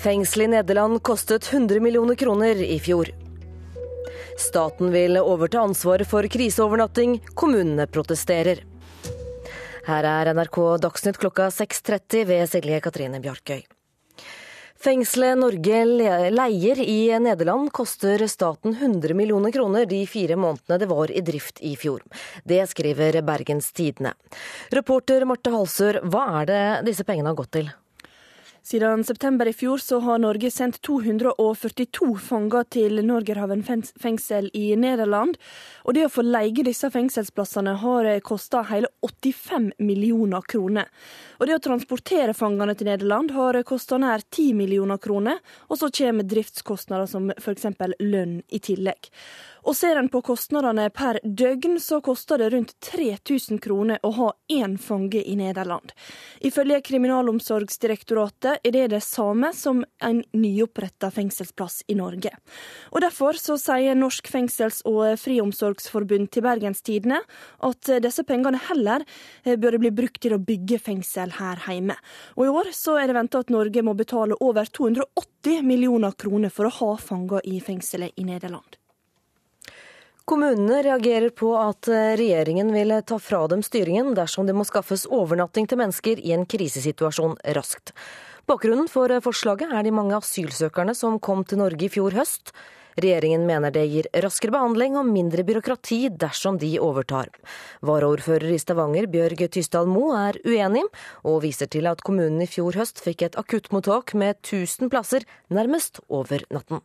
Fengselet 0.00 0.44
i 0.44 0.48
Nederland 0.48 1.02
kostet 1.02 1.52
100 1.52 1.80
millioner 1.80 2.14
kroner 2.14 2.62
i 2.62 2.78
fjor. 2.80 3.10
Staten 4.38 4.90
vil 4.90 5.18
overta 5.20 5.60
ansvaret 5.60 6.08
for 6.08 6.24
kriseovernatting, 6.24 7.18
kommunene 7.34 7.84
protesterer. 7.86 8.62
Her 9.84 10.08
er 10.08 10.30
NRK 10.32 10.56
Dagsnytt 10.80 11.20
klokka 11.20 11.50
6.30 11.52 12.24
ved 12.30 12.48
Silje 12.48 12.78
Katrine 12.80 13.20
Bjarkøy. 13.20 13.60
Fengselet 14.80 15.36
Norge 15.36 15.82
leier 16.32 16.80
i 16.80 16.96
Nederland 17.20 17.68
koster 17.68 18.24
staten 18.24 18.72
100 18.78 19.12
millioner 19.12 19.52
kroner 19.52 19.84
de 19.84 20.00
fire 20.08 20.40
månedene 20.40 20.80
det 20.80 20.88
var 20.88 21.12
i 21.12 21.20
drift 21.20 21.60
i 21.60 21.74
fjor. 21.76 22.00
Det 22.48 22.62
skriver 22.72 23.20
Bergens 23.20 23.68
Tidende. 23.76 24.16
Reporter 24.72 25.28
Marte 25.28 25.52
Halsør, 25.52 26.00
hva 26.08 26.24
er 26.40 26.50
det 26.54 26.64
disse 26.88 27.04
pengene 27.04 27.34
har 27.34 27.40
gått 27.44 27.52
til? 27.60 27.72
Siden 28.62 29.04
september 29.04 29.48
i 29.48 29.52
fjor 29.56 29.80
så 29.80 29.98
har 30.04 30.20
Norge 30.20 30.50
sendt 30.52 30.80
242 30.84 32.10
fanger 32.20 32.66
til 32.76 33.00
Norgerhaven 33.06 33.62
fengsel 33.64 34.50
i 34.54 34.74
Nederland. 34.76 35.38
Og 35.88 35.96
det 35.96 36.04
å 36.06 36.12
få 36.12 36.24
leie 36.26 36.66
disse 36.66 36.90
fengselsplassene 36.92 37.78
har 37.80 38.10
kosta 38.26 38.62
hele 38.68 38.90
85 39.00 39.72
millioner 39.80 40.44
kroner. 40.44 40.90
Og 41.40 41.48
det 41.48 41.56
å 41.56 41.62
transportere 41.64 42.36
fangene 42.36 42.76
til 42.76 42.90
Nederland 42.90 43.32
har 43.32 43.62
kosta 43.64 43.98
nær 43.98 44.20
10 44.28 44.52
millioner 44.60 45.00
kroner. 45.00 45.40
Og 45.72 45.80
så 45.80 45.88
kommer 46.00 46.28
driftskostnader 46.28 47.08
som 47.08 47.32
f.eks. 47.38 47.70
lønn 48.04 48.42
i 48.52 48.60
tillegg. 48.60 49.08
Og 49.66 49.76
ser 49.76 49.98
en 50.00 50.08
på 50.08 50.22
kostnadene 50.24 50.88
per 50.94 51.20
døgn, 51.24 51.78
så 51.80 52.00
koster 52.04 52.40
det 52.40 52.50
rundt 52.54 52.72
3000 52.86 53.60
kroner 53.62 54.00
å 54.06 54.12
ha 54.16 54.28
én 54.52 54.76
fange 54.80 55.20
i 55.20 55.36
Nederland. 55.36 55.92
Ifølge 56.40 56.80
Kriminalomsorgsdirektoratet 56.86 58.64
er 58.64 58.74
det 58.74 58.86
det 58.94 59.02
samme 59.04 59.52
som 59.56 59.82
en 60.04 60.22
nyoppretta 60.32 61.10
fengselsplass 61.14 61.82
i 61.88 61.98
Norge. 61.98 62.32
Og 62.92 63.00
Derfor 63.04 63.38
så 63.40 63.56
sier 63.60 63.96
Norsk 63.98 64.28
fengsels- 64.30 64.82
og 64.88 65.18
friomsorgsforbund 65.20 66.30
til 66.32 66.44
Bergens 66.46 66.82
Tidende 66.86 67.20
at 67.66 67.92
disse 68.04 68.24
pengene 68.28 68.60
heller 68.70 69.04
bør 69.44 69.78
bli 69.80 69.92
brukt 69.94 70.20
til 70.22 70.36
å 70.36 70.42
bygge 70.42 70.80
fengsel 70.82 71.36
her 71.38 71.60
hjemme. 71.66 71.96
Og 72.36 72.46
I 72.46 72.52
år 72.62 72.72
så 72.76 72.96
er 73.00 73.10
det 73.10 73.18
venta 73.18 73.42
at 73.42 73.52
Norge 73.52 73.84
må 73.84 73.96
betale 73.98 74.38
over 74.40 74.68
280 74.68 75.64
millioner 75.66 76.16
kroner 76.16 76.52
for 76.52 76.68
å 76.68 76.76
ha 76.80 76.92
fanger 77.00 77.44
i 77.48 77.60
fengselet 77.64 78.16
i 78.16 78.28
Nederland. 78.28 78.79
Kommunene 80.28 80.82
reagerer 80.84 81.30
på 81.34 81.52
at 81.58 81.88
eh, 81.90 82.14
regjeringen 82.20 82.72
vil 82.74 82.92
ta 83.06 83.18
fra 83.18 83.44
dem 83.50 83.62
styringen 83.66 84.12
dersom 84.14 84.46
det 84.46 84.54
må 84.56 84.66
skaffes 84.68 85.06
overnatting 85.10 85.68
til 85.70 85.80
mennesker 85.80 86.20
i 86.20 86.34
en 86.36 86.44
krisesituasjon 86.46 87.38
raskt. 87.56 87.94
Bakgrunnen 88.50 88.90
for 88.90 89.10
eh, 89.10 89.22
forslaget 89.24 89.72
er 89.72 89.86
de 89.86 89.94
mange 89.94 90.18
asylsøkerne 90.18 90.94
som 90.98 91.18
kom 91.22 91.44
til 91.44 91.62
Norge 91.62 91.86
i 91.86 91.92
fjor 91.92 92.14
høst. 92.18 92.54
Regjeringen 93.00 93.46
mener 93.46 93.72
det 93.74 93.84
gir 93.88 94.08
raskere 94.24 94.52
behandling 94.54 94.96
og 94.98 95.08
mindre 95.08 95.44
byråkrati 95.46 96.00
dersom 96.20 96.58
de 96.60 96.72
overtar. 96.82 97.30
Varaordfører 97.86 98.50
i 98.50 98.58
Stavanger, 98.60 99.06
Bjørg 99.10 99.46
Tysdal 99.54 99.88
Mo, 99.88 100.10
er 100.16 100.40
uenig, 100.44 100.82
og 101.22 101.42
viser 101.46 101.70
til 101.70 101.86
at 101.90 102.02
kommunen 102.06 102.42
i 102.42 102.50
fjor 102.50 102.76
høst 102.80 103.00
fikk 103.04 103.28
et 103.28 103.40
akuttmottak 103.40 104.14
med 104.18 104.42
1000 104.42 104.90
plasser 104.92 105.26
nærmest 105.48 106.02
over 106.08 106.44
natten. 106.50 106.82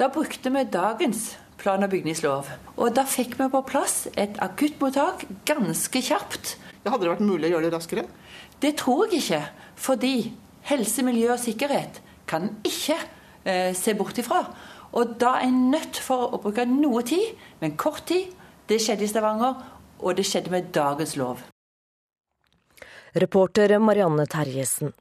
Da 0.00 0.08
brukte 0.08 0.50
vi 0.50 0.64
dagens 0.72 1.34
plan- 1.62 1.84
og 1.86 1.90
bygningslov. 1.90 2.50
Og 2.76 2.94
da 2.96 3.04
fikk 3.08 3.38
vi 3.38 3.48
på 3.52 3.62
plass 3.66 4.08
et 4.18 4.38
akuttmottak 4.42 5.24
ganske 5.48 6.02
kjapt. 6.02 6.56
Hadde 6.82 7.04
det 7.04 7.12
vært 7.12 7.26
mulig 7.26 7.48
å 7.48 7.54
gjøre 7.54 7.68
det 7.68 7.76
raskere? 7.76 8.06
Det 8.62 8.74
tror 8.78 9.06
jeg 9.06 9.22
ikke. 9.22 9.42
Fordi 9.78 10.14
helse, 10.68 11.02
miljø 11.06 11.32
og 11.34 11.42
sikkerhet 11.42 12.02
kan 12.26 12.50
ikke 12.66 12.98
eh, 13.44 13.70
se 13.74 13.94
bort 13.98 14.18
ifra. 14.18 14.42
Og 14.92 15.16
da 15.20 15.36
er 15.38 15.48
en 15.48 15.70
nødt 15.72 15.98
for 16.02 16.34
å 16.34 16.40
bruke 16.42 16.66
noe 16.68 17.02
tid, 17.06 17.32
men 17.62 17.78
kort 17.80 18.04
tid. 18.10 18.34
Det 18.68 18.78
skjedde 18.82 19.06
i 19.06 19.10
Stavanger, 19.10 19.56
og 20.02 20.16
det 20.16 20.26
skjedde 20.26 20.52
med 20.52 20.70
dagens 20.74 21.16
lov. 21.16 21.42
Reporter 23.14 23.78
Marianne 23.78 24.26
Terjesen. 24.26 24.92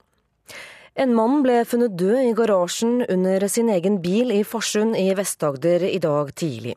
En 1.00 1.14
mann 1.16 1.38
ble 1.40 1.62
funnet 1.64 1.94
død 1.96 2.18
i 2.20 2.32
garasjen 2.36 2.98
under 3.06 3.46
sin 3.48 3.70
egen 3.72 4.02
bil 4.04 4.34
i 4.36 4.42
Farsund 4.44 4.98
i 5.00 5.06
Vest-Agder 5.16 5.86
i 5.88 6.02
dag 6.04 6.34
tidlig. 6.36 6.74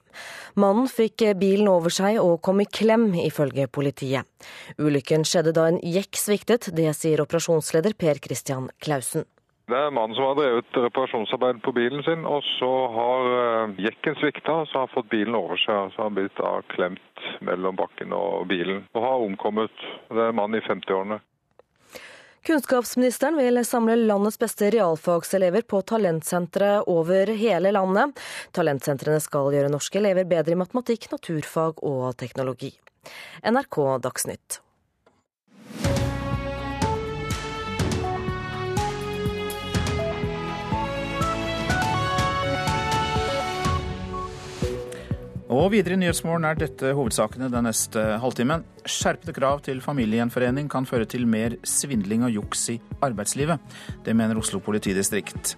Mannen 0.54 0.86
fikk 0.86 1.24
bilen 1.40 1.66
over 1.66 1.90
seg 1.90 2.20
og 2.22 2.38
kom 2.46 2.62
i 2.62 2.68
klem, 2.78 3.08
ifølge 3.18 3.66
politiet. 3.66 4.22
Ulykken 4.78 5.26
skjedde 5.26 5.56
da 5.58 5.66
en 5.66 5.80
jekk 5.82 6.14
sviktet, 6.14 6.70
det 6.78 6.94
sier 6.94 7.24
operasjonsleder 7.26 7.98
Per 7.98 8.22
Christian 8.22 8.70
Klausen. 8.78 9.26
Det 9.66 9.80
er 9.80 9.90
mannen 9.96 10.14
som 10.14 10.28
har 10.28 10.38
drevet 10.38 10.78
reparasjonsarbeid 10.86 11.62
på 11.64 11.74
bilen 11.74 12.06
sin, 12.06 12.22
og 12.28 12.44
så 12.60 12.72
har 12.94 13.30
eh, 13.34 13.76
jekken 13.88 14.14
svikta, 14.20 14.60
så 14.70 14.84
har 14.84 14.94
fått 14.94 15.10
bilen 15.10 15.34
over 15.34 15.58
seg. 15.58 15.90
Så 15.90 16.04
har 16.04 16.12
han 16.12 16.18
blitt 16.20 16.42
klemt 16.76 17.28
mellom 17.42 17.74
bakken 17.80 18.14
og 18.14 18.44
bilen, 18.46 18.84
og 18.94 19.06
har 19.08 19.26
omkommet. 19.26 19.86
Det 20.12 20.20
er 20.20 20.30
en 20.30 20.38
mann 20.38 20.54
i 20.54 20.62
50-årene. 20.62 21.18
Kunnskapsministeren 22.44 23.36
vil 23.36 23.64
samle 23.64 23.96
landets 23.96 24.38
beste 24.38 24.68
realfagselever 24.70 25.62
på 25.62 25.78
talentsentre 25.82 26.82
over 26.92 27.32
hele 27.40 27.72
landet. 27.72 28.20
Talentsentrene 28.52 29.16
skal 29.24 29.48
gjøre 29.54 29.70
norske 29.72 29.96
elever 30.02 30.28
bedre 30.28 30.52
i 30.52 30.58
matematikk, 30.60 31.08
naturfag 31.14 31.80
og 31.80 32.10
teknologi. 32.20 32.74
NRK 33.48 33.80
Dagsnytt. 34.04 34.63
Og 45.54 45.68
videre 45.70 45.94
i 45.94 45.98
Nyhetsmorgen 46.00 46.46
er 46.48 46.56
dette 46.58 46.90
hovedsakene 46.96 47.46
den 47.52 47.66
neste 47.68 48.00
halvtimen. 48.18 48.64
Skjerpede 48.90 49.34
krav 49.36 49.60
til 49.62 49.78
familiegjenforening 49.84 50.66
kan 50.72 50.86
føre 50.88 51.06
til 51.06 51.28
mer 51.30 51.54
svindling 51.68 52.24
og 52.26 52.32
juks 52.34 52.64
i 52.72 52.76
arbeidslivet. 53.04 53.62
Det 54.02 54.16
mener 54.18 54.40
Oslo 54.40 54.58
politidistrikt. 54.64 55.52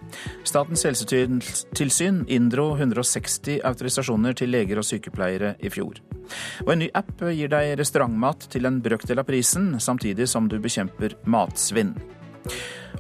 Statens 0.45 0.85
helsetilsyn 0.85 2.27
inndro 2.29 2.75
160 2.75 3.63
autorisasjoner 3.65 4.37
til 4.37 4.53
leger 4.53 4.83
og 4.83 4.85
sykepleiere 4.85 5.55
i 5.65 5.73
fjor. 5.73 6.03
Og 6.67 6.75
en 6.75 6.85
ny 6.85 6.91
app 6.93 7.25
gir 7.31 7.55
deg 7.55 7.79
restaurantmat 7.81 8.51
til 8.53 8.69
en 8.69 8.83
brøkdel 8.85 9.23
av 9.23 9.31
prisen, 9.31 9.79
samtidig 9.81 10.29
som 10.29 10.51
du 10.51 10.59
bekjemper 10.61 11.17
matsvinn. 11.25 11.95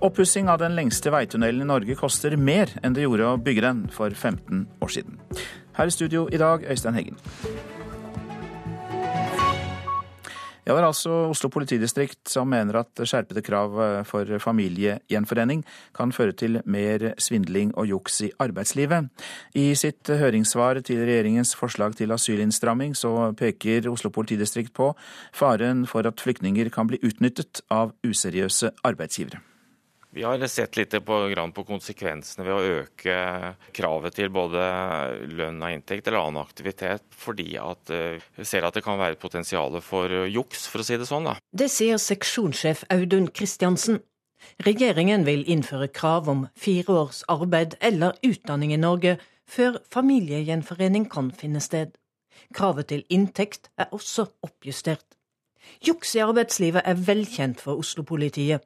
Oppussing 0.05 0.49
av 0.53 0.61
den 0.61 0.75
lengste 0.77 1.13
veitunnelen 1.13 1.65
i 1.65 1.69
Norge 1.69 1.95
koster 1.97 2.35
mer 2.41 2.73
enn 2.85 2.97
det 2.97 3.05
gjorde 3.05 3.31
å 3.31 3.39
bygge 3.41 3.65
den 3.65 3.87
for 3.93 4.13
15 4.13 4.67
år 4.85 4.93
siden. 4.93 5.21
Her 5.77 5.87
i 5.87 5.93
studio 5.93 6.29
i 6.33 6.39
dag, 6.41 6.65
Øystein 6.71 6.95
Heggen. 6.95 7.19
Ja, 10.67 10.73
Det 10.75 10.81
er 10.83 10.87
altså 10.87 11.11
Oslo 11.31 11.49
politidistrikt 11.49 12.29
som 12.29 12.49
mener 12.49 12.81
at 12.81 13.03
skjerpede 13.07 13.43
krav 13.43 13.77
eh, 13.79 14.05
for 14.05 14.27
familiegjenforening 14.43 15.63
kan 15.95 16.13
føre 16.13 16.33
til 16.33 16.59
mer 16.65 17.13
svindling 17.23 17.71
og 17.79 17.87
juks 17.87 18.21
i 18.27 18.33
arbeidslivet. 18.41 19.07
I 19.55 19.75
sitt 19.75 20.11
høringssvar 20.11 20.83
til 20.83 21.07
regjeringens 21.07 21.55
forslag 21.55 21.95
til 21.95 22.11
asylinnstramming 22.11 22.97
så 22.99 23.33
peker 23.39 23.87
Oslo 23.93 24.11
politidistrikt 24.11 24.75
på 24.75 24.91
faren 25.33 25.87
for 25.87 26.03
at 26.03 26.21
flyktninger 26.21 26.69
kan 26.69 26.91
bli 26.91 26.99
utnyttet 26.99 27.63
av 27.71 27.95
useriøse 28.03 28.75
arbeidsgivere. 28.83 29.39
Vi 30.17 30.23
har 30.25 30.41
sett 30.49 30.79
litt 30.79 30.95
på, 31.05 31.17
på, 31.53 31.63
konsekvensene 31.69 32.47
ved 32.47 32.55
å 32.55 32.77
øke 32.81 33.17
kravet 33.77 34.15
til 34.17 34.31
både 34.33 34.63
lønn 35.29 35.61
og 35.61 35.75
inntekt 35.75 36.07
eller 36.09 36.23
annen 36.23 36.41
aktivitet, 36.41 37.05
fordi 37.13 37.59
at 37.61 37.93
eh, 37.93 38.23
vi 38.39 38.47
ser 38.49 38.65
at 38.65 38.79
det 38.79 38.81
kan 38.87 38.97
være 38.97 39.19
et 39.19 39.21
potensial 39.21 39.77
for 39.85 40.09
juks, 40.25 40.63
for 40.73 40.81
å 40.81 40.87
si 40.89 40.97
det 40.97 41.09
sånn. 41.11 41.29
Da. 41.29 41.35
Det 41.53 41.69
sier 41.69 42.01
seksjonssjef 42.01 42.87
Audun 42.97 43.29
Kristiansen. 43.29 44.01
Regjeringen 44.65 45.27
vil 45.29 45.45
innføre 45.53 45.89
krav 45.93 46.31
om 46.33 46.47
fire 46.57 46.97
års 47.03 47.21
arbeid 47.29 47.77
eller 47.85 48.17
utdanning 48.25 48.73
i 48.73 48.81
Norge 48.81 49.19
før 49.45 49.83
familiegjenforening 49.93 51.11
kan 51.13 51.29
finne 51.43 51.61
sted. 51.61 51.93
Kravet 52.57 52.89
til 52.89 53.05
inntekt 53.13 53.69
er 53.77 53.93
også 53.93 54.31
oppjustert. 54.47 55.05
Juks 55.85 56.15
i 56.17 56.25
arbeidslivet 56.25 56.89
er 56.89 57.05
velkjent 57.05 57.61
for 57.61 57.85
Oslo-politiet. 57.85 58.65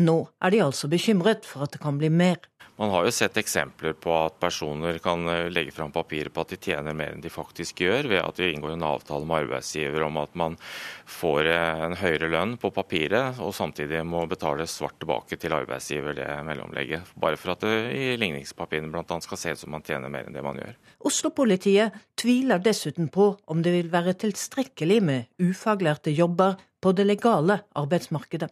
Nå 0.00 0.16
er 0.40 0.54
de 0.54 0.64
altså 0.64 0.88
bekymret 0.90 1.46
for 1.48 1.66
at 1.66 1.74
det 1.74 1.82
kan 1.82 2.00
bli 2.00 2.08
mer. 2.12 2.40
Man 2.80 2.94
har 2.94 3.04
jo 3.04 3.10
sett 3.12 3.36
eksempler 3.36 3.92
på 3.92 4.12
at 4.16 4.38
personer 4.40 4.96
kan 5.04 5.26
eh, 5.28 5.50
legge 5.52 5.74
fram 5.76 5.90
papirer 5.92 6.30
på 6.32 6.40
at 6.40 6.54
de 6.54 6.56
tjener 6.64 6.94
mer 6.96 7.12
enn 7.12 7.20
de 7.20 7.28
faktisk 7.28 7.82
gjør, 7.84 8.06
ved 8.08 8.22
at 8.22 8.38
de 8.40 8.46
inngår 8.48 8.72
en 8.72 8.86
avtale 8.88 9.26
med 9.28 9.42
arbeidsgiver 9.42 10.06
om 10.06 10.16
at 10.16 10.32
man 10.40 10.56
får 11.04 11.50
eh, 11.52 11.82
en 11.84 11.96
høyere 12.00 12.30
lønn 12.32 12.54
på 12.62 12.70
papiret, 12.72 13.36
og 13.44 13.52
samtidig 13.52 14.00
må 14.08 14.22
betale 14.30 14.64
svart 14.64 14.96
tilbake 15.02 15.36
til 15.36 15.52
arbeidsgiver 15.58 16.16
det 16.16 16.28
mellomlegget. 16.48 17.12
Bare 17.20 17.36
for 17.36 17.52
at 17.52 17.66
det 17.66 17.74
i 17.98 18.14
ligningspapirene 18.22 18.88
bl.a. 18.94 19.20
skal 19.26 19.42
se 19.42 19.52
ut 19.52 19.60
som 19.60 19.76
man 19.76 19.84
tjener 19.84 20.08
mer 20.08 20.30
enn 20.30 20.38
det 20.38 20.46
man 20.46 20.62
gjør. 20.62 20.78
Oslo-politiet 21.10 22.00
tviler 22.16 22.64
dessuten 22.64 23.12
på 23.12 23.34
om 23.44 23.60
det 23.60 23.76
vil 23.76 23.92
være 23.92 24.16
tilstrekkelig 24.24 25.02
med 25.04 25.28
ufaglærte 25.50 26.16
jobber 26.16 26.56
på 26.80 26.96
det 26.96 27.04
legale 27.12 27.60
arbeidsmarkedet. 27.76 28.48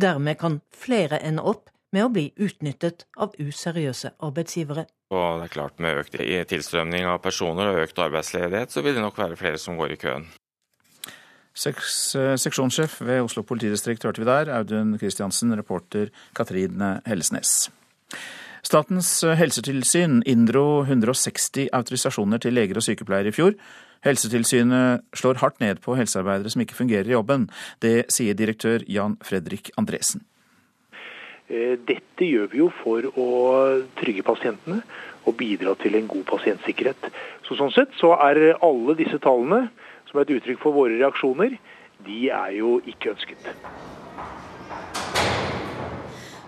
Dermed 0.00 0.38
kan 0.40 0.60
flere 0.74 1.20
ende 1.24 1.42
opp 1.42 1.70
med 1.92 2.04
å 2.04 2.10
bli 2.12 2.26
utnyttet 2.36 3.06
av 3.16 3.36
useriøse 3.40 4.12
arbeidsgivere. 4.24 4.84
Og 5.14 5.40
det 5.40 5.48
er 5.48 5.54
klart 5.54 5.78
Med 5.80 6.02
økt 6.02 6.18
tilstrømning 6.50 7.06
av 7.08 7.22
personer 7.24 7.70
og 7.70 7.80
økt 7.86 7.98
arbeidsledighet, 8.04 8.72
så 8.72 8.84
vil 8.84 8.98
det 8.98 9.04
nok 9.04 9.18
være 9.18 9.38
flere 9.40 9.60
som 9.60 9.78
går 9.78 9.96
i 9.96 10.00
køen. 10.00 10.28
Seks, 11.58 12.14
eh, 12.14 12.36
seksjonssjef 12.38 13.00
ved 13.02 13.24
Oslo 13.24 13.42
politidistrikt 13.42 14.04
hørte 14.04 14.22
vi 14.22 14.28
der, 14.28 14.52
Audun 14.54 14.98
Kristiansen, 14.98 15.56
reporter 15.56 16.12
Katrine 16.34 17.00
Hellesnes. 17.06 17.70
Statens 18.62 19.08
helsetilsyn 19.22 20.22
inndro 20.26 20.84
160 20.84 21.70
autorisasjoner 21.72 22.38
til 22.42 22.54
leger 22.54 22.78
og 22.78 22.84
sykepleiere 22.84 23.32
i 23.32 23.34
fjor. 23.34 23.54
Helsetilsynet 24.06 25.04
slår 25.16 25.40
hardt 25.42 25.60
ned 25.60 25.80
på 25.82 25.96
helsearbeidere 25.98 26.52
som 26.52 26.62
ikke 26.62 26.78
fungerer 26.78 27.08
i 27.08 27.16
jobben. 27.16 27.48
Det 27.82 28.08
sier 28.14 28.36
direktør 28.38 28.84
Jan 28.86 29.18
Fredrik 29.24 29.72
Andresen. 29.80 30.22
Eh, 31.48 31.78
dette 31.80 32.28
gjør 32.28 32.50
vi 32.52 32.60
jo 32.60 32.68
for 32.82 33.08
å 33.16 33.28
trygge 33.98 34.24
pasientene 34.26 34.82
og 35.26 35.36
bidra 35.40 35.74
til 35.80 35.96
en 35.98 36.08
god 36.10 36.24
pasientsikkerhet. 36.28 37.10
Så 37.48 37.56
sånn 37.58 37.72
sett 37.74 37.96
så 38.00 38.14
er 38.28 38.58
alle 38.60 38.96
disse 38.98 39.20
tallene, 39.24 39.68
som 40.08 40.18
er 40.20 40.28
et 40.28 40.36
uttrykk 40.38 40.62
for 40.62 40.76
våre 40.76 40.96
reaksjoner, 41.00 41.58
de 42.06 42.28
er 42.30 42.54
jo 42.60 42.78
ikke 42.86 43.12
ønsket. 43.16 43.52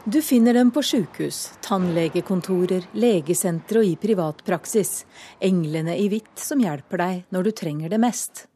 Du 0.04 0.22
finner 0.22 0.54
dem 0.54 0.70
på 0.72 0.80
sykehus, 0.80 1.38
tannlegekontorer, 1.60 2.86
legesentre 2.96 3.82
og 3.82 3.84
i 3.84 3.98
privatpraksis. 4.00 5.02
Englene 5.44 5.92
i 6.00 6.06
hvitt 6.08 6.40
som 6.40 6.62
hjelper 6.64 7.02
deg 7.02 7.18
når 7.36 7.44
du 7.44 7.50
trenger 7.60 7.92
det 7.92 7.98
mest. 8.00 8.46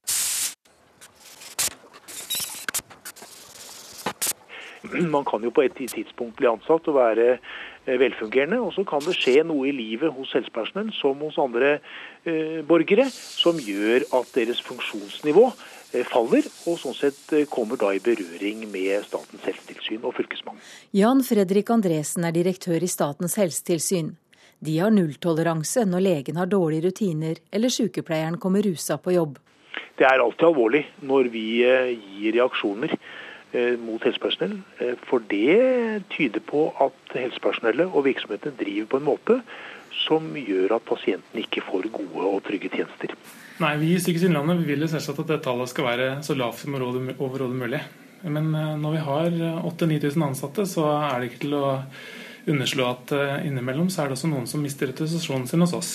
Man 4.94 5.28
kan 5.28 5.44
jo 5.44 5.52
på 5.52 5.66
et 5.66 5.76
tidspunkt 5.76 6.38
bli 6.40 6.48
ansatt 6.48 6.88
og 6.88 6.96
være 6.96 7.28
eh, 7.34 8.00
velfungerende, 8.00 8.62
og 8.64 8.72
så 8.72 8.86
kan 8.88 9.04
det 9.04 9.16
skje 9.18 9.42
noe 9.44 9.68
i 9.68 9.76
livet 9.76 10.16
hos 10.16 10.32
helsepersonell 10.32 10.94
som 10.96 11.20
hos 11.26 11.36
andre 11.40 11.76
eh, 12.24 12.64
borgere 12.64 13.10
som 13.12 13.60
gjør 13.60 14.08
at 14.16 14.32
deres 14.32 14.64
funksjonsnivå 14.64 15.50
faller, 16.08 16.46
og 16.66 16.78
sånn 16.80 16.96
sett 16.98 17.32
eh, 17.32 17.46
kommer 17.50 17.78
da 17.80 17.92
i 17.94 18.02
berøring 18.02 18.66
med 18.72 19.06
Statens 19.06 19.46
helsetilsyn 19.46 20.02
og 20.02 20.16
Fylkesmannen. 20.18 20.62
Jan 20.96 21.22
Fredrik 21.26 21.70
Andresen 21.70 22.26
er 22.26 22.34
direktør 22.34 22.82
i 22.82 22.90
Statens 22.90 23.38
helsetilsyn. 23.40 24.14
De 24.64 24.78
har 24.80 24.94
nulltoleranse 24.94 25.84
når 25.86 26.06
legen 26.08 26.40
har 26.40 26.50
dårlige 26.50 26.88
rutiner 26.88 27.38
eller 27.52 27.72
sykepleieren 27.72 28.40
kommer 28.42 28.64
rusa 28.64 28.98
på 28.98 29.14
jobb. 29.14 29.38
Det 29.98 30.06
er 30.08 30.22
alltid 30.22 30.48
alvorlig 30.48 30.82
når 31.06 31.30
vi 31.34 31.46
eh, 31.68 31.94
gir 31.94 32.40
reaksjoner 32.40 32.98
Eh, 33.54 33.76
mot 33.78 34.02
helsepersonell. 34.02 34.56
Eh, 34.82 34.96
for 35.06 35.22
det 35.30 36.02
tyder 36.10 36.42
på 36.42 36.64
at 36.82 37.12
helsepersonellet 37.14 37.86
og 37.86 38.02
virksomhetene 38.08 38.56
driver 38.58 38.88
på 38.90 38.98
en 38.98 39.06
måte 39.06 39.36
som 40.02 40.26
gjør 40.36 40.76
at 40.76 40.86
pasienten 40.88 41.42
ikke 41.42 41.62
får 41.66 41.90
gode 41.94 42.26
og 42.30 42.42
trygge 42.46 42.72
tjenester. 42.72 43.14
Nei, 43.62 43.76
Vi 43.78 43.92
i 43.94 44.00
Sykehuset 44.02 44.28
Innlandet 44.28 44.64
vil 44.66 44.88
selvsagt 44.88 45.22
at 45.22 45.30
det 45.30 45.42
tallet 45.44 45.70
skal 45.70 45.88
være 45.88 46.08
så 46.26 46.34
lavt 46.34 46.62
som 46.62 46.74
overhodet 46.74 47.56
mulig. 47.56 47.80
Men 48.24 48.54
eh, 48.54 48.74
når 48.80 48.96
vi 48.96 49.04
har 49.08 49.30
8000-9000 49.62 50.28
ansatte, 50.28 50.66
så 50.66 50.88
er 50.96 51.20
det 51.20 51.30
ikke 51.30 51.44
til 51.46 51.58
å 51.60 51.66
underslå 52.50 52.90
at 52.90 53.12
innimellom 53.46 53.88
så 53.88 54.02
er 54.02 54.10
det 54.10 54.18
også 54.18 54.28
noen 54.28 54.44
som 54.48 54.60
mister 54.60 54.90
autorisasjonen 54.92 55.46
sin 55.48 55.64
hos 55.64 55.72
oss. 55.72 55.92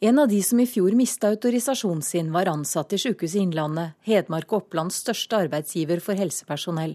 En 0.00 0.18
av 0.18 0.28
de 0.30 0.38
som 0.46 0.60
i 0.62 0.66
fjor 0.70 0.94
mista 0.94 1.26
autorisasjonen 1.32 2.04
sin, 2.06 2.28
var 2.30 2.46
ansatt 2.46 2.92
i 2.94 3.00
Sykehuset 3.02 3.40
Innlandet, 3.40 3.96
Hedmark 4.06 4.52
og 4.52 4.60
Opplands 4.60 5.00
største 5.02 5.40
arbeidsgiver 5.42 5.98
for 6.04 6.14
helsepersonell. 6.14 6.94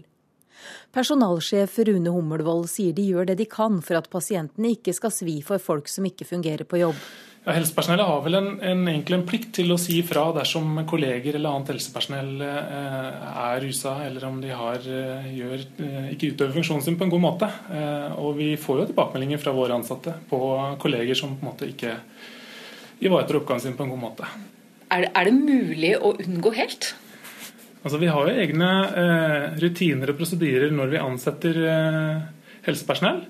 Personalsjef 0.94 1.78
Rune 1.88 2.12
Hummelvold 2.14 2.68
sier 2.70 2.94
de 2.96 3.06
gjør 3.10 3.30
det 3.30 3.38
de 3.42 3.48
kan 3.50 3.80
for 3.84 3.98
at 3.98 4.10
pasientene 4.12 4.74
ikke 4.76 4.94
skal 4.96 5.12
svi 5.14 5.40
for 5.44 5.62
folk 5.62 5.90
som 5.90 6.06
ikke 6.06 6.26
fungerer 6.28 6.68
på 6.68 6.82
jobb. 6.82 7.00
Ja, 7.44 7.52
helsepersonellet 7.58 8.08
har 8.08 8.22
vel 8.24 8.38
en, 8.38 8.46
en, 8.64 8.86
egentlig 8.88 9.18
en 9.18 9.26
plikt 9.28 9.50
til 9.58 9.74
å 9.74 9.76
si 9.76 9.98
fra 10.06 10.22
dersom 10.32 10.78
kolleger 10.88 11.36
eller 11.36 11.52
annet 11.52 11.74
helsepersonell 11.74 12.40
eh, 12.40 13.26
er 13.42 13.60
rusa, 13.60 13.98
eller 14.06 14.24
om 14.24 14.38
de 14.40 14.54
har, 14.56 14.80
eh, 14.80 15.26
gjør, 15.36 15.66
eh, 15.84 16.06
ikke 16.14 16.30
utøver 16.32 16.54
funksjonen 16.56 16.86
sin 16.86 16.96
på 16.96 17.04
en 17.04 17.12
god 17.12 17.24
måte. 17.26 17.50
Eh, 17.68 18.16
og 18.16 18.38
vi 18.40 18.54
får 18.56 18.80
jo 18.80 18.88
tilbakemeldinger 18.94 19.42
fra 19.44 19.52
våre 19.52 19.76
ansatte 19.76 20.16
på 20.30 20.40
kolleger 20.80 21.20
som 21.20 21.36
på 21.36 21.44
en 21.44 21.50
måte 21.50 21.68
ikke 21.68 21.98
ivaretar 23.04 23.42
oppgaven 23.42 23.66
sin 23.66 23.76
på 23.76 23.84
en 23.84 23.92
god 23.92 24.04
måte. 24.06 24.32
Er 24.88 25.04
det, 25.04 25.12
er 25.12 25.28
det 25.28 25.36
mulig 25.36 25.94
å 26.00 26.14
unngå 26.16 26.54
helt? 26.56 26.94
Altså, 27.84 27.98
vi 28.00 28.08
har 28.08 28.28
jo 28.28 28.40
egne 28.40 28.70
eh, 28.96 29.42
rutiner 29.60 30.10
og 30.10 30.16
prosedyrer 30.16 30.72
når 30.72 30.94
vi 30.94 31.02
ansetter 31.04 31.58
eh, 31.68 32.22
helsepersonell. 32.64 33.20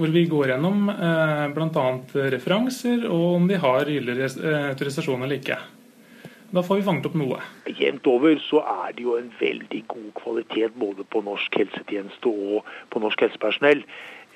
Hvor 0.00 0.12
vi 0.14 0.22
går 0.30 0.54
gjennom 0.54 0.88
eh, 0.88 1.42
bl.a. 1.52 1.84
referanser 2.32 3.04
og 3.10 3.26
om 3.34 3.50
de 3.50 3.58
har 3.60 3.90
gyldig 3.92 4.16
eh, 4.24 4.70
autorisasjon 4.70 5.26
eller 5.26 5.36
ikke. 5.36 5.58
Da 6.50 6.62
får 6.66 6.80
vi 6.80 6.86
fanget 6.86 7.10
opp 7.10 7.18
noe. 7.20 7.42
Jevnt 7.68 8.08
over 8.10 8.40
så 8.42 8.62
er 8.86 8.96
det 8.96 9.04
jo 9.04 9.18
en 9.20 9.28
veldig 9.38 9.82
god 9.92 10.08
kvalitet 10.16 10.80
både 10.80 11.04
på 11.06 11.20
norsk 11.26 11.60
helsetjeneste 11.60 12.32
og 12.32 12.72
på 12.90 13.02
norsk 13.04 13.26
helsepersonell. 13.26 13.84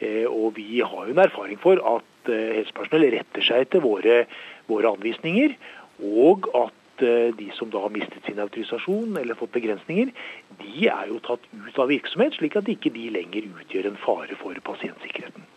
Eh, 0.04 0.28
og 0.28 0.58
vi 0.60 0.84
har 0.84 1.08
jo 1.08 1.14
en 1.16 1.24
erfaring 1.24 1.58
for 1.62 1.80
at 1.96 2.30
eh, 2.30 2.60
helsepersonell 2.60 3.08
retter 3.16 3.48
seg 3.48 3.64
etter 3.64 3.82
våre 3.82 4.26
våre 4.68 4.94
anvisninger, 4.94 5.56
og 6.04 6.46
at 6.56 6.83
eh, 7.02 7.32
de 7.38 7.50
som 7.58 7.70
da 7.72 7.82
har 7.82 7.92
mistet 7.94 8.26
sin 8.26 8.38
autorisasjon 8.42 9.16
eller 9.20 9.38
fått 9.38 9.54
begrensninger, 9.56 10.12
de 10.60 10.86
er 10.86 11.10
jo 11.10 11.18
tatt 11.24 11.44
ut 11.50 11.82
av 11.82 11.90
virksomhet, 11.90 12.38
slik 12.38 12.56
at 12.60 12.70
ikke 12.70 12.92
de 12.94 13.08
lenger 13.14 13.50
utgjør 13.50 13.90
en 13.90 14.00
fare 14.04 14.38
for 14.40 14.62
pasientsikkerheten. 14.70 15.50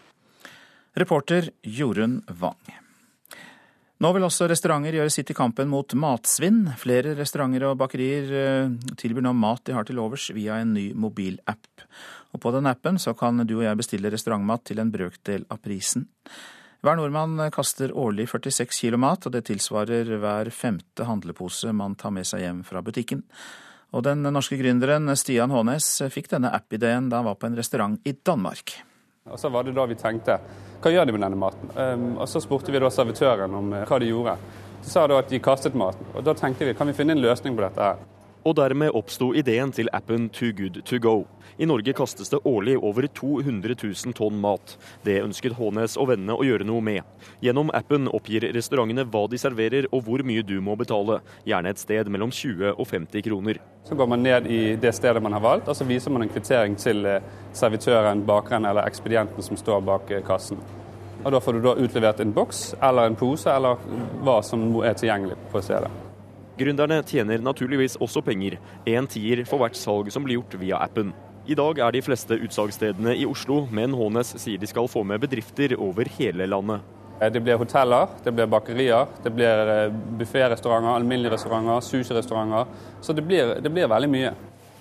Reporter 0.98 1.52
Jorunn 1.62 2.22
Wang. 2.42 2.78
Nå 3.98 4.12
vil 4.14 4.26
også 4.28 4.46
restauranter 4.50 4.94
gjøre 4.94 5.10
sitt 5.14 5.32
i 5.34 5.36
kampen 5.38 5.70
mot 5.72 5.94
matsvinn. 5.98 6.68
Flere 6.78 7.16
restauranter 7.18 7.64
og 7.66 7.80
bakerier 7.82 8.28
eh, 8.30 8.76
tilbyr 8.98 9.26
nå 9.26 9.34
mat 9.34 9.64
de 9.66 9.74
har 9.74 9.88
til 9.88 10.02
overs 10.02 10.30
via 10.38 10.60
en 10.62 10.76
ny 10.78 10.92
mobilapp. 10.94 11.86
Og 12.34 12.42
på 12.44 12.54
den 12.54 12.70
appen 12.70 13.00
så 13.02 13.16
kan 13.18 13.42
du 13.42 13.56
og 13.58 13.66
jeg 13.66 13.80
bestille 13.80 14.12
restaurantmat 14.14 14.68
til 14.70 14.84
en 14.84 14.94
brøkdel 14.94 15.48
av 15.50 15.62
prisen. 15.66 16.06
Hver 16.88 16.96
nordmann 16.96 17.42
kaster 17.52 17.92
årlig 17.92 18.30
46 18.32 18.78
kilo 18.80 18.96
mat, 18.96 19.26
og 19.28 19.34
det 19.34 19.42
tilsvarer 19.50 20.08
hver 20.22 20.48
femte 20.56 21.04
handlepose 21.04 21.74
man 21.76 21.98
tar 22.00 22.14
med 22.16 22.24
seg 22.24 22.46
hjem 22.46 22.62
fra 22.64 22.80
butikken. 22.80 23.26
Og 23.92 24.06
den 24.06 24.24
norske 24.24 24.56
gründeren 24.56 25.12
Stian 25.20 25.52
Hånes 25.52 25.90
fikk 26.14 26.32
denne 26.32 26.54
app-ideen 26.56 27.10
da 27.12 27.20
han 27.20 27.28
var 27.28 27.36
på 27.42 27.50
en 27.50 27.60
restaurant 27.60 28.08
i 28.08 28.14
Danmark. 28.16 28.78
Og 29.28 29.36
Så 29.36 29.52
var 29.52 29.68
det 29.68 29.76
da 29.76 29.84
vi 29.84 30.00
tenkte 30.00 30.40
hva 30.80 30.94
gjør 30.94 31.10
de 31.10 31.18
med 31.18 31.26
denne 31.26 31.42
maten? 31.44 31.76
Um, 31.76 32.10
og 32.24 32.30
Så 32.32 32.40
spurte 32.40 32.72
vi 32.72 32.80
da 32.80 32.88
servitøren 32.88 33.60
om 33.60 33.74
uh, 33.76 33.84
hva 33.84 34.00
de 34.00 34.08
gjorde. 34.08 34.38
Så 34.80 34.94
sa 34.94 35.08
da 35.12 35.20
at 35.20 35.28
de 35.28 35.44
kastet 35.44 35.76
maten. 35.76 36.08
Og 36.16 36.24
Da 36.24 36.40
tenkte 36.40 36.72
vi 36.72 36.78
kan 36.78 36.88
vi 36.88 36.96
finne 36.96 37.18
en 37.20 37.26
løsning 37.26 37.60
på 37.60 37.68
dette 37.68 37.84
her. 37.84 38.00
Og 38.48 38.56
dermed 38.56 38.96
oppsto 38.96 39.34
ideen 39.36 39.74
til 39.76 39.90
appen 39.92 40.30
Too 40.32 40.54
Good 40.56 40.78
To 40.88 40.98
Go. 41.04 41.16
I 41.60 41.66
Norge 41.68 41.92
kastes 41.98 42.30
det 42.32 42.40
årlig 42.48 42.78
over 42.80 43.04
200 43.12 43.76
000 43.82 44.16
tonn 44.16 44.38
mat. 44.40 44.78
Det 45.04 45.18
ønsket 45.20 45.58
Hånes 45.58 45.98
og 46.00 46.14
vennene 46.14 46.38
å 46.38 46.46
gjøre 46.48 46.68
noe 46.70 46.80
med. 46.86 47.04
Gjennom 47.44 47.74
appen 47.76 48.08
oppgir 48.08 48.46
restaurantene 48.56 49.04
hva 49.04 49.26
de 49.28 49.42
serverer 49.42 49.90
og 49.92 50.06
hvor 50.08 50.24
mye 50.24 50.46
du 50.48 50.56
må 50.64 50.78
betale. 50.80 51.20
Gjerne 51.44 51.76
et 51.76 51.84
sted 51.84 52.08
mellom 52.14 52.32
20 52.32 52.72
og 52.78 52.88
50 52.88 53.28
kroner. 53.28 53.60
Så 53.84 54.00
går 54.00 54.12
man 54.16 54.24
ned 54.24 54.48
i 54.48 54.62
det 54.80 54.96
stedet 54.96 55.24
man 55.24 55.36
har 55.36 55.44
valgt, 55.44 55.68
og 55.68 55.76
så 55.76 55.88
viser 55.90 56.16
man 56.16 56.24
en 56.24 56.32
kvittering 56.32 56.80
til 56.80 57.04
eh, 57.04 57.30
servitøren, 57.52 58.24
bakeren 58.28 58.68
eller 58.70 58.88
ekspedienten 58.88 59.44
som 59.44 59.60
står 59.60 59.84
bak 59.92 60.12
eh, 60.12 60.24
kassen. 60.24 60.64
Og 61.26 61.32
Da 61.34 61.44
får 61.44 61.58
du 61.58 61.66
da 61.68 61.76
utlevert 61.76 62.24
en 62.24 62.32
boks 62.32 62.78
eller 62.80 63.10
en 63.10 63.20
pose 63.20 63.52
eller 63.52 63.82
hva 64.24 64.40
som 64.40 64.70
er 64.86 64.96
tilgjengelig 64.96 65.36
på 65.52 65.66
stedet. 65.66 66.07
Gründerne 66.58 67.04
tjener 67.06 67.38
naturligvis 67.46 68.00
også 68.02 68.24
penger, 68.26 68.56
én 68.90 69.06
tier 69.06 69.44
for 69.46 69.62
hvert 69.62 69.78
salg 69.78 70.08
som 70.10 70.24
blir 70.26 70.40
gjort 70.40 70.56
via 70.58 70.80
appen. 70.82 71.12
I 71.46 71.56
dag 71.56 71.78
er 71.86 71.94
de 71.94 72.02
fleste 72.02 72.34
utsalgsstedene 72.34 73.14
i 73.14 73.28
Oslo, 73.30 73.60
men 73.70 73.94
Hånes 73.94 74.34
sier 74.42 74.58
de 74.58 74.68
skal 74.68 74.90
få 74.90 75.04
med 75.06 75.22
bedrifter 75.22 75.76
over 75.78 76.10
hele 76.18 76.48
landet. 76.50 76.82
Eh, 77.22 77.30
det 77.30 77.44
blir 77.46 77.62
hoteller, 77.62 78.10
det 78.26 78.34
blir 78.34 78.50
bakerier, 78.50 79.06
det 79.24 79.36
blir 79.38 79.72
eh, 79.76 79.94
bufférestauranter, 80.18 80.98
alminnelige 80.98 81.36
restauranter, 81.36 81.86
sushirestauranter. 81.86 82.74
Så 83.06 83.14
det 83.14 83.28
blir, 83.30 83.54
det 83.62 83.72
blir 83.74 83.94
veldig 83.94 84.10
mye. 84.18 84.34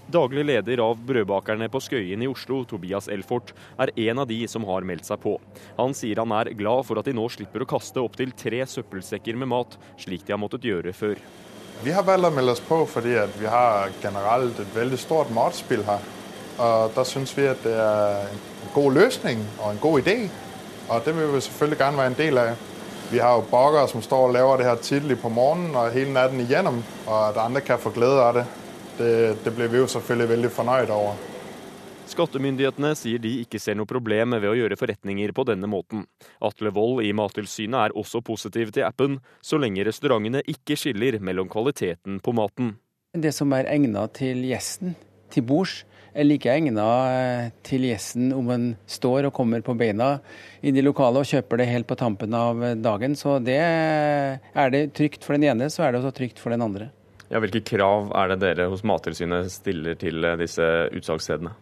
Daglig 0.09 0.47
leder 0.47 0.80
av 0.80 1.00
Brødbakerne 1.02 1.68
på 1.68 1.80
Skøyen 1.83 2.25
i 2.25 2.28
Oslo, 2.30 2.61
Tobias 2.64 3.09
Elfort, 3.12 3.52
er 3.76 3.92
en 4.09 4.25
av 4.25 4.30
de 4.30 4.38
som 4.49 4.64
har 4.64 4.87
meldt 4.87 5.04
seg 5.09 5.21
på. 5.21 5.37
Han 5.76 5.92
sier 5.99 6.23
han 6.23 6.33
er 6.40 6.54
glad 6.56 6.87
for 6.88 6.97
at 6.97 7.11
de 7.11 7.14
nå 7.16 7.28
slipper 7.37 7.66
å 7.66 7.68
kaste 7.68 8.00
opptil 8.00 8.33
tre 8.33 8.64
søppelsekker 8.64 9.37
med 9.37 9.50
mat, 9.52 9.76
slik 10.00 10.25
de 10.25 10.33
har 10.33 10.40
måttet 10.40 10.64
gjøre 10.64 10.97
før. 10.97 11.21
Vi 11.85 11.92
har 11.92 12.02
valgt 12.02 12.25
å 12.25 12.33
melde 12.33 12.54
oss 12.56 12.62
på 12.64 12.78
fordi 12.88 13.16
vi 13.37 13.49
har 13.50 13.92
generelt 14.02 14.61
et 14.61 14.75
veldig 14.75 14.99
stort 14.99 15.33
mordspill 15.35 15.85
her. 15.87 16.04
Og 16.56 16.95
Da 16.97 17.04
syns 17.04 17.35
vi 17.37 17.45
at 17.50 17.61
det 17.64 17.75
er 17.76 18.30
en 18.33 18.73
god 18.75 18.97
løsning 18.97 19.45
og 19.61 19.71
en 19.71 19.83
god 19.83 20.00
idé. 20.00 20.16
Og 20.88 21.04
det 21.04 21.16
vil 21.16 21.33
vi 21.35 21.40
selvfølgelig 21.40 21.78
gjerne 21.78 21.99
være 21.99 22.12
en 22.12 22.18
del 22.18 22.38
av. 22.38 22.64
Vi 23.11 23.18
har 23.23 23.37
jo 23.37 23.45
bakere 23.50 23.88
som 23.88 24.02
står 24.02 24.28
og 24.28 24.33
lager 24.35 24.56
det 24.56 24.66
her 24.66 24.83
tidlig 24.83 25.21
på 25.21 25.28
morgenen 25.28 25.76
og 25.76 25.92
hele 25.95 26.12
natten 26.14 26.40
igjennom. 26.40 26.83
Og 27.06 27.28
at 27.28 27.45
andre 27.45 27.61
kan 27.61 27.78
få 27.78 27.92
glede 27.95 28.23
av 28.23 28.35
det, 28.35 28.47
det, 28.99 29.14
det 29.45 29.54
blir 29.54 29.68
vi 29.68 29.83
jo 29.83 29.87
selvfølgelig 29.87 30.28
veldig 30.28 30.50
fornøyd 30.50 30.90
over. 30.90 31.36
Skattemyndighetene 32.16 32.94
sier 32.96 33.20
de 33.20 33.28
ikke 33.42 33.58
ser 33.61 33.76
noe 33.76 33.88
problem 33.88 34.38
ved 34.38 34.49
å 34.49 34.54
gjøre 34.56 34.78
forretninger 34.80 35.35
på 35.37 35.44
denne 35.50 35.68
måten. 35.68 36.06
Atle 36.40 36.70
Wold 36.73 37.02
i 37.04 37.11
Mattilsynet 37.12 37.76
er 37.90 37.94
også 38.00 38.23
positiv 38.25 38.73
til 38.73 38.87
appen, 38.87 39.18
så 39.44 39.61
lenge 39.61 39.85
restaurantene 39.85 40.40
ikke 40.49 40.78
skiller 40.80 41.18
mellom 41.20 41.50
kvaliteten 41.52 42.23
på 42.25 42.32
maten. 42.38 42.73
Det 43.12 43.35
som 43.37 43.52
er 43.52 43.68
egnet 43.68 44.16
til 44.16 44.40
gjesten 44.49 44.96
til 45.32 45.44
bords, 45.44 45.82
er 46.16 46.25
like 46.25 46.49
egnet 46.49 47.52
til 47.68 47.85
gjesten 47.85 48.32
om 48.32 48.49
en 48.54 48.68
står 48.88 49.28
og 49.28 49.37
kommer 49.37 49.61
på 49.61 49.76
beina 49.76 50.14
inn 50.64 50.78
i 50.80 50.85
lokalet 50.87 51.20
og 51.20 51.28
kjøper 51.28 51.61
det 51.61 51.68
helt 51.68 51.90
på 51.90 51.99
tampen 52.00 52.32
av 52.32 52.64
dagen. 52.80 53.12
Så 53.12 53.37
det 53.44 53.61
er 53.61 54.73
det 54.73 54.87
trygt 54.96 55.26
for 55.26 55.37
den 55.37 55.50
ene, 55.52 55.68
så 55.68 55.85
er 55.85 55.92
det 55.92 56.00
også 56.00 56.16
trygt 56.16 56.40
for 56.40 56.56
den 56.56 56.64
andre. 56.64 56.88
Ja, 57.28 57.40
hvilke 57.42 57.61
krav 57.66 58.12
er 58.14 58.32
det 58.32 58.40
dere 58.44 58.70
hos 58.70 58.85
Mattilsynet 58.87 59.50
stiller 59.50 59.96
til 59.99 60.25
disse 60.40 60.64
utsalgsstedene? 60.94 61.52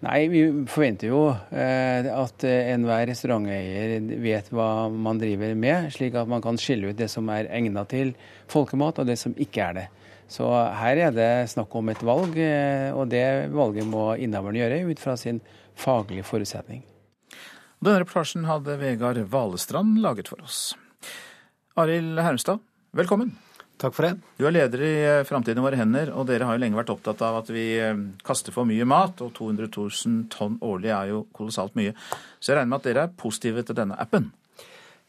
Nei, 0.00 0.28
Vi 0.32 0.42
forventer 0.70 1.10
jo 1.10 1.26
eh, 1.28 2.06
at 2.08 2.44
enhver 2.48 3.04
restauranteier 3.10 4.00
vet 4.22 4.48
hva 4.48 4.88
man 4.88 5.20
driver 5.20 5.52
med, 5.52 5.90
slik 5.92 6.16
at 6.16 6.30
man 6.30 6.40
kan 6.44 6.56
skille 6.60 6.92
ut 6.92 6.98
det 6.98 7.10
som 7.12 7.28
er 7.28 7.50
egnet 7.52 7.90
til 7.92 8.14
folkemat 8.48 9.02
og 9.02 9.10
det 9.10 9.18
som 9.20 9.36
ikke 9.36 9.66
er 9.66 9.76
det. 9.76 9.86
Så 10.30 10.46
her 10.78 11.02
er 11.08 11.12
det 11.12 11.50
snakk 11.52 11.74
om 11.76 11.90
et 11.90 12.04
valg, 12.06 12.38
eh, 12.38 12.88
og 12.94 13.10
det 13.12 13.50
valget 13.52 13.88
må 13.90 14.14
innehaveren 14.14 14.60
gjøre 14.62 14.80
ut 14.88 15.02
fra 15.02 15.18
sin 15.20 15.42
faglige 15.76 16.24
forutsetning. 16.24 16.84
Denne 17.80 18.00
reportasjen 18.02 18.48
hadde 18.48 18.78
Vegard 18.80 19.20
Valestrand 19.32 20.00
laget 20.04 20.32
for 20.32 20.40
oss. 20.44 20.72
Arild 21.80 22.20
Hermstad, 22.20 22.60
velkommen. 22.96 23.36
Takk 23.80 23.94
for 23.96 24.04
det. 24.04 24.16
Du 24.36 24.44
er 24.44 24.52
leder 24.52 24.82
i 24.84 24.92
eh, 25.08 25.22
Framtiden 25.24 25.62
i 25.62 25.64
våre 25.64 25.78
hender, 25.80 26.10
og 26.12 26.26
dere 26.28 26.44
har 26.44 26.56
jo 26.56 26.60
lenge 26.60 26.76
vært 26.76 26.90
opptatt 26.92 27.22
av 27.24 27.38
at 27.38 27.48
vi 27.48 27.64
eh, 27.80 28.02
kaster 28.26 28.52
for 28.52 28.68
mye 28.68 28.84
mat, 28.88 29.22
og 29.24 29.32
200 29.38 29.70
000 29.72 30.26
tonn 30.34 30.58
årlig 30.60 30.92
er 30.92 31.14
jo 31.14 31.22
kolossalt 31.36 31.78
mye. 31.80 31.94
Så 32.36 32.52
jeg 32.52 32.58
regner 32.58 32.74
med 32.74 32.82
at 32.82 32.90
dere 32.90 33.06
er 33.08 33.16
positive 33.22 33.64
til 33.64 33.78
denne 33.78 33.96
appen? 33.96 34.28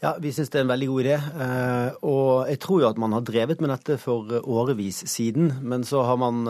Ja, 0.02 0.16
vi 0.24 0.32
syns 0.34 0.54
det 0.54 0.62
er 0.62 0.66
en 0.66 0.72
veldig 0.72 0.90
god 0.94 1.04
idé. 1.04 1.20
Eh, 1.20 2.00
og 2.08 2.32
jeg 2.48 2.64
tror 2.64 2.82
jo 2.86 2.90
at 2.94 3.04
man 3.04 3.18
har 3.18 3.28
drevet 3.28 3.60
med 3.60 3.76
dette 3.76 4.00
for 4.02 4.40
årevis 4.40 5.04
siden. 5.18 5.52
Men 5.68 5.84
så 5.84 6.08
har 6.08 6.24
man 6.24 6.48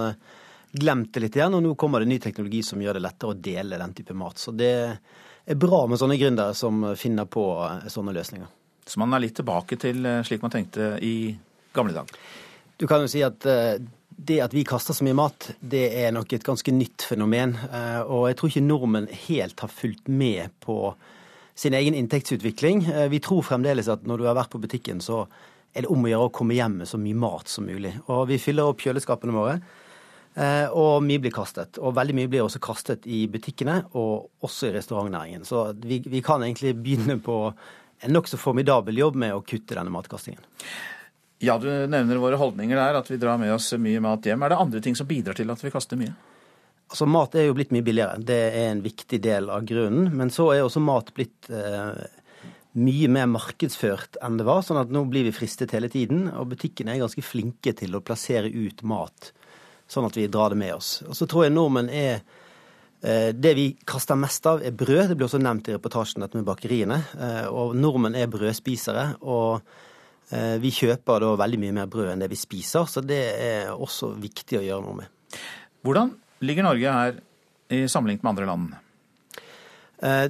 glemt 0.71 1.09
det 1.17 1.25
litt 1.25 1.41
igjen, 1.41 1.57
og 1.57 1.65
nå 1.65 1.75
kommer 1.75 2.05
det 2.05 2.13
ny 2.13 2.21
teknologi 2.21 2.61
som 2.63 2.85
gjør 2.85 3.01
det 3.01 3.05
lettere 3.09 3.33
å 3.33 3.43
dele 3.49 3.81
den 3.81 3.97
type 3.97 4.13
mat. 4.15 4.37
Så 4.37 4.53
det 4.53 4.73
er 4.85 5.59
bra 5.59 5.87
med 5.89 5.97
sånne 5.97 6.21
gründere 6.21 6.53
som 6.53 6.91
finner 6.93 7.25
på 7.25 7.49
sånne 7.89 8.13
løsninger. 8.13 8.57
Så 8.85 9.01
man 9.01 9.17
er 9.17 9.25
litt 9.25 9.39
tilbake 9.41 9.81
til 9.81 10.05
slik 10.25 10.45
man 10.45 10.53
tenkte 10.53 10.93
i 11.01 11.15
gamle 11.75 11.95
dager? 11.95 12.21
Du 12.81 12.87
kan 12.89 13.03
jo 13.03 13.09
si 13.11 13.21
at 13.25 13.45
det 14.21 14.37
at 14.41 14.53
vi 14.53 14.63
kaster 14.65 14.93
så 14.93 15.05
mye 15.05 15.17
mat, 15.17 15.51
det 15.61 15.83
er 16.01 16.11
nok 16.13 16.33
et 16.33 16.45
ganske 16.45 16.73
nytt 16.73 17.05
fenomen. 17.05 17.55
Og 18.09 18.27
jeg 18.29 18.37
tror 18.37 18.51
ikke 18.51 18.63
nordmenn 18.65 19.07
helt 19.27 19.61
har 19.61 19.69
fulgt 19.69 20.09
med 20.09 20.53
på 20.65 20.93
sin 21.61 21.73
egen 21.73 21.93
inntektsutvikling. 21.93 22.85
Eh, 22.85 23.09
vi 23.09 23.19
tror 23.19 23.41
fremdeles 23.41 23.87
at 23.87 24.05
når 24.07 24.17
du 24.17 24.27
har 24.29 24.37
vært 24.37 24.53
på 24.53 24.61
butikken, 24.61 25.01
så 25.01 25.25
er 25.73 25.85
det 25.85 25.91
om 25.91 26.03
å 26.03 26.09
gjøre 26.09 26.29
å 26.29 26.33
komme 26.35 26.57
hjem 26.57 26.81
med 26.81 26.89
så 26.89 26.99
mye 26.99 27.17
mat 27.17 27.51
som 27.51 27.67
mulig. 27.67 27.93
Og 28.11 28.25
vi 28.31 28.39
fyller 28.41 28.67
opp 28.67 28.81
kjøleskapene 28.83 29.35
våre, 29.35 29.59
eh, 30.35 30.67
og 30.67 31.03
mye 31.05 31.21
blir 31.23 31.35
kastet. 31.35 31.79
Og 31.79 31.95
veldig 31.95 32.17
mye 32.17 32.31
blir 32.31 32.45
også 32.45 32.63
kastet 32.63 33.07
i 33.07 33.25
butikkene, 33.31 33.83
og 33.93 34.31
også 34.43 34.69
i 34.69 34.73
restaurantnæringen. 34.77 35.45
Så 35.47 35.69
vi, 35.79 36.01
vi 36.05 36.23
kan 36.25 36.43
egentlig 36.43 36.75
begynne 36.81 37.19
på 37.23 37.43
en 38.01 38.15
nokså 38.15 38.39
formidabel 38.41 38.97
jobb 38.97 39.19
med 39.21 39.35
å 39.35 39.43
kutte 39.45 39.77
denne 39.77 39.93
matkastingen. 39.93 40.41
Ja, 41.41 41.55
du 41.57 41.69
nevner 41.89 42.19
våre 42.21 42.37
holdninger 42.37 42.77
der, 42.77 42.99
at 42.99 43.07
vi 43.09 43.17
drar 43.17 43.39
med 43.41 43.49
oss 43.55 43.71
mye 43.81 44.01
mat 44.03 44.27
hjem. 44.29 44.43
Er 44.45 44.53
det 44.53 44.61
andre 44.61 44.81
ting 44.85 44.93
som 44.97 45.07
bidrar 45.09 45.33
til 45.37 45.49
at 45.49 45.63
vi 45.63 45.71
kaster 45.73 45.97
mye? 45.97 46.13
Altså 46.91 47.07
Mat 47.07 47.33
er 47.39 47.47
jo 47.47 47.55
blitt 47.55 47.71
mye 47.73 47.85
billigere, 47.87 48.19
det 48.19 48.37
er 48.51 48.65
en 48.67 48.81
viktig 48.83 49.17
del 49.23 49.47
av 49.49 49.63
grunnen. 49.65 50.11
Men 50.13 50.29
så 50.29 50.51
er 50.53 50.61
også 50.61 50.83
mat 50.83 51.09
blitt 51.15 51.49
eh, 51.49 52.03
mye 52.77 53.09
mer 53.09 53.29
markedsført 53.31 54.19
enn 54.21 54.37
det 54.37 54.45
var. 54.45 54.61
sånn 54.67 54.83
at 54.83 54.93
nå 54.93 55.05
blir 55.09 55.25
vi 55.25 55.33
fristet 55.33 55.73
hele 55.73 55.89
tiden. 55.89 56.27
Og 56.29 56.51
butikkene 56.51 56.93
er 56.93 57.01
ganske 57.01 57.23
flinke 57.25 57.73
til 57.79 57.95
å 57.97 58.03
plassere 58.05 58.51
ut 58.51 58.83
mat, 58.85 59.31
sånn 59.89 60.05
at 60.11 60.19
vi 60.19 60.27
drar 60.29 60.53
det 60.53 60.61
med 60.61 60.75
oss. 60.75 60.99
Og 61.07 61.17
så 61.17 61.25
tror 61.31 61.47
jeg 61.47 61.55
nordmenn 61.55 61.89
er 61.89 62.19
eh, 63.01 63.31
Det 63.33 63.55
vi 63.57 63.71
kaster 63.81 64.19
mest 64.19 64.45
av, 64.45 64.61
er 64.61 64.75
brød. 64.75 65.07
Det 65.09 65.17
blir 65.17 65.25
også 65.25 65.41
nevnt 65.41 65.71
i 65.71 65.79
reportasjen 65.79 66.21
dette 66.21 66.37
med 66.37 66.45
bakeriene. 66.45 67.01
Eh, 67.17 67.47
og 67.49 67.73
nordmenn 67.73 68.19
er 68.19 68.29
brødspisere. 68.29 69.15
og 69.21 69.89
vi 70.31 70.69
kjøper 70.71 71.23
da 71.23 71.31
veldig 71.41 71.59
mye 71.59 71.75
mer 71.75 71.89
brød 71.91 72.13
enn 72.13 72.21
det 72.23 72.29
vi 72.31 72.39
spiser, 72.39 72.85
så 72.87 73.03
det 73.03 73.23
er 73.35 73.71
også 73.73 74.13
viktig 74.15 74.61
å 74.61 74.63
gjøre 74.63 74.85
noe 74.85 74.99
med. 75.01 75.41
Hvordan 75.83 76.13
ligger 76.45 76.65
Norge 76.65 76.93
her 76.95 77.17
i 77.71 77.81
sammenlignet 77.91 78.23
med 78.23 78.31
andre 78.31 78.47
land? 78.49 78.71
Eh, 80.01 80.27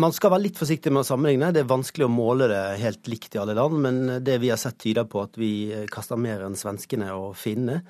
man 0.00 0.14
skal 0.14 0.32
være 0.32 0.46
litt 0.46 0.60
forsiktig 0.60 0.92
med 0.92 1.02
å 1.02 1.08
sammenligne. 1.08 1.50
Det 1.52 1.64
er 1.64 1.70
vanskelig 1.70 2.06
å 2.06 2.12
måle 2.12 2.48
det 2.50 2.62
helt 2.80 3.10
likt 3.10 3.34
i 3.34 3.40
alle 3.42 3.56
land. 3.58 3.80
Men 3.84 4.00
det 4.24 4.38
vi 4.42 4.52
har 4.52 4.60
sett 4.60 4.78
tyder 4.80 5.08
på 5.10 5.24
at 5.24 5.38
vi 5.40 5.52
kaster 5.92 6.20
mer 6.20 6.44
enn 6.46 6.58
svenskene 6.58 7.10
og 7.16 7.34
finnene. 7.38 7.82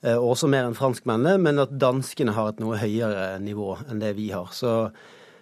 Eh, 0.00 0.16
og 0.16 0.34
også 0.34 0.50
mer 0.52 0.68
enn 0.68 0.78
franskmennene, 0.78 1.40
men 1.42 1.62
at 1.62 1.74
danskene 1.76 2.36
har 2.36 2.52
et 2.52 2.62
noe 2.62 2.80
høyere 2.80 3.34
nivå 3.42 3.74
enn 3.88 4.02
det 4.02 4.14
vi 4.18 4.30
har. 4.32 4.52
Så 4.56 4.92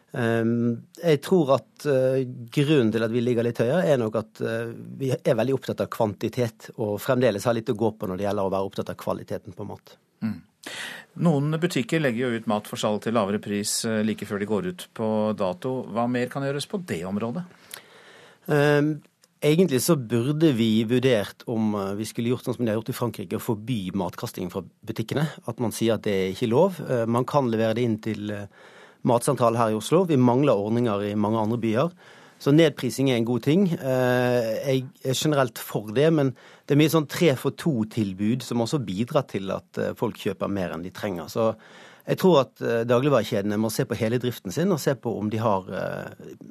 jeg 0.08 1.20
tror 1.20 1.50
at 1.58 1.84
uh, 1.84 2.20
grunnen 2.54 2.90
til 2.94 3.04
at 3.04 3.12
vi 3.12 3.20
ligger 3.20 3.44
litt 3.44 3.58
høyere, 3.60 3.82
er 3.92 3.98
nok 4.00 4.14
at 4.22 4.40
uh, 4.40 4.70
vi 4.72 5.10
er 5.12 5.36
veldig 5.36 5.56
opptatt 5.58 5.82
av 5.84 5.90
kvantitet, 5.92 6.70
og 6.80 6.96
fremdeles 7.04 7.44
har 7.44 7.58
litt 7.58 7.68
å 7.68 7.76
gå 7.76 7.90
på 7.92 8.08
når 8.08 8.20
det 8.20 8.24
gjelder 8.24 8.48
å 8.48 8.54
være 8.54 8.70
opptatt 8.70 8.92
av 8.94 9.00
kvaliteten 9.02 9.56
på 9.56 9.66
mat. 9.68 9.98
Mm. 10.24 10.38
Noen 11.18 11.56
butikker 11.58 12.02
legger 12.02 12.28
jo 12.28 12.38
ut 12.38 12.48
mat 12.50 12.68
for 12.70 12.80
salg 12.80 13.02
til 13.02 13.16
lavere 13.16 13.40
pris 13.42 13.80
eh, 13.88 14.04
like 14.06 14.26
før 14.28 14.42
de 14.42 14.48
går 14.48 14.70
ut 14.70 14.86
på 14.94 15.08
dato. 15.38 15.80
Hva 15.94 16.06
mer 16.10 16.30
kan 16.30 16.46
gjøres 16.46 16.68
på 16.70 16.80
det 16.86 17.00
området? 17.08 17.42
Um, 18.46 18.92
egentlig 19.44 19.80
så 19.84 19.98
burde 19.98 20.52
vi 20.56 20.84
vurdert 20.88 21.42
om 21.50 21.74
eh, 21.74 21.94
vi 21.98 22.06
skulle 22.08 22.32
gjort 22.32 22.46
sånn 22.46 22.58
som 22.58 22.64
de 22.64 22.72
har 22.72 22.78
gjort 22.78 22.92
i 22.92 22.98
Frankrike, 23.00 23.40
å 23.40 23.44
forby 23.44 23.80
matkasting 23.98 24.52
fra 24.52 24.62
butikkene. 24.62 25.26
At 25.50 25.62
man 25.62 25.74
sier 25.74 25.98
at 25.98 26.06
det 26.06 26.14
er 26.14 26.34
ikke 26.36 26.52
lov. 26.52 26.78
Man 27.10 27.26
kan 27.28 27.50
levere 27.50 27.78
det 27.78 27.86
inn 27.88 27.98
til 28.04 28.34
matsentral 29.06 29.58
her 29.58 29.72
i 29.72 29.78
Oslo. 29.78 30.04
Vi 30.08 30.18
mangler 30.18 30.58
ordninger 30.58 31.10
i 31.10 31.16
mange 31.18 31.40
andre 31.40 31.60
byer. 31.60 31.92
Så 32.38 32.52
nedprising 32.54 33.10
er 33.10 33.18
en 33.18 33.26
god 33.26 33.42
ting. 33.48 33.66
Uh, 33.80 34.54
jeg 34.62 34.86
er 35.02 35.18
generelt 35.18 35.58
for 35.58 35.90
det, 35.94 36.06
men 36.14 36.30
det 36.66 36.76
er 36.76 36.80
mye 36.80 36.92
sånn 36.92 37.08
tre 37.10 37.32
for 37.38 37.56
to-tilbud 37.58 38.46
som 38.46 38.62
også 38.62 38.80
bidrar 38.86 39.26
til 39.30 39.50
at 39.54 39.80
eh, 39.80 39.94
folk 39.96 40.18
kjøper 40.20 40.50
mer 40.52 40.74
enn 40.74 40.82
de 40.84 40.92
trenger. 40.94 41.30
Så 41.32 41.46
jeg 42.04 42.18
tror 42.20 42.42
at 42.42 42.60
eh, 42.60 42.82
dagligvarekjedene 42.84 43.56
må 43.56 43.70
se 43.72 43.86
på 43.88 43.96
hele 43.96 44.20
driften 44.20 44.52
sin 44.52 44.74
og 44.74 44.82
se 44.82 44.92
på 45.00 45.14
om 45.16 45.30
de 45.32 45.40
har 45.40 45.70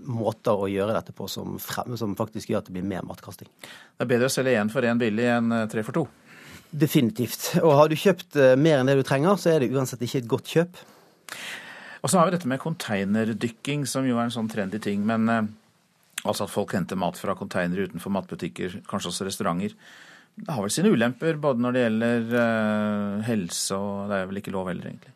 måter 0.10 0.58
å 0.58 0.66
gjøre 0.72 0.96
dette 0.98 1.13
på 1.13 1.30
som, 1.30 1.60
frem, 1.62 1.94
som, 2.01 2.18
faktisk 2.18 2.50
gjør 2.50 2.63
at 2.63 2.72
det 2.72 2.75
blir 2.80 2.89
mer 2.89 3.06
matkasting. 3.06 3.51
Det 3.62 4.08
er 4.08 4.10
bedre 4.10 4.32
å 4.32 4.34
selge 4.34 4.58
én 4.58 4.74
for 4.74 4.89
én 4.89 5.00
billig 5.00 5.30
enn 5.36 5.54
tre 5.70 5.86
for 5.86 6.01
to? 6.01 6.08
Definitivt. 6.74 7.51
Og 7.62 7.77
har 7.77 7.94
du 7.94 7.96
kjøpt 7.96 8.42
mer 8.58 8.82
enn 8.82 8.89
det 8.89 8.98
du 8.98 9.06
trenger, 9.08 9.38
så 9.38 9.54
er 9.54 9.62
det 9.62 9.70
uansett 9.77 10.01
ikke 10.04 10.24
et 10.25 10.32
godt 10.34 10.56
kjøp. 10.58 10.82
Og 12.07 12.11
så 12.11 12.21
har 12.21 12.29
vi 12.29 12.37
dette 12.37 12.47
med 12.47 12.61
konteinerdykking, 12.63 13.83
som 13.83 14.07
jo 14.07 14.15
er 14.15 14.29
en 14.29 14.31
sånn 14.31 14.47
trendy 14.47 14.79
ting. 14.79 15.03
Men 15.03 15.27
uh, 15.27 15.41
altså 16.23 16.47
at 16.47 16.53
folk 16.53 16.71
henter 16.77 16.99
mat 16.99 17.19
fra 17.19 17.35
konteinere 17.35 17.89
utenfor 17.89 18.15
matbutikker, 18.15 18.79
kanskje 18.87 19.11
også 19.11 19.27
restauranter 19.27 19.75
det 20.37 20.53
har 20.53 20.61
vel 20.61 20.69
sine 20.69 20.91
ulemper, 20.93 21.37
både 21.41 21.63
når 21.63 21.73
det 21.73 21.81
gjelder 21.81 22.25
uh, 22.37 23.21
helse 23.25 23.77
og 23.77 24.11
Det 24.11 24.17
er 24.19 24.27
vel 24.29 24.37
ikke 24.37 24.53
lov 24.53 24.67
heller, 24.69 24.91
egentlig? 24.91 25.13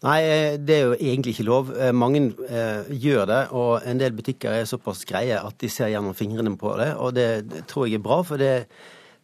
Nei, 0.00 0.20
eh, 0.24 0.54
det 0.56 0.76
er 0.76 0.86
jo 0.86 0.94
egentlig 0.96 1.34
ikke 1.34 1.44
lov. 1.44 1.72
Eh, 1.76 1.90
mange 1.92 2.22
eh, 2.48 2.86
gjør 3.02 3.26
det, 3.28 3.40
og 3.52 3.84
en 3.84 3.98
del 4.00 4.14
butikker 4.16 4.54
er 4.56 4.68
såpass 4.68 5.02
greie 5.04 5.36
at 5.36 5.58
de 5.60 5.68
ser 5.68 5.90
gjennom 5.92 6.16
fingrene 6.16 6.54
på 6.56 6.72
det. 6.80 6.94
Og 6.96 7.12
det, 7.18 7.26
det 7.50 7.66
tror 7.68 7.84
jeg 7.84 7.98
er 7.98 8.06
bra, 8.06 8.22
for 8.24 8.40
det, 8.40 8.54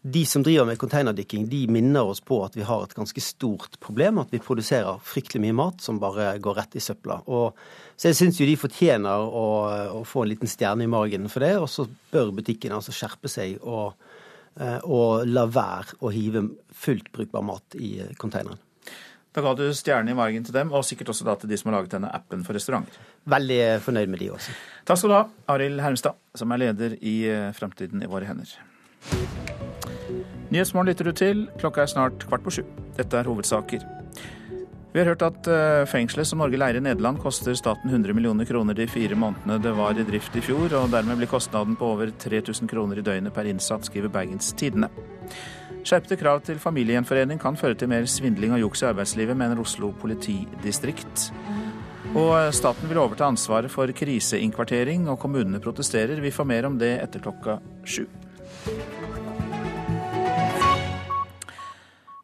de 0.03 0.23
som 0.29 0.43
driver 0.47 0.69
med 0.69 0.79
containerdykking, 0.79 1.49
de 1.51 1.65
minner 1.73 2.07
oss 2.07 2.21
på 2.23 2.39
at 2.45 2.55
vi 2.59 2.67
har 2.67 2.85
et 2.85 2.95
ganske 2.95 3.23
stort 3.25 3.79
problem. 3.83 4.21
At 4.23 4.35
vi 4.35 4.43
produserer 4.43 5.01
fryktelig 5.03 5.43
mye 5.43 5.57
mat 5.57 5.83
som 5.83 5.99
bare 6.03 6.35
går 6.43 6.61
rett 6.61 6.77
i 6.79 6.83
søpla. 6.85 7.23
Og, 7.27 7.59
så 7.97 8.13
jeg 8.13 8.21
syns 8.21 8.39
jo 8.41 8.47
de 8.47 8.59
fortjener 8.61 9.27
å, 9.27 9.47
å, 9.99 10.05
få 10.07 10.23
en 10.23 10.31
liten 10.35 10.51
stjerne 10.51 10.87
i 10.87 10.91
margen 10.91 11.27
for 11.33 11.43
det. 11.43 11.57
Og 11.59 11.67
så 11.73 11.89
bør 12.13 12.35
butikkene 12.39 12.79
altså 12.79 12.95
skjerpe 12.95 13.33
seg 13.33 13.59
og 13.63 13.97
Eh, 14.57 14.79
og 14.89 15.27
la 15.29 15.45
være 15.53 15.99
å 16.01 16.11
hive 16.15 16.47
fullt 16.73 17.11
brukbar 17.13 17.45
mat 17.45 17.77
i 17.77 17.99
containeren. 18.17 18.63
Da 19.37 19.43
ga 19.45 19.53
du 19.53 19.67
stjerne 19.77 20.15
i 20.15 20.17
margen 20.17 20.47
til 20.47 20.57
dem, 20.57 20.71
og 20.73 20.87
sikkert 20.89 21.11
også 21.13 21.27
da 21.27 21.35
til 21.37 21.51
de 21.51 21.59
som 21.61 21.69
har 21.69 21.77
laget 21.77 21.99
denne 21.99 22.13
appen 22.17 22.45
for 22.47 22.57
restauranter. 22.57 22.97
Veldig 23.29 23.61
fornøyd 23.85 24.15
med 24.15 24.25
de 24.25 24.31
også. 24.33 24.57
Takk 24.89 25.03
skal 25.03 25.13
du 25.13 25.17
ha, 25.19 25.27
Arild 25.53 25.85
Hermstad, 25.85 26.17
som 26.41 26.57
er 26.57 26.65
leder 26.65 26.97
i 27.03 27.19
eh, 27.29 27.53
Framtiden 27.57 28.01
i 28.01 28.09
våre 28.09 28.31
hender. 28.31 28.57
Nyhetsmorgen 30.51 30.93
lytter 30.93 31.09
du 31.09 31.17
til. 31.17 31.47
Klokka 31.61 31.83
er 31.83 31.91
snart 31.91 32.27
kvart 32.29 32.45
på 32.45 32.59
sju. 32.59 32.65
Dette 32.97 33.19
er 33.19 33.27
hovedsaker. 33.27 33.87
Vi 34.97 35.03
har 35.03 35.11
hørt 35.11 35.25
at 35.27 35.49
eh, 35.53 35.83
fengselet 35.91 36.25
som 36.25 36.41
Norge 36.41 36.57
leier 36.57 36.79
i 36.79 36.81
Nederland 36.81 37.19
koster 37.21 37.53
staten 37.59 37.91
100 37.91 38.17
millioner 38.17 38.49
kroner 38.49 38.79
de 38.79 38.87
fire 38.89 39.19
månedene 39.19 39.59
det 39.61 39.75
var 39.77 39.99
i 39.99 40.07
drift 40.09 40.39
i 40.39 40.41
fjor, 40.41 40.73
og 40.79 40.89
dermed 40.95 41.21
blir 41.21 41.29
kostnaden 41.29 41.77
på 41.77 41.91
over 41.93 42.15
3000 42.23 42.71
kroner 42.71 43.03
i 43.03 43.05
døgnet 43.05 43.35
per 43.37 43.51
innsatt, 43.51 43.85
skriver 43.85 44.09
Bergens 44.15 44.55
Tidende. 44.57 44.89
Skjerpede 45.87 46.17
krav 46.23 46.41
til 46.47 46.63
familiegjenforening 46.63 47.43
kan 47.43 47.59
føre 47.61 47.77
til 47.77 47.93
mer 47.93 48.09
svindling 48.09 48.57
og 48.57 48.63
juks 48.65 48.87
i 48.87 48.89
arbeidslivet, 48.89 49.37
mener 49.37 49.61
Oslo 49.61 49.93
politidistrikt. 50.01 51.29
Og 52.17 52.55
staten 52.57 52.89
vil 52.89 53.03
overta 53.03 53.29
ansvaret 53.29 53.69
for 53.71 53.93
kriseinnkvartering, 53.93 55.11
og 55.13 55.21
kommunene 55.21 55.61
protesterer. 55.61 56.25
Vi 56.25 56.33
får 56.33 56.49
mer 56.49 56.71
om 56.71 56.81
det 56.81 56.95
etter 57.03 57.21
klokka 57.21 57.61
sju. 57.85 58.07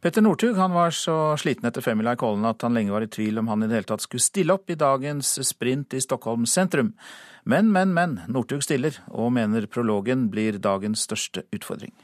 Petter 0.02 0.22
Northug 0.22 0.56
var 0.56 0.90
så 0.90 1.36
sliten 1.38 1.68
etter 1.68 1.84
femmila 1.84 2.16
i 2.16 2.18
Kollen 2.18 2.42
at 2.48 2.64
han 2.66 2.74
lenge 2.74 2.90
var 2.90 3.04
i 3.04 3.06
tvil 3.06 3.36
om 3.38 3.46
han 3.52 3.62
i 3.62 3.68
det 3.70 3.76
hele 3.76 3.86
tatt 3.86 4.02
skulle 4.02 4.24
stille 4.24 4.56
opp 4.56 4.70
i 4.70 4.74
dagens 4.74 5.28
sprint 5.46 5.94
i 5.94 6.00
Stockholm 6.02 6.42
sentrum. 6.50 6.88
Men, 7.46 7.68
men, 7.70 7.92
men. 7.94 8.16
Northug 8.26 8.64
stiller, 8.66 8.96
og 9.14 9.30
mener 9.36 9.68
prologen 9.70 10.24
blir 10.32 10.58
dagens 10.58 11.04
største 11.06 11.44
utfordring. 11.54 11.94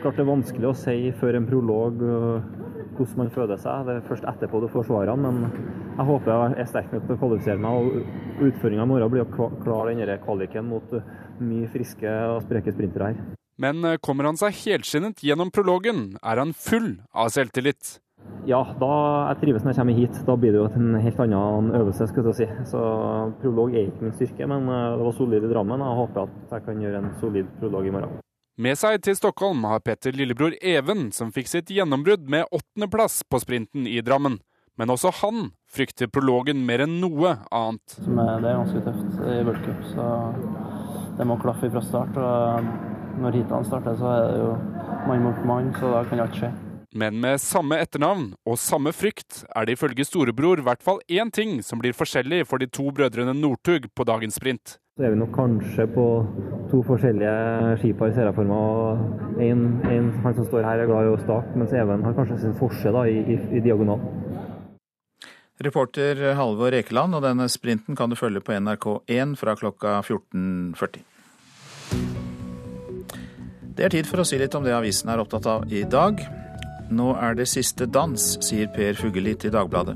Klart 0.00 0.16
Det 0.16 0.24
er 0.24 0.30
vanskelig 0.30 0.70
å 0.70 0.78
si 0.80 0.94
før 1.20 1.36
en 1.36 1.48
prolog 1.50 2.00
hvordan 2.00 3.20
man 3.20 3.32
føder 3.34 3.60
seg. 3.60 3.84
Det 3.84 3.98
er 3.98 4.08
først 4.08 4.24
etterpå 4.32 4.62
du 4.64 4.70
får 4.72 4.86
svarene. 4.88 5.34
Men 5.36 5.68
jeg 5.98 6.06
håper 6.08 6.32
jeg 6.32 6.56
er 6.64 6.70
sterk 6.72 6.94
nok 6.94 7.04
til 7.04 7.18
å 7.18 7.20
kvalifisere 7.20 7.60
meg. 7.66 7.82
og 7.84 8.48
Utføringa 8.48 8.88
i 8.88 8.92
morgen 8.94 9.12
blir 9.12 9.26
å 9.26 9.50
klare 9.60 9.92
denne 9.92 10.16
kvaliken 10.24 10.72
mot 10.72 10.96
mye 11.44 11.68
friske 11.76 12.16
og 12.32 12.40
spreke 12.48 12.72
sprintere 12.72 13.12
her. 13.12 13.39
Men 13.60 13.84
eh, 13.84 13.98
kommer 14.00 14.30
han 14.30 14.38
seg 14.40 14.56
helskinnet 14.64 15.20
gjennom 15.24 15.52
prologen, 15.52 16.14
er 16.24 16.40
han 16.40 16.54
full 16.56 16.94
av 17.12 17.28
selvtillit. 17.34 17.98
Ja, 18.48 18.60
da 18.80 18.90
jeg 19.30 19.40
trives 19.42 19.64
når 19.64 19.72
jeg 19.72 19.78
kommer 19.80 19.96
hit. 19.96 20.16
Da 20.26 20.36
blir 20.36 20.54
det 20.54 20.60
jo 20.60 20.66
en 20.76 20.96
helt 21.00 21.20
annen 21.24 21.70
øvelse. 21.76 22.08
skulle 22.08 22.32
jeg 22.32 22.40
si. 22.40 22.66
Så 22.72 22.80
Prolog 23.40 23.74
er 23.76 23.88
ikke 23.88 24.06
min 24.06 24.16
styrke, 24.16 24.48
men 24.48 24.68
eh, 24.68 24.96
det 24.96 25.06
var 25.08 25.16
solid 25.16 25.44
i 25.44 25.52
Drammen. 25.52 25.84
Jeg 25.84 26.00
håper 26.00 26.26
at 26.26 26.54
jeg 26.56 26.66
kan 26.68 26.84
gjøre 26.84 27.02
en 27.02 27.14
solid 27.20 27.48
prolog 27.60 27.88
i 27.88 27.94
morgen. 27.96 28.20
Med 28.60 28.76
seg 28.76 29.00
til 29.04 29.16
Stockholm 29.16 29.64
har 29.64 29.80
Petter 29.80 30.12
lillebror 30.12 30.56
Even, 30.60 31.08
som 31.16 31.32
fikk 31.32 31.48
sitt 31.48 31.70
gjennombrudd 31.72 32.26
med 32.28 32.48
åttendeplass 32.52 33.22
på 33.24 33.40
sprinten 33.40 33.86
i 33.88 34.00
Drammen. 34.04 34.40
Men 34.76 34.92
også 34.92 35.12
han 35.20 35.50
frykter 35.68 36.08
prologen 36.12 36.60
mer 36.68 36.84
enn 36.84 36.98
noe 37.02 37.34
annet. 37.52 37.96
Det 38.00 38.24
er 38.24 38.60
ganske 38.60 38.84
tøft 38.84 39.18
i 39.28 39.40
World 39.44 39.64
Cup, 39.64 39.82
så 39.92 40.06
det 41.18 41.26
må 41.28 41.36
klaffe 41.40 41.68
fra 41.72 41.82
start. 41.84 42.16
og 42.16 42.99
når 43.20 43.40
heatene 43.40 43.68
starter, 43.68 44.00
så 44.00 44.16
er 44.16 44.26
det 44.26 44.42
jo 44.42 44.50
mann 45.08 45.24
mot 45.28 45.46
mann, 45.48 45.70
så 45.78 45.94
da 45.94 46.02
kan 46.08 46.24
alt 46.24 46.40
skje. 46.40 46.52
Men 46.90 47.20
med 47.22 47.38
samme 47.38 47.76
etternavn 47.78 48.32
og 48.50 48.56
samme 48.58 48.90
frykt 48.90 49.44
er 49.54 49.66
det 49.66 49.76
ifølge 49.76 50.02
storebror 50.08 50.58
i 50.58 50.64
hvert 50.66 50.82
fall 50.82 50.98
én 51.06 51.28
ting 51.30 51.60
som 51.62 51.78
blir 51.78 51.94
forskjellig 51.94 52.42
for 52.50 52.58
de 52.58 52.66
to 52.66 52.88
brødrene 52.90 53.34
Northug 53.38 53.86
på 53.94 54.06
dagens 54.08 54.40
sprint. 54.40 54.74
Så 54.98 55.06
er 55.06 55.14
vi 55.14 55.20
nok 55.20 55.30
kanskje 55.36 55.86
på 55.94 56.06
to 56.72 56.80
forskjellige 56.88 57.76
skipar, 57.80 58.10
i 58.10 58.16
serieformer. 58.16 59.04
En, 59.38 59.62
en, 59.86 60.10
han 60.24 60.34
som 60.34 60.48
står 60.48 60.66
her 60.66 60.82
er 60.82 60.90
glad 60.90 61.06
i 61.06 61.12
å 61.14 61.20
stake, 61.22 61.54
mens 61.54 61.76
Even 61.78 62.02
har 62.04 62.16
kanskje 62.18 62.40
sin 62.42 62.58
forse 62.58 62.92
da, 62.92 63.06
i, 63.06 63.22
i, 63.22 63.38
i 63.54 63.62
diagonal. 63.64 64.02
Reporter 65.62 66.24
Halvor 66.34 66.74
Ekeland, 66.74 67.14
og 67.14 67.22
denne 67.22 67.46
sprinten 67.52 67.96
kan 67.96 68.10
du 68.10 68.18
følge 68.18 68.42
på 68.42 68.56
NRK1 68.56 69.38
fra 69.38 69.54
klokka 69.60 70.00
14.40. 70.02 71.06
Det 73.80 73.86
er 73.86 73.94
tid 73.94 74.08
for 74.10 74.20
å 74.20 74.24
si 74.28 74.36
litt 74.36 74.52
om 74.52 74.60
det 74.60 74.74
avisen 74.76 75.08
er 75.08 75.22
opptatt 75.22 75.46
av 75.48 75.62
i 75.72 75.78
dag. 75.88 76.18
Nå 76.92 77.14
er 77.16 77.32
det 77.38 77.46
siste 77.48 77.86
dans, 77.88 78.24
sier 78.44 78.66
Per 78.74 78.98
Fugelli 78.98 79.32
til 79.40 79.54
Dagbladet. 79.54 79.94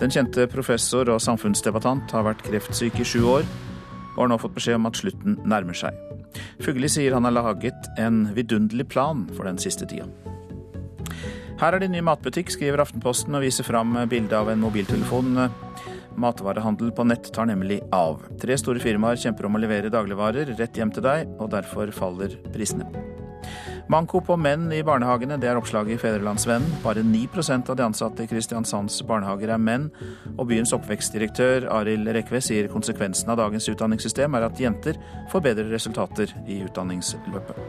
Den 0.00 0.14
kjente 0.14 0.46
professor 0.48 1.10
og 1.12 1.20
samfunnsdebattant 1.20 2.14
har 2.16 2.24
vært 2.24 2.40
kreftsyk 2.46 2.96
i 2.96 3.04
sju 3.04 3.26
år, 3.28 3.44
og 4.14 4.22
har 4.22 4.30
nå 4.32 4.38
fått 4.40 4.54
beskjed 4.56 4.78
om 4.78 4.88
at 4.88 4.96
slutten 4.96 5.36
nærmer 5.44 5.76
seg. 5.76 5.98
Fugelli 6.64 6.88
sier 6.88 7.12
han 7.12 7.28
har 7.28 7.34
laget 7.36 7.90
en 8.00 8.22
vidunderlig 8.32 8.86
plan 8.88 9.26
for 9.36 9.44
den 9.44 9.60
siste 9.60 9.84
tida. 9.90 10.08
Her 11.60 11.76
er 11.76 11.84
det 11.84 11.90
ny 11.92 12.00
matbutikk, 12.08 12.54
skriver 12.54 12.86
Aftenposten 12.86 13.36
og 13.36 13.44
viser 13.44 13.68
fram 13.68 13.92
bilde 14.08 14.32
av 14.32 14.48
en 14.48 14.64
mobiltelefon. 14.64 15.42
Matvarehandel 16.16 16.88
på 16.96 17.04
nett 17.04 17.28
tar 17.36 17.52
nemlig 17.52 17.82
av. 17.92 18.24
Tre 18.40 18.56
store 18.56 18.80
firmaer 18.80 19.20
kjemper 19.20 19.50
om 19.50 19.60
å 19.60 19.62
levere 19.66 19.92
dagligvarer 19.92 20.56
rett 20.56 20.80
hjem 20.80 20.96
til 20.96 21.04
deg, 21.04 21.36
og 21.36 21.52
derfor 21.52 21.92
faller 21.92 22.40
prisene. 22.56 22.88
Manko 23.88 24.18
på 24.20 24.34
menn 24.34 24.66
i 24.74 24.80
barnehagene, 24.82 25.36
det 25.38 25.46
er 25.46 25.58
oppslaget 25.60 25.94
i 25.94 25.98
Fedrelandsvennen. 26.02 26.80
Bare 26.82 27.04
9% 27.06 27.70
av 27.70 27.76
de 27.78 27.84
ansatte 27.86 28.24
i 28.24 28.26
Kristiansands 28.26 28.98
barnehager 29.06 29.52
er 29.54 29.62
menn, 29.62 29.84
og 30.34 30.48
byens 30.50 30.74
oppvekstdirektør 30.74 31.68
Arild 31.70 32.10
Rekve 32.16 32.40
sier 32.42 32.66
konsekvensen 32.72 33.30
av 33.30 33.38
dagens 33.38 33.68
utdanningssystem 33.70 34.34
er 34.34 34.48
at 34.48 34.58
jenter 34.58 34.98
får 35.30 35.44
bedre 35.46 35.68
resultater 35.70 36.34
i 36.50 36.64
utdanningsløpet. 36.66 37.62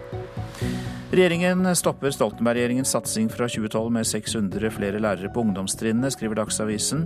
Regjeringen 1.13 1.69
stopper 1.77 2.11
Stoltenberg-regjeringens 2.11 2.95
satsing 2.97 3.29
fra 3.31 3.45
2012 3.47 3.93
med 3.93 4.09
600 4.09 4.73
flere 4.73 4.99
lærere 4.99 5.29
på 5.33 5.45
ungdomstrinnene, 5.45 6.09
skriver 6.11 6.41
Dagsavisen. 6.41 7.05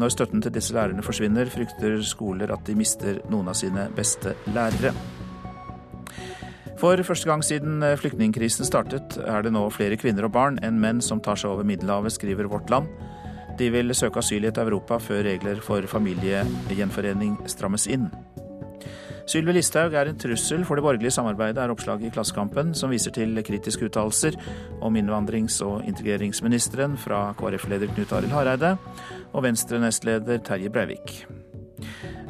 Når 0.00 0.16
støtten 0.16 0.42
til 0.42 0.56
disse 0.56 0.74
lærerne 0.74 1.04
forsvinner, 1.04 1.52
frykter 1.52 2.00
skoler 2.02 2.56
at 2.56 2.64
de 2.66 2.80
mister 2.80 3.20
noen 3.28 3.52
av 3.52 3.60
sine 3.60 3.90
beste 3.94 4.32
lærere. 4.48 4.96
For 6.76 7.00
første 7.08 7.28
gang 7.28 7.44
siden 7.44 7.82
eh, 7.82 7.96
flyktningkrisen 7.96 8.66
startet, 8.68 9.16
er 9.24 9.44
det 9.44 9.54
nå 9.54 9.62
flere 9.72 9.96
kvinner 9.96 10.26
og 10.28 10.34
barn 10.34 10.58
enn 10.66 10.80
menn 10.80 11.00
som 11.04 11.22
tar 11.24 11.38
seg 11.40 11.54
over 11.54 11.64
Middelhavet, 11.64 12.12
skriver 12.12 12.50
Vårt 12.52 12.68
Land. 12.72 12.90
De 13.56 13.70
vil 13.72 13.94
søke 13.96 14.20
asyl 14.20 14.44
i 14.44 14.50
et 14.50 14.58
Europa 14.60 14.98
før 15.00 15.24
regler 15.24 15.62
for 15.64 15.86
familiegjenforening 15.88 17.38
strammes 17.48 17.88
inn. 17.88 18.10
Sylvi 19.26 19.56
Listhaug 19.56 19.96
er 19.96 20.06
en 20.06 20.18
trussel 20.20 20.62
for 20.68 20.78
det 20.78 20.84
borgerlige 20.84 21.16
samarbeidet, 21.16 21.58
er 21.58 21.72
oppslaget 21.72 22.06
i 22.06 22.12
Klassekampen, 22.14 22.76
som 22.78 22.92
viser 22.92 23.10
til 23.16 23.34
kritiske 23.42 23.88
uttalelser 23.88 24.36
om 24.84 25.00
innvandrings- 25.00 25.58
og 25.66 25.82
integreringsministeren 25.88 26.94
fra 27.00 27.32
KrF-leder 27.40 27.90
Knut 27.96 28.14
Arild 28.14 28.36
Hareide 28.36 28.76
og 29.32 29.42
Venstre-nestleder 29.48 30.44
Terje 30.46 30.70
Breivik. 30.70 31.24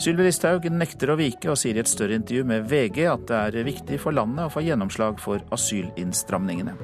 Sylvi 0.02 0.26
Listhaug 0.26 0.66
nekter 0.72 1.12
å 1.12 1.18
vike 1.18 1.50
og 1.52 1.59
sier 1.61 1.78
i 1.78 1.82
et 1.82 1.90
større 1.90 2.18
intervju 2.18 2.46
med 2.48 2.66
VG 2.70 3.04
at 3.11 3.26
det 3.30 3.61
er 3.62 3.68
viktig 3.68 4.00
for 4.02 4.16
landet 4.16 4.48
å 4.48 4.52
få 4.52 4.64
gjennomslag 4.66 5.20
for 5.22 5.44
asylinnstramningene. 5.54 6.76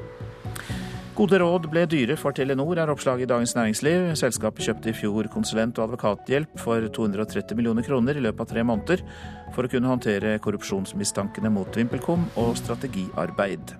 Gode 1.13 1.37
råd 1.43 1.67
ble 1.69 1.83
dyre 1.93 2.15
for 2.17 2.33
Telenor, 2.33 2.79
er 2.81 2.89
oppslaget 2.89 3.27
i 3.27 3.29
Dagens 3.29 3.53
Næringsliv. 3.53 4.07
Selskapet 4.17 4.65
kjøpte 4.65 4.89
i 4.89 4.97
fjor 4.97 5.29
konsulent- 5.35 5.77
og 5.77 5.91
advokathjelp 5.91 6.57
for 6.63 6.87
230 6.89 7.59
millioner 7.59 7.85
kroner 7.85 8.17
i 8.17 8.25
løpet 8.25 8.47
av 8.47 8.49
tre 8.55 8.65
måneder 8.65 9.05
for 9.53 9.69
å 9.69 9.73
kunne 9.75 9.93
håndtere 9.93 10.39
korrupsjonsmistankene 10.41 11.53
mot 11.53 11.77
VimpelCom 11.77 12.25
og 12.41 12.57
strategiarbeid. 12.63 13.75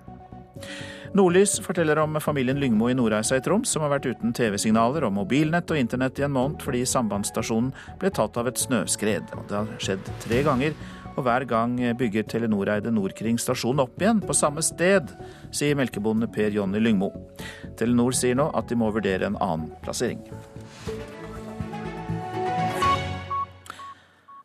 Nordlys 1.13 1.59
forteller 1.61 1.99
om 2.01 2.21
familien 2.21 2.57
Lyngmo 2.59 2.87
i 2.89 2.93
Nordreisa 2.97 3.37
i 3.37 3.41
Troms, 3.45 3.69
som 3.69 3.83
har 3.85 3.91
vært 3.93 4.07
uten 4.09 4.31
TV-signaler 4.33 5.05
og 5.05 5.13
mobilnett 5.13 5.69
og 5.69 5.77
internett 5.77 6.17
i 6.17 6.25
en 6.25 6.33
måned 6.33 6.65
fordi 6.65 6.81
sambandsstasjonen 6.89 7.69
ble 8.01 8.09
tatt 8.09 8.39
av 8.41 8.49
et 8.49 8.57
snøskred. 8.57 9.29
Det 9.29 9.59
har 9.59 9.69
skjedd 9.77 10.09
tre 10.25 10.41
ganger, 10.47 10.73
og 11.13 11.21
hver 11.27 11.45
gang 11.45 11.77
bygger 11.99 12.25
Telenor-eide 12.33 12.89
Nordkring 12.89 13.37
stasjonen 13.37 13.85
opp 13.85 14.01
igjen 14.01 14.25
på 14.25 14.33
samme 14.33 14.65
sted, 14.65 15.13
sier 15.53 15.77
melkebonde 15.77 16.31
Per 16.33 16.49
Jonny 16.57 16.81
Lyngmo. 16.81 17.11
Telenor 17.77 18.17
sier 18.17 18.41
nå 18.41 18.49
at 18.57 18.73
de 18.73 18.81
må 18.81 18.89
vurdere 18.95 19.29
en 19.29 19.37
annen 19.37 19.69
plassering. 19.85 20.25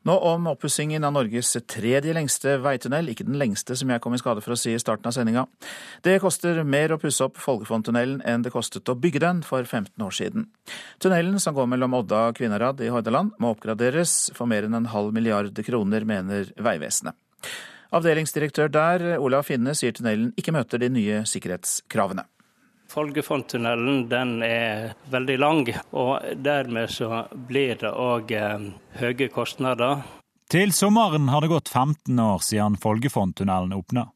Nå 0.08 0.14
om 0.24 0.46
oppussingen 0.48 1.04
av 1.04 1.12
Norges 1.12 1.50
tredje 1.68 2.14
lengste 2.16 2.54
veitunnel, 2.64 3.10
ikke 3.12 3.26
den 3.28 3.36
lengste 3.36 3.74
som 3.76 3.90
jeg 3.92 4.00
kom 4.00 4.14
i 4.16 4.20
skade 4.20 4.40
for 4.40 4.54
å 4.54 4.56
si 4.56 4.72
i 4.72 4.80
starten 4.80 5.10
av 5.10 5.12
sendinga. 5.12 5.42
Det 6.06 6.14
koster 6.22 6.62
mer 6.64 6.94
å 6.94 6.98
pusse 7.02 7.26
opp 7.26 7.36
Folgefonntunnelen 7.42 8.22
enn 8.24 8.46
det 8.46 8.54
kostet 8.54 8.88
å 8.88 8.96
bygge 8.96 9.20
den 9.20 9.42
for 9.44 9.68
15 9.68 10.06
år 10.06 10.16
siden. 10.16 10.46
Tunnelen 11.04 11.36
som 11.44 11.58
går 11.58 11.68
mellom 11.74 11.98
Odda 11.98 12.22
og 12.30 12.40
Kvinnherad 12.40 12.80
i 12.80 12.88
Hordaland 12.94 13.36
må 13.36 13.52
oppgraderes 13.52 14.30
for 14.38 14.48
mer 14.48 14.64
enn 14.64 14.78
en 14.80 14.88
halv 14.94 15.12
milliard 15.12 15.60
kroner, 15.66 16.08
mener 16.08 16.48
Vegvesenet. 16.56 17.18
Avdelingsdirektør 17.92 18.72
der, 18.72 19.08
Olav 19.20 19.44
Finne, 19.50 19.76
sier 19.76 19.92
tunnelen 19.92 20.32
ikke 20.40 20.56
møter 20.56 20.80
de 20.80 20.88
nye 20.94 21.20
sikkerhetskravene. 21.28 22.24
Folgefonntunnelen 22.88 24.06
den 24.08 24.42
er 24.42 24.94
veldig 25.12 25.38
lang, 25.38 25.66
og 25.92 26.24
dermed 26.40 26.88
så 26.90 27.26
blir 27.48 27.76
det 27.82 27.90
òg 27.92 28.32
eh, 28.32 28.70
høye 29.02 29.28
kostnader. 29.32 30.00
Til 30.48 30.72
sommeren 30.72 31.28
har 31.28 31.44
det 31.44 31.52
gått 31.52 31.68
15 31.68 32.16
år 32.24 32.40
siden 32.44 32.78
Folgefonntunnelen 32.80 33.76
åpna. 33.76 34.06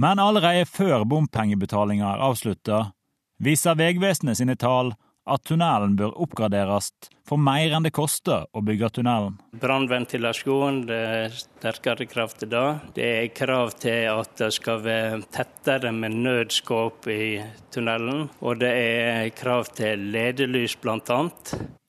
Men 0.00 0.18
allerede 0.18 0.64
før 0.66 1.04
bompengebetalinga 1.04 2.14
er 2.14 2.24
avslutta, 2.24 2.78
viser 3.38 3.76
Vegvesenet 3.78 4.40
sine 4.40 4.56
tall 4.56 4.94
at 5.24 5.44
tunnelen 5.48 5.96
bør 5.96 6.14
oppgraderes 6.24 6.90
for 7.24 7.40
mer 7.40 7.72
enn 7.72 7.86
det 7.86 7.94
koster 7.96 8.44
å 8.52 8.60
bygge 8.64 8.90
tunnelen. 8.98 9.38
Brannventilasjon, 9.60 10.82
det 10.88 10.98
er 11.18 11.38
sterkere 11.38 12.06
krav 12.08 12.34
til 12.36 12.50
det. 12.52 12.66
Det 12.98 13.06
er 13.08 13.30
krav 13.36 13.72
til 13.80 14.10
at 14.12 14.34
det 14.40 14.50
skal 14.58 14.82
være 14.84 15.22
tettere 15.32 15.92
med 15.96 16.18
nødskåp 16.26 17.08
i 17.08 17.24
tunnelen. 17.72 18.28
Og 18.44 18.60
det 18.60 18.74
er 18.76 19.32
krav 19.36 19.72
til 19.76 20.10
ledelys, 20.12 20.76
bl.a. 20.82 21.22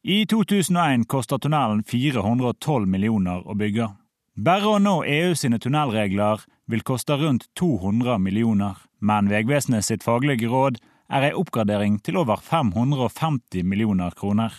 I 0.06 0.24
2001 0.30 1.08
kosta 1.12 1.40
tunnelen 1.42 1.84
412 1.84 2.88
millioner 2.88 3.44
å 3.44 3.58
bygge. 3.60 3.92
Bare 4.36 4.76
å 4.76 4.80
nå 4.80 5.00
EU 5.08 5.36
sine 5.36 5.60
tunnelregler 5.64 6.44
vil 6.72 6.84
koste 6.84 7.16
rundt 7.20 7.48
200 7.60 8.18
millioner, 8.20 8.76
men 9.00 9.30
Vegvesenet 9.32 9.86
sitt 9.88 10.04
faglige 10.04 10.50
råd 10.52 10.80
er 11.10 11.28
ei 11.28 11.36
oppgradering 11.38 12.00
til 12.04 12.18
over 12.22 12.42
550 12.42 13.64
millioner 13.64 14.16
kroner. 14.18 14.54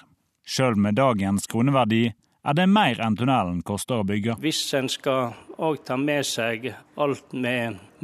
Sjøl 0.46 0.78
med 0.78 0.94
dagens 0.98 1.48
kroneverdi 1.50 2.04
er 2.46 2.54
det 2.54 2.68
mer 2.70 3.00
enn 3.02 3.16
tunnelen 3.18 3.62
koster 3.66 4.02
å 4.02 4.06
bygge. 4.06 4.36
Hvis 4.42 4.62
en 4.78 4.88
skal 4.92 5.34
òg 5.58 5.82
ta 5.88 5.96
med 5.98 6.26
seg 6.28 6.68
alt 7.02 7.34
vi 7.34 7.56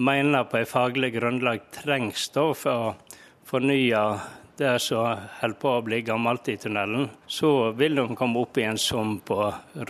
mener 0.02 0.48
på 0.50 0.58
et 0.58 0.70
faglig 0.70 1.12
grunnlag 1.14 1.68
trengs 1.76 2.28
da 2.34 2.48
for 2.58 2.88
å 2.90 2.94
fornye 3.46 4.02
det 4.56 4.78
som 4.84 5.18
holder 5.40 5.58
på 5.60 5.70
å 5.72 5.82
bli 5.84 6.00
gammelt 6.06 6.48
i 6.48 6.56
tunnelen, 6.60 7.08
så 7.26 7.70
vil 7.78 7.96
de 7.98 8.04
komme 8.16 8.42
opp 8.42 8.58
i 8.60 8.66
en 8.68 8.78
sum 8.78 9.16
på 9.24 9.38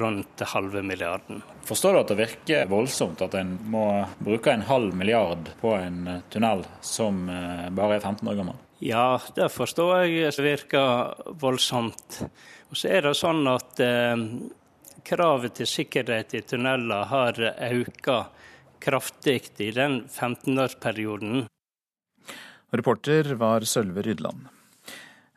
rundt 0.00 0.44
halve 0.54 0.82
milliarden. 0.86 1.42
Forstår 1.66 1.94
du 1.94 2.00
at 2.00 2.12
det 2.12 2.18
virker 2.20 2.70
voldsomt 2.70 3.22
at 3.22 3.36
en 3.38 3.54
må 3.70 3.86
bruke 4.22 4.54
en 4.54 4.64
halv 4.66 4.94
milliard 4.98 5.52
på 5.60 5.74
en 5.78 6.08
tunnel 6.32 6.64
som 6.80 7.24
eh, 7.30 7.68
bare 7.74 7.98
er 7.98 8.06
15 8.06 8.28
år 8.28 8.40
gammel? 8.40 8.58
Ja, 8.82 9.20
det 9.36 9.52
forstår 9.54 10.08
jeg 10.08 10.34
virker 10.42 11.14
voldsomt. 11.38 12.22
Og 12.70 12.78
så 12.78 12.90
er 12.96 13.06
det 13.06 13.14
sånn 13.18 13.46
at 13.50 13.82
eh, 13.82 14.26
kravet 15.06 15.58
til 15.60 15.70
sikkerhet 15.70 16.34
i 16.38 16.42
tunneler 16.46 17.06
har 17.10 17.38
økt 17.70 18.10
kraftig 18.82 19.42
i 19.62 19.70
den 19.74 20.02
15-årsperioden. 20.08 21.46
Reporter 22.72 23.34
var 23.36 23.66
Sølve 23.68 24.02
Rydland. 24.02 24.48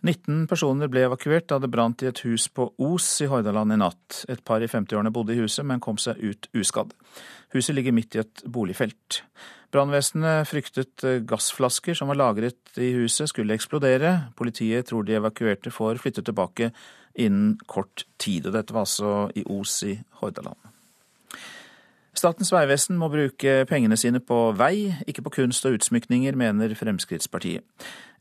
19 0.06 0.45
personer 0.48 0.89
ble 0.91 1.02
evakuert 1.08 1.48
da 1.50 1.58
det 1.60 1.71
brant 1.74 2.04
i 2.04 2.08
et 2.12 2.21
hus 2.28 2.45
på 2.54 2.67
Os 2.86 3.08
i 3.26 3.28
Hordaland 3.28 3.74
i 3.74 3.78
natt. 3.82 4.21
Et 4.30 4.41
par 4.45 4.62
i 4.62 4.69
50-årene 4.69 5.12
bodde 5.12 5.34
i 5.34 5.39
huset, 5.39 5.65
men 5.65 5.82
kom 5.84 5.98
seg 6.00 6.21
ut 6.21 6.48
uskadd. 6.56 6.93
Huset 7.56 7.76
ligger 7.76 7.95
midt 7.95 8.15
i 8.15 8.21
et 8.21 8.43
boligfelt. 8.45 9.24
Brannvesenet 9.74 10.48
fryktet 10.48 11.08
gassflasker 11.28 11.98
som 11.98 12.12
var 12.12 12.21
lagret 12.21 12.78
i 12.80 12.93
huset 12.95 13.32
skulle 13.32 13.58
eksplodere. 13.58 14.13
Politiet 14.38 14.91
tror 14.91 15.04
de 15.04 15.17
evakuerte 15.17 15.74
får 15.74 16.00
flytte 16.04 16.24
tilbake 16.24 16.69
innen 17.17 17.58
kort 17.65 18.06
tid. 18.21 18.48
Og 18.48 18.56
dette 18.56 18.76
var 18.76 18.86
altså 18.86 19.17
i 19.36 19.43
Os 19.58 19.82
i 19.89 19.98
Hordaland. 20.21 20.75
Statens 22.15 22.47
vegvesen 22.54 22.95
må 22.95 23.10
bruke 23.12 23.65
pengene 23.67 23.97
sine 23.99 24.21
på 24.23 24.38
vei, 24.56 24.93
ikke 25.04 25.25
på 25.25 25.34
kunst 25.41 25.65
og 25.67 25.75
utsmykninger, 25.75 26.38
mener 26.39 26.71
Fremskrittspartiet. 26.80 27.65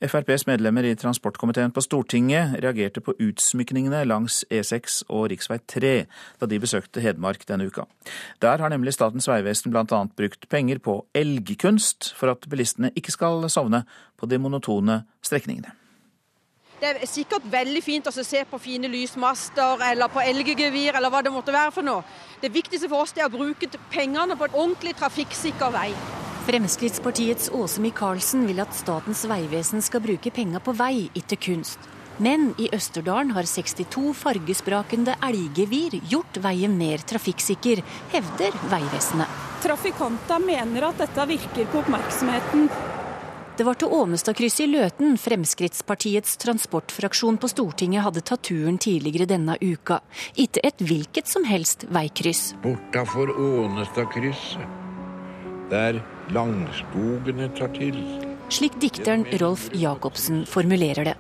FrPs 0.03 0.49
medlemmer 0.49 0.89
i 0.89 0.97
transportkomiteen 0.99 1.71
på 1.73 1.85
Stortinget 1.85 2.57
reagerte 2.65 3.01
på 3.05 3.15
utsmykningene 3.23 4.01
langs 4.11 4.41
E6 4.51 5.05
og 5.07 5.31
rv. 5.31 5.61
3 5.71 5.93
da 6.41 6.51
de 6.51 6.59
besøkte 6.61 7.05
Hedmark 7.05 7.47
denne 7.47 7.71
uka. 7.71 7.87
Der 8.43 8.59
har 8.59 8.75
nemlig 8.75 8.97
Statens 8.99 9.31
vegvesen 9.31 9.71
bl.a. 9.71 10.03
brukt 10.19 10.51
penger 10.51 10.83
på 10.83 10.99
elgkunst 11.15 12.11
for 12.19 12.35
at 12.35 12.51
bilistene 12.51 12.91
ikke 12.99 13.15
skal 13.15 13.47
sovne 13.47 13.85
på 14.19 14.27
de 14.27 14.43
monotone 14.43 15.05
strekningene. 15.23 15.71
Det 16.85 16.91
er 17.01 17.09
sikkert 17.09 17.45
veldig 17.49 17.81
fint 17.81 18.09
å 18.11 18.13
se 18.13 18.43
på 18.45 18.59
fine 18.61 18.91
lysmaster 18.93 19.81
eller 19.87 20.11
på 20.13 20.21
elggevir 20.21 20.93
eller 20.99 21.09
hva 21.09 21.23
det 21.25 21.31
måtte 21.33 21.55
være 21.55 21.73
for 21.73 21.87
noe. 21.87 22.03
Det 22.43 22.51
viktigste 22.53 22.91
for 22.93 23.07
oss 23.07 23.15
er 23.17 23.25
å 23.25 23.33
bruke 23.33 23.71
pengene 23.89 24.37
på 24.37 24.45
en 24.51 24.59
ordentlig 24.67 24.93
trafikksikker 24.99 25.73
vei. 25.73 25.87
Fremskrittspartiets 26.45 27.49
Åse 27.57 27.81
Michaelsen 27.81 28.45
vil 28.45 28.61
at 28.61 28.77
Statens 28.77 29.23
vegvesen 29.31 29.81
skal 29.81 30.05
bruke 30.05 30.29
penger 30.29 30.61
på 30.61 30.75
vei, 30.77 31.07
ikke 31.17 31.39
kunst. 31.47 31.89
Men 32.21 32.51
i 32.61 32.69
Østerdalen 32.77 33.33
har 33.33 33.49
62 33.49 34.13
fargesprakende 34.21 35.15
elggevir 35.25 35.97
gjort 36.13 36.37
veien 36.45 36.77
mer 36.77 37.01
trafikksikker, 37.01 37.81
hevder 38.13 38.61
Vegvesenet. 38.75 39.41
Trafikantene 39.65 40.53
mener 40.53 40.91
at 40.91 41.01
dette 41.01 41.27
virker 41.33 41.73
på 41.73 41.81
oppmerksomheten. 41.81 42.69
Det 43.55 43.63
var 43.63 43.77
til 43.79 43.93
Ånestadkrysset 43.95 44.65
i 44.65 44.73
Løten 44.73 45.13
Fremskrittspartiets 45.15 46.33
transportfraksjon 46.43 47.37
på 47.39 47.47
Stortinget 47.53 48.03
hadde 48.03 48.23
tatt 48.27 48.43
turen 48.49 48.81
tidligere 48.83 49.29
denne 49.31 49.55
uka. 49.63 50.01
Ikke 50.35 50.59
et 50.67 50.83
hvilket 50.83 51.31
som 51.31 51.47
helst 51.47 51.85
veikryss. 51.95 52.57
Bortafor 52.65 53.31
Ånestadkrysset, 53.31 54.67
der 55.71 56.01
langskogene 56.35 57.47
tar 57.55 57.71
til. 57.79 58.01
Slik 58.51 58.75
dikteren 58.83 59.23
Rolf 59.39 59.69
Jacobsen 59.71 60.43
formulerer 60.51 61.13
det. 61.13 61.15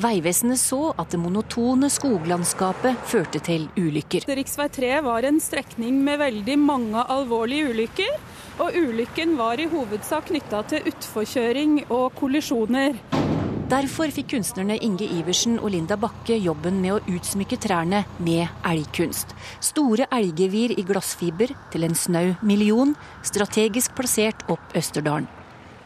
Vegvesenet 0.00 0.58
så 0.58 0.88
at 0.96 1.12
det 1.12 1.20
monotone 1.20 1.92
skoglandskapet 1.92 2.96
førte 3.12 3.44
til 3.44 3.68
ulykker. 3.76 4.24
Rv. 4.24 4.48
3 4.72 4.96
var 5.04 5.28
en 5.28 5.36
strekning 5.36 6.00
med 6.08 6.16
veldig 6.24 6.56
mange 6.64 7.04
alvorlige 7.12 7.74
ulykker. 7.74 8.16
Og 8.62 8.76
ulykken 8.78 9.34
var 9.34 9.58
i 9.58 9.66
hovedsak 9.66 10.28
knytta 10.28 10.60
til 10.70 10.86
utforkjøring 10.86 11.80
og 11.90 12.12
kollisjoner. 12.20 13.00
Derfor 13.66 14.12
fikk 14.14 14.28
kunstnerne 14.34 14.76
Inge 14.84 15.08
Iversen 15.10 15.56
og 15.58 15.72
Linda 15.74 15.96
Bakke 15.98 16.36
jobben 16.38 16.78
med 16.84 16.94
å 16.94 17.16
utsmykke 17.16 17.58
trærne 17.58 18.04
med 18.22 18.46
elgkunst. 18.70 19.34
Store 19.58 20.06
elggevir 20.14 20.76
i 20.78 20.84
glassfiber 20.86 21.50
til 21.72 21.88
en 21.88 21.98
snau 21.98 22.36
million, 22.46 22.94
strategisk 23.26 23.96
plassert 23.98 24.46
opp 24.52 24.76
Østerdalen. 24.78 25.26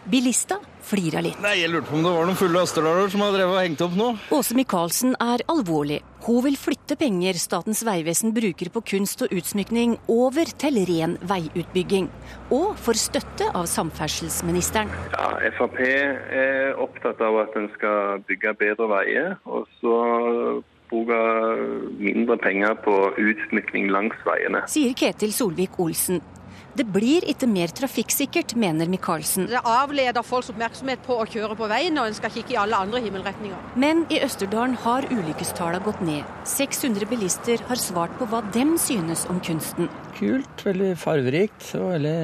Bilista 0.08 0.58
flira 0.88 1.20
litt. 1.20 1.36
Nei, 1.44 1.58
Jeg 1.60 1.70
lurte 1.72 1.90
på 1.90 1.98
om 1.98 2.04
det 2.06 2.12
var 2.14 2.28
noen 2.28 2.38
fulle 2.38 2.62
østerdalere 2.64 3.10
som 3.12 3.24
har 3.24 3.34
drevet 3.34 3.54
og 3.54 3.60
hengt 3.60 3.82
opp 3.84 3.96
nå. 3.98 4.06
Åse 4.32 4.56
Michaelsen 4.56 5.16
er 5.20 5.44
alvorlig. 5.52 5.98
Hun 6.24 6.40
vil 6.46 6.56
flytte 6.60 6.96
penger 7.00 7.36
Statens 7.40 7.82
vegvesen 7.86 8.32
bruker 8.36 8.70
på 8.72 8.82
kunst 8.92 9.22
og 9.24 9.34
utsmykning 9.36 9.98
over 10.12 10.48
til 10.60 10.80
ren 10.88 11.18
veiutbygging. 11.28 12.08
Og 12.54 12.72
får 12.80 13.00
støtte 13.02 13.50
av 13.52 13.68
samferdselsministeren. 13.68 14.90
Ja, 15.12 15.28
Frp 15.58 15.78
er 15.84 16.80
opptatt 16.80 17.20
av 17.24 17.36
at 17.44 17.60
en 17.60 17.68
skal 17.76 18.24
bygge 18.28 18.56
bedre 18.60 18.88
veier. 18.90 19.36
Og 19.44 19.68
så 19.82 19.96
bruke 20.88 21.20
mindre 22.00 22.36
penger 22.40 22.74
på 22.84 22.96
utsmykning 23.20 23.90
langs 23.92 24.16
veiene. 24.24 24.64
Sier 24.72 24.96
Ketil 24.96 25.34
Solvik-Olsen. 25.36 26.22
Det 26.78 26.84
blir 26.94 27.24
ikke 27.26 27.48
mer 27.50 27.72
trafikksikkert, 27.74 28.52
mener 28.54 28.86
Michaelsen. 28.86 29.48
Det 29.50 29.58
avleder 29.66 30.22
folks 30.22 30.52
oppmerksomhet 30.52 31.00
på 31.02 31.16
å 31.18 31.24
kjøre 31.26 31.56
på 31.58 31.66
veien, 31.72 31.98
og 31.98 32.06
en 32.06 32.14
skal 32.14 32.30
kikke 32.30 32.54
i 32.54 32.58
alle 32.62 32.78
andre 32.78 33.00
himmelretninger. 33.02 33.72
Men 33.74 34.04
i 34.14 34.20
Østerdalen 34.22 34.76
har 34.84 35.08
ulykkestallene 35.10 35.82
gått 35.82 36.04
ned. 36.06 36.22
600 36.46 37.08
bilister 37.10 37.64
har 37.66 37.82
svart 37.82 38.14
på 38.20 38.30
hva 38.30 38.44
dem 38.54 38.76
synes 38.78 39.26
om 39.26 39.42
kunsten. 39.42 39.90
Kult, 40.18 40.64
veldig 40.66 40.94
farverikt 40.98 41.68
og 41.78 41.92
veldig 41.92 42.14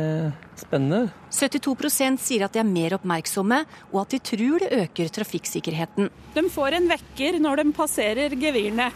spennende. 0.59 1.13
72% 1.35 2.19
sier 2.23 2.45
at 2.47 2.55
de 2.55 2.61
er 2.63 2.67
mer 2.67 2.97
oppmerksomme, 2.97 3.61
og 3.93 4.01
at 4.03 4.15
de 4.17 4.21
tror 4.31 4.65
det 4.65 4.81
øker 4.81 5.13
trafikksikkerheten. 5.15 6.11
De 6.35 6.43
får 6.51 6.79
en 6.79 6.89
vekker 6.91 7.39
når 7.43 7.63
de 7.63 7.65
passerer 7.77 8.35
gevirene. 8.39 8.89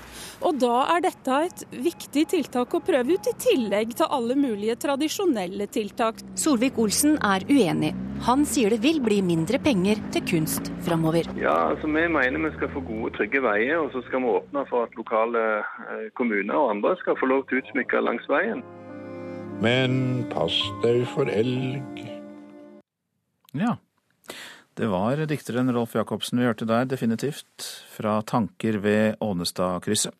Og 0.43 0.59
da 0.59 0.85
er 0.97 1.05
dette 1.07 1.39
et 1.47 1.63
viktig 1.87 2.25
tiltak 2.35 2.75
å 2.75 2.83
prøve 2.83 3.15
ut, 3.15 3.31
i 3.31 3.37
tillegg 3.39 3.95
til 3.99 4.11
alle 4.19 4.35
mulige 4.39 4.79
tradisjonelle 4.83 5.67
tiltak. 5.71 6.19
Solvik-Olsen 6.39 7.19
er 7.23 7.47
uenig. 7.51 7.93
Han 8.27 8.43
sier 8.51 8.75
det 8.75 8.81
vil 8.83 8.99
bli 9.03 9.21
mindre 9.23 9.61
penger 9.63 10.01
til 10.15 10.25
kunst 10.27 10.73
framover. 10.87 11.31
Ja, 11.39 11.71
altså 11.71 11.87
Vi 11.87 12.07
mener 12.11 12.49
vi 12.49 12.51
skal 12.57 12.73
få 12.75 12.83
gode, 12.83 13.13
trygge 13.15 13.43
veier, 13.47 13.79
og 13.79 13.95
så 13.95 14.03
skal 14.09 14.25
vi 14.25 14.35
åpne 14.41 14.67
for 14.71 14.89
at 14.89 14.99
lokale 14.99 15.45
eh, 15.87 16.11
kommuner 16.19 16.59
og 16.59 16.75
andre 16.75 16.97
skal 16.99 17.19
få 17.21 17.31
lov 17.31 17.47
til 17.47 17.59
å 17.59 17.63
utsmykke 17.63 18.03
langs 18.03 18.27
veien. 18.31 18.67
Men 19.59 20.23
pass 20.31 20.55
deg 20.85 21.03
for 21.11 21.27
elg. 21.27 21.99
Ja. 23.59 23.75
Det 24.79 24.87
var 24.87 25.19
dikteren 25.27 25.73
Rolf 25.75 25.97
Jacobsen 25.99 26.39
vi 26.39 26.47
hørte 26.47 26.69
der, 26.69 26.87
definitivt. 26.87 27.67
Fra 27.91 28.21
Tanker 28.23 28.79
ved 28.85 29.19
Ånestadkrysset. 29.19 30.15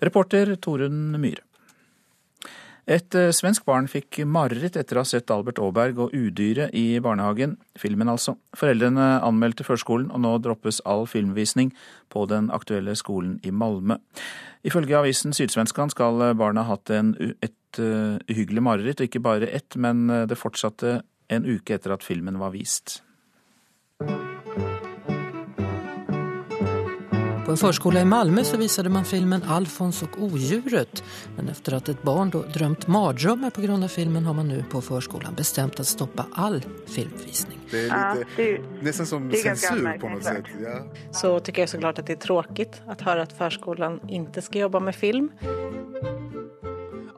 Reporter 0.00 0.54
Torunn 0.56 1.18
Myhre. 1.20 1.44
Et 2.90 3.14
eh, 3.14 3.28
svensk 3.30 3.62
barn 3.68 3.86
fikk 3.86 4.24
mareritt 4.26 4.74
etter 4.80 4.98
å 4.98 5.04
ha 5.04 5.06
sett 5.06 5.30
Albert 5.30 5.60
Aaberg 5.62 6.00
og 6.02 6.16
Udyret 6.16 6.72
i 6.74 6.98
barnehagen. 7.04 7.58
Filmen, 7.78 8.10
altså. 8.10 8.34
Foreldrene 8.58 9.20
anmeldte 9.22 9.68
førskolen, 9.68 10.08
og 10.10 10.24
nå 10.24 10.32
droppes 10.42 10.80
all 10.88 11.04
filmvisning 11.06 11.70
på 12.10 12.24
den 12.32 12.48
aktuelle 12.50 12.96
skolen 12.98 13.36
i 13.46 13.52
Malmö. 13.54 14.00
Ifølge 14.66 14.98
avisen 14.98 15.36
Sydsvenskan 15.36 15.92
skal 15.92 16.32
barna 16.40 16.64
ha 16.66 16.74
hatt 16.74 16.90
en, 16.96 17.14
et 17.38 17.54
uh, 17.80 18.18
uhyggelig 18.28 18.62
mareritt, 18.62 19.00
og 19.00 19.08
ikke 19.08 19.22
bare 19.24 19.48
ett, 19.48 19.76
men 19.76 20.10
eh, 20.10 20.26
det 20.28 20.38
fortsatte 20.40 21.00
en 21.32 21.48
uke 21.48 21.78
etter 21.78 21.94
at 21.94 22.04
filmen 22.04 22.40
var 22.40 22.52
vist. 22.52 23.00
På 27.44 27.50
en 27.50 27.56
förskola 27.56 28.00
i 28.00 28.04
Malmö 28.04 28.44
så 28.44 28.56
visade 28.56 28.88
man 28.88 29.04
filmen 29.04 29.42
Alfons 29.42 30.02
och 30.02 30.22
odjuret. 30.22 31.04
Men 31.36 31.48
efter 31.48 31.74
att 31.74 31.88
ett 31.88 32.02
barn 32.02 32.30
då 32.30 32.42
drömt 32.42 32.86
mardrömmar 32.86 33.50
på 33.50 33.60
grund 33.60 33.84
av 33.84 33.88
filmen 33.88 34.24
har 34.24 34.34
man 34.34 34.48
nu 34.48 34.64
på 34.70 34.80
förskolan 34.80 35.34
bestämt 35.34 35.80
att 35.80 35.86
stoppa 35.86 36.26
all 36.32 36.64
filmvisning. 36.86 37.58
Det 37.70 37.78
är 37.78 38.14
lite, 38.14 38.42
ja, 38.42 38.56
det 38.80 38.82
nästan 38.82 39.06
som 39.06 39.28
det 39.28 39.36
censur 39.36 39.98
på 39.98 40.08
något 40.08 40.24
sätt. 40.24 40.44
Ja. 40.62 40.84
Så 41.12 41.40
tycker 41.40 41.62
jag 41.62 41.68
såklart 41.68 41.98
att 41.98 42.06
det 42.06 42.12
är 42.12 42.16
tråkigt 42.16 42.82
att 42.86 43.00
höra 43.00 43.22
att 43.22 43.32
förskolan 43.32 44.00
inte 44.08 44.42
ska 44.42 44.58
jobba 44.58 44.80
med 44.80 44.94
film. 44.94 45.30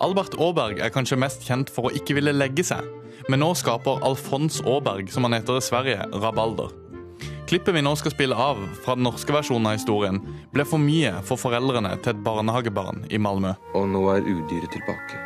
Albert 0.02 0.34
Aaberg 0.42 0.80
er 0.82 0.90
kanskje 0.90 1.18
mest 1.20 1.44
kjent 1.46 1.70
for 1.70 1.86
å 1.86 1.94
ikke 1.94 2.16
ville 2.18 2.34
legge 2.34 2.64
seg. 2.66 2.86
Men 3.30 3.40
nå 3.44 3.52
skaper 3.56 4.02
Alfons 4.04 4.58
Aaberg, 4.66 5.10
som 5.12 5.26
han 5.26 5.36
heter 5.36 5.60
i 5.60 5.64
Sverige, 5.64 6.08
rabalder. 6.18 6.72
Klippet 7.46 7.76
vi 7.76 7.82
nå 7.84 7.92
skal 8.00 8.14
spille 8.14 8.36
av 8.40 8.58
fra 8.82 8.96
den 8.96 9.04
norske 9.06 9.32
versjonen 9.32 9.68
av 9.70 9.76
historien, 9.76 10.18
ble 10.52 10.64
for 10.66 10.82
mye 10.82 11.12
for 11.28 11.38
foreldrene 11.40 11.92
til 12.02 12.14
et 12.14 12.22
barnehagebarn 12.26 13.04
i 13.12 13.20
Malmö. 13.20 13.54
Og 13.76 13.86
nå 13.92 14.02
er 14.16 14.26
udyret 14.26 14.72
tilbake. 14.74 15.20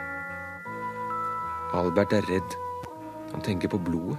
Albert 1.79 2.17
er 2.19 2.27
redd. 2.29 2.59
Han 3.33 3.45
tenker 3.45 3.73
på 3.73 3.81
blodet. 3.81 4.19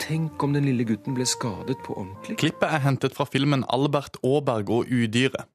Tenk 0.00 0.42
om 0.44 0.52
den 0.52 0.66
lille 0.68 0.84
gutten 0.86 1.16
ble 1.16 1.24
skadet 1.28 1.78
på 1.84 1.96
ordentlig. 1.96 2.36
Klippet 2.40 2.68
er 2.68 2.84
hentet 2.84 3.16
fra 3.16 3.24
filmen 3.28 3.64
'Albert 3.64 4.20
Aaberg 4.22 4.70
og 4.70 4.92
udyret'. 4.92 5.48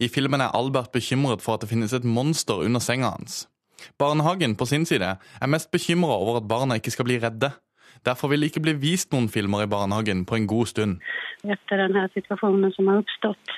I 0.00 0.08
filmen 0.08 0.40
er 0.40 0.54
Albert 0.54 0.92
bekymret 0.92 1.42
for 1.42 1.56
at 1.56 1.64
det 1.64 1.70
finnes 1.72 1.92
et 1.92 2.04
monster 2.04 2.64
under 2.64 2.80
senga 2.80 3.14
hans. 3.16 3.46
Barnehagen 3.98 4.56
på 4.56 4.66
sin 4.66 4.86
side 4.86 5.16
er 5.18 5.50
mest 5.50 5.70
bekymra 5.70 6.18
over 6.18 6.36
at 6.38 6.48
barna 6.48 6.78
ikke 6.78 6.94
skal 6.94 7.08
bli 7.08 7.18
redde. 7.22 7.50
Derfor 8.06 8.28
vil 8.28 8.40
det 8.40 8.52
ikke 8.52 8.62
bli 8.66 8.74
vist 8.78 9.12
noen 9.12 9.28
filmer 9.28 9.64
i 9.64 9.70
barnehagen 9.70 10.24
på 10.26 10.38
en 10.38 10.46
god 10.46 10.66
stund. 10.70 11.00
Etter 11.42 11.82
denne 11.82 12.06
situasjonen 12.14 12.74
som 12.74 12.90
har 12.90 13.02
oppstått 13.02 13.56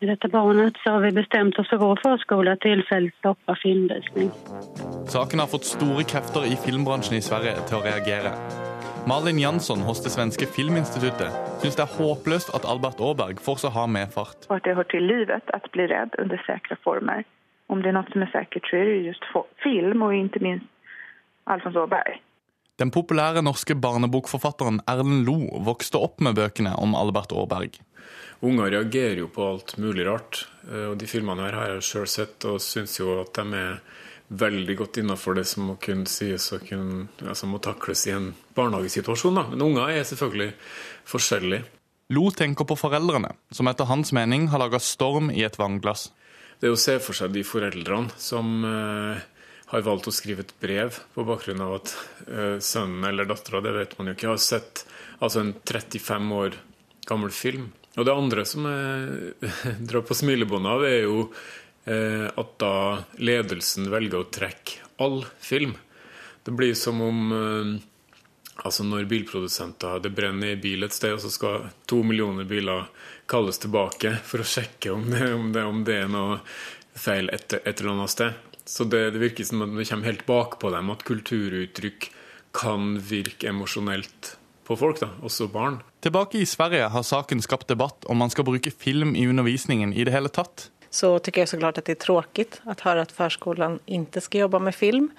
med 0.00 0.12
dette 0.12 0.28
barnet, 0.30 0.76
så 0.82 0.94
har 0.94 1.02
vi 1.02 1.10
bestemt 1.14 1.58
oss 1.58 1.70
for 1.70 1.82
vår 1.82 1.98
forskole 2.02 2.54
til 2.62 2.84
stoppe 3.18 3.56
filmvisning. 3.62 4.30
Saken 5.10 5.42
har 5.42 5.50
fått 5.50 5.66
store 5.66 6.06
krefter 6.06 6.46
i 6.46 6.58
filmbransjen 6.66 7.18
i 7.18 7.24
Sverige 7.24 7.56
til 7.66 7.80
å 7.80 7.84
reagere. 7.86 8.34
Malin 9.08 9.38
Jansson 9.38 9.80
hos 9.80 10.02
det 10.04 10.10
svenske 10.12 10.44
Filminstituttet 10.52 11.32
syns 11.62 11.76
det 11.78 11.84
er 11.84 11.92
håpløst 11.96 12.50
at 12.56 12.66
Albert 12.68 12.98
Aaberg 13.00 13.38
får 13.40 13.70
ha 13.72 13.86
medfart. 13.88 14.44
Og 14.50 14.58
at 14.58 14.66
det 14.66 14.74
hører 14.76 14.90
til 14.92 15.06
livet 15.08 15.52
å 15.56 15.60
bli 15.72 15.86
redd 15.88 16.18
under 16.20 16.42
sikre 16.44 16.76
former. 16.84 17.22
Om 17.72 17.80
det 17.80 17.88
er 17.88 17.96
noe 17.96 18.10
som 18.12 18.26
er 18.26 18.28
sikkert, 18.34 18.68
så 18.68 18.76
er 18.76 18.90
det 18.90 18.98
just 19.06 19.24
film, 19.64 20.04
og 20.04 20.12
ikke 20.12 20.42
minst 20.44 20.68
Alfons 21.48 21.78
Aaberg. 21.80 22.18
Den 22.82 22.92
populære 22.92 23.40
norske 23.46 23.78
barnebokforfatteren 23.80 24.82
Erlend 24.84 25.24
Lo 25.24 25.38
vokste 25.64 26.02
opp 26.04 26.20
med 26.20 26.36
bøkene 26.36 26.74
om 26.76 26.92
Albert 26.98 27.32
Aaberg. 27.32 27.80
Unger 28.44 28.74
reagerer 28.76 29.22
jo 29.22 29.30
på 29.32 29.46
alt 29.54 29.78
mulig 29.80 30.04
rart. 30.10 30.44
og 30.68 30.98
De 31.00 31.08
filmene 31.08 31.48
her 31.48 31.56
har 31.56 31.72
jeg 31.78 31.88
sjøl 31.88 32.10
sett, 32.12 32.44
og 32.44 32.60
syns 32.60 33.00
jo 33.00 33.22
at 33.22 33.32
de 33.40 33.56
er 33.56 33.80
veldig 34.28 34.76
godt 34.76 35.00
innafor 35.00 35.38
det 35.38 35.46
som 35.48 35.70
må 35.70 35.78
kunne 35.80 36.08
sies 36.10 36.50
og 36.52 36.66
kunne, 36.68 37.08
altså 37.24 37.48
må 37.48 37.60
takles 37.64 38.04
i 38.08 38.14
en 38.16 38.30
barnehagesituasjon. 38.56 39.40
Da. 39.40 39.46
Men 39.52 39.64
unger 39.70 39.94
er 39.94 40.06
selvfølgelig 40.08 40.52
forskjellige. 41.08 41.64
Lo 42.16 42.28
tenker 42.32 42.68
på 42.68 42.76
foreldrene, 42.78 43.34
som 43.52 43.68
etter 43.68 43.88
hans 43.88 44.14
mening 44.16 44.48
har 44.52 44.62
laga 44.62 44.80
storm 44.80 45.32
i 45.32 45.44
et 45.44 45.58
vannglass. 45.60 46.08
Det 46.58 46.70
er 46.70 46.74
å 46.74 46.80
se 46.80 46.96
for 47.04 47.16
seg 47.16 47.34
de 47.34 47.44
foreldrene 47.46 48.14
som 48.20 48.64
eh, 48.66 49.26
har 49.72 49.84
valgt 49.84 50.08
å 50.08 50.14
skrive 50.14 50.46
et 50.46 50.54
brev 50.62 50.96
på 51.14 51.24
bakgrunn 51.28 51.60
av 51.62 51.74
at 51.76 51.92
uh, 52.24 52.56
sønnen 52.64 53.04
eller 53.10 53.28
dattera, 53.28 53.60
det 53.64 53.74
vet 53.76 53.92
man 53.98 54.08
jo 54.08 54.16
ikke, 54.16 54.30
har 54.32 54.40
sett 54.40 54.86
altså 55.20 55.42
en 55.42 55.52
35 55.60 56.32
år 56.38 56.56
gammel 57.08 57.32
film. 57.34 57.68
Og 57.98 58.06
det 58.08 58.14
andre 58.14 58.44
som 58.48 58.64
jeg 58.68 59.52
drar 59.90 60.06
på 60.08 60.16
smilebåndet 60.16 60.72
av, 60.72 60.86
er 60.88 61.02
jo 61.04 61.28
at 61.88 62.50
da 62.60 62.72
ledelsen 63.16 63.86
velger 63.88 64.20
å 64.20 64.30
trekke 64.34 64.88
all 65.00 65.22
film. 65.40 65.76
Det 66.44 66.52
blir 66.58 66.74
som 66.76 67.00
om 67.00 67.32
uh, 67.32 67.70
altså 68.64 68.84
når 68.84 69.06
bilprodusenter 69.10 70.02
det 70.02 70.10
brenner 70.14 70.54
i 70.54 70.60
bil 70.60 70.84
et 70.86 70.94
sted, 70.94 71.14
og 71.14 71.22
så 71.22 71.30
skal 71.32 71.68
to 71.88 72.02
millioner 72.06 72.48
biler 72.48 72.88
kalles 73.30 73.60
tilbake 73.62 74.16
for 74.26 74.42
å 74.42 74.48
sjekke 74.48 74.92
om 74.94 75.06
det, 75.12 75.24
om 75.34 75.52
det, 75.54 75.64
om 75.64 75.82
det 75.86 75.98
er 76.02 76.12
noe 76.12 76.40
feil 76.98 77.30
et, 77.34 77.52
et 77.62 77.80
eller 77.80 77.94
annet 77.94 78.14
sted. 78.14 78.46
Så 78.68 78.84
det, 78.84 79.04
det 79.14 79.22
virker 79.22 79.46
som 79.48 79.62
at 79.64 79.76
det 79.76 79.86
kommer 79.88 80.10
helt 80.10 80.26
bakpå 80.28 80.72
dem 80.74 80.90
at 80.92 81.04
kulturuttrykk 81.08 82.10
kan 82.56 82.96
virke 83.04 83.48
emosjonelt 83.52 84.34
på 84.68 84.76
folk, 84.76 84.98
da, 85.00 85.08
også 85.24 85.46
barn. 85.52 85.78
Tilbake 86.04 86.42
i 86.42 86.48
Sverige 86.48 86.90
har 86.92 87.04
saken 87.06 87.40
skapt 87.44 87.70
debatt 87.70 88.04
om 88.12 88.18
man 88.20 88.32
skal 88.32 88.44
bruke 88.44 88.72
film 88.72 89.14
i 89.16 89.24
undervisningen 89.28 89.94
i 89.96 90.04
det 90.04 90.12
hele 90.12 90.28
tatt. 90.32 90.68
Så 90.90 91.18
tycker 91.20 91.44
jeg 91.44 91.52
så 91.52 91.60
klart 91.60 91.80
at 91.80 91.88
det 91.88 91.98
er 91.98 92.06
tråkigt 92.06 92.60
å 92.64 92.76
høre 92.80 93.04
at 93.04 93.12
førskolen 93.14 93.78
ikke 93.98 94.22
skal 94.24 94.46
jobbe 94.46 94.62
med 94.68 94.76
film. 94.76 95.10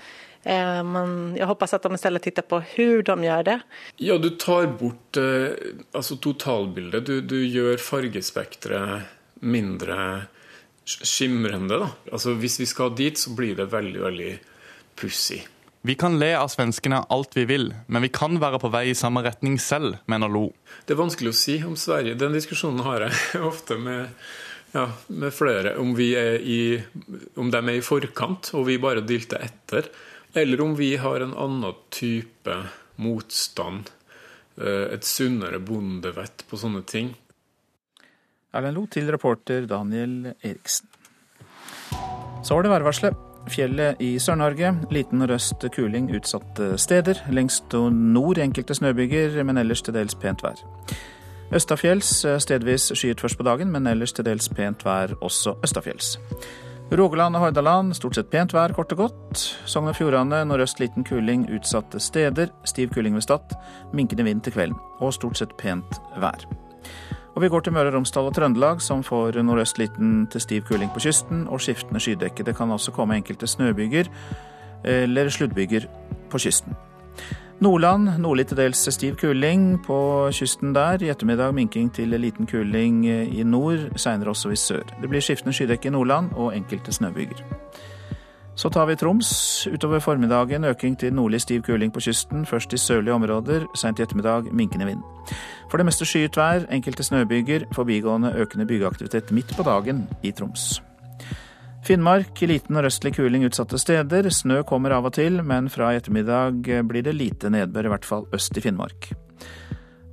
Eh, 0.43 0.81
men 0.87 1.35
jeg 1.37 1.49
håper 1.49 1.75
at 1.75 1.85
de 1.85 1.93
i 1.93 1.99
stedet 1.99 2.23
tittar 2.25 2.47
på 2.47 2.61
hvordan 2.63 3.21
de 3.21 3.29
gjør 3.29 3.45
det. 3.51 3.59
Ja, 4.01 4.17
du 4.17 4.29
tar 4.39 4.69
bort 4.79 5.19
eh, 5.19 5.75
altså 5.93 6.17
totalbildet. 6.23 7.05
Du, 7.05 7.19
du 7.21 7.39
gjør 7.43 7.77
fargespekteret 7.83 9.15
mindre 9.39 10.27
skimrende. 10.89 11.79
da. 11.83 11.93
Altså 12.11 12.33
Hvis 12.39 12.59
vi 12.59 12.65
skal 12.69 12.95
dit, 12.95 13.19
så 13.19 13.35
blir 13.35 13.55
det 13.59 13.69
veldig, 13.71 14.01
veldig 14.01 14.33
pussig. 14.99 15.43
Vi 15.81 15.95
kan 15.95 16.17
le 16.19 16.33
av 16.35 16.49
svenskene 16.51 17.05
alt 17.07 17.37
vi 17.37 17.45
vil, 17.47 17.69
men 17.87 18.03
vi 18.03 18.09
kan 18.11 18.35
være 18.41 18.59
på 18.59 18.71
vei 18.73 18.89
i 18.89 18.97
samme 18.97 19.21
retning 19.23 19.55
selv, 19.63 19.95
mener 20.11 20.27
Lo. 20.27 20.49
Det 20.83 20.91
er 20.91 20.99
vanskelig 20.99 21.31
å 21.31 21.37
si 21.39 21.55
om 21.63 21.77
Sverige. 21.79 22.17
Den 22.19 22.35
diskusjonen 22.35 22.83
har 22.83 23.05
jeg 23.07 23.43
ofte 23.51 23.77
med, 23.79 24.11
ja, 24.71 24.85
med 25.07 25.33
flere. 25.33 25.75
Om, 25.77 25.93
i, 25.99 26.81
om 27.35 27.51
de 27.51 27.61
er 27.61 27.77
i 27.77 27.85
forkant, 27.85 28.51
og 28.57 28.67
vi 28.69 28.77
bare 28.81 29.05
dilter 29.05 29.41
etter. 29.45 29.89
Eller 30.37 30.61
om 30.61 30.75
vi 30.77 30.93
har 31.01 31.23
en 31.25 31.33
annen 31.33 31.79
type 31.93 32.57
motstand. 33.01 33.89
Eh, 34.59 34.93
et 34.93 35.07
sunnere 35.07 35.61
bondevett 35.63 36.45
på 36.49 36.59
sånne 36.59 36.83
ting. 36.87 37.13
Erlend 38.53 38.77
Lo 38.77 38.85
til 38.89 39.09
reporter 39.13 39.67
Daniel 39.69 40.33
Eriksen. 40.41 40.89
Så 42.43 42.55
var 42.55 42.65
det 42.65 42.71
værvarselet. 42.73 43.25
Fjellet 43.49 44.01
i 44.03 44.11
Sør-Norge. 44.21 44.73
Liten 44.93 45.25
røst 45.29 45.63
kuling 45.73 46.09
utsatte 46.13 46.75
steder. 46.77 47.23
Lengst 47.33 47.73
nord 47.73 48.41
enkelte 48.41 48.75
snøbyger, 48.77 49.39
men 49.43 49.57
ellers 49.57 49.81
til 49.85 49.95
dels 49.95 50.17
pent 50.19 50.43
vær. 50.45 50.59
Østafjells 51.55 52.25
stedvis 52.43 52.91
skyet 52.93 53.21
først 53.21 53.37
på 53.37 53.43
dagen, 53.47 53.71
men 53.73 53.87
ellers 53.89 54.13
til 54.13 54.25
dels 54.27 54.49
pent 54.53 54.83
vær 54.85 55.15
også 55.25 55.55
østafjells. 55.65 56.17
Rogaland 56.89 57.35
og 57.37 57.41
Hordaland 57.43 57.93
stort 57.93 58.17
sett 58.17 58.29
pent 58.29 58.53
vær, 58.53 58.73
kort 58.73 58.93
og 58.95 58.97
godt. 59.03 59.41
Sogn 59.69 59.91
og 59.91 59.95
Fjordane 59.97 60.41
nordøst 60.45 60.79
liten 60.81 61.05
kuling 61.05 61.47
utsatte 61.53 61.99
steder. 62.01 62.49
Stiv 62.65 62.89
kuling 62.93 63.13
ved 63.17 63.25
Stad. 63.25 63.53
Minkende 63.93 64.25
vind 64.25 64.41
til 64.41 64.53
kvelden. 64.53 64.77
Og 64.99 65.13
stort 65.13 65.37
sett 65.37 65.53
pent 65.57 65.99
vær. 66.17 66.45
Og 67.35 67.41
vi 67.43 67.49
går 67.49 67.61
til 67.65 67.73
Møre 67.73 67.91
og 67.91 67.93
Romsdal 67.93 68.29
og 68.29 68.33
Trøndelag, 68.35 68.81
som 68.81 69.03
får 69.05 69.37
nordøst 69.41 69.77
liten 69.77 70.27
til 70.33 70.41
stiv 70.41 70.65
kuling 70.69 70.89
på 70.93 71.01
kysten 71.05 71.47
og 71.47 71.61
skiftende 71.61 72.01
skydekke. 72.01 72.45
Det 72.45 72.57
kan 72.57 72.71
også 72.71 72.91
komme 72.91 73.17
enkelte 73.17 73.47
snøbyger 73.47 74.09
eller 74.83 75.29
sluddbyger 75.29 75.85
på 76.29 76.41
kysten. 76.41 76.73
Nordland 77.59 78.07
nordlig 78.23 78.45
til 78.47 78.57
dels 78.57 78.85
stiv 78.95 79.17
kuling 79.19 79.81
på 79.83 80.29
kysten 80.31 80.71
der. 80.71 81.01
I 81.03 81.09
ettermiddag 81.11 81.51
minking 81.53 81.89
til 81.91 82.15
liten 82.15 82.47
kuling 82.47 83.01
i 83.05 83.43
nord, 83.43 83.89
seinere 83.99 84.31
også 84.31 84.53
i 84.53 84.55
sør. 84.55 84.85
Det 85.01 85.09
blir 85.09 85.19
skiftende 85.19 85.51
skydekke 85.53 85.89
i 85.89 85.91
Nordland 85.91 86.31
og 86.39 86.55
enkelte 86.55 86.95
snøbyger. 86.95 87.43
Så 88.55 88.69
tar 88.69 88.85
vi 88.85 88.95
Troms. 88.95 89.67
Utover 89.67 89.99
formiddagen 89.99 90.63
øking 90.63 90.99
til 90.99 91.13
nordlig 91.13 91.41
stiv 91.41 91.61
kuling 91.61 91.93
på 91.93 91.99
kysten, 91.99 92.45
først 92.45 92.73
i 92.73 92.77
sørlige 92.77 93.13
områder, 93.13 93.67
seint 93.75 93.99
i 93.99 94.03
ettermiddag 94.03 94.53
minkende 94.53 94.85
vind. 94.85 95.03
For 95.71 95.77
det 95.77 95.85
meste 95.85 96.05
skyet 96.05 96.37
vær, 96.37 96.63
enkelte 96.71 97.03
snøbyger, 97.03 97.67
forbigående 97.75 98.33
økende 98.35 98.65
bygeaktivitet 98.65 99.31
midt 99.31 99.55
på 99.57 99.63
dagen 99.63 100.07
i 100.23 100.31
Troms. 100.31 100.81
Finnmark 101.85 102.41
liten 102.43 102.77
og 102.77 102.83
røstlig 102.85 103.15
kuling 103.15 103.45
utsatte 103.47 103.79
steder. 103.81 104.27
Snø 104.33 104.61
kommer 104.67 104.93
av 104.93 105.07
og 105.09 105.15
til, 105.17 105.39
men 105.43 105.69
fra 105.71 105.93
i 105.93 105.99
ettermiddag 105.99 106.67
blir 106.87 107.05
det 107.05 107.15
lite 107.15 107.49
nedbør, 107.49 107.87
i 107.87 107.93
hvert 107.95 108.05
fall 108.05 108.27
øst 108.35 108.57
i 108.57 108.63
Finnmark. 108.63 109.11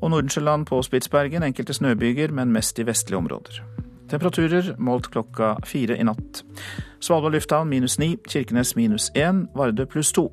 Og 0.01 0.11
Nordensjøland 0.13 0.67
på 0.69 0.79
Spitsbergen 0.85 1.43
enkelte 1.43 1.75
snøbyger, 1.75 2.33
men 2.33 2.53
mest 2.55 2.79
i 2.79 2.87
vestlige 2.87 3.19
områder. 3.19 3.61
Temperaturer 4.09 4.77
målt 4.79 5.11
klokka 5.11 5.57
fire 5.67 5.97
i 5.99 6.05
natt. 6.07 6.45
Svalbard 7.03 7.35
lufthavn 7.35 7.69
minus 7.69 7.99
ni, 7.99 8.15
Kirkenes 8.29 8.77
minus 8.79 9.11
én, 9.19 9.47
Vardø 9.55 9.87
pluss 9.91 10.13
to. 10.15 10.29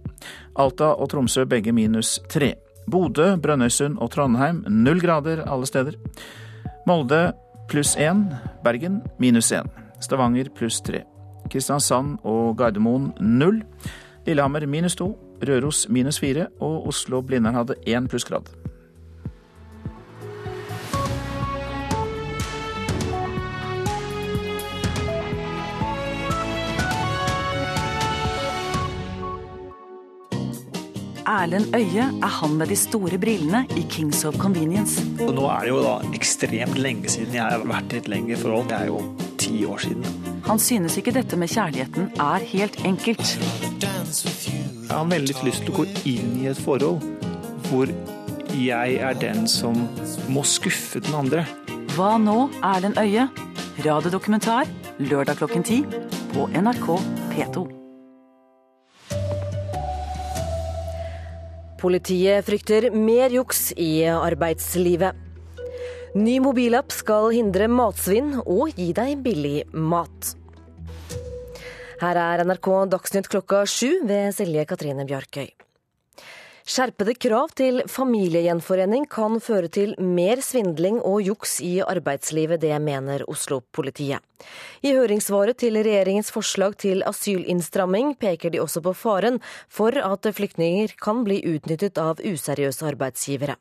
Alta 0.55 0.93
og 0.93 1.09
Tromsø 1.09 1.47
begge 1.49 1.73
minus 1.73 2.19
tre. 2.29 2.53
Bodø, 2.91 3.33
Brønnøysund 3.41 3.97
og 3.97 4.11
Trondheim 4.13 4.63
null 4.69 5.01
grader 5.01 5.45
alle 5.47 5.65
steder. 5.65 5.97
Molde 6.87 7.31
pluss 7.71 7.95
én, 7.97 8.27
Bergen 8.63 9.01
minus 9.19 9.51
én. 9.51 9.71
Stavanger 10.03 10.51
pluss 10.53 10.81
tre. 10.83 11.05
Kristiansand 11.53 12.17
og 12.25 12.57
Gardermoen 12.57 13.11
null. 13.21 13.61
Lillehammer 14.25 14.65
minus 14.65 14.97
to, 14.97 15.13
Røros 15.43 15.85
minus 15.89 16.17
fire 16.23 16.47
og 16.63 16.87
Oslo-Blindern 16.89 17.59
hadde 17.59 17.77
én 17.85 18.09
plussgrad. 18.09 18.49
Erlend 31.23 31.75
Øye 31.75 32.05
er 32.23 32.33
han 32.39 32.57
med 32.57 32.67
de 32.71 32.75
store 32.75 33.17
brillene 33.19 33.65
i 33.77 33.83
Kings 33.89 34.23
of 34.25 34.37
Convenience. 34.39 35.03
Nå 35.19 35.45
er 35.49 35.65
det 35.65 35.71
jo 35.71 35.83
da 35.83 35.93
ekstremt 36.15 36.79
lenge 36.79 37.11
siden 37.11 37.35
jeg 37.35 37.43
har 37.43 37.63
vært 37.67 37.93
i 37.93 38.01
et 38.01 38.09
lengre 38.11 38.37
forhold. 38.39 38.71
Jeg 38.71 38.87
er 38.87 38.91
jo 38.91 38.99
ti 39.43 39.65
år 39.67 39.83
siden. 39.83 40.05
Han 40.47 40.59
synes 40.59 40.97
ikke 40.99 41.13
dette 41.15 41.37
med 41.39 41.51
kjærligheten 41.51 42.11
er 42.21 42.45
helt 42.53 42.79
enkelt. 42.87 43.35
Jeg 43.83 44.91
har 44.91 45.07
veldig 45.09 45.35
lyst 45.43 45.65
til 45.65 45.73
å 45.73 45.77
gå 45.81 45.85
inn 46.07 46.35
i 46.43 46.49
et 46.51 46.59
forhold 46.59 47.01
hvor 47.69 47.89
jeg 48.53 48.97
er 49.01 49.15
den 49.17 49.47
som 49.49 49.87
må 50.31 50.43
skuffe 50.45 51.01
den 51.03 51.15
andre. 51.17 51.45
Hva 51.95 52.15
nå, 52.21 52.47
Erlend 52.63 52.99
Øye? 53.01 53.27
Radiodokumentar 53.83 54.69
lørdag 55.01 55.39
klokken 55.39 55.65
ti 55.65 55.79
på 56.33 56.45
NRK 56.53 56.87
P2. 57.33 57.63
Politiet 61.81 62.45
frykter 62.47 62.91
mer 62.95 63.33
juks 63.33 63.71
i 63.75 64.05
arbeidslivet. 64.07 65.17
Ny 66.13 66.35
mobilapp 66.45 66.91
skal 66.93 67.31
hindre 67.33 67.65
matsvinn 67.65 68.35
og 68.43 68.75
gi 68.77 68.91
deg 68.93 69.23
billig 69.25 69.63
mat. 69.73 70.35
Her 72.03 72.19
er 72.21 72.43
NRK 72.45 72.69
Dagsnytt 72.91 73.31
klokka 73.33 73.63
sju 73.65 74.03
ved 74.05 74.29
Silje 74.37 74.67
Katrine 74.69 75.07
Bjarkøy. 75.09 75.47
Skjerpede 76.69 77.17
krav 77.17 77.55
til 77.57 77.81
familiegjenforening 77.89 79.09
kan 79.09 79.41
føre 79.41 79.73
til 79.73 79.97
mer 79.97 80.37
svindling 80.45 81.01
og 81.01 81.25
juks 81.25 81.57
i 81.65 81.73
arbeidslivet, 81.81 82.61
det 82.61 82.77
mener 82.77 83.25
Oslo-politiet. 83.25 84.21
I 84.85 84.93
høringssvaret 84.93 85.57
til 85.65 85.81
regjeringens 85.81 86.29
forslag 86.31 86.77
til 86.77 87.01
asylinnstramming 87.09 88.13
peker 88.21 88.53
de 88.53 88.61
også 88.61 88.85
på 88.85 88.93
faren 89.01 89.41
for 89.65 89.97
at 89.97 90.29
flyktninger 90.29 90.93
kan 91.01 91.25
bli 91.25 91.41
utnyttet 91.57 91.97
av 91.97 92.21
useriøse 92.21 92.85
arbeidsgivere. 92.93 93.57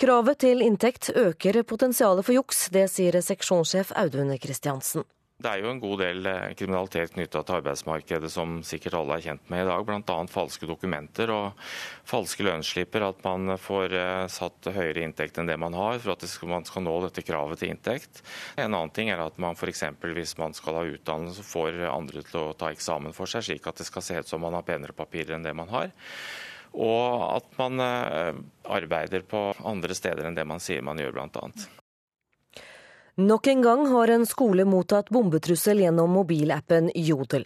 Kravet 0.00 0.42
til 0.44 0.62
inntekt 0.64 1.10
øker 1.14 1.62
potensialet 1.62 2.26
for 2.26 2.36
juks, 2.36 2.68
det 2.74 2.88
sier 2.92 3.20
seksjonssjef 3.22 3.94
Audun 3.96 4.32
Kristiansen. 4.42 5.04
Det 5.42 5.50
er 5.50 5.62
jo 5.64 5.70
en 5.72 5.80
god 5.82 5.98
del 5.98 6.26
eh, 6.28 6.52
kriminalitet 6.54 7.14
knytta 7.16 7.40
til 7.42 7.56
arbeidsmarkedet 7.56 8.28
som 8.30 8.60
sikkert 8.66 8.94
alle 8.98 9.16
er 9.16 9.24
kjent 9.24 9.48
med 9.50 9.64
i 9.64 9.66
dag. 9.66 9.82
Bl.a. 9.88 10.18
falske 10.30 10.68
dokumenter 10.70 11.32
og 11.34 11.64
falske 12.06 12.46
lønnsslipper. 12.46 13.02
At 13.08 13.24
man 13.26 13.56
får 13.58 13.96
eh, 13.98 14.26
satt 14.30 14.70
høyere 14.70 15.02
inntekt 15.02 15.40
enn 15.40 15.50
det 15.50 15.58
man 15.58 15.74
har 15.74 15.98
for 16.04 16.14
at 16.14 16.26
man 16.46 16.68
skal 16.68 16.86
nå 16.86 16.94
dette 17.08 17.26
kravet 17.26 17.62
til 17.62 17.72
inntekt. 17.74 18.22
En 18.54 18.70
annen 18.70 18.94
ting 18.94 19.10
er 19.10 19.24
at 19.24 19.40
man 19.42 19.58
f.eks. 19.58 19.82
hvis 20.04 20.36
man 20.38 20.54
skal 20.54 20.78
ha 20.78 20.86
utdannelse, 20.92 21.42
får 21.46 21.82
andre 21.90 22.22
til 22.28 22.44
å 22.44 22.54
ta 22.58 22.70
eksamen 22.70 23.16
for 23.16 23.30
seg, 23.30 23.48
slik 23.48 23.66
at 23.66 23.82
det 23.82 23.88
skal 23.88 24.06
se 24.06 24.22
ut 24.22 24.30
som 24.30 24.46
man 24.46 24.54
har 24.54 24.66
penere 24.68 24.94
papirer 24.94 25.34
enn 25.34 25.46
det 25.48 25.56
man 25.58 25.72
har. 25.74 25.90
Og 26.72 27.36
at 27.36 27.46
man 27.60 27.80
eh, 27.84 28.34
arbeider 28.64 29.24
på 29.28 29.50
andre 29.64 29.96
steder 29.96 30.28
enn 30.28 30.36
det 30.38 30.48
man 30.48 30.62
sier 30.62 30.84
man 30.84 31.00
gjør, 31.00 31.14
bl.a. 31.18 31.48
Nok 33.20 33.46
en 33.46 33.62
gang 33.62 33.82
har 33.90 34.08
en 34.08 34.22
skole 34.24 34.64
mottatt 34.64 35.10
bombetrussel 35.12 35.82
gjennom 35.84 36.14
mobilappen 36.16 36.88
Jodel. 36.96 37.44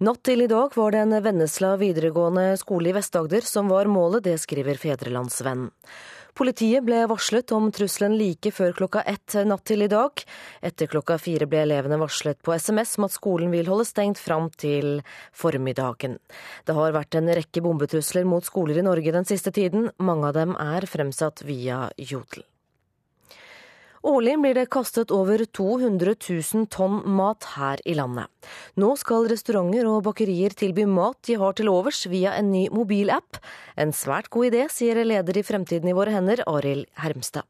Natt 0.00 0.22
til 0.24 0.40
i 0.40 0.48
dag 0.48 0.72
var 0.72 0.94
det 0.94 1.02
en 1.04 1.18
Vennesla 1.26 1.74
videregående 1.76 2.54
skole 2.56 2.88
i 2.88 2.94
Vest-Agder 2.96 3.44
som 3.44 3.68
var 3.68 3.92
målet, 3.92 4.24
det 4.24 4.38
skriver 4.40 4.80
Fedrelandsvennen. 4.80 5.68
Politiet 6.32 6.84
ble 6.86 7.02
varslet 7.10 7.52
om 7.52 7.66
trusselen 7.76 8.14
like 8.16 8.52
før 8.56 8.72
klokka 8.76 9.02
ett 9.08 9.34
natt 9.44 9.66
til 9.68 9.84
i 9.84 9.88
dag. 9.92 10.22
Etter 10.64 10.88
klokka 10.88 11.18
fire 11.20 11.44
ble 11.48 11.60
elevene 11.66 11.98
varslet 12.00 12.40
på 12.40 12.54
SMS 12.56 12.96
om 12.96 13.08
at 13.08 13.16
skolen 13.16 13.52
vil 13.52 13.68
holde 13.68 13.84
stengt 13.88 14.20
fram 14.22 14.48
til 14.56 15.02
formiddagen. 15.36 16.16
Det 16.64 16.78
har 16.78 16.96
vært 16.96 17.20
en 17.20 17.28
rekke 17.36 17.64
bombetrusler 17.64 18.24
mot 18.24 18.48
skoler 18.48 18.80
i 18.80 18.86
Norge 18.86 19.12
den 19.12 19.28
siste 19.28 19.52
tiden. 19.52 19.90
Mange 20.00 20.32
av 20.32 20.38
dem 20.40 20.56
er 20.56 20.88
fremsatt 20.88 21.44
via 21.44 21.84
Jodel. 22.00 22.46
Årlig 24.02 24.34
blir 24.42 24.56
det 24.58 24.66
kastet 24.74 25.12
over 25.14 25.44
200 25.46 26.16
000 26.18 26.66
tonn 26.74 26.96
mat 27.06 27.46
her 27.54 27.78
i 27.86 27.94
landet. 27.94 28.26
Nå 28.74 28.96
skal 28.98 29.28
restauranter 29.30 29.86
og 29.86 30.02
bakerier 30.08 30.50
tilby 30.58 30.88
mat 30.90 31.20
de 31.28 31.36
har 31.38 31.54
til 31.54 31.70
overs 31.70 32.02
via 32.10 32.34
en 32.34 32.50
ny 32.50 32.64
mobilapp. 32.74 33.38
En 33.78 33.94
svært 33.94 34.26
god 34.34 34.50
idé, 34.50 34.66
sier 34.74 34.98
leder 35.06 35.38
i 35.38 35.46
Fremtiden 35.46 35.92
i 35.92 35.94
våre 35.94 36.16
hender, 36.16 36.42
Arild 36.50 36.90
Hermstad. 36.98 37.46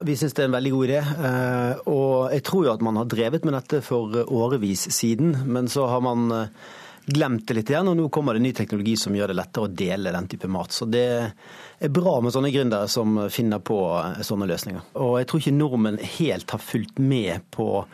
Vi 0.00 0.16
syns 0.16 0.32
det 0.32 0.46
er 0.46 0.48
en 0.48 0.56
veldig 0.56 0.72
god 0.72 0.88
idé. 0.88 1.00
Eh, 1.04 1.80
og 1.92 2.32
jeg 2.32 2.44
tror 2.48 2.64
jo 2.64 2.72
at 2.72 2.84
man 2.86 2.96
har 2.96 3.08
drevet 3.12 3.44
med 3.44 3.58
dette 3.58 3.82
for 3.84 4.22
årevis 4.24 4.86
siden. 4.96 5.34
Men 5.44 5.68
så 5.68 5.84
har 5.92 6.00
man 6.00 6.32
eh, 6.32 6.70
glemt 7.06 7.46
det 7.48 7.56
litt 7.56 7.70
igjen, 7.72 7.88
og 7.90 7.96
nå 7.98 8.08
kommer 8.12 8.36
det 8.36 8.42
ny 8.44 8.52
teknologi 8.56 8.96
som 9.00 9.14
gjør 9.16 9.32
det 9.32 9.38
lettere 9.38 9.66
å 9.66 9.72
dele 9.80 10.12
den 10.14 10.28
type 10.30 10.50
mat. 10.52 10.74
Så 10.74 10.86
det 10.90 11.06
er 11.10 11.94
bra 11.94 12.18
med 12.20 12.34
sånne 12.34 12.52
gründere 12.54 12.90
som 12.90 13.18
finner 13.32 13.62
på 13.64 13.78
sånne 14.26 14.48
løsninger. 14.50 14.92
Og 15.00 15.16
jeg 15.20 15.30
tror 15.30 15.42
ikke 15.42 15.56
nordmenn 15.56 16.00
helt 16.18 16.54
har 16.54 16.62
fulgt 16.62 17.00
med 17.02 17.46
på 17.54 17.84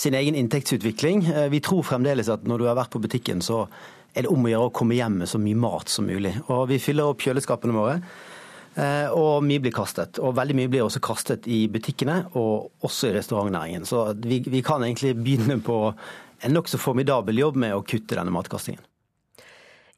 sin 0.00 0.16
egen 0.16 0.36
inntektsutvikling. 0.38 1.26
Vi 1.52 1.62
tror 1.64 1.86
fremdeles 1.86 2.30
at 2.32 2.46
når 2.48 2.62
du 2.62 2.68
har 2.70 2.78
vært 2.78 2.94
på 2.94 3.02
butikken, 3.02 3.42
så 3.44 3.66
er 4.14 4.26
det 4.26 4.32
om 4.32 4.44
å 4.46 4.50
gjøre 4.50 4.70
å 4.70 4.74
komme 4.74 4.96
hjem 4.98 5.20
med 5.22 5.30
så 5.30 5.38
mye 5.38 5.58
mat 5.60 5.92
som 5.92 6.08
mulig. 6.08 6.34
Og 6.48 6.66
vi 6.70 6.80
fyller 6.82 7.10
opp 7.10 7.22
kjøleskapene 7.22 7.76
våre. 7.76 8.00
Eh, 8.78 9.08
og 9.10 9.42
mye 9.46 9.62
blir 9.62 9.74
kastet. 9.74 10.20
Og 10.22 10.36
veldig 10.38 10.56
mye 10.58 10.70
blir 10.70 10.84
også 10.86 11.02
kastet 11.04 11.48
i 11.50 11.64
butikkene, 11.72 12.22
og 12.38 12.86
også 12.86 13.10
i 13.10 13.16
restaurantnæringen. 13.18 13.86
Så 13.88 14.10
vi, 14.22 14.42
vi 14.46 14.62
kan 14.66 14.84
egentlig 14.86 15.16
begynne 15.18 15.60
på 15.64 15.80
en 16.40 16.56
nokså 16.56 16.80
formidabel 16.80 17.42
jobb 17.42 17.58
med 17.60 17.74
å 17.76 17.84
kutte 17.84 18.16
denne 18.16 18.32
matkastingen. 18.34 18.82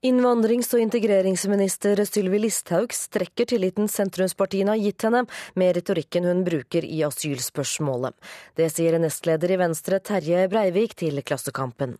Innvandrings- 0.02 0.72
og 0.74 0.80
integreringsminister 0.82 2.00
Sylvi 2.02 2.40
Listhaug 2.42 2.90
strekker 2.90 3.46
tilliten 3.52 3.86
sentrumspartiene 3.86 4.72
har 4.74 4.80
gitt 4.82 5.04
henne, 5.06 5.20
med 5.54 5.76
retorikken 5.76 6.24
hun 6.26 6.40
bruker 6.42 6.82
i 6.82 7.04
asylspørsmålet. 7.06 8.16
Det 8.58 8.66
sier 8.74 8.96
nestleder 8.98 9.54
i 9.54 9.58
Venstre 9.60 10.00
Terje 10.02 10.48
Breivik 10.50 10.96
til 10.98 11.22
Klassekampen. 11.22 11.94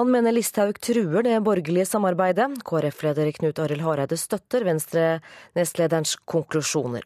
Han 0.00 0.08
mener 0.14 0.32
Listhaug 0.32 0.80
truer 0.80 1.26
det 1.28 1.36
borgerlige 1.44 1.84
samarbeidet. 1.90 2.48
KrF-leder 2.64 3.28
Knut 3.36 3.60
Arild 3.60 3.84
Hareide 3.84 4.16
støtter 4.16 4.64
Venstre-nestlederens 4.64 6.16
konklusjoner. 6.24 7.04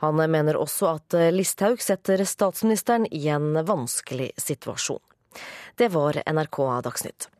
Han 0.00 0.16
mener 0.16 0.56
også 0.64 0.94
at 0.94 1.18
Listhaug 1.36 1.84
setter 1.84 2.24
statsministeren 2.24 3.04
i 3.12 3.26
en 3.28 3.52
vanskelig 3.68 4.32
situasjon. 4.48 5.04
Det 5.76 5.92
var 5.92 6.24
NRK 6.24 6.64
Dagsnytt. 6.88 7.33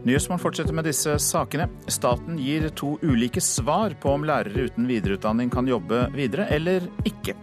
Nyhetsmorgen 0.00 0.40
fortsetter 0.40 0.72
med 0.72 0.86
disse 0.88 1.18
sakene. 1.20 1.66
Staten 1.92 2.38
gir 2.40 2.70
to 2.72 2.94
ulike 3.04 3.40
svar 3.44 3.92
på 4.00 4.14
om 4.16 4.24
lærere 4.24 4.70
uten 4.70 4.88
videreutdanning 4.88 5.50
kan 5.52 5.68
jobbe 5.68 6.06
videre 6.14 6.46
eller 6.54 6.86
ikke. 7.04 7.34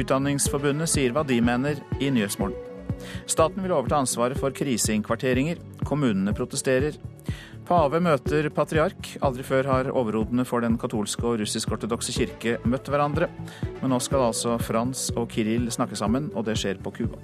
Utdanningsforbundet 0.00 0.88
sier 0.88 1.12
hva 1.12 1.26
de 1.28 1.36
mener 1.44 1.82
i 2.00 2.08
Nyhetsmorgen. 2.08 2.56
Staten 3.28 3.60
vil 3.60 3.74
overta 3.76 4.00
ansvaret 4.00 4.40
for 4.40 4.54
kriseinnkvarteringer. 4.56 5.60
Kommunene 5.84 6.32
protesterer. 6.36 6.96
Pave 7.68 8.00
møter 8.02 8.48
patriark. 8.48 9.12
Aldri 9.20 9.44
før 9.46 9.68
har 9.68 9.90
overhodene 9.92 10.46
for 10.48 10.64
den 10.64 10.80
katolske 10.80 11.26
og 11.28 11.36
russisk-ortodokse 11.42 12.16
kirke 12.16 12.56
møtt 12.64 12.88
hverandre. 12.88 13.28
Men 13.82 13.92
nå 13.92 14.00
skal 14.00 14.30
altså 14.30 14.56
Frans 14.60 15.10
og 15.16 15.28
Kiril 15.36 15.68
snakke 15.72 16.00
sammen, 16.00 16.32
og 16.32 16.48
det 16.48 16.56
skjer 16.60 16.80
på 16.80 16.96
Cuba. 16.96 17.20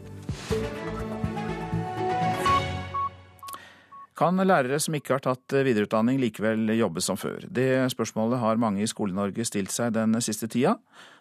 Kan 4.17 4.41
lærere 4.41 4.79
som 4.81 4.95
ikke 4.97 5.13
har 5.13 5.21
tatt 5.27 5.53
videreutdanning 5.53 6.17
likevel 6.23 6.71
jobbe 6.73 7.03
som 7.05 7.19
før? 7.21 7.43
Det 7.53 7.85
spørsmålet 7.93 8.41
har 8.41 8.57
mange 8.57 8.81
i 8.81 8.89
Skole-Norge 8.89 9.45
stilt 9.45 9.75
seg 9.75 9.93
den 9.93 10.17
siste 10.25 10.49
tida. 10.49 10.79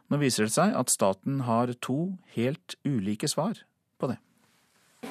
Nå 0.07 0.19
viser 0.21 0.47
det 0.47 0.53
seg 0.55 0.71
at 0.79 0.93
staten 0.93 1.41
har 1.43 1.73
to 1.83 2.15
helt 2.37 2.77
ulike 2.87 3.27
svar 3.27 3.59
på 3.99 4.13
det. 4.13 4.15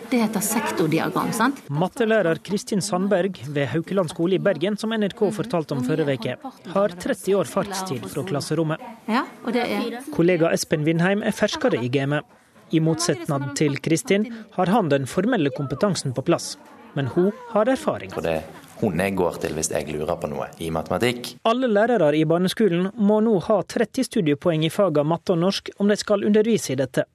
Det 0.09 0.23
heter 0.23 0.41
sektordiagram. 0.41 1.33
sant? 1.37 1.61
Mattelærer 1.69 2.41
Kristin 2.43 2.81
Sandberg 2.81 3.37
ved 3.53 3.69
Haukeland 3.75 4.11
skole 4.11 4.39
i 4.39 4.43
Bergen, 4.43 4.79
som 4.81 4.95
NRK 4.97 5.21
fortalte 5.37 5.77
om 5.77 5.85
forrige 5.85 6.17
uke, 6.17 6.37
har 6.73 6.95
30 7.05 7.37
år 7.37 7.51
fartstid 7.51 8.09
fra 8.09 8.25
klasserommet. 8.25 8.81
Ja, 9.07 9.27
og 9.45 9.53
det 9.53 9.69
er... 9.69 10.01
Kollega 10.15 10.49
Espen 10.57 10.89
Vindheim 10.89 11.23
er 11.23 11.37
ferskere 11.37 11.85
i 11.85 11.93
gamet. 11.93 12.25
I 12.73 12.81
motsetning 12.81 13.53
til 13.59 13.77
Kristin 13.85 14.31
har 14.57 14.73
han 14.73 14.89
den 14.89 15.05
formelle 15.07 15.53
kompetansen 15.53 16.17
på 16.17 16.25
plass 16.25 16.55
men 16.95 17.11
hun 17.15 17.33
har 17.53 17.71
erfaring. 17.71 18.13
For 18.15 18.25
det 18.25 18.43
hun 18.81 19.01
jeg 19.01 19.15
går 19.17 19.39
til 19.41 19.55
hvis 19.57 19.71
jeg 19.73 19.89
lurer 19.95 20.17
på 20.21 20.29
noe 20.29 20.49
i 20.63 20.71
matematikk. 20.75 21.35
Alle 21.49 21.71
lærere 21.71 22.11
i 22.19 22.25
barneskolen 22.29 22.91
må 22.99 23.21
nå 23.25 23.37
ha 23.47 23.61
30 23.63 24.09
studiepoeng 24.11 24.65
i 24.67 24.73
fagene 24.73 25.09
matte 25.09 25.35
og 25.35 25.41
norsk 25.45 25.71
om 25.79 25.91
de 25.91 25.97
skal 26.01 26.27
undervise 26.27 26.75
i 26.75 26.79
dette. 26.81 27.07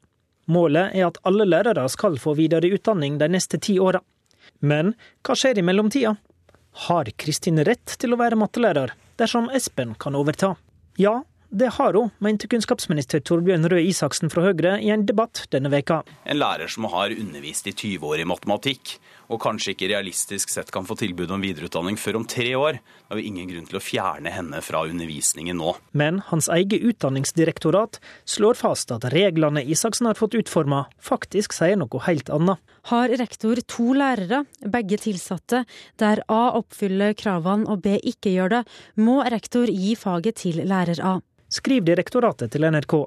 Målet 0.50 0.96
er 0.98 1.10
at 1.10 1.20
alle 1.30 1.46
lærere 1.46 1.86
skal 1.94 2.18
få 2.18 2.34
videre 2.40 2.72
utdanning 2.74 3.20
de 3.20 3.28
neste 3.30 3.60
ti 3.62 3.78
åra. 3.80 4.02
Men 4.66 4.96
hva 5.26 5.36
skjer 5.38 5.60
i 5.60 5.66
mellomtida? 5.66 6.16
Har 6.88 7.12
Kristin 7.22 7.62
rett 7.68 7.98
til 8.02 8.16
å 8.16 8.20
være 8.20 8.40
mattelærer 8.40 8.96
dersom 9.20 9.50
Espen 9.54 9.94
kan 10.00 10.18
overta? 10.18 10.56
Ja, 10.98 11.20
det 11.50 11.72
har 11.80 11.96
hun, 11.98 12.12
mente 12.22 12.48
kunnskapsminister 12.48 13.24
Torbjørn 13.26 13.66
Røe 13.72 13.82
Isaksen 13.90 14.30
fra 14.30 14.44
Høyre 14.46 14.76
i 14.86 14.92
en 14.94 15.06
debatt 15.10 15.48
denne 15.54 15.72
veka. 15.74 16.04
En 16.30 16.38
lærer 16.38 16.70
som 16.70 16.86
har 16.92 17.14
undervist 17.16 17.70
i 17.70 17.74
20 17.74 18.06
år 18.06 18.22
i 18.22 18.28
matematikk, 18.30 19.00
og 19.30 19.42
kanskje 19.44 19.76
ikke 19.76 19.90
realistisk 19.92 20.50
sett 20.52 20.72
kan 20.74 20.88
få 20.88 20.98
tilbud 21.00 21.32
om 21.32 21.44
videreutdanning 21.44 21.98
før 22.02 22.20
om 22.20 22.26
tre 22.30 22.48
år. 22.58 22.80
Da 22.82 23.14
har 23.14 23.20
vi 23.20 23.28
ingen 23.30 23.50
grunn 23.52 23.68
til 23.70 23.78
å 23.80 23.84
fjerne 23.84 24.34
henne 24.34 24.62
fra 24.66 24.82
undervisningen 24.90 25.60
nå. 25.62 25.76
Men 25.92 26.22
hans 26.32 26.50
eget 26.54 26.82
utdanningsdirektorat 26.92 28.00
slår 28.30 28.58
fast 28.60 28.94
at 28.96 29.06
reglene 29.14 29.64
Isaksen 29.64 30.10
har 30.10 30.18
fått 30.18 30.38
utforma, 30.40 30.88
faktisk 30.98 31.54
sier 31.56 31.78
noe 31.80 32.02
helt 32.08 32.32
annet. 32.34 32.58
Har 32.90 33.14
rektor 33.22 33.60
to 33.70 33.92
lærere, 33.94 34.44
begge 34.66 34.98
tilsatte, 35.04 35.64
der 36.02 36.24
A 36.32 36.56
oppfyller 36.58 37.14
kravene 37.18 37.70
og 37.70 37.84
B 37.86 38.00
ikke 38.00 38.34
gjør 38.34 38.56
det, 38.58 38.64
må 38.98 39.20
rektor 39.30 39.70
gi 39.70 39.94
faget 40.00 40.42
til 40.42 40.64
lærer 40.66 41.04
A. 41.06 41.20
Skriver 41.54 41.94
direktoratet 41.94 42.54
til 42.54 42.66
NRK. 42.66 42.98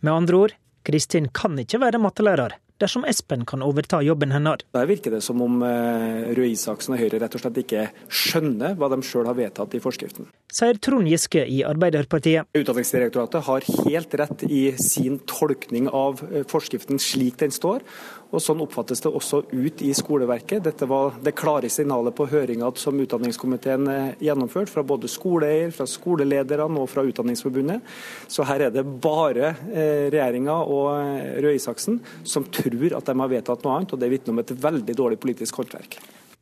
Med 0.00 0.12
andre 0.14 0.44
ord, 0.46 0.58
Kristin 0.86 1.28
kan 1.34 1.58
ikke 1.60 1.80
være 1.82 2.00
mattelærer 2.02 2.56
dersom 2.82 3.06
Espen 3.08 3.46
kan 3.48 3.62
overta 3.64 4.02
jobben 4.04 4.34
hennes. 4.34 4.64
Der 4.74 4.88
virker 4.90 5.14
det 5.14 5.22
som 5.24 5.40
om 5.44 5.62
eh, 5.66 6.32
Røe 6.36 6.50
Isaksen 6.52 6.96
og 6.96 7.02
Høyre 7.02 7.22
rett 7.22 7.36
og 7.38 7.44
slett 7.44 7.60
ikke 7.62 7.86
skjønner 8.10 8.76
hva 8.78 8.90
de 8.92 9.00
sjøl 9.06 9.28
har 9.30 9.38
vedtatt 9.38 9.76
i 9.78 9.82
forskriften. 9.82 10.28
Sier 10.52 10.80
Trond 10.82 11.08
Giske 11.08 11.44
i 11.46 11.62
Arbeiderpartiet. 11.66 12.50
Utdanningsdirektoratet 12.58 13.46
har 13.48 13.68
helt 13.86 14.18
rett 14.20 14.44
i 14.48 14.64
sin 14.82 15.20
tolkning 15.30 15.88
av 15.88 16.24
eh, 16.30 16.42
forskriften 16.48 17.00
slik 17.02 17.38
den 17.42 17.54
står. 17.54 17.86
Og 18.32 18.40
Sånn 18.40 18.62
oppfattes 18.64 19.02
det 19.04 19.10
også 19.12 19.42
ut 19.52 19.82
i 19.84 19.90
skoleverket. 19.96 20.62
Dette 20.64 20.86
var 20.88 21.18
det 21.20 21.34
klare 21.36 21.68
signalet 21.72 22.16
på 22.16 22.26
høringa 22.30 22.70
som 22.80 23.00
utdanningskomiteen 23.02 23.88
eh, 23.92 24.14
gjennomførte, 24.24 24.72
fra 24.72 24.84
både 24.86 25.10
skoleeier, 25.12 25.72
fra 25.74 25.84
skolelederne 25.88 26.80
og 26.80 26.88
fra 26.88 27.04
Utdanningsforbundet. 27.04 27.82
Så 28.32 28.46
her 28.48 28.68
er 28.68 28.72
det 28.72 28.86
bare 29.04 29.50
eh, 29.68 30.08
regjeringa 30.08 30.54
og 30.64 30.86
eh, 30.94 31.34
Røe 31.44 31.58
Isaksen 31.58 32.00
som 32.24 32.46
tror 32.48 32.96
at 32.96 33.10
de 33.10 33.14
har 33.20 33.30
vedtatt 33.34 33.66
noe 33.66 33.76
annet, 33.76 33.92
og 33.92 34.00
det 34.00 34.08
vitner 34.14 34.32
om 34.32 34.40
et 34.40 34.54
veldig 34.64 34.96
dårlig 34.96 35.20
politisk 35.20 35.60
håndverk. 35.60 35.98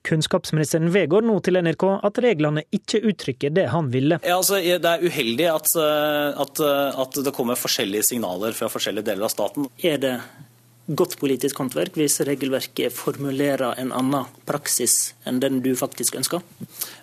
Kunnskapsministeren 0.06 0.88
vedgår 0.94 1.26
nå 1.26 1.34
til 1.44 1.58
NRK 1.60 1.82
at 2.06 2.20
reglene 2.24 2.62
ikke 2.72 3.02
uttrykker 3.10 3.50
det 3.52 3.66
han 3.74 3.90
ville. 3.92 4.20
Ja, 4.22 4.38
altså, 4.38 4.60
det 4.62 4.78
er 4.94 5.02
uheldig 5.02 5.50
at, 5.50 5.74
at, 5.76 6.62
at 7.04 7.18
det 7.26 7.34
kommer 7.36 7.58
forskjellige 7.60 8.06
signaler 8.14 8.56
fra 8.56 8.70
forskjellige 8.72 9.10
deler 9.10 9.28
av 9.28 9.34
staten. 9.34 9.68
Er 9.84 10.00
det 10.00 10.14
godt 10.96 11.16
politisk 11.20 11.60
håndverk 11.60 11.94
hvis 11.98 12.20
regelverket 12.26 12.94
formulerer 12.94 13.78
en 13.80 13.92
annen 13.94 14.28
praksis 14.48 15.12
enn 15.28 15.38
den 15.42 15.60
du 15.64 15.70
faktisk 15.78 16.16
ønsker? 16.18 16.42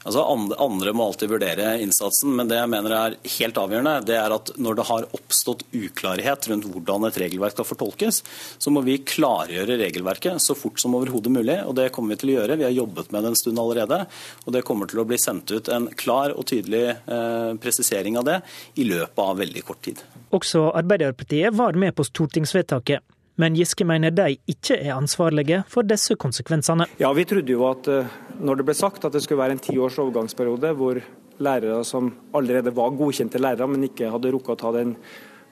Altså 0.07 0.23
Andre 0.27 0.93
må 0.95 1.07
alltid 1.07 1.31
vurdere 1.31 1.77
innsatsen, 1.83 2.33
men 2.35 2.49
det 2.49 2.59
jeg 2.59 2.71
mener 2.71 2.95
er 2.97 3.17
helt 3.37 3.59
avgjørende, 3.61 3.95
det 4.07 4.17
er 4.19 4.35
at 4.35 4.51
når 4.59 4.79
det 4.79 4.87
har 4.89 5.07
oppstått 5.17 5.65
uklarhet 5.75 6.49
rundt 6.51 6.67
hvordan 6.71 7.07
et 7.07 7.19
regelverk 7.23 7.55
skal 7.55 7.69
fortolkes, 7.69 8.21
så 8.59 8.73
må 8.73 8.83
vi 8.85 8.99
klargjøre 9.07 9.79
regelverket 9.81 10.43
så 10.43 10.55
fort 10.57 10.81
som 10.81 10.95
overhodet 10.99 11.33
mulig. 11.33 11.57
og 11.65 11.75
Det 11.79 11.89
kommer 11.95 12.15
vi 12.15 12.21
til 12.21 12.33
å 12.33 12.37
gjøre. 12.39 12.59
Vi 12.59 12.67
har 12.67 12.75
jobbet 12.75 13.11
med 13.11 13.23
det 13.23 13.33
en 13.33 13.39
stund 13.39 13.63
allerede. 13.63 14.03
og 14.45 14.53
Det 14.55 14.63
kommer 14.67 14.89
til 14.89 15.03
å 15.03 15.07
bli 15.07 15.19
sendt 15.21 15.51
ut 15.51 15.71
en 15.73 15.89
klar 15.97 16.35
og 16.35 16.47
tydelig 16.49 16.85
eh, 16.91 17.51
presisering 17.61 18.19
av 18.19 18.27
det 18.27 18.39
i 18.75 18.87
løpet 18.87 19.23
av 19.23 19.37
veldig 19.43 19.67
kort 19.67 19.83
tid. 19.87 20.01
Også 20.35 20.67
Arbeiderpartiet 20.75 21.55
var 21.55 21.77
med 21.79 21.95
på 21.95 22.05
stortingsvedtaket 22.07 23.16
men 23.37 23.55
Giske 23.57 23.85
mener 23.85 24.13
de 24.13 24.35
ikke 24.49 24.79
er 24.79 24.95
ansvarlige 24.95 25.61
for 25.69 25.85
disse 25.85 26.17
konsekvensene. 26.17 26.87
Ja, 27.01 27.13
Vi 27.13 27.25
trodde 27.29 27.53
jo 27.53 27.67
at 27.69 27.87
eh, 27.91 28.09
når 28.41 28.59
det 28.59 28.67
ble 28.67 28.75
sagt 28.77 29.05
at 29.05 29.13
det 29.13 29.21
skulle 29.23 29.43
være 29.43 29.57
en 29.57 29.63
ti 29.63 29.77
års 29.77 29.97
overgangsperiode 30.01 30.73
hvor 30.77 30.99
lærere 31.37 31.83
som 31.85 32.09
allerede 32.33 32.73
var 32.73 32.95
godkjente 32.97 33.41
lærere, 33.41 33.67
men 33.69 33.85
ikke 33.85 34.09
hadde 34.09 34.31
rukket 34.33 34.55
å 34.55 34.61
ta 34.63 34.71
den 34.73 34.95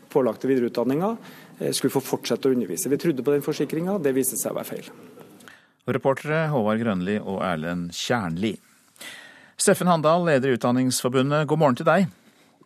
pålagte 0.09 0.49
videreutdanninga, 0.49 1.11
eh, 1.59 1.71
skulle 1.77 1.93
få 1.93 2.01
fortsette 2.01 2.49
å 2.49 2.55
undervise. 2.55 2.89
Vi 2.89 3.01
trodde 3.01 3.25
på 3.25 3.35
den 3.35 3.45
forsikringa, 3.45 3.99
det 4.01 4.15
viste 4.17 4.39
seg 4.39 4.55
å 4.55 4.59
være 4.59 4.71
feil. 4.71 4.89
Reportere 5.85 6.47
Håvard 6.49 6.81
Grønli 6.81 7.19
og 7.21 7.43
Erlend 7.45 7.93
Kjernli. 7.93 8.55
Steffen 9.61 9.87
Handal, 9.87 10.25
leder 10.25 10.49
i 10.49 10.57
Utdanningsforbundet, 10.57 11.45
god 11.47 11.61
morgen 11.61 11.77
til 11.77 11.85
deg. 11.87 12.09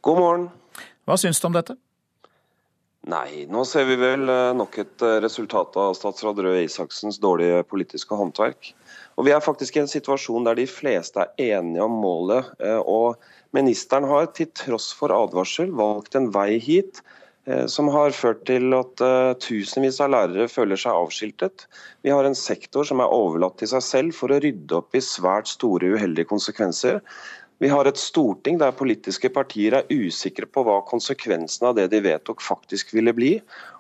God 0.02 0.18
morgen. 0.24 0.50
Hva 1.06 1.20
syns 1.20 1.42
du 1.42 1.50
om 1.50 1.60
dette? 1.60 1.76
Nei, 3.08 3.46
nå 3.48 3.62
ser 3.64 3.86
vi 3.88 3.96
vel 3.96 4.28
eh, 4.28 4.50
nok 4.60 4.76
et 4.82 5.04
eh, 5.08 5.20
resultat 5.24 5.78
av 5.80 5.94
statsråd 5.96 6.42
Røe 6.44 6.66
Isaksens 6.66 7.22
dårlige 7.24 7.62
politiske 7.70 8.18
håndverk. 8.20 8.74
Og 9.16 9.26
Vi 9.26 9.32
er 9.32 9.44
faktisk 9.44 9.78
i 9.78 9.84
en 9.86 9.92
situasjon 9.92 10.44
der 10.44 10.60
de 10.60 10.66
fleste 10.68 11.24
er 11.24 11.56
enige 11.62 11.86
om 11.86 11.96
målet. 12.04 12.52
Eh, 12.60 12.82
og 12.84 13.16
Ministeren 13.56 14.06
har 14.06 14.28
til 14.36 14.52
tross 14.52 14.92
for 14.94 15.16
advarsel 15.16 15.72
valgt 15.80 16.20
en 16.20 16.30
vei 16.36 16.60
hit 16.62 17.02
som 17.72 17.88
har 17.90 18.12
ført 18.14 18.44
til 18.46 18.76
at 18.78 19.02
tusenvis 19.42 19.96
av 20.04 20.12
lærere 20.14 20.46
føler 20.52 20.78
seg 20.78 20.94
avskiltet. 20.94 21.64
Vi 22.06 22.12
har 22.14 22.28
en 22.28 22.38
sektor 22.38 22.86
som 22.86 23.02
er 23.02 23.10
overlatt 23.10 23.56
til 23.58 23.72
seg 23.72 23.82
selv 23.82 24.14
for 24.14 24.30
å 24.30 24.38
rydde 24.44 24.76
opp 24.78 24.94
i 24.94 25.02
svært 25.02 25.50
store 25.50 25.96
uheldige 25.96 26.30
konsekvenser. 26.30 27.00
Vi 27.60 27.68
har 27.68 27.90
et 27.90 28.00
storting 28.00 28.56
der 28.62 28.76
politiske 28.76 29.30
partier 29.36 29.76
er 29.82 29.90
usikre 29.92 30.48
på 30.48 30.64
hva 30.64 30.78
konsekvensene 30.88 31.72
av 31.72 31.76
det 31.76 31.90
de 31.92 32.00
vedtok 32.06 32.40
faktisk 32.44 32.94
ville 32.96 33.12
bli. 33.16 33.34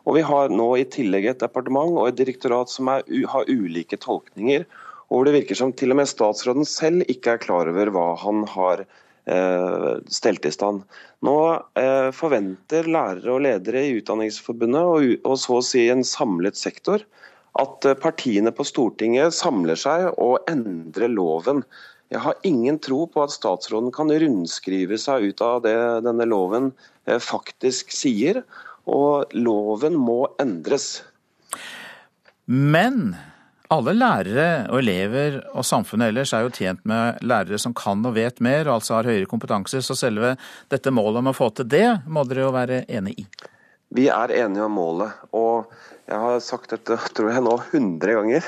Og 0.03 0.17
vi 0.17 0.23
har 0.27 0.51
nå 0.51 0.67
i 0.75 0.87
tillegg 0.91 1.29
et 1.31 1.43
departement 1.43 1.95
og 1.95 2.09
et 2.09 2.17
direktorat 2.19 2.71
som 2.71 2.91
er, 2.91 3.05
har 3.07 3.47
ulike 3.47 3.99
tolkninger. 4.03 4.65
Og 5.07 5.15
hvor 5.15 5.29
det 5.29 5.37
virker 5.37 5.57
som 5.57 5.71
til 5.71 5.93
og 5.93 6.01
med 6.01 6.09
statsråden 6.11 6.67
selv 6.67 7.07
ikke 7.07 7.37
er 7.37 7.45
klar 7.45 7.71
over 7.71 7.91
hva 7.95 8.07
han 8.19 8.43
har 8.51 8.83
eh, 8.83 9.93
stelt 10.11 10.45
i 10.45 10.51
stand. 10.53 10.83
Nå 11.25 11.37
eh, 11.79 12.09
forventer 12.15 12.89
lærere 12.89 13.37
og 13.37 13.45
ledere 13.47 13.85
i 13.87 13.95
Utdanningsforbundet, 14.01 14.83
og, 14.83 15.15
og 15.23 15.39
så 15.39 15.61
å 15.61 15.63
si 15.65 15.87
en 15.87 16.03
samlet 16.03 16.59
sektor, 16.59 17.07
at 17.59 17.87
eh, 17.87 17.97
partiene 17.97 18.51
på 18.55 18.67
Stortinget 18.67 19.39
samler 19.39 19.79
seg 19.79 20.11
og 20.17 20.43
endrer 20.51 21.11
loven 21.15 21.63
jeg 22.09 22.21
har 22.25 22.39
ingen 22.47 22.79
tro 22.81 23.03
på 23.11 23.21
at 23.21 23.33
statsråden 23.33 23.91
kan 23.93 24.09
rundskrive 24.09 24.97
seg 24.97 25.29
ut 25.29 25.43
av 25.45 25.61
det 25.65 25.75
denne 26.05 26.25
loven 26.25 26.71
eh, 27.05 27.21
faktisk 27.21 27.93
sier, 27.93 28.41
og 28.89 29.29
loven 29.37 29.97
må 29.99 30.23
endres. 30.41 31.03
Men 32.49 33.13
alle 33.69 33.93
lærere 33.93 34.47
og 34.71 34.79
elever 34.79 35.37
og 35.53 35.61
samfunnet 35.67 36.09
ellers 36.09 36.33
er 36.33 36.47
jo 36.47 36.53
tjent 36.55 36.81
med 36.89 37.21
lærere 37.21 37.59
som 37.61 37.75
kan 37.77 38.01
og 38.01 38.15
vet 38.17 38.41
mer, 38.41 38.65
og 38.65 38.79
altså 38.79 38.97
har 38.97 39.11
høyere 39.11 39.29
kompetanse, 39.29 39.83
så 39.85 39.97
selve 39.97 40.33
dette 40.73 40.89
målet 40.89 41.21
om 41.21 41.29
å 41.29 41.37
få 41.37 41.51
til 41.53 41.69
det, 41.69 41.85
må 42.09 42.25
dere 42.25 42.47
jo 42.47 42.55
være 42.55 42.83
enig 42.89 43.19
i? 43.21 43.27
Vi 43.93 44.09
er 44.09 44.33
enige 44.33 44.65
om 44.65 44.73
målet. 44.77 45.13
og 45.33 45.69
jeg 46.09 46.17
har 46.17 46.39
sagt 46.41 46.71
dette 46.73 46.95
tror 47.13 47.29
jeg 47.29 47.43
nå 47.45 47.51
100 47.69 48.15
ganger. 48.17 48.45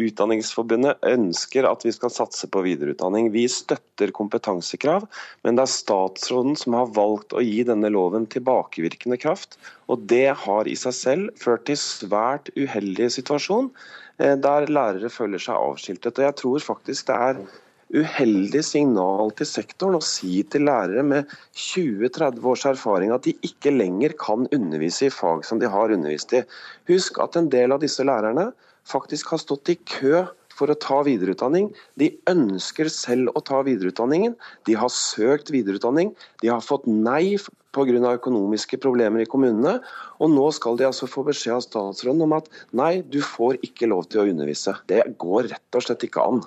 Utdanningsforbundet 0.00 1.06
ønsker 1.08 1.64
at 1.68 1.84
vi 1.86 1.92
skal 1.96 2.12
satse 2.12 2.48
på 2.52 2.60
videreutdanning. 2.66 3.30
Vi 3.32 3.46
støtter 3.48 4.12
kompetansekrav, 4.16 5.06
men 5.46 5.56
det 5.56 5.64
er 5.64 5.72
statsråden 5.72 6.58
som 6.60 6.76
har 6.76 6.92
valgt 6.96 7.32
å 7.32 7.44
gi 7.44 7.62
denne 7.68 7.88
loven 7.92 8.28
tilbakevirkende 8.28 9.16
kraft. 9.22 9.56
Og 9.88 10.04
det 10.12 10.28
har 10.44 10.68
i 10.68 10.76
seg 10.76 10.96
selv 10.98 11.40
ført 11.40 11.64
til 11.70 11.80
svært 11.80 12.52
uheldig 12.58 13.08
situasjon, 13.16 13.72
eh, 14.20 14.36
der 14.36 14.68
lærere 14.68 15.08
føler 15.08 15.40
seg 15.40 15.56
avskiltet. 15.56 16.20
Og 16.20 16.28
jeg 16.28 16.38
tror 16.42 16.68
faktisk 16.68 17.08
det 17.08 17.20
er 17.30 17.44
uheldig 17.90 18.62
signal 18.64 19.32
til 19.38 19.48
sektoren 19.48 19.98
å 19.98 20.04
si 20.04 20.42
til 20.52 20.66
lærere 20.68 21.04
med 21.06 21.30
20-30 21.58 22.50
års 22.52 22.66
erfaring 22.70 23.14
at 23.14 23.26
de 23.26 23.34
ikke 23.46 23.72
lenger 23.74 24.14
kan 24.20 24.46
undervise 24.54 25.08
i 25.08 25.14
fag 25.14 25.46
som 25.46 25.62
de 25.62 25.70
har 25.70 25.94
undervist 25.94 26.34
i. 26.36 26.44
Husk 26.90 27.18
at 27.22 27.38
en 27.38 27.50
del 27.52 27.74
av 27.74 27.82
disse 27.82 28.04
lærerne 28.06 28.50
faktisk 28.88 29.34
har 29.34 29.42
stått 29.42 29.72
i 29.74 29.78
kø 29.90 30.26
for 30.60 30.70
å 30.72 30.76
ta 30.76 31.00
videreutdanning. 31.06 31.70
De 32.00 32.10
ønsker 32.30 32.90
selv 32.92 33.32
å 33.38 33.42
ta 33.44 33.62
videreutdanningen. 33.66 34.36
De 34.68 34.76
har 34.76 34.92
søkt 34.92 35.52
videreutdanning. 35.54 36.12
De 36.44 36.50
har 36.52 36.60
fått 36.64 36.86
nei 36.90 37.38
pga. 37.72 38.12
økonomiske 38.12 38.80
problemer 38.82 39.22
i 39.22 39.30
kommunene. 39.30 39.78
Og 40.18 40.34
nå 40.34 40.50
skal 40.52 40.76
de 40.76 40.88
altså 40.88 41.08
få 41.08 41.24
beskjed 41.24 41.56
av 41.56 41.64
statsråden 41.64 42.26
om 42.26 42.36
at 42.36 42.50
nei, 42.72 43.00
du 43.02 43.20
får 43.22 43.60
ikke 43.64 43.88
lov 43.88 44.10
til 44.10 44.20
å 44.20 44.28
undervise. 44.28 44.76
Det 44.86 45.02
går 45.18 45.48
rett 45.54 45.78
og 45.78 45.86
slett 45.86 46.04
ikke 46.04 46.26
an. 46.26 46.44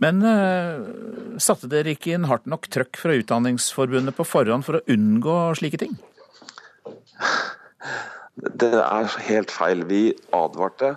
Men 0.00 0.22
uh, 0.24 1.36
satte 1.42 1.68
dere 1.68 1.92
ikke 1.94 2.14
inn 2.16 2.28
hardt 2.30 2.48
nok 2.48 2.70
trøkk 2.72 2.96
fra 3.00 3.16
Utdanningsforbundet 3.20 4.16
på 4.16 4.26
forhånd 4.28 4.64
for 4.66 4.78
å 4.78 4.84
unngå 4.88 5.36
slike 5.60 5.80
ting? 5.82 5.98
Det 8.40 8.72
er 8.80 9.16
helt 9.26 9.52
feil. 9.52 9.84
Vi 9.90 10.04
advarte 10.36 10.94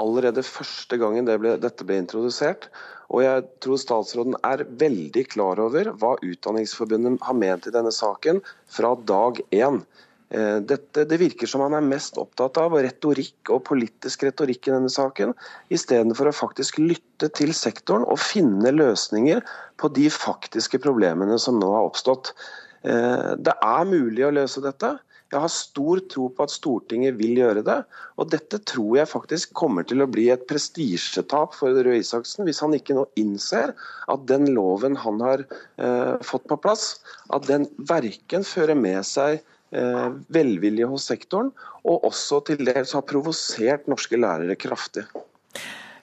allerede 0.00 0.44
første 0.44 0.96
gangen 1.00 1.28
det 1.28 1.36
ble, 1.42 1.56
dette 1.60 1.84
ble 1.84 2.00
introdusert. 2.00 2.70
Og 3.12 3.22
jeg 3.22 3.44
tror 3.62 3.78
statsråden 3.78 4.38
er 4.46 4.64
veldig 4.80 5.26
klar 5.30 5.60
over 5.62 5.92
hva 6.00 6.16
Utdanningsforbundet 6.24 7.20
har 7.28 7.38
ment 7.38 7.68
i 7.68 7.74
denne 7.74 7.92
saken 7.94 8.40
fra 8.72 8.94
dag 9.08 9.38
én. 9.54 9.82
Eh, 10.28 10.58
dette, 10.66 11.04
det 11.06 11.20
virker 11.22 11.46
som 11.46 11.62
han 11.62 11.76
er 11.78 11.86
mest 11.86 12.18
opptatt 12.18 12.58
av 12.58 12.74
retorikk 12.74 13.52
og 13.54 13.62
politisk 13.68 14.24
retorikk 14.26 14.66
i 14.66 14.74
denne 14.74 14.90
saken, 14.90 15.36
istedenfor 15.70 16.32
å 16.32 16.34
faktisk 16.34 16.80
lytte 16.82 17.30
til 17.38 17.54
sektoren 17.54 18.06
og 18.10 18.18
finne 18.18 18.74
løsninger 18.74 19.44
på 19.78 19.92
de 19.94 20.08
faktiske 20.10 20.82
problemene 20.82 21.38
som 21.38 21.60
nå 21.62 21.70
har 21.76 21.86
oppstått. 21.86 22.34
Eh, 22.82 23.34
det 23.38 23.54
er 23.54 23.90
mulig 23.92 24.26
å 24.26 24.34
løse 24.34 24.64
dette. 24.64 24.96
Jeg 25.32 25.42
har 25.42 25.50
stor 25.50 26.00
tro 26.06 26.28
på 26.30 26.44
at 26.44 26.52
Stortinget 26.54 27.16
vil 27.18 27.38
gjøre 27.40 27.64
det. 27.66 27.80
Og 28.18 28.30
dette 28.30 28.60
tror 28.70 28.92
jeg 29.00 29.10
faktisk 29.10 29.54
kommer 29.58 29.86
til 29.86 30.02
å 30.02 30.10
bli 30.10 30.28
et 30.30 30.44
prestisjetap 30.46 31.54
for 31.54 31.74
Røe 31.74 31.98
Isaksen, 31.98 32.46
hvis 32.46 32.62
han 32.62 32.76
ikke 32.76 32.94
nå 32.98 33.08
innser 33.18 33.74
at 34.10 34.26
den 34.30 34.46
loven 34.54 34.98
han 35.02 35.22
har 35.22 35.42
eh, 35.46 36.14
fått 36.22 36.46
på 36.50 36.58
plass, 36.62 36.96
at 37.34 37.46
den 37.50 37.66
verken 37.90 38.46
fører 38.46 38.78
med 38.78 39.02
seg 39.06 39.42
velvilje 39.70 40.86
hos 40.86 41.08
sektoren, 41.10 41.48
og 41.84 42.04
også 42.06 42.38
til 42.46 42.60
dels 42.64 42.94
har 42.94 43.02
provosert 43.08 43.88
norske 43.90 44.18
lærere 44.20 44.54
kraftig. 44.54 45.02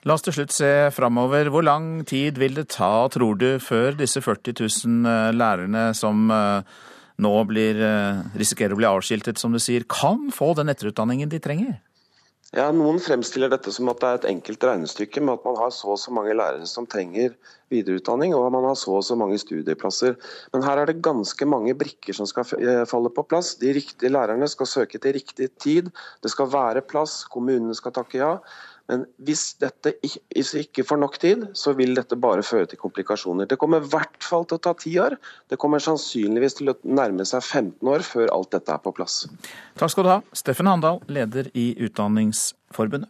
La 0.04 0.18
oss 0.18 0.24
til 0.24 0.34
slutt 0.36 0.52
se 0.52 0.70
framover. 0.92 1.48
Hvor 1.52 1.64
lang 1.64 2.02
tid 2.08 2.36
vil 2.40 2.58
det 2.58 2.66
ta, 2.74 3.06
tror 3.12 3.38
du, 3.40 3.54
før 3.62 3.96
disse 3.96 4.20
40 4.20 4.52
000 4.60 5.08
eh, 5.08 5.30
lærerne 5.32 5.86
som 5.96 6.28
eh, 6.28 6.82
nå 7.24 7.32
blir, 7.48 7.80
eh, 7.80 8.20
risikerer 8.36 8.76
å 8.76 8.80
bli 8.82 8.90
avskiltet, 8.90 9.40
som 9.40 9.54
du 9.54 9.60
sier, 9.62 9.86
kan 9.88 10.28
få 10.34 10.52
den 10.58 10.72
etterutdanningen 10.72 11.32
de 11.32 11.40
trenger? 11.40 11.78
Ja, 12.54 12.68
Noen 12.70 13.00
fremstiller 13.02 13.50
dette 13.50 13.72
som 13.74 13.88
at 13.90 13.98
det 13.98 14.06
er 14.08 14.18
et 14.20 14.26
enkelt 14.30 14.62
regnestykke 14.62 15.18
med 15.26 15.40
at 15.40 15.46
man 15.48 15.56
har 15.58 15.72
så 15.74 15.88
og 15.90 15.98
så 15.98 16.12
mange 16.14 16.36
lærere 16.38 16.68
som 16.70 16.86
trenger 16.86 17.32
videreutdanning, 17.72 18.30
og 18.36 18.44
at 18.46 18.54
man 18.54 18.68
har 18.68 18.76
så 18.78 18.92
og 18.94 19.02
så 19.02 19.16
mange 19.18 19.40
studieplasser. 19.42 20.14
Men 20.54 20.62
her 20.62 20.78
er 20.78 20.86
det 20.86 21.02
ganske 21.02 21.48
mange 21.50 21.74
brikker 21.80 22.14
som 22.14 22.28
skal 22.30 22.46
falle 22.86 23.10
på 23.10 23.24
plass. 23.26 23.56
De 23.58 23.72
riktige 23.74 24.12
lærerne 24.14 24.46
skal 24.52 24.70
søke 24.70 25.02
til 25.02 25.16
riktig 25.18 25.50
tid. 25.58 25.90
Det 26.22 26.30
skal 26.30 26.52
være 26.52 26.84
plass, 26.86 27.24
kommunene 27.26 27.74
skal 27.74 27.96
takke 27.98 28.22
ja. 28.22 28.30
Men 28.90 29.06
hvis 29.24 29.54
dette 29.62 29.94
ikke 30.04 30.84
får 30.84 31.00
nok 31.00 31.16
tid, 31.22 31.46
så 31.56 31.72
vil 31.76 31.94
dette 31.96 32.18
bare 32.20 32.44
føre 32.44 32.68
til 32.68 32.80
komplikasjoner. 32.80 33.48
Det 33.48 33.56
kommer 33.60 33.80
i 33.80 33.88
hvert 33.88 34.20
fall 34.20 34.44
til 34.44 34.58
å 34.58 34.64
ta 34.66 34.74
ti 34.76 34.92
år. 35.00 35.16
Det 35.48 35.56
kommer 35.60 35.80
sannsynligvis 35.80 36.58
til 36.60 36.74
å 36.74 36.76
nærme 36.84 37.24
seg 37.28 37.40
15 37.40 37.94
år 37.94 38.04
før 38.04 38.28
alt 38.36 38.52
dette 38.52 38.76
er 38.76 38.84
på 38.84 38.92
plass. 38.96 39.24
Takk 39.80 39.94
skal 39.94 40.04
du 40.04 40.12
ha, 40.12 40.20
Steffen 40.36 40.68
Handal, 40.68 41.00
leder 41.08 41.48
i 41.56 41.70
Utdanningsforbundet. 41.88 43.08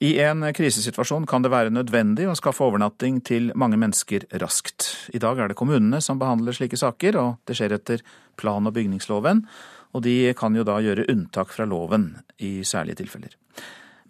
I 0.00 0.14
en 0.24 0.46
krisesituasjon 0.56 1.26
kan 1.28 1.44
det 1.44 1.50
være 1.52 1.70
nødvendig 1.76 2.24
å 2.24 2.34
skaffe 2.38 2.64
overnatting 2.64 3.18
til 3.20 3.50
mange 3.52 3.76
mennesker 3.76 4.24
raskt. 4.40 4.86
I 5.12 5.20
dag 5.20 5.38
er 5.38 5.52
det 5.52 5.58
kommunene 5.60 6.00
som 6.00 6.18
behandler 6.18 6.56
slike 6.56 6.78
saker, 6.80 7.18
og 7.20 7.34
det 7.46 7.58
skjer 7.58 7.76
etter 7.76 8.02
plan- 8.40 8.64
og 8.64 8.72
bygningsloven 8.74 9.44
og 9.92 10.04
de 10.06 10.32
kan 10.38 10.54
jo 10.54 10.64
da 10.66 10.78
gjøre 10.82 11.08
unntak 11.10 11.52
fra 11.54 11.66
loven 11.68 12.12
i 12.38 12.60
særlige 12.66 13.02
tilfeller. 13.02 13.34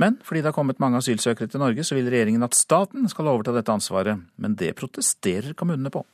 Men 0.00 0.16
fordi 0.24 0.40
det 0.40 0.48
har 0.48 0.56
kommet 0.56 0.80
mange 0.80 1.00
asylsøkere 1.00 1.50
til 1.52 1.60
Norge, 1.60 1.84
så 1.84 1.96
vil 1.96 2.08
regjeringen 2.08 2.44
at 2.44 2.56
staten 2.56 3.08
skal 3.12 3.28
overta 3.28 3.52
dette 3.52 3.72
ansvaret. 3.72 4.22
Men 4.40 4.56
det 4.56 4.72
protesterer 4.78 5.52
kommunene 5.52 5.92
på. 5.92 6.06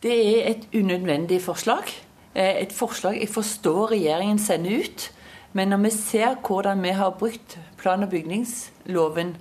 Det 0.00 0.14
er 0.14 0.52
et 0.52 0.68
unødvendig 0.74 1.40
forslag. 1.42 1.90
Eh, 2.34 2.62
et 2.62 2.72
forslag 2.72 3.18
jeg 3.18 3.32
forstår 3.32 3.96
regjeringen 3.96 4.38
sender 4.38 4.84
ut. 4.84 5.08
Men 5.52 5.74
når 5.74 5.82
vi 5.88 5.90
ser 5.96 6.36
hvordan 6.46 6.82
vi 6.82 6.94
har 6.94 7.16
brukt 7.18 7.58
plan- 7.80 8.06
og 8.06 8.10
bygningsloven 8.10 9.34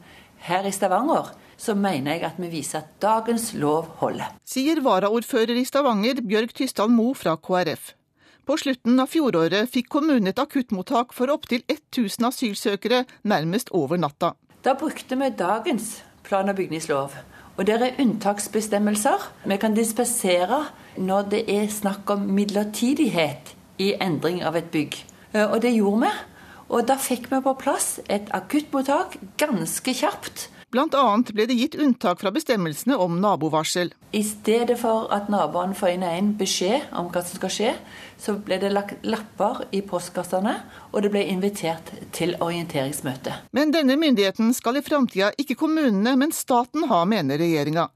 her 0.50 0.66
i 0.66 0.72
Stavanger, 0.74 1.30
så 1.58 1.76
mener 1.76 2.16
jeg 2.16 2.24
at 2.24 2.40
vi 2.40 2.50
viser 2.50 2.80
at 2.80 2.90
dagens 3.02 3.54
lov 3.54 3.86
holder. 4.02 4.34
Sier 4.48 4.82
varaordfører 4.82 5.60
i 5.60 5.66
Stavanger 5.68 6.24
Bjørg 6.26 6.56
Tysdal 6.56 6.90
Mo 6.90 7.14
fra 7.14 7.36
KrF. 7.36 7.94
På 8.46 8.58
slutten 8.58 9.00
av 9.00 9.10
fjoråret 9.12 9.70
fikk 9.70 9.90
kommunen 9.90 10.32
et 10.32 10.40
akuttmottak 10.42 11.14
for 11.14 11.32
opptil 11.34 11.64
1000 11.68 12.30
asylsøkere 12.30 13.04
nærmest 13.24 13.70
over 13.72 13.98
natta. 13.98 14.34
Da 14.64 14.74
brukte 14.74 15.16
vi 15.16 15.30
dagens 15.30 16.04
plan- 16.24 16.50
og 16.50 16.56
bygningslov. 16.56 17.14
Og 17.58 17.68
der 17.68 17.84
er 17.84 18.00
unntaksbestemmelser. 18.00 19.32
Vi 19.46 19.58
kan 19.58 19.76
dispensere 19.76 20.66
når 20.98 21.22
det 21.22 21.44
er 21.52 21.68
snakk 21.68 22.10
om 22.10 22.20
midlertidighet 22.20 23.56
i 23.78 23.94
endring 24.02 24.44
av 24.44 24.56
et 24.56 24.72
bygg. 24.72 24.96
Eh, 25.34 25.52
og 25.52 25.62
det 25.62 25.74
gjorde 25.76 26.08
vi. 26.08 26.14
Og 26.70 26.88
da 26.88 26.96
fikk 27.02 27.32
vi 27.32 27.42
på 27.42 27.54
plass 27.60 28.00
et 28.10 28.30
akuttmottak 28.32 29.18
ganske 29.42 29.94
kjapt. 29.94 30.50
Bl.a. 30.70 31.24
ble 31.34 31.48
det 31.50 31.56
gitt 31.58 31.76
unntak 31.82 32.20
fra 32.22 32.30
bestemmelsene 32.30 32.94
om 33.02 33.16
nabovarsel. 33.22 33.90
I 34.14 34.22
stedet 34.22 34.76
for 34.78 35.08
at 35.16 35.26
naboene 35.34 35.74
får 35.74 35.96
inn 35.96 36.06
en 36.06 36.30
beskjed 36.38 36.92
om 36.94 37.10
hva 37.10 37.24
som 37.26 37.40
skal 37.40 37.54
skje, 37.56 37.72
så 38.22 38.36
ble 38.38 38.60
det 38.62 38.70
lagt 38.76 39.02
lapper 39.02 39.64
i 39.74 39.82
postkassene, 39.82 40.60
og 40.94 41.02
det 41.02 41.10
ble 41.16 41.26
invitert 41.26 41.90
til 42.14 42.36
orienteringsmøte. 42.38 43.34
Men 43.58 43.74
denne 43.74 43.98
myndigheten 43.98 44.54
skal 44.54 44.78
i 44.78 44.86
framtida 44.86 45.32
ikke 45.42 45.58
kommunene, 45.58 46.14
men 46.22 46.36
staten 46.38 46.86
ha, 46.92 47.02
mener 47.02 47.42
regjeringa. 47.42 47.90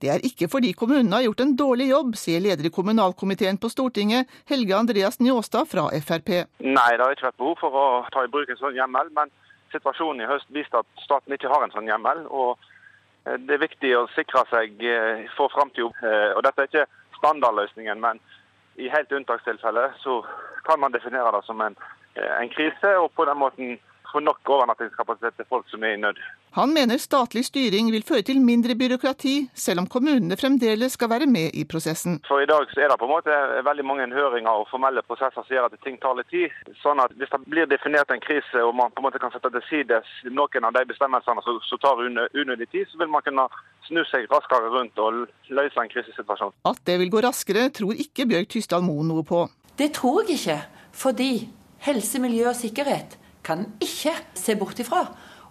Det 0.00 0.08
er 0.12 0.24
ikke 0.24 0.48
fordi 0.52 0.72
kommunene 0.76 1.18
har 1.18 1.28
gjort 1.28 1.44
en 1.44 1.56
dårlig 1.56 1.90
jobb, 1.92 2.16
sier 2.20 2.40
leder 2.40 2.68
i 2.68 2.72
kommunalkomiteen 2.72 3.60
på 3.60 3.68
Stortinget, 3.72 4.28
Helge 4.48 4.76
Andreas 4.76 5.20
Njåstad 5.20 5.68
fra 5.68 5.90
Frp. 6.00 6.32
Nei, 6.64 6.92
det 6.96 7.04
har 7.04 7.12
ikke 7.12 7.28
vært 7.28 7.42
behov 7.44 7.60
for 7.60 7.76
å 7.76 7.88
ta 8.12 8.24
i 8.24 8.32
bruk 8.32 8.48
en 8.52 8.60
sånn 8.60 8.76
hjemmel. 8.76 9.12
men 9.12 9.32
situasjonen 9.72 10.24
i 10.24 10.30
høst 10.30 10.50
vist 10.54 10.74
at 10.74 10.86
staten 11.02 11.34
ikke 11.34 11.50
har 11.52 11.64
en 11.64 11.74
sånn 11.74 11.88
hjemmel. 11.90 12.24
og 12.26 12.58
eh, 13.26 13.38
Det 13.38 13.56
er 13.56 13.64
viktig 13.64 13.92
å 13.98 14.06
sikre 14.14 14.44
seg 14.52 14.82
eh, 14.84 15.26
for 15.36 15.52
framtida. 15.54 15.90
Eh, 16.02 16.38
dette 16.46 16.64
er 16.64 16.70
ikke 16.70 17.18
standardløsningen, 17.18 18.00
men 18.00 18.20
i 18.76 18.90
helt 18.92 19.12
unntakstilfelle 19.12 19.88
så 20.02 20.20
kan 20.66 20.80
man 20.80 20.92
definere 20.92 21.32
det 21.32 21.44
som 21.46 21.60
en, 21.64 21.76
en 22.16 22.50
krise, 22.52 22.90
og 23.00 23.12
på 23.16 23.24
den 23.24 23.38
måten 23.40 23.78
få 24.12 24.20
nok 24.20 24.50
overnattingskapasitet 24.56 25.38
til 25.38 25.48
folk 25.48 25.68
som 25.70 25.84
er 25.84 25.96
i 25.96 26.00
nød. 26.00 26.20
Han 26.56 26.70
mener 26.72 26.96
statlig 26.96 27.42
styring 27.44 27.90
vil 27.92 28.04
føre 28.08 28.24
til 28.24 28.38
mindre 28.40 28.72
byråkrati, 28.80 29.34
selv 29.52 29.82
om 29.82 29.86
kommunene 29.92 30.38
fremdeles 30.40 30.94
skal 30.96 31.10
være 31.12 31.26
med 31.28 31.52
i 31.52 31.66
prosessen. 31.68 32.14
For 32.28 32.40
I 32.40 32.48
dag 32.48 32.70
er 32.80 32.88
det 32.88 32.96
på 32.96 33.04
en 33.04 33.12
måte 33.12 33.34
veldig 33.66 33.84
mange 33.84 34.06
høringer 34.14 34.62
og 34.62 34.70
formelle 34.70 35.02
prosesser 35.04 35.44
som 35.44 35.52
gjør 35.52 35.66
at 35.68 35.76
ting 35.84 35.98
tar 36.00 36.16
litt 36.16 36.30
tid. 36.32 36.54
Sånn 36.80 37.02
at 37.04 37.12
Hvis 37.20 37.28
det 37.34 37.42
blir 37.44 37.68
definert 37.68 38.08
en 38.08 38.24
krise 38.24 38.62
og 38.64 38.72
man 38.78 38.94
på 38.94 39.04
en 39.04 39.08
måte 39.08 39.20
kan 39.20 39.34
sette 39.34 39.52
til 39.52 39.66
side 39.68 40.00
noen 40.32 40.68
av 40.70 40.72
de 40.78 40.86
bestemmelsene 40.88 41.44
som 41.44 41.82
tar 41.84 42.00
unødig 42.00 42.70
tid, 42.72 42.88
så 42.88 43.02
vil 43.04 43.12
man 43.12 43.26
kunne 43.28 43.46
snu 43.90 44.00
seg 44.08 44.24
raskere 44.32 44.72
rundt 44.72 44.96
og 44.96 45.28
løse 45.60 45.84
en 45.84 45.92
krisesituasjon. 45.92 46.56
At 46.72 46.80
det 46.88 46.96
vil 47.04 47.12
gå 47.12 47.20
raskere, 47.28 47.68
tror 47.68 48.00
ikke 48.00 48.28
Bjørg 48.32 48.48
Tysdal 48.56 48.88
Moen 48.88 49.12
noe 49.12 49.28
på. 49.28 49.44
Det 49.76 49.92
tror 50.00 50.24
jeg 50.24 50.40
ikke, 50.40 50.58
fordi 51.04 51.30
helse, 51.84 52.16
miljø 52.16 52.48
og 52.48 52.56
sikkerhet 52.56 53.20
kan 53.44 53.68
ikke 53.76 54.16
se 54.32 54.56
bort 54.56 54.80
ifra. 54.80 55.04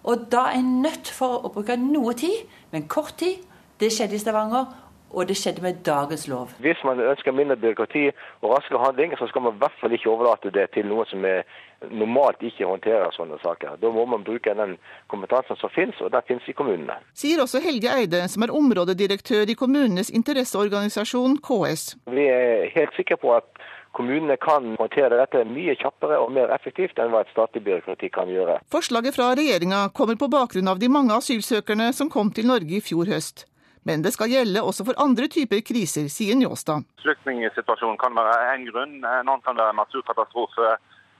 Og 0.06 0.26
da 0.32 0.48
er 0.50 0.60
en 0.60 0.82
nødt 0.82 1.10
for 1.18 1.42
å 1.42 1.52
bruke 1.54 1.76
noe 1.80 2.14
tid, 2.14 2.46
men 2.72 2.86
kort 2.88 3.16
tid. 3.18 3.42
Det 3.80 3.90
skjedde 3.92 4.16
i 4.16 4.20
Stavanger, 4.22 4.68
og 5.10 5.28
det 5.28 5.36
skjedde 5.36 5.62
med 5.62 5.82
dagens 5.86 6.28
lov. 6.28 6.52
Hvis 6.58 6.80
man 6.84 7.00
ønsker 7.00 7.32
mindre 7.32 7.56
byråkrati 7.56 8.04
og 8.42 8.50
raskere 8.54 8.84
handling, 8.84 9.14
så 9.18 9.26
skal 9.26 9.42
man 9.42 9.54
i 9.54 9.60
hvert 9.62 9.78
fall 9.80 9.92
ikke 9.92 10.10
overlate 10.10 10.52
det 10.54 10.66
til 10.74 10.88
noen 10.90 11.08
som 11.10 11.24
er 11.24 11.42
normalt 11.90 12.42
ikke 12.42 12.66
håndterer 12.66 13.12
sånne 13.14 13.38
saker. 13.42 13.76
Da 13.82 13.90
må 13.92 14.06
man 14.08 14.24
bruke 14.24 14.54
den 14.58 14.76
kompetansen 15.12 15.58
som 15.60 15.72
finnes, 15.74 16.00
og 16.00 16.12
den 16.14 16.24
finnes 16.28 16.48
i 16.48 16.56
kommunene. 16.56 16.98
Sier 17.14 17.42
også 17.42 17.60
Helge 17.64 17.92
Eide, 17.92 18.22
som 18.32 18.46
er 18.46 18.54
områdedirektør 18.54 19.52
i 19.52 19.58
kommunenes 19.58 20.10
interesseorganisasjon 20.10 21.38
KS. 21.44 21.88
Vi 22.12 22.28
er 22.32 22.70
helt 22.74 22.96
sikre 22.96 23.20
på 23.20 23.34
at 23.36 23.65
Kommunene 23.96 24.36
kan 24.36 24.74
håndtere 24.76 25.16
dette 25.16 25.40
mye 25.48 25.72
kjappere 25.80 26.18
og 26.20 26.32
mer 26.36 26.50
effektivt 26.52 26.98
enn 27.00 27.08
hva 27.14 27.22
et 27.24 27.30
statlig 27.32 27.62
byråkrati 27.64 28.10
kan 28.12 28.28
gjøre. 28.28 28.58
Forslaget 28.72 29.16
fra 29.16 29.30
regjeringa 29.38 29.86
kommer 29.96 30.18
på 30.20 30.28
bakgrunn 30.28 30.68
av 30.68 30.82
de 30.82 30.90
mange 30.92 31.16
asylsøkerne 31.16 31.92
som 31.96 32.10
kom 32.12 32.28
til 32.36 32.50
Norge 32.50 32.76
i 32.76 32.82
fjor 32.84 33.08
høst. 33.08 33.46
Men 33.88 34.02
det 34.04 34.12
skal 34.12 34.28
gjelde 34.34 34.64
også 34.68 34.84
for 34.88 35.00
andre 35.00 35.30
typer 35.32 35.62
kriser, 35.64 36.10
sier 36.12 36.36
Njåstad. 36.36 36.84
Flyktningsituasjonen 37.04 37.96
kan 38.02 38.18
være 38.18 38.36
én 38.52 38.66
grunn, 38.68 38.98
en 39.00 39.22
annen 39.22 39.44
kan 39.46 39.56
være 39.56 39.78
naturkatastrofe 39.78 40.74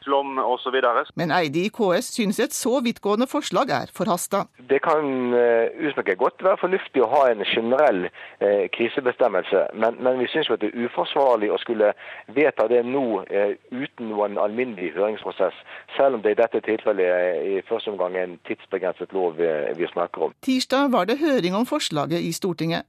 flom 0.06 0.38
osv. 0.38 0.76
Men 1.20 1.32
Eide 1.34 1.66
i 1.66 1.72
KS 1.76 2.12
synes 2.16 2.40
et 2.40 2.54
så 2.54 2.78
vidtgående 2.84 3.26
forslag 3.30 3.72
er 3.74 3.92
forhasta. 3.98 4.44
Det 4.70 4.80
kan 4.84 5.34
uh, 5.34 6.16
godt 6.22 6.44
være 6.46 6.60
fornuftig 6.62 7.02
å 7.04 7.10
ha 7.10 7.22
en 7.32 7.44
generell 7.44 8.06
uh, 8.08 8.64
krisebestemmelse, 8.76 9.66
men, 9.74 10.00
men 10.00 10.20
vi 10.22 10.30
synes 10.32 10.50
det 10.62 10.70
er 10.70 10.86
uforsvarlig 10.86 11.52
å 11.52 11.60
skulle 11.62 11.92
vedta 12.38 12.68
det 12.72 12.82
nå 12.86 13.06
uh, 13.20 13.52
uten 13.70 14.10
noen 14.12 14.38
alminnelig 14.40 14.94
høringsprosess, 14.96 15.56
selv 15.98 16.18
om 16.18 16.24
det 16.24 16.36
i 16.36 16.40
dette 16.42 16.62
tilfellet 16.66 17.46
i 17.52 17.62
første 17.68 17.92
omgang 17.92 18.16
er 18.16 18.28
en 18.28 18.40
tidsbegrenset 18.48 19.14
lov 19.16 19.38
vi 19.38 19.88
snakker 19.92 20.28
om. 20.28 20.36
Tirsdag 20.46 20.92
var 20.94 21.08
det 21.08 21.18
høring 21.20 21.56
om 21.58 21.66
forslaget 21.68 22.22
i 22.22 22.32
Stortinget. 22.34 22.86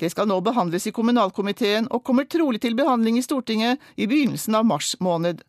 Det 0.00 0.10
skal 0.10 0.26
nå 0.26 0.40
behandles 0.42 0.88
i 0.88 0.92
kommunalkomiteen 0.94 1.86
og 1.94 2.02
kommer 2.06 2.26
trolig 2.26 2.60
til 2.64 2.74
behandling 2.74 3.18
i 3.18 3.22
Stortinget 3.22 3.82
i 3.96 4.08
begynnelsen 4.10 4.56
av 4.58 4.66
mars 4.66 4.94
måned. 5.00 5.44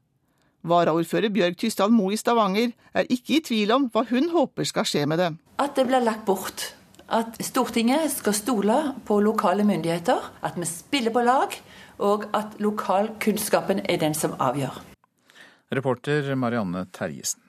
Varaordfører 0.65 1.29
Bjørg 1.29 1.59
Tysdal 1.61 1.91
Mo 1.93 2.09
i 2.09 2.17
Stavanger 2.17 2.71
er 2.97 3.05
ikke 3.13 3.37
i 3.37 3.43
tvil 3.45 3.73
om 3.75 3.85
hva 3.93 4.01
hun 4.09 4.31
håper 4.33 4.65
skal 4.65 4.87
skje 4.89 5.03
med 5.05 5.21
det. 5.21 5.29
At 5.61 5.77
det 5.77 5.85
blir 5.85 6.01
lagt 6.01 6.25
bort. 6.25 6.71
At 7.05 7.37
Stortinget 7.45 8.09
skal 8.09 8.33
stole 8.33 8.77
på 9.05 9.19
lokale 9.21 9.63
myndigheter. 9.67 10.31
At 10.41 10.57
vi 10.57 10.65
spiller 10.65 11.13
på 11.13 11.21
lag. 11.21 11.53
Og 12.01 12.25
at 12.33 12.57
lokalkunnskapen 12.59 13.83
er 13.85 14.01
den 14.01 14.17
som 14.17 14.33
avgjør. 14.41 14.81
Reporter 15.75 16.33
Marianne 16.35 16.87
Terjesen. 16.93 17.41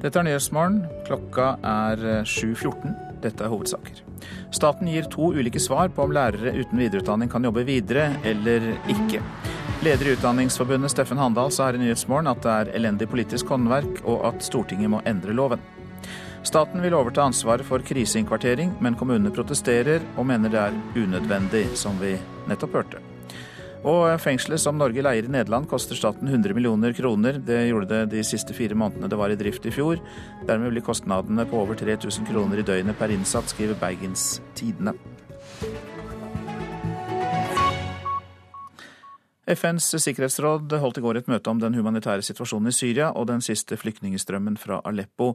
Dette 0.00 0.20
er 0.20 0.28
Nyhetsmorgen. 0.28 0.84
Klokka 1.08 1.54
er 1.64 2.04
7.14. 2.28 2.92
Dette 3.24 3.44
er 3.44 3.52
hovedsaker. 3.52 4.04
Staten 4.52 4.88
gir 4.88 5.08
to 5.08 5.32
ulike 5.32 5.60
svar 5.60 5.88
på 5.92 6.04
om 6.04 6.12
lærere 6.12 6.54
uten 6.60 6.80
videreutdanning 6.80 7.32
kan 7.32 7.44
jobbe 7.44 7.64
videre 7.68 8.14
eller 8.24 8.72
ikke. 8.88 9.24
Leder 9.80 10.06
i 10.06 10.12
Utdanningsforbundet 10.12 10.90
Steffen 10.92 11.18
Handal 11.18 11.48
sa 11.48 11.70
her 11.70 11.78
i 11.78 11.80
Nyhetsmorgen 11.80 12.28
at 12.28 12.42
det 12.44 12.52
er 12.52 12.70
elendig 12.76 13.06
politisk 13.08 13.48
håndverk, 13.48 14.02
og 14.04 14.26
at 14.28 14.42
Stortinget 14.44 14.90
må 14.92 14.98
endre 15.08 15.32
loven. 15.32 15.62
Staten 16.44 16.82
vil 16.84 16.92
overta 16.98 17.24
ansvaret 17.24 17.64
for 17.64 17.80
kriseinnkvartering, 17.88 18.74
men 18.84 18.98
kommunene 19.00 19.32
protesterer 19.32 20.04
og 20.20 20.26
mener 20.28 20.52
det 20.52 20.60
er 20.60 20.76
unødvendig, 21.00 21.62
som 21.80 21.96
vi 21.96 22.12
nettopp 22.50 22.76
hørte. 22.76 23.00
Og 23.80 24.04
fengselet 24.20 24.60
som 24.60 24.76
Norge 24.76 25.00
leier 25.00 25.24
i 25.24 25.32
Nederland 25.32 25.64
koster 25.70 25.96
staten 25.96 26.28
100 26.28 26.52
millioner 26.52 26.92
kroner. 26.92 27.40
Det 27.40 27.62
gjorde 27.70 27.88
det 27.94 28.02
de 28.18 28.24
siste 28.28 28.52
fire 28.52 28.76
månedene 28.76 29.08
det 29.08 29.16
var 29.16 29.32
i 29.32 29.38
drift 29.40 29.64
i 29.64 29.72
fjor. 29.72 29.96
Dermed 30.44 30.74
blir 30.74 30.84
kostnadene 30.84 31.48
på 31.48 31.64
over 31.64 31.80
3000 31.80 32.28
kroner 32.28 32.60
i 32.60 32.68
døgnet 32.68 33.00
per 33.00 33.16
innsatt, 33.16 33.48
skriver 33.48 33.80
Bergens 33.80 34.42
Tidende. 34.52 34.92
FNs 39.50 39.88
sikkerhetsråd 40.04 40.72
holdt 40.78 41.00
i 41.00 41.02
går 41.04 41.18
et 41.20 41.30
møte 41.30 41.50
om 41.50 41.58
den 41.58 41.74
humanitære 41.74 42.22
situasjonen 42.22 42.70
i 42.70 42.74
Syria 42.74 43.10
og 43.16 43.26
den 43.30 43.42
siste 43.42 43.78
flyktningstrømmen 43.80 44.58
fra 44.60 44.80
Aleppo. 44.86 45.32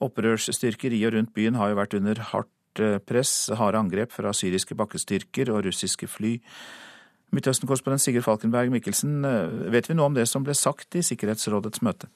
Opprørsstyrker 0.00 0.94
i 0.96 1.02
og 1.08 1.14
rundt 1.16 1.34
byen 1.36 1.58
har 1.60 1.72
jo 1.72 1.78
vært 1.80 1.96
under 1.98 2.22
hardt 2.32 2.80
eh, 2.80 2.96
press, 3.04 3.50
harde 3.60 3.80
angrep 3.80 4.14
fra 4.16 4.32
syriske 4.36 4.76
bakkestyrker 4.78 5.52
og 5.52 5.66
russiske 5.68 6.08
fly. 6.08 6.38
Midtøsten-korrespondent 7.36 8.02
Sigurd 8.02 8.24
Falkenberg 8.26 8.72
Mikkelsen, 8.72 9.20
eh, 9.28 9.68
vet 9.74 9.90
vi 9.90 9.98
noe 9.98 10.08
om 10.08 10.16
det 10.16 10.26
som 10.30 10.46
ble 10.46 10.56
sagt 10.56 10.96
i 10.96 11.04
Sikkerhetsrådets 11.04 11.84
møte? 11.84 12.08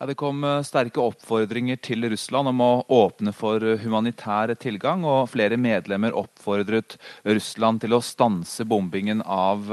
Ja, 0.00 0.06
Det 0.06 0.14
kom 0.14 0.44
eh, 0.44 0.62
sterke 0.64 1.02
oppfordringer 1.04 1.76
til 1.84 2.06
Russland 2.08 2.48
om 2.48 2.60
å 2.64 2.68
åpne 2.88 3.34
for 3.36 3.60
eh, 3.60 3.82
humanitær 3.82 4.54
tilgang, 4.56 5.02
og 5.04 5.28
flere 5.28 5.58
medlemmer 5.60 6.16
oppfordret 6.16 6.96
Russland 7.28 7.82
til 7.82 7.92
å 7.92 8.00
stanse 8.00 8.64
bombingen 8.64 9.20
av 9.20 9.68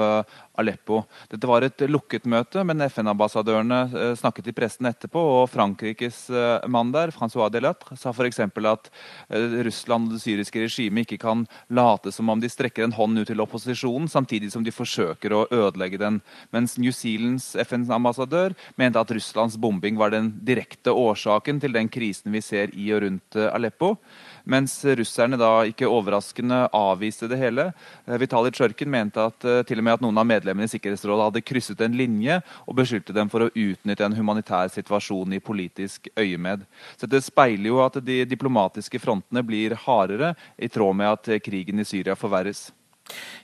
Aleppo. 0.58 1.04
Dette 1.32 1.48
var 1.50 1.66
et 1.66 1.84
lukket 1.90 2.26
møte, 2.30 2.64
men 2.66 2.82
FN-ambassadørene 2.88 3.80
eh, 3.88 4.14
snakket 4.18 4.48
til 4.48 4.56
pressen 4.58 4.90
etterpå. 4.90 5.22
Og 5.42 5.50
Frankrikes 5.52 6.24
eh, 6.34 6.68
mann 6.72 6.92
der, 6.96 7.14
Francois 7.16 7.52
Delattre, 7.54 7.98
sa 8.00 8.14
f.eks. 8.14 8.42
at 8.42 8.90
eh, 9.30 9.58
Russland 9.68 10.10
og 10.10 10.18
det 10.18 10.24
syriske 10.24 10.64
regimet 10.66 11.06
ikke 11.06 11.22
kan 11.26 11.46
late 11.70 12.14
som 12.16 12.30
om 12.34 12.42
de 12.42 12.50
strekker 12.52 12.88
en 12.88 12.96
hånd 12.98 13.22
ut 13.22 13.30
til 13.30 13.44
opposisjonen, 13.44 14.10
samtidig 14.12 14.52
som 14.54 14.66
de 14.66 14.74
forsøker 14.74 15.36
å 15.36 15.46
ødelegge 15.54 16.02
den. 16.02 16.22
Mens 16.56 16.78
New 16.82 16.96
Zealands 16.96 17.52
FN-ambassadør 17.68 18.58
mente 18.82 19.02
at 19.02 19.14
Russlands 19.14 19.60
bombing 19.62 20.00
var 20.00 20.16
den 20.16 20.34
direkte 20.48 20.96
årsaken 20.96 21.62
til 21.64 21.76
den 21.78 21.92
krisen 21.94 22.34
vi 22.34 22.44
ser 22.46 22.74
i 22.74 22.90
og 22.96 23.06
rundt 23.06 23.38
Aleppo. 23.48 23.96
Mens 24.48 24.80
russerne 24.96 25.36
da 25.40 25.50
ikke 25.68 25.90
overraskende 25.92 26.62
avviste 26.76 27.28
det 27.28 27.40
hele. 27.42 27.66
Vitalij 28.08 28.54
Tsjorkin 28.56 28.90
mente 28.92 29.20
at 29.20 29.44
til 29.68 29.82
og 29.82 29.84
med 29.84 29.98
at 29.98 30.06
noen 30.06 30.22
av 30.22 30.30
medlemmene 30.30 30.70
i 30.70 30.72
Sikkerhetsrådet 30.72 31.26
hadde 31.28 31.44
krysset 31.44 31.84
en 31.84 31.98
linje 32.00 32.40
og 32.64 32.78
beskyldte 32.80 33.16
dem 33.16 33.28
for 33.34 33.44
å 33.44 33.52
utnytte 33.52 34.08
en 34.08 34.16
humanitær 34.16 34.72
situasjon 34.72 35.36
i 35.36 35.44
politisk 35.44 36.08
øyemed. 36.16 36.64
Så 36.96 37.12
Det 37.12 37.24
speiler 37.26 37.68
jo 37.74 37.84
at 37.84 38.00
de 38.00 38.24
diplomatiske 38.24 39.04
frontene 39.04 39.44
blir 39.44 39.76
hardere, 39.84 40.36
i 40.58 40.72
tråd 40.72 40.96
med 40.96 41.12
at 41.12 41.44
krigen 41.44 41.80
i 41.80 41.86
Syria 41.86 42.16
forverres. 42.16 42.70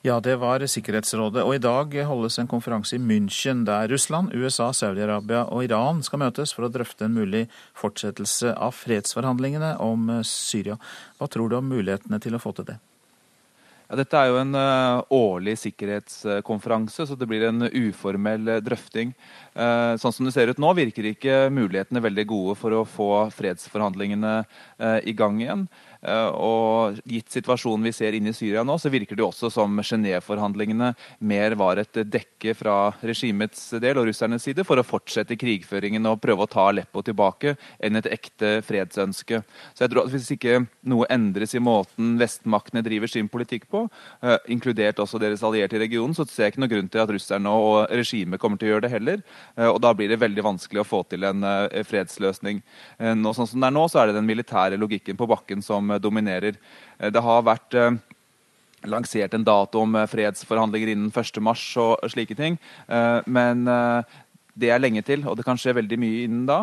Ja, 0.04 0.20
det 0.20 0.36
var 0.42 0.64
Sikkerhetsrådet. 0.68 1.44
Og 1.48 1.56
i 1.56 1.62
dag 1.64 1.94
holdes 2.10 2.40
en 2.40 2.50
konferanse 2.52 2.98
i 2.98 3.02
München 3.02 3.64
der 3.68 3.88
Russland, 3.92 4.34
USA, 4.36 4.72
Saudi-Arabia 4.76 5.46
og 5.48 5.64
Iran 5.64 6.04
skal 6.04 6.26
møtes 6.26 6.52
for 6.56 6.68
å 6.68 6.72
drøfte 6.74 7.08
en 7.08 7.16
mulig 7.16 7.46
fortsettelse 7.80 8.52
av 8.56 8.76
fredsforhandlingene 8.76 9.78
om 9.84 10.10
Syria. 10.28 10.76
Hva 11.20 11.32
tror 11.32 11.52
du 11.52 11.60
om 11.60 11.72
mulighetene 11.72 12.20
til 12.24 12.36
å 12.36 12.42
få 12.44 12.52
til 12.58 12.74
det? 12.74 12.82
Ja, 13.94 13.98
dette 14.00 14.18
er 14.18 14.32
jo 14.32 14.38
en 14.40 14.56
uh, 14.58 15.04
årlig 15.14 15.54
sikkerhetskonferanse, 15.62 17.06
så 17.06 17.18
det 17.20 17.28
blir 17.30 17.44
en 17.46 17.68
uformell 17.68 18.56
uh, 18.56 18.60
drøfting. 18.64 19.12
Sånn 19.54 20.16
som 20.16 20.26
det 20.26 20.32
ser 20.34 20.50
ut 20.50 20.58
nå, 20.58 20.72
virker 20.74 21.06
ikke 21.06 21.36
mulighetene 21.54 22.02
veldig 22.02 22.24
gode 22.26 22.56
for 22.58 22.74
å 22.74 22.86
få 22.90 23.10
fredsforhandlingene 23.36 24.32
i 25.06 25.14
gang 25.14 25.38
igjen. 25.44 25.68
Eh, 26.04 26.30
og 26.36 27.00
gitt 27.08 27.32
situasjonen 27.32 27.88
vi 27.88 27.94
ser 27.96 28.18
inne 28.18 28.34
i 28.34 28.36
Syria 28.36 28.64
nå, 28.68 28.76
så 28.80 28.92
virker 28.92 29.16
det 29.16 29.24
jo 29.24 29.30
også 29.30 29.50
som 29.54 29.80
Genéve-forhandlingene 29.80 30.92
mer 31.24 31.56
var 31.60 31.80
et 31.80 32.02
dekke 32.12 32.56
fra 32.60 32.78
regimets 33.04 33.70
del 33.80 34.00
og 34.02 34.10
russernes 34.10 34.44
side 34.44 34.66
for 34.68 34.80
å 34.80 34.86
fortsette 34.86 35.38
krigføringen 35.40 36.04
og 36.10 36.20
prøve 36.24 36.44
å 36.44 36.52
ta 36.52 36.68
Aleppo 36.72 37.04
tilbake, 37.06 37.56
enn 37.84 38.00
et 38.00 38.10
ekte 38.12 38.58
fredsønske. 38.68 39.44
Så 39.74 39.86
jeg 39.86 39.94
tror 39.94 40.04
at 40.04 40.12
Hvis 40.14 40.30
ikke 40.36 40.60
noe 40.86 41.08
endres 41.10 41.56
i 41.58 41.62
måten 41.64 42.14
vestmaktene 42.20 42.84
driver 42.86 43.10
sin 43.10 43.30
politikk 43.32 43.66
på, 43.72 43.88
uh, 44.22 44.38
inkludert 44.52 45.00
også 45.02 45.18
deres 45.18 45.42
allierte 45.42 45.80
i 45.80 45.82
regionen, 45.82 46.14
så 46.14 46.26
ser 46.30 46.46
jeg 46.46 46.54
ikke 46.54 46.62
noen 46.62 46.74
grunn 46.74 46.92
til 46.92 47.02
at 47.02 47.14
russerne 47.16 47.50
og 47.50 47.90
regimet 47.90 48.40
kommer 48.40 48.62
til 48.62 48.70
å 48.70 48.72
gjøre 48.74 48.86
det 48.86 48.92
heller. 48.94 49.24
Uh, 49.58 49.72
og 49.72 49.80
Da 49.82 49.94
blir 49.98 50.12
det 50.12 50.20
veldig 50.22 50.46
vanskelig 50.46 50.84
å 50.84 50.88
få 50.88 51.02
til 51.10 51.26
en 51.26 51.42
fredsløsning. 51.88 52.62
Nå, 53.00 53.34
sånn 53.36 53.50
som 53.50 53.64
det 53.64 53.68
er 53.72 53.76
nå, 53.76 53.88
så 53.90 54.00
er 54.02 54.10
det 54.10 54.18
den 54.20 54.30
militære 54.30 54.78
logikken 54.80 55.18
på 55.20 55.28
bakken 55.30 55.64
som 55.66 55.93
dominerer. 56.02 56.58
Eh, 57.00 57.12
det 57.14 57.24
har 57.24 57.46
vært 57.46 57.78
eh, 57.78 57.96
lansert 58.90 59.34
en 59.34 59.48
dato 59.48 59.84
om 59.84 59.96
eh, 59.96 60.10
fredsforhandlinger 60.10 60.94
innen 60.94 61.12
1.3 61.12 61.80
og 61.84 62.14
slike 62.14 62.38
ting. 62.40 62.60
Men 63.26 63.66
det 64.54 64.70
er 64.70 64.82
lenge 64.82 65.02
til, 65.06 65.24
og 65.26 65.38
det 65.38 65.46
kan 65.48 65.58
skje 65.58 65.74
veldig 65.80 65.98
mye 65.98 66.26
innen 66.28 66.44
da. 66.46 66.60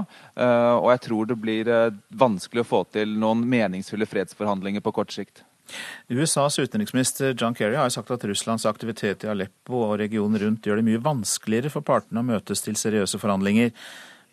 Og 0.78 0.90
jeg 0.92 1.00
tror 1.08 1.26
det 1.26 1.36
blir 1.42 1.70
vanskelig 2.14 2.62
å 2.62 2.68
få 2.68 2.84
til 2.94 3.16
noen 3.18 3.42
meningsfulle 3.50 4.06
fredsforhandlinger 4.06 4.84
på 4.84 4.92
kort 4.94 5.14
sikt. 5.14 5.42
USAs 6.10 6.58
utenriksminister 6.58 7.34
John 7.38 7.54
Kerry 7.54 7.78
har 7.78 7.90
sagt 7.94 8.10
at 8.10 8.24
Russlands 8.26 8.66
aktivitet 8.66 9.24
i 9.24 9.30
Aleppo 9.30 9.84
og 9.84 9.98
regionen 10.00 10.40
rundt 10.42 10.66
gjør 10.66 10.80
det 10.80 10.86
mye 10.88 11.02
vanskeligere 11.02 11.72
for 11.72 11.86
partene 11.86 12.22
å 12.22 12.26
møtes 12.26 12.64
til 12.64 12.78
seriøse 12.78 13.20
forhandlinger. 13.22 13.74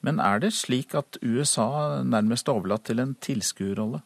Men 0.06 0.22
er 0.22 0.42
det 0.42 0.54
slik 0.58 0.96
at 0.98 1.18
USA 1.22 2.04
nærmest 2.06 2.48
er 2.48 2.58
overlatt 2.58 2.86
til 2.90 3.02
en 3.04 3.16
tilskuerrolle? 3.24 4.04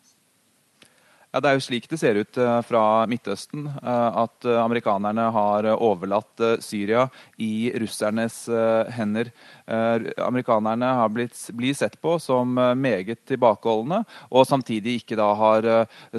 Ja, 1.31 1.39
Det 1.39 1.47
er 1.47 1.55
jo 1.55 1.63
slik 1.63 1.85
det 1.87 1.97
ser 2.01 2.17
ut 2.19 2.37
eh, 2.43 2.57
fra 2.67 3.07
Midtøsten. 3.07 3.63
Eh, 3.71 4.17
at 4.19 4.47
eh, 4.47 4.57
amerikanerne 4.59 5.29
har 5.31 5.67
overlatt 5.77 6.43
Syria 6.59 7.05
i 7.39 7.71
russernes 7.79 8.43
hender. 8.91 9.29
Amerikanerne 10.21 10.89
har 10.97 11.11
blitt, 11.13 11.37
blir 11.55 11.75
sett 11.77 11.95
på 12.01 12.17
som 12.19 12.57
meget 12.75 13.21
tilbakeholdne, 13.29 14.01
og 14.29 14.47
samtidig 14.49 14.97
ikke 14.99 15.17
da 15.19 15.29
har 15.37 15.67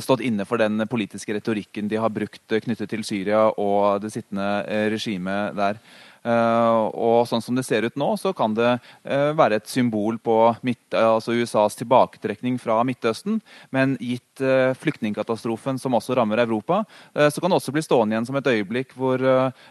stått 0.00 0.22
inne 0.24 0.46
for 0.48 0.62
den 0.62 0.86
politiske 0.88 1.34
retorikken 1.36 1.90
de 1.90 2.00
har 2.00 2.12
brukt 2.12 2.56
knyttet 2.64 2.90
til 2.90 3.04
Syria 3.04 3.44
og 3.50 4.00
det 4.04 4.12
sittende 4.14 4.48
regimet 4.94 5.58
der. 5.58 5.80
Eh, 6.22 6.82
og 6.94 7.26
sånn 7.26 7.42
som 7.42 7.56
det 7.58 7.64
ser 7.66 7.82
ut 7.86 7.96
nå, 7.98 8.12
så 8.20 8.30
kan 8.36 8.54
det 8.54 8.70
eh, 9.02 9.32
være 9.34 9.58
et 9.58 9.70
symbol 9.70 10.20
på 10.22 10.36
midt, 10.66 10.94
altså 10.94 11.34
USAs 11.34 11.78
tilbaketrekning 11.80 12.60
fra 12.62 12.78
Midtøsten. 12.86 13.40
Men 13.74 13.96
gitt 13.98 14.42
eh, 14.42 14.70
flyktningkatastrofen 14.78 15.80
som 15.82 15.98
også 15.98 16.16
rammer 16.18 16.42
Europa, 16.42 16.82
så 17.12 17.42
kan 17.42 17.52
det 17.52 17.58
også 17.58 17.72
bli 17.74 17.82
stående 17.84 18.14
igjen 18.14 18.26
som 18.28 18.36
et 18.38 18.48
øyeblikk 18.48 18.94
hvor 18.98 19.20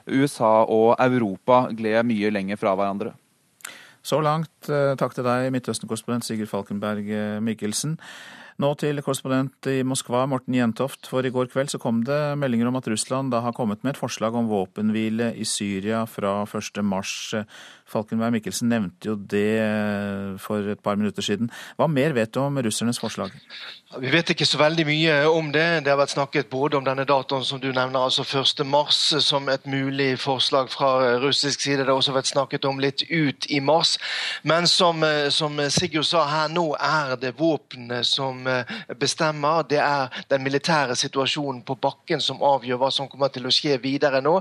USA 0.08 0.52
og 0.64 1.00
Europa 1.02 1.64
gled 1.76 2.08
mye 2.08 2.32
lenger 2.34 2.60
fra 2.60 2.74
hverandre. 2.78 3.14
Så 4.06 4.20
langt 4.24 4.70
takk 5.00 5.16
til 5.16 5.26
deg, 5.26 5.50
Midtøsten-korrespondent 5.54 6.26
Sigurd 6.26 6.50
Falkenberg 6.52 7.10
Mikkelsen. 7.46 7.98
Nå 8.62 8.68
til 8.78 9.00
korrespondent 9.02 9.66
i 9.72 9.80
Moskva, 9.88 10.28
Morten 10.30 10.54
Jentoft. 10.54 11.08
For 11.10 11.26
i 11.26 11.32
går 11.34 11.48
kveld 11.50 11.72
så 11.72 11.80
kom 11.82 12.04
det 12.06 12.20
meldinger 12.38 12.68
om 12.70 12.76
at 12.78 12.86
Russland 12.92 13.32
da 13.34 13.40
har 13.42 13.56
kommet 13.58 13.82
med 13.82 13.96
et 13.96 14.02
forslag 14.02 14.36
om 14.38 14.52
våpenhvile 14.52 15.32
i 15.34 15.48
Syria 15.50 16.04
fra 16.06 16.44
1. 16.46 16.84
mars. 16.86 17.34
Falkenberg 17.92 18.38
Mikkelsen 18.38 18.72
nevnte 18.72 19.12
jo 19.12 19.18
det 19.20 20.40
for 20.42 20.72
et 20.72 20.80
par 20.84 20.98
minutter 21.00 21.26
siden. 21.26 21.52
Hva 21.78 21.90
mer 21.92 22.16
vet 22.16 22.34
du 22.34 22.40
om 22.42 22.60
russernes 22.64 23.00
forslag? 23.02 23.34
Vi 24.00 24.08
vet 24.08 24.30
ikke 24.32 24.46
så 24.48 24.56
veldig 24.62 24.86
mye 24.88 25.16
om 25.28 25.50
det. 25.52 25.84
Det 25.84 25.92
har 25.92 26.00
vært 26.00 26.14
snakket 26.14 26.50
både 26.52 26.78
om 26.80 26.86
denne 26.86 27.04
datoen 27.08 27.44
som 27.44 27.60
du 27.60 27.68
nevner, 27.76 28.00
altså 28.00 28.24
1. 28.24 28.64
mars, 28.66 29.00
som 29.20 29.50
et 29.52 29.66
mulig 29.68 30.14
forslag 30.22 30.72
fra 30.72 31.18
russisk 31.20 31.60
side. 31.60 31.82
Det 31.82 31.92
har 31.92 32.00
også 32.00 32.16
vært 32.16 32.32
snakket 32.32 32.68
om 32.70 32.80
litt 32.80 33.04
ut 33.10 33.50
i 33.52 33.60
mars. 33.60 33.98
Men 34.48 34.68
som, 34.68 35.04
som 35.30 35.60
Sigurd 35.70 36.08
sa 36.08 36.24
her, 36.30 36.54
nå 36.56 36.70
er 36.80 37.18
det 37.20 37.34
våpnene 37.40 38.00
som 38.08 38.48
eh, 38.48 38.72
bestemmer. 39.00 39.68
Det 39.68 39.82
er 39.84 40.24
den 40.32 40.46
militære 40.48 40.96
situasjonen 40.96 41.66
på 41.68 41.76
bakken 41.76 42.24
som 42.24 42.40
avgjør 42.40 42.80
hva 42.80 42.94
som 42.96 43.12
kommer 43.12 43.34
til 43.34 43.50
å 43.50 43.54
skje 43.54 43.76
videre 43.84 44.24
nå. 44.24 44.38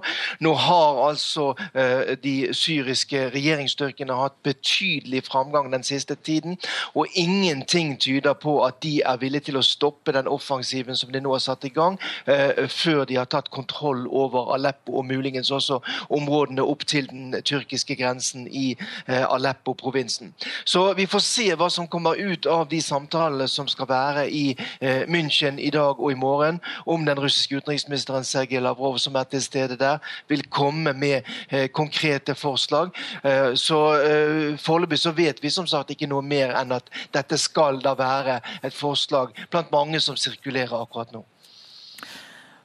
Nå 0.46 0.54
har 0.62 1.02
altså 1.08 1.50
eh, 1.74 2.14
de 2.22 2.36
syriske 2.54 3.26
regjeringene 3.26 3.39
regjeringsstyrkene 3.40 4.14
har 4.14 4.28
hatt 4.28 4.42
betydelig 4.46 5.24
framgang 5.26 5.72
den 5.72 5.84
siste 5.86 6.14
tiden. 6.14 6.58
Og 6.94 7.06
ingenting 7.14 7.96
tyder 8.00 8.32
på 8.32 8.60
at 8.64 8.82
de 8.84 9.00
er 9.06 9.20
villige 9.20 9.48
til 9.50 9.60
å 9.60 9.64
stoppe 9.64 10.12
den 10.14 10.28
offensiven 10.28 10.96
som 10.96 11.12
de 11.12 11.22
nå 11.22 11.32
har 11.34 11.42
satt 11.42 11.64
i 11.64 11.72
gang, 11.74 11.98
eh, 12.26 12.66
før 12.68 13.04
de 13.08 13.16
har 13.16 13.28
tatt 13.30 13.50
kontroll 13.50 14.06
over 14.08 14.54
Aleppo 14.54 14.98
og 15.00 15.06
muligens 15.06 15.50
også 15.50 15.80
områdene 16.10 16.62
opp 16.62 16.84
til 16.86 17.08
den 17.10 17.34
tyrkiske 17.44 17.96
grensen 17.96 18.46
i 18.46 18.76
eh, 19.06 19.24
Aleppo-provinsen. 19.24 20.34
Så 20.64 20.92
vi 20.98 21.06
får 21.06 21.24
se 21.24 21.48
hva 21.54 21.70
som 21.70 21.88
kommer 21.88 22.18
ut 22.18 22.46
av 22.46 22.68
de 22.70 22.80
samtalene 22.82 23.48
som 23.48 23.68
skal 23.68 23.88
være 23.90 24.26
i 24.30 24.56
eh, 24.80 25.06
München 25.08 25.58
i 25.60 25.70
dag 25.70 26.00
og 26.00 26.12
i 26.12 26.18
morgen, 26.18 26.60
om 26.86 27.04
den 27.06 27.20
russiske 27.20 27.56
utenriksministeren 27.56 28.24
Sergej 28.24 28.60
Lavrov, 28.60 28.98
som 28.98 29.16
er 29.16 29.28
til 29.30 29.42
stede 29.42 29.78
der, 29.80 29.98
vil 30.28 30.44
komme 30.50 30.92
med 30.92 31.22
eh, 31.50 31.68
konkrete 31.68 32.34
forslag. 32.34 32.90
Eh, 33.30 33.54
så 33.54 33.80
eh, 34.02 34.56
Foreløpig 34.60 35.00
så 35.00 35.14
vet 35.16 35.42
vi 35.42 35.52
som 35.52 35.68
sagt 35.70 35.94
ikke 35.94 36.08
noe 36.10 36.24
mer 36.26 36.54
enn 36.60 36.76
at 36.76 36.90
dette 37.14 37.38
skal 37.40 37.82
da 37.84 37.96
være 37.98 38.40
et 38.62 38.76
forslag 38.76 39.36
blant 39.50 39.72
mange 39.74 40.00
som 40.02 40.18
sirkulerer 40.18 40.80
akkurat 40.80 41.14
nå. 41.14 41.24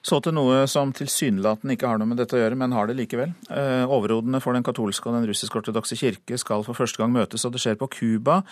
Så 0.05 0.19
til 0.21 0.35
noe 0.37 0.59
som 0.69 0.91
tilsynelatende 0.93 1.73
ikke 1.73 1.89
har 1.89 1.97
noe 1.97 2.11
med 2.11 2.19
dette 2.21 2.35
å 2.37 2.39
gjøre, 2.43 2.57
men 2.61 2.75
har 2.77 2.85
det 2.85 2.93
likevel. 2.99 3.31
Eh, 3.49 3.89
overhodene 3.89 4.37
for 4.43 4.53
den 4.53 4.65
katolske 4.65 5.09
og 5.09 5.15
den 5.17 5.25
russisk-ortodokse 5.31 5.97
kirke 5.97 6.37
skal 6.37 6.61
for 6.67 6.77
første 6.77 7.01
gang 7.01 7.09
møtes, 7.15 7.41
og 7.47 7.55
det 7.55 7.63
skjer 7.63 7.79
på 7.81 7.89
Cuba. 7.95 8.43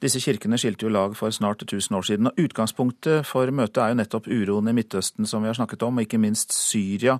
Disse 0.00 0.22
kirkene 0.24 0.56
skilte 0.56 0.86
jo 0.86 0.94
lag 0.94 1.12
for 1.18 1.34
snart 1.36 1.66
1000 1.66 1.98
år 1.98 2.08
siden. 2.08 2.30
og 2.30 2.40
Utgangspunktet 2.40 3.28
for 3.28 3.52
møtet 3.52 3.82
er 3.82 3.92
jo 3.92 4.00
nettopp 4.00 4.30
uroen 4.32 4.72
i 4.72 4.76
Midtøsten, 4.78 5.28
som 5.28 5.44
vi 5.44 5.52
har 5.52 5.60
snakket 5.60 5.84
om, 5.84 6.00
og 6.00 6.08
ikke 6.08 6.22
minst 6.22 6.56
Syria, 6.56 7.18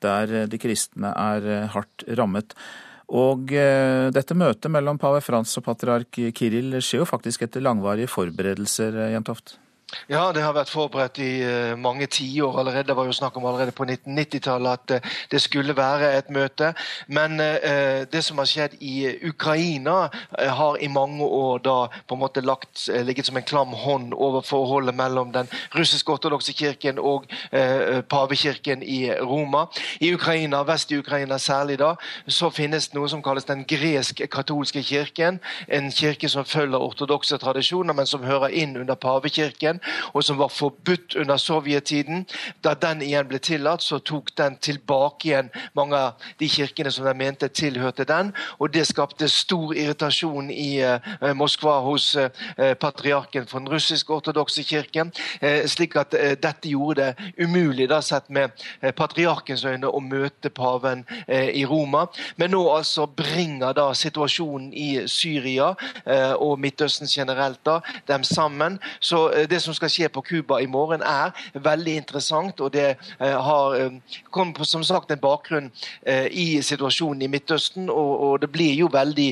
der 0.00 0.48
de 0.48 0.58
kristne 0.58 1.12
er 1.12 1.68
hardt 1.76 2.08
rammet. 2.16 2.56
Og 3.12 3.52
eh, 3.52 4.08
dette 4.14 4.36
møtet 4.38 4.72
mellom 4.72 4.98
pave 5.00 5.20
Frans 5.24 5.52
og 5.60 5.66
patriark 5.66 6.22
Kiril 6.36 6.78
skjer 6.80 7.02
jo 7.02 7.08
faktisk 7.08 7.44
etter 7.44 7.64
langvarige 7.64 8.08
forberedelser, 8.08 8.96
Jentoft? 9.12 9.58
Ja, 10.08 10.32
det 10.32 10.42
har 10.42 10.54
vært 10.56 10.72
forberedt 10.72 11.18
i 11.22 11.30
uh, 11.44 11.74
mange 11.80 12.06
tiår 12.10 12.58
allerede. 12.60 12.88
Det 12.88 12.96
var 12.96 13.08
jo 13.08 13.14
snakk 13.16 13.36
om 13.36 13.46
allerede 13.48 13.72
på 13.76 13.86
1990-tallet 13.86 14.72
at 14.72 14.94
uh, 14.96 15.16
det 15.30 15.40
skulle 15.44 15.76
være 15.76 16.10
et 16.18 16.30
møte. 16.32 16.72
Men 17.08 17.38
uh, 17.40 18.02
det 18.10 18.22
som 18.24 18.40
har 18.40 18.48
skjedd 18.48 18.76
i 18.80 18.94
Ukraina, 19.28 20.08
har 20.34 20.76
i 20.82 20.88
mange 20.88 21.24
år 21.24 21.60
da 21.64 21.76
på 22.08 22.16
en 22.16 22.20
måte 22.20 22.42
lagt, 22.44 22.88
ligget 23.06 23.28
som 23.28 23.36
en 23.36 23.46
klam 23.46 23.72
hånd 23.76 24.14
over 24.14 24.44
forholdet 24.44 24.94
mellom 24.96 25.32
den 25.32 25.48
russisk-ortodokse 25.76 26.52
kirken 26.52 26.98
og 26.98 27.26
pavekirken 28.10 28.82
i 28.82 29.10
Roma. 29.20 29.66
I 30.00 30.12
Ukraina, 30.14 30.62
vest 30.66 30.92
i 30.92 30.98
Ukraina 30.98 31.38
særlig 31.38 31.78
da, 31.80 31.94
så 32.26 32.50
finnes 32.50 32.90
noe 32.94 33.08
som 33.08 33.22
kalles 33.22 33.46
den 33.48 33.64
gresk-katolske 33.68 34.82
kirken. 34.82 35.40
En 35.68 35.90
kirke 35.92 36.28
som 36.28 36.44
følger 36.44 36.82
ortodokse 36.82 37.38
tradisjoner, 37.38 37.94
men 37.94 38.06
som 38.06 38.26
hører 38.26 38.52
inn 38.52 38.76
under 38.80 38.98
pavekirken 38.98 39.73
og 40.12 40.24
som 40.24 40.38
var 40.38 40.52
forbudt 40.52 41.16
under 41.20 41.36
sovjettiden. 41.36 42.26
Da 42.64 42.74
den 42.74 43.02
igjen 43.02 43.28
ble 43.28 43.38
tillatt, 43.38 43.82
så 43.82 43.98
tok 43.98 44.32
den 44.38 44.56
tilbake 44.62 45.28
igjen 45.28 45.50
mange 45.74 45.98
av 45.98 46.28
de 46.40 46.48
kirkene 46.50 46.92
som 46.92 47.06
de 47.06 47.14
mente 47.18 47.48
tilhørte 47.48 48.06
den. 48.08 48.32
Og 48.58 48.72
det 48.74 48.86
skapte 48.88 49.28
stor 49.28 49.74
irritasjon 49.74 50.50
i 50.50 50.82
uh, 50.82 51.32
Moskva 51.36 51.78
hos 51.84 52.12
uh, 52.16 52.28
patriarken 52.80 53.46
for 53.50 53.60
den 53.60 53.72
russisk-ortodokse 53.72 54.64
kirken. 54.66 55.12
Slik 55.70 55.96
at 55.98 56.14
dette 56.42 56.68
gjorde 56.68 56.94
det 57.14 57.32
umulig, 57.44 57.88
da, 57.90 58.00
sett 58.02 58.28
med 58.32 58.52
patriarkens 58.96 59.64
øyne, 59.66 59.88
å 59.88 60.00
møte 60.02 60.50
paven 60.54 61.04
i 61.28 61.64
Roma. 61.68 62.06
Men 62.40 62.54
nå 62.54 62.62
altså 62.72 63.06
bringer 63.06 63.74
da 63.76 63.86
situasjonen 63.96 64.70
i 64.72 64.88
Syria 65.10 65.72
og 66.38 66.58
Midtøsten 66.62 67.10
generelt 67.10 67.60
da, 67.66 67.80
dem 68.08 68.24
sammen. 68.24 68.78
Så 69.00 69.26
det 69.50 69.62
som 69.64 69.76
skal 69.76 69.92
skje 69.92 70.10
på 70.12 70.22
Cuba 70.24 70.60
i 70.62 70.68
morgen, 70.70 71.02
er 71.02 71.32
veldig 71.64 71.96
interessant. 72.02 72.60
Og 72.60 72.72
det 72.74 72.86
eh, 72.94 73.36
har 73.48 73.76
eh, 73.78 74.16
kommet 74.34 74.60
som 74.68 74.84
sagt 74.86 75.12
en 75.12 75.22
bakgrunn 75.22 75.70
eh, 76.02 76.28
i 76.30 76.46
situasjonen 76.62 77.24
i 77.24 77.30
Midtøsten. 77.32 77.90
Og, 77.90 78.40
det 78.42 78.50
blir 78.52 78.74
jo 78.74 78.88
veldig 78.90 79.28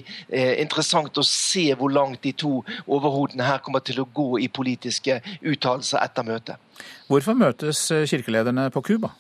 interessant 0.63 1.19
å 1.19 1.25
se 1.27 1.65
hvor 1.79 1.91
langt 1.91 2.23
de 2.23 2.33
to 2.39 2.61
overhodene 2.87 3.45
her 3.45 3.59
kommer 3.65 3.83
til 3.85 3.99
å 4.03 4.07
gå 4.15 4.39
i 4.45 4.49
politiske 4.53 5.19
uttalelser 5.41 6.01
etter 6.05 6.27
møtet. 6.27 6.85
Hvorfor 7.11 7.37
møtes 7.37 7.83
kirkelederne 7.91 8.69
på 8.73 8.85
Cuba? 8.87 9.13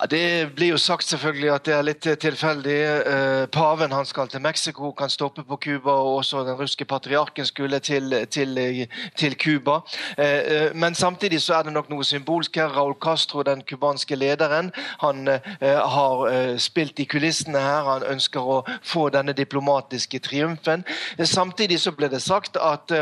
Ja, 0.00 0.06
det 0.06 0.54
blir 0.54 0.74
jo 0.74 0.76
sagt 0.76 1.08
selvfølgelig 1.08 1.48
at 1.54 1.64
det 1.64 1.72
er 1.72 1.84
litt 1.86 2.06
tilfeldig. 2.20 2.74
Eh, 2.84 3.44
paven 3.48 3.94
han 3.96 4.04
skal 4.04 4.28
til 4.28 4.42
Mexico, 4.44 4.90
kan 4.92 5.08
stoppe 5.08 5.40
på 5.44 5.56
Cuba, 5.56 5.90
og 5.90 6.18
også 6.18 6.42
den 6.44 6.58
russiske 6.58 6.84
patriarken 6.84 7.46
skulle 7.48 7.78
til, 7.80 9.36
Cuba. 9.40 9.78
Eh, 10.18 10.26
eh, 10.26 10.74
men 10.74 10.94
samtidig 10.94 11.40
så 11.42 11.54
er 11.54 11.62
det 11.62 11.72
nok 11.72 11.88
noe 11.88 12.04
symbolsk 12.04 12.56
her. 12.56 12.68
Raúl 12.76 12.92
Castro, 13.00 13.42
den 13.42 13.62
cubanske 13.62 14.16
lederen, 14.16 14.70
han 15.00 15.28
har 15.60 16.58
spilt 16.58 16.98
i 16.98 17.04
kulissene 17.04 17.58
her. 17.58 17.88
Han 17.88 18.02
ønsker 18.02 18.40
å 18.40 18.58
få 18.82 19.08
denne 19.08 19.32
diplomatiske 19.32 20.18
triumfen. 20.18 20.84
Samtidig 21.24 21.80
så 21.80 21.92
ble 21.96 22.10
det 22.12 22.20
sagt 22.22 22.56
at 22.60 22.92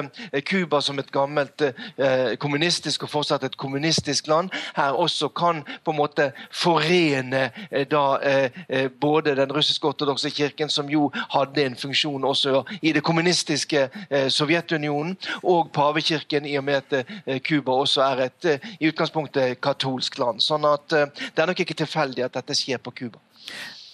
Cuba 0.47 0.81
som 0.81 0.99
et 0.99 1.11
gammelt 1.11 1.63
kommunistisk 2.39 3.03
og 3.03 3.11
fortsatt 3.11 3.45
et 3.45 3.57
kommunistisk 3.57 4.27
land, 4.27 4.51
her 4.77 4.93
også 4.93 5.29
kan 5.29 5.65
på 5.85 5.91
en 5.91 5.99
måte 5.99 6.31
forene 6.53 6.84
forene 6.85 7.43
eh, 7.71 7.87
da 7.91 8.21
eh, 8.21 8.51
eh, 8.69 8.89
både 8.89 9.35
den 9.39 9.53
russisk-ortodokse 9.53 10.31
kirken, 10.31 10.71
som 10.71 10.91
jo 10.91 11.11
hadde 11.35 11.65
en 11.65 11.77
funksjon 11.77 12.25
også 12.25 12.65
i 12.83 12.93
det 12.95 13.03
kommunistiske 13.05 13.89
Sovjetunionen, 14.31 15.17
og 15.43 15.71
pavekirken, 15.75 16.47
i 16.47 16.57
og 16.59 16.65
med 16.65 16.83
at 16.83 17.41
Cuba 17.45 17.77
også 17.85 18.03
er 18.05 18.25
et 18.27 18.49
i 18.81 18.89
utgangspunktet 18.89 19.61
katolsk 19.63 20.19
land. 20.19 20.43
Sånn 20.45 20.67
at 20.69 20.87
det 20.91 21.43
er 21.43 21.51
nok 21.51 21.63
ikke 21.65 21.77
tilfeldig 21.79 22.27
at 22.27 22.37
dette 22.39 22.57
skjer 22.59 22.83
på 22.83 22.93
Cuba. 22.95 23.23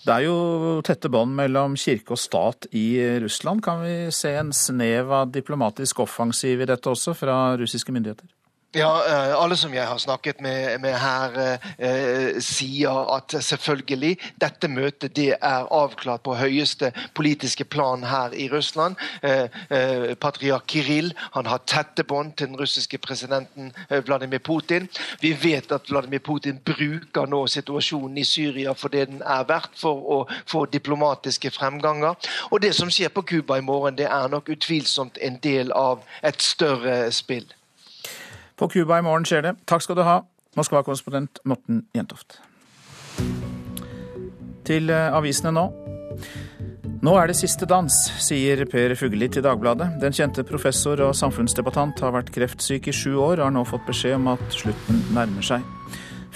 Det 0.00 0.14
er 0.14 0.24
jo 0.24 0.80
tette 0.86 1.10
bånd 1.12 1.34
mellom 1.36 1.76
kirke 1.80 2.14
og 2.16 2.20
stat 2.20 2.68
i 2.76 2.86
Russland. 3.22 3.62
Kan 3.64 3.82
vi 3.84 3.94
se 4.14 4.32
en 4.38 4.52
snev 4.56 5.12
av 5.12 5.32
diplomatisk 5.34 6.04
offensiv 6.06 6.62
i 6.62 6.68
dette 6.70 6.92
også 6.92 7.16
fra 7.18 7.40
russiske 7.60 7.92
myndigheter? 7.94 8.28
Ja, 8.72 9.06
eh, 9.06 9.34
alle 9.34 9.56
som 9.56 9.72
jeg 9.74 9.82
har 9.86 9.98
snakket 9.98 10.40
med, 10.40 10.80
med 10.80 10.94
her, 10.94 11.38
eh, 11.78 12.36
sier 12.38 13.08
at 13.16 13.34
selvfølgelig 13.42 14.12
dette 14.38 14.68
møtet 14.70 15.16
det 15.16 15.32
er 15.34 15.66
avklart 15.74 16.22
på 16.22 16.36
høyeste 16.38 16.92
politiske 17.18 17.66
plan 17.66 18.06
her 18.06 18.30
i 18.30 18.46
Russland. 18.52 18.94
Eh, 19.26 19.50
eh, 19.74 20.14
patriark 20.14 20.70
Kiril 20.70 21.10
han 21.32 21.50
har 21.50 21.66
tette 21.66 22.06
bånd 22.06 22.36
til 22.36 22.52
den 22.52 22.62
russiske 22.62 23.02
presidenten 23.02 23.72
eh, 23.88 24.06
Vladimir 24.06 24.38
Putin. 24.38 24.86
Vi 25.20 25.34
vet 25.34 25.72
at 25.72 25.90
Vladimir 25.90 26.22
Putin 26.22 26.62
bruker 26.62 27.26
nå 27.26 27.46
situasjonen 27.50 28.22
i 28.22 28.24
Syria 28.24 28.78
for 28.78 28.94
det 28.94 29.08
den 29.10 29.22
er 29.26 29.50
verdt, 29.50 29.74
for 29.74 29.98
å 29.98 30.24
få 30.46 30.68
diplomatiske 30.70 31.50
fremganger. 31.58 32.14
Og 32.54 32.62
det 32.62 32.76
som 32.78 32.90
skjer 32.90 33.10
på 33.10 33.26
Cuba 33.26 33.58
i 33.58 33.66
morgen, 33.66 33.98
det 33.98 34.06
er 34.06 34.30
nok 34.30 34.54
utvilsomt 34.54 35.18
en 35.18 35.42
del 35.42 35.74
av 35.74 36.06
et 36.22 36.38
større 36.38 37.08
spill. 37.10 37.50
På 38.60 38.68
Cuba 38.68 38.98
i 38.98 39.02
morgen 39.02 39.24
skjer 39.24 39.40
det. 39.40 39.54
Takk 39.64 39.80
skal 39.80 39.96
du 39.96 40.02
ha, 40.04 40.18
Moskva-korrespondent 40.58 41.40
Morten 41.48 41.78
Jentoft. 41.96 42.42
Til 44.68 44.92
eh, 44.92 45.16
avisene 45.16 45.54
nå. 45.56 45.62
Nå 47.00 47.14
er 47.16 47.30
det 47.30 47.38
siste 47.38 47.64
dans, 47.64 47.96
sier 48.20 48.66
Per 48.68 48.92
Fugelli 49.00 49.30
til 49.32 49.46
Dagbladet. 49.46 49.94
Den 50.04 50.12
kjente 50.12 50.44
professor 50.44 51.00
og 51.06 51.16
samfunnsdebattant 51.16 52.04
har 52.04 52.12
vært 52.12 52.34
kreftsyk 52.36 52.90
i 52.92 52.96
sju 52.98 53.14
år 53.14 53.40
og 53.40 53.46
har 53.46 53.56
nå 53.56 53.64
fått 53.64 53.88
beskjed 53.88 54.18
om 54.18 54.28
at 54.34 54.44
slutten 54.52 55.00
nærmer 55.16 55.52
seg. 55.54 55.64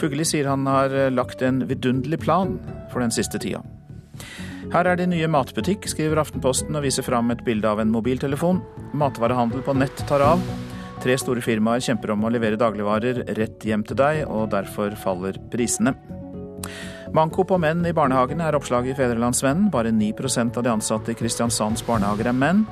Fugelli 0.01 0.25
sier 0.25 0.49
han 0.49 0.65
har 0.65 0.97
eh, 0.97 1.13
lagt 1.13 1.45
en 1.45 1.67
vidunderlig 1.69 2.25
plan 2.25 2.57
for 2.89 3.05
den 3.05 3.13
siste 3.13 3.37
tida. 3.37 3.61
Her 4.73 4.89
er 4.89 4.97
det 4.97 5.13
nye 5.13 5.29
matbutikk, 5.29 5.85
skriver 5.93 6.25
Aftenposten 6.25 6.73
og 6.73 6.89
viser 6.89 7.05
fram 7.05 7.37
et 7.37 7.45
bilde 7.45 7.69
av 7.69 7.85
en 7.85 7.93
mobiltelefon. 7.93 8.65
Matvarehandel 8.97 9.61
på 9.69 9.77
nett 9.77 10.09
tar 10.09 10.25
av. 10.25 10.53
Tre 11.05 11.19
store 11.21 11.43
firmaer 11.45 11.83
kjemper 11.85 12.15
om 12.15 12.23
å 12.25 12.31
levere 12.33 12.57
dagligvarer 12.57 13.27
rett 13.37 13.65
hjem 13.69 13.83
til 13.85 13.99
deg, 14.01 14.23
og 14.25 14.49
derfor 14.55 14.95
faller 14.97 15.37
prisene. 15.53 15.93
Manko 17.15 17.45
på 17.45 17.59
menn 17.61 17.85
i 17.85 17.93
barnehagene 17.95 18.47
er 18.49 18.57
oppslaget 18.57 18.95
i 18.95 18.97
Fedrelandsvennen. 19.03 19.69
Bare 19.71 19.93
9 19.93 20.15
av 20.57 20.63
de 20.65 20.73
ansatte 20.73 21.13
i 21.13 21.19
Kristiansands 21.19 21.85
barnehager 21.85 22.33
er 22.33 22.39
menn. 22.39 22.65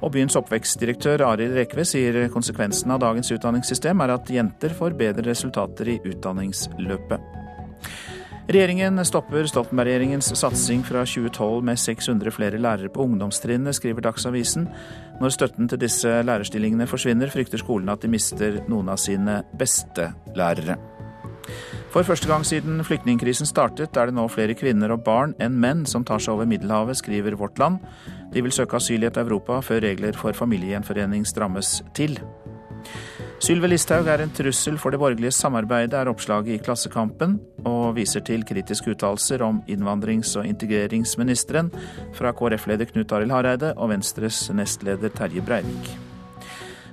Og 0.00 0.14
byens 0.14 0.38
oppvekstdirektør 0.38 1.26
Arild 1.26 1.58
Rekve 1.58 1.84
sier 1.84 2.30
konsekvensen 2.32 2.94
av 2.94 3.02
dagens 3.02 3.34
utdanningssystem 3.34 4.00
er 4.00 4.14
at 4.14 4.30
jenter 4.30 4.72
får 4.78 4.94
bedre 4.96 5.26
resultater 5.26 5.90
i 5.90 5.98
utdanningsløpet. 6.14 7.26
Regjeringen 8.50 8.98
stopper 9.06 9.44
Stoltenberg-regjeringens 9.46 10.32
satsing 10.34 10.80
fra 10.82 11.04
2012 11.06 11.60
med 11.68 11.78
600 11.78 12.32
flere 12.34 12.58
lærere 12.58 12.90
på 12.90 13.04
ungdomstrinnet, 13.04 13.76
skriver 13.76 14.02
Dagsavisen. 14.08 14.64
Når 15.20 15.34
støtten 15.34 15.68
til 15.68 15.80
disse 15.82 16.08
lærerstillingene 16.24 16.86
forsvinner, 16.88 17.28
frykter 17.28 17.60
skolene 17.60 17.92
at 17.92 18.00
de 18.00 18.08
mister 18.08 18.62
noen 18.70 18.88
av 18.88 18.96
sine 19.00 19.42
beste 19.60 20.10
lærere. 20.36 20.78
For 21.90 22.06
første 22.06 22.28
gang 22.30 22.44
siden 22.46 22.80
flyktningkrisen 22.86 23.48
startet, 23.48 23.96
er 23.98 24.08
det 24.08 24.14
nå 24.16 24.24
flere 24.30 24.54
kvinner 24.54 24.94
og 24.94 25.02
barn 25.04 25.34
enn 25.42 25.58
menn 25.60 25.82
som 25.90 26.06
tar 26.06 26.22
seg 26.22 26.36
over 26.36 26.48
Middelhavet, 26.48 27.00
skriver 27.00 27.36
Vårt 27.36 27.58
Land. 27.58 27.80
De 28.32 28.44
vil 28.44 28.54
søke 28.54 28.78
asyl 28.78 29.02
i 29.02 29.08
et 29.10 29.18
Europa 29.20 29.58
før 29.64 29.82
regler 29.84 30.16
for 30.16 30.36
familiegjenforening 30.36 31.26
strammes 31.26 31.80
til. 31.98 32.16
Sylvi 33.40 33.70
Listhaug 33.70 34.04
er 34.12 34.20
en 34.20 34.32
trussel 34.36 34.74
for 34.76 34.92
det 34.92 34.98
borgerlige 35.00 35.32
samarbeidet, 35.32 35.94
er 35.96 36.10
oppslaget 36.10 36.52
i 36.52 36.60
Klassekampen, 36.60 37.38
og 37.64 37.94
viser 37.96 38.20
til 38.20 38.42
kritiske 38.44 38.92
uttalelser 38.92 39.40
om 39.46 39.62
innvandrings- 39.64 40.34
og 40.36 40.44
integreringsministeren 40.44 41.70
fra 42.18 42.34
KrF-leder 42.36 42.90
Knut 42.90 43.14
Arild 43.16 43.32
Hareide 43.32 43.72
og 43.78 43.94
Venstres 43.94 44.42
nestleder 44.52 45.08
Terje 45.16 45.40
Breivik. 45.40 45.88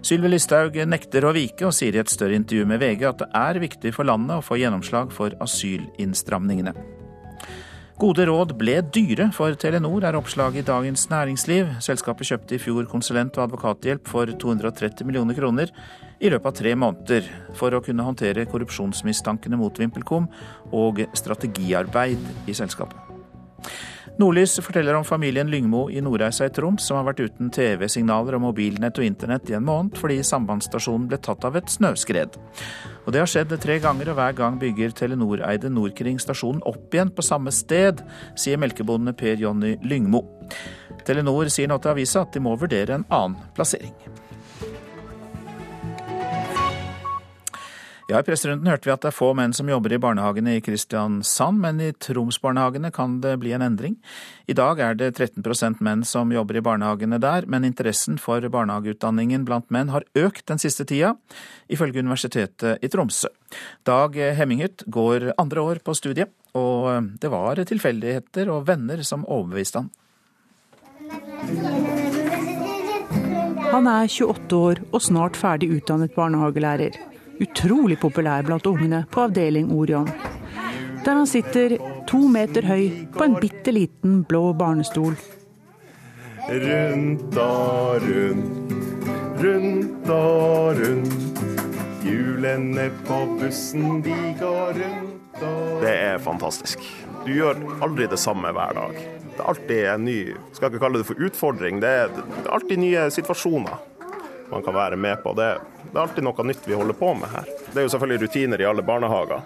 Sylvi 0.07 0.31
Listhaug 0.31 0.79
nekter 0.87 1.27
å 1.27 1.35
vike, 1.35 1.67
og 1.67 1.75
sier 1.75 1.99
i 1.99 1.99
et 1.99 2.15
større 2.15 2.39
intervju 2.39 2.63
med 2.71 2.79
VG 2.79 3.03
at 3.11 3.25
det 3.25 3.29
er 3.35 3.61
viktig 3.67 3.91
for 3.99 4.07
landet 4.07 4.39
å 4.39 4.47
få 4.47 4.55
gjennomslag 4.61 5.11
for 5.11 5.35
asylinnstramningene. 5.43 6.77
Gode 7.99 8.23
råd 8.29 8.55
ble 8.55 8.79
dyre 8.93 9.33
for 9.35 9.51
Telenor, 9.59 10.03
er 10.05 10.15
oppslaget 10.15 10.63
i 10.63 10.67
Dagens 10.71 11.09
Næringsliv. 11.11 11.75
Selskapet 11.83 12.29
kjøpte 12.29 12.55
i 12.55 12.61
fjor 12.61 12.87
konsulent- 12.87 13.35
og 13.35 13.49
advokathjelp 13.49 14.07
for 14.07 14.31
230 14.31 15.03
millioner 15.09 15.35
kroner 15.35 15.73
i 16.20 16.32
løpet 16.32 16.49
av 16.49 16.55
tre 16.57 16.74
måneder 16.80 17.28
for 17.57 17.74
å 17.74 17.84
kunne 17.86 18.05
håndtere 18.05 18.47
korrupsjonsmistankene 18.49 19.59
mot 19.59 19.78
VimpelCom 19.78 20.30
og 20.78 21.03
strategiarbeid 21.18 22.49
i 22.49 22.57
selskapet. 22.57 23.07
Nordlys 24.18 24.55
forteller 24.65 24.95
om 24.97 25.03
familien 25.05 25.49
Lyngmo 25.51 25.84
i 25.93 25.99
Nordreisa 26.01 26.47
i 26.47 26.53
Troms 26.53 26.88
som 26.89 26.97
har 26.97 27.05
vært 27.05 27.20
uten 27.28 27.51
TV-signaler 27.53 28.34
og 28.34 28.47
mobilnett 28.47 28.97
og 28.97 29.05
internett 29.05 29.51
i 29.51 29.57
en 29.59 29.68
måned 29.68 29.99
fordi 30.01 30.18
sambandsstasjonen 30.26 31.05
ble 31.11 31.20
tatt 31.22 31.45
av 31.45 31.59
et 31.59 31.70
snøskred. 31.70 32.39
Og 33.05 33.13
Det 33.13 33.22
har 33.22 33.30
skjedd 33.30 33.53
tre 33.61 33.78
ganger, 33.80 34.09
og 34.09 34.18
hver 34.18 34.34
gang 34.39 34.57
bygger 34.59 34.95
Telenor-eide 34.97 35.70
Nordkring 35.70 36.18
stasjonen 36.20 36.65
opp 36.65 36.89
igjen 36.97 37.13
på 37.13 37.24
samme 37.24 37.53
sted, 37.53 38.01
sier 38.36 38.57
melkebonde 38.57 39.13
Per 39.13 39.38
Jonny 39.38 39.78
Lyngmo. 39.86 40.26
Telenor 41.05 41.53
sier 41.53 41.70
nå 41.70 41.78
til 41.78 41.93
avisa 41.93 42.26
at 42.26 42.34
de 42.34 42.41
må 42.41 42.57
vurdere 42.57 42.97
en 42.97 43.05
annen 43.07 43.38
plassering. 43.53 43.93
Ja, 48.07 48.21
I 48.21 48.23
presserunden 48.23 48.69
hørte 48.71 48.87
vi 48.87 48.91
at 48.93 49.01
det 49.03 49.09
er 49.09 49.15
få 49.17 49.33
menn 49.35 49.51
som 49.51 49.67
jobber 49.67 49.91
i 49.91 49.97
barnehagene 49.99 50.53
i 50.55 50.61
Kristiansand, 50.63 51.57
men 51.59 51.81
i 51.83 51.89
Troms-barnehagene 51.91 52.87
kan 52.95 53.17
det 53.19 53.33
bli 53.41 53.51
en 53.51 53.65
endring. 53.65 53.97
I 54.47 54.55
dag 54.55 54.79
er 54.79 54.95
det 54.95 55.09
13% 55.17 55.81
menn 55.83 56.05
som 56.07 56.31
jobber 56.31 56.55
i 56.55 56.61
barnehagene 56.63 57.19
der, 57.19 57.43
men 57.51 57.67
interessen 57.67 58.15
for 58.15 58.39
barnehageutdanningen 58.53 59.43
blant 59.43 59.67
menn 59.75 59.91
har 59.91 60.07
økt 60.15 60.45
den 60.47 60.63
siste 60.63 60.85
tida, 60.87 61.17
ifølge 61.67 61.99
Universitetet 61.99 62.79
i 62.79 62.87
Tromsø. 62.87 63.27
Dag 63.83 64.15
Hemminghytt 64.39 64.87
går 64.87 65.33
andre 65.35 65.67
år 65.67 65.83
på 65.83 65.97
studiet, 65.99 66.31
og 66.55 67.11
det 67.19 67.33
var 67.33 67.59
tilfeldigheter 67.59 68.53
og 68.55 68.69
venner 68.71 69.03
som 69.03 69.27
overbeviste 69.27 69.83
han. 69.83 69.91
Han 73.67 73.91
er 73.91 74.07
28 74.07 74.63
år 74.63 74.79
og 74.93 75.03
snart 75.03 75.35
ferdig 75.35 75.73
utdannet 75.75 76.15
barnehagelærer 76.15 76.95
utrolig 77.43 77.99
populær 78.01 78.45
blant 78.47 78.65
ungene 78.69 79.03
på 79.11 79.27
avdeling 79.27 79.71
Orion. 79.75 80.09
Der 81.05 81.15
han 81.15 81.27
sitter 81.29 81.77
to 82.09 82.19
meter 82.31 82.65
høy 82.67 83.07
på 83.13 83.25
en 83.25 83.38
bitte 83.41 83.71
liten 83.71 84.21
blå 84.27 84.51
barnestol. 84.57 85.15
Rundt 86.47 87.38
og 87.43 88.07
rundt, 88.07 88.77
rundt 89.43 90.11
og 90.15 90.81
rundt. 90.81 91.43
Hjulene 92.07 92.88
på 93.07 93.17
bussen, 93.39 93.99
de 94.03 94.15
går 94.39 94.79
rundt 94.79 95.43
og 95.43 95.81
Det 95.83 95.91
er 95.91 96.17
fantastisk. 96.23 96.83
Du 97.25 97.33
gjør 97.33 97.59
aldri 97.83 98.07
det 98.07 98.19
samme 98.19 98.53
hver 98.55 98.77
dag. 98.77 98.95
Det 99.27 99.43
er 99.43 99.49
alltid 99.51 99.83
en 99.91 100.07
ny 100.07 100.21
skal 100.55 100.71
ikke 100.71 100.81
kalle 100.81 101.03
det 101.03 101.09
for 101.11 101.27
utfordring, 101.27 101.81
det 101.83 101.89
er, 101.89 102.07
det 102.15 102.45
er 102.45 102.55
alltid 102.55 102.81
nye 102.81 103.03
situasjoner 103.13 103.75
man 104.49 104.63
kan 104.63 104.73
være 104.73 104.95
med 104.95 105.23
på. 105.23 105.33
Det, 105.33 105.47
det, 105.83 105.93
er 105.95 106.01
alltid 106.01 106.23
noe 106.23 106.47
nytt 106.47 106.67
vi 106.67 106.77
holder 106.77 106.97
på 106.97 107.13
med 107.19 107.29
her. 107.33 107.49
Det 107.71 107.81
er 107.81 107.87
jo 107.87 107.93
selvfølgelig 107.95 108.27
rutiner 108.27 108.61
i 108.61 108.67
alle 108.69 108.85
barnehager, 108.85 109.41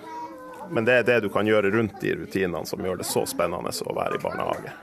men 0.72 0.88
det 0.88 1.00
er 1.00 1.08
det 1.08 1.20
du 1.26 1.30
kan 1.34 1.48
gjøre 1.48 1.74
rundt 1.74 2.00
de 2.02 2.16
rutinene 2.22 2.66
som 2.70 2.86
gjør 2.86 3.02
det 3.02 3.10
så 3.10 3.26
spennende 3.30 3.74
å 3.74 3.98
være 3.98 4.20
i 4.20 4.24
barnehage. 4.24 4.74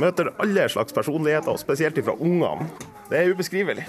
Møter 0.00 0.30
alle 0.40 0.68
slags 0.72 0.94
personligheter, 0.96 1.52
og 1.52 1.60
spesielt 1.60 1.98
fra 2.04 2.14
ungene. 2.16 2.68
Det 3.10 3.18
er 3.18 3.32
ubeskrivelig. 3.32 3.84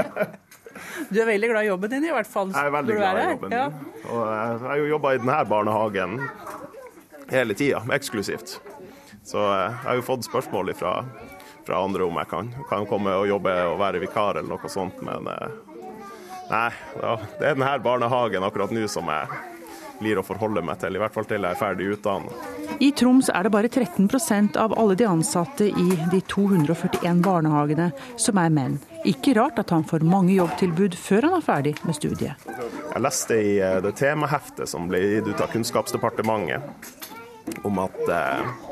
du 1.10 1.20
er 1.20 1.28
veldig 1.28 1.50
glad 1.52 1.64
i 1.64 1.70
jobben 1.70 1.94
din, 1.94 2.08
i 2.10 2.14
hvert 2.14 2.30
fall. 2.30 2.50
Jeg 2.54 2.70
er 2.70 2.74
veldig 2.74 2.98
glad 2.98 3.20
i 3.20 3.28
jobben 3.30 3.54
ja. 3.54 3.68
min. 3.70 3.94
Og 4.10 4.20
jeg 4.26 4.58
har 4.66 4.82
jo 4.82 4.90
jobba 4.90 5.14
i 5.14 5.22
denne 5.22 5.38
barnehagen 5.50 6.18
hele 7.30 7.56
tida, 7.58 7.82
eksklusivt. 7.94 8.58
Så 9.26 9.42
jeg 9.46 9.74
har 9.84 9.98
jo 9.98 10.06
fått 10.06 10.26
spørsmål 10.26 10.72
fra 10.78 10.94
fra 11.70 11.84
andre 11.84 12.04
om 12.04 12.16
jeg 12.18 12.26
kan, 12.26 12.54
kan 12.68 12.86
komme 12.90 13.12
og 13.14 13.28
jobbe 13.30 13.52
og 13.70 13.78
være 13.78 14.00
vikar 14.02 14.34
eller 14.40 14.50
noe 14.50 14.70
sånt, 14.72 14.98
men 15.06 15.28
eh, 15.30 15.50
nei. 16.50 16.70
Det 16.98 17.46
er 17.46 17.54
denne 17.54 17.78
barnehagen 17.84 18.42
akkurat 18.42 18.72
nå 18.74 18.88
som 18.90 19.06
jeg 19.06 19.28
blir 20.00 20.18
å 20.18 20.24
forholde 20.26 20.64
meg 20.66 20.80
til, 20.82 20.96
i 20.96 20.98
hvert 20.98 21.14
fall 21.14 21.28
til 21.30 21.44
jeg 21.44 21.54
er 21.54 21.60
ferdig 21.60 21.92
utdannet. 21.94 22.32
I 22.82 22.90
Troms 22.96 23.28
er 23.30 23.42
det 23.46 23.52
bare 23.54 23.68
13% 23.70 24.56
av 24.58 24.74
alle 24.80 24.96
de 24.98 25.04
ansatte 25.06 25.68
i 25.68 25.88
de 26.10 26.20
241 26.32 27.22
barnehagene 27.22 27.92
som 28.18 28.38
er 28.40 28.50
menn. 28.56 28.78
Ikke 29.06 29.34
rart 29.38 29.58
at 29.62 29.70
han 29.70 29.84
får 29.86 30.02
mange 30.08 30.34
jobbtilbud 30.40 30.96
før 30.98 31.22
han 31.28 31.36
er 31.38 31.44
ferdig 31.44 31.76
med 31.84 31.94
studiet. 32.00 32.34
Jeg 32.48 33.04
leste 33.04 33.34
i 33.38 33.60
eh, 33.62 33.78
det 33.84 33.94
temaheftet 34.00 34.66
som 34.72 34.88
ble 34.90 34.98
gitt 35.04 35.30
ut 35.30 35.44
av 35.44 35.52
Kunnskapsdepartementet 35.54 36.60
om 37.68 37.78
at 37.84 38.00
eh, 38.10 38.69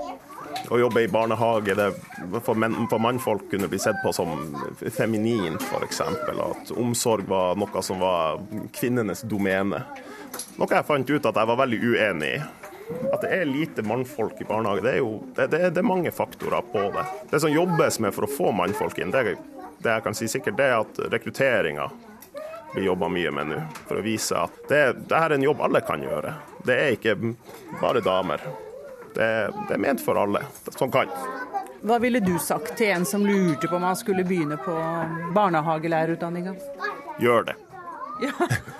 å 0.70 0.78
jobbe 0.80 1.02
i 1.02 1.08
barnehage 1.08 1.74
det, 1.78 1.88
for, 2.44 2.58
men, 2.58 2.74
for 2.90 3.00
mannfolk 3.02 3.48
kunne 3.50 3.68
bli 3.68 3.78
sett 3.80 3.98
på 4.02 4.12
som 4.12 4.34
feminint, 4.92 5.62
f.eks. 5.62 6.00
At 6.00 6.72
omsorg 6.76 7.28
var 7.28 7.56
noe 7.60 7.82
som 7.84 8.02
var 8.02 8.40
kvinnenes 8.76 9.24
domene. 9.28 9.82
Noe 10.58 10.74
jeg 10.74 10.88
fant 10.88 11.10
ut 11.10 11.28
at 11.30 11.40
jeg 11.40 11.50
var 11.52 11.60
veldig 11.62 11.80
uenig 11.84 12.32
i. 12.36 12.42
At 13.12 13.20
det 13.24 13.32
er 13.36 13.48
lite 13.48 13.84
mannfolk 13.84 14.40
i 14.40 14.46
barnehage, 14.48 14.84
det 14.84 14.94
er 14.96 15.02
jo 15.02 15.18
det, 15.36 15.50
det, 15.52 15.58
det 15.76 15.82
er 15.82 15.88
mange 15.88 16.12
faktorer 16.14 16.64
på 16.72 16.86
det. 16.94 17.04
Det 17.30 17.40
som 17.44 17.52
jobbes 17.52 18.00
med 18.00 18.16
for 18.16 18.24
å 18.24 18.32
få 18.32 18.52
mannfolk 18.56 19.00
inn, 19.02 19.12
det, 19.12 19.36
det 19.84 19.96
jeg 19.98 20.04
kan 20.06 20.16
si 20.16 20.28
sikkert, 20.30 20.56
det 20.60 20.68
er 20.70 20.78
at 20.80 21.02
rekrutteringa 21.12 21.90
blir 22.72 22.88
jobba 22.88 23.10
mye 23.12 23.32
med 23.32 23.52
nå. 23.52 23.60
For 23.88 24.00
å 24.00 24.04
vise 24.04 24.40
at 24.40 24.56
det, 24.72 24.82
det 25.08 25.20
er 25.20 25.36
en 25.36 25.44
jobb 25.44 25.60
alle 25.68 25.84
kan 25.84 26.04
gjøre. 26.04 26.32
Det 26.64 26.80
er 26.80 26.96
ikke 26.96 27.16
bare 27.80 28.04
damer. 28.04 28.44
Det, 29.14 29.28
det 29.68 29.76
er 29.76 29.82
ment 29.82 30.02
for 30.04 30.18
alle 30.20 30.42
som 30.76 30.92
kan. 30.92 31.12
Hva 31.80 31.98
ville 32.02 32.20
du 32.20 32.34
sagt 32.42 32.74
til 32.78 32.90
en 32.90 33.06
som 33.06 33.26
lurte 33.26 33.68
på 33.68 33.76
om 33.78 33.86
han 33.86 33.96
skulle 33.96 34.24
begynne 34.26 34.58
på 34.58 34.74
barnehagelærerutdanninga? 35.34 36.54
Gjør 37.22 37.50
det. 37.50 37.56
Ja, 38.18 38.32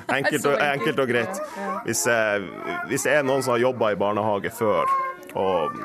enkelt, 0.16 0.46
og, 0.50 0.56
enkelt, 0.58 0.98
og, 0.98 1.08
greit. 1.08 1.36
Hvis, 1.84 2.00
eh, 2.10 2.42
hvis, 2.90 3.04
det 3.06 3.12
er 3.20 3.22
noen 3.22 3.44
som 3.46 3.52
har 3.52 3.60
jobba 3.62 3.92
i 3.94 3.98
barnehage 4.00 4.50
før 4.50 4.90
og, 5.38 5.76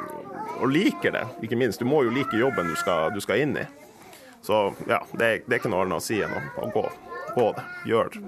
og, 0.56 0.64
liker 0.74 1.14
det, 1.14 1.22
ikke 1.46 1.60
minst. 1.62 1.78
Du 1.78 1.86
må 1.86 2.02
jo 2.02 2.10
like 2.10 2.34
jobben 2.34 2.72
du 2.72 2.74
skal, 2.82 3.14
du 3.14 3.22
skal 3.22 3.44
inn 3.44 3.54
i. 3.62 3.68
Så 4.42 4.64
ja, 4.90 5.04
det, 5.12 5.46
det 5.46 5.54
er 5.54 5.62
ikke 5.62 5.70
noe 5.70 5.86
annet 5.86 6.02
å 6.02 6.04
si 6.04 6.18
enn 6.26 6.34
å 6.34 6.72
gå 6.74 6.88
på 7.36 7.50
det. 7.58 7.64
Gjør 7.90 8.10
det. 8.14 8.22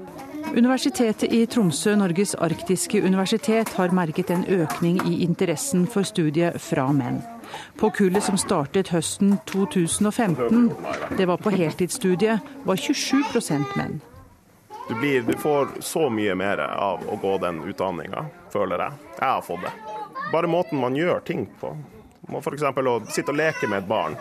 Universitetet 0.55 1.33
i 1.33 1.45
Tromsø, 1.45 1.95
Norges 1.95 2.35
arktiske 2.35 3.01
universitet, 3.01 3.69
har 3.77 3.93
merket 3.95 4.29
en 4.31 4.45
økning 4.45 4.99
i 5.07 5.21
interessen 5.25 5.87
for 5.87 6.07
studiet 6.07 6.61
fra 6.61 6.87
menn. 6.93 7.21
På 7.79 7.89
kullet 7.89 8.23
som 8.23 8.37
startet 8.37 8.91
høsten 8.93 9.37
2015, 9.49 10.71
det 11.17 11.27
var 11.29 11.41
på 11.41 11.53
heltidsstudiet, 11.53 12.39
var 12.63 12.75
27 12.75 13.65
menn. 13.75 13.99
Du, 14.87 14.95
blir, 14.95 15.21
du, 15.21 15.33
får 15.37 15.67
så 15.79 16.09
mye 16.09 16.35
mer 16.35 16.61
av 16.61 17.01
å 17.09 17.17
gå 17.17 17.37
den 17.41 17.63
utdanninga, 17.65 18.25
føler 18.53 18.85
jeg. 18.85 19.05
Jeg 19.17 19.27
har 19.27 19.41
fått 19.41 19.65
det. 19.65 19.73
Bare 20.31 20.49
måten 20.49 20.79
man 20.81 20.95
gjør 20.95 21.19
ting 21.25 21.47
på. 21.59 21.73
F.eks. 22.29 22.63
å 22.63 22.99
sitte 23.09 23.33
og 23.33 23.39
leke 23.39 23.69
med 23.69 23.83
et 23.83 23.89
barn 23.89 24.17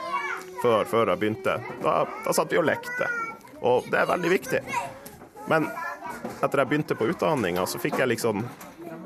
før, 0.62 0.88
før 0.88 1.12
jeg 1.12 1.20
begynte. 1.20 1.58
Da, 1.84 2.00
da 2.24 2.36
satt 2.36 2.52
vi 2.52 2.60
og 2.60 2.68
lekte. 2.68 3.08
Og 3.64 3.88
det 3.90 4.00
er 4.00 4.10
veldig 4.10 4.30
viktig. 4.30 4.60
Men 5.48 5.68
etter 6.42 6.60
jeg 6.60 6.70
begynte 6.70 6.96
på 6.98 7.08
utdanninga, 7.12 7.66
så 7.68 7.80
fikk 7.80 8.00
jeg 8.02 8.14
liksom 8.16 8.44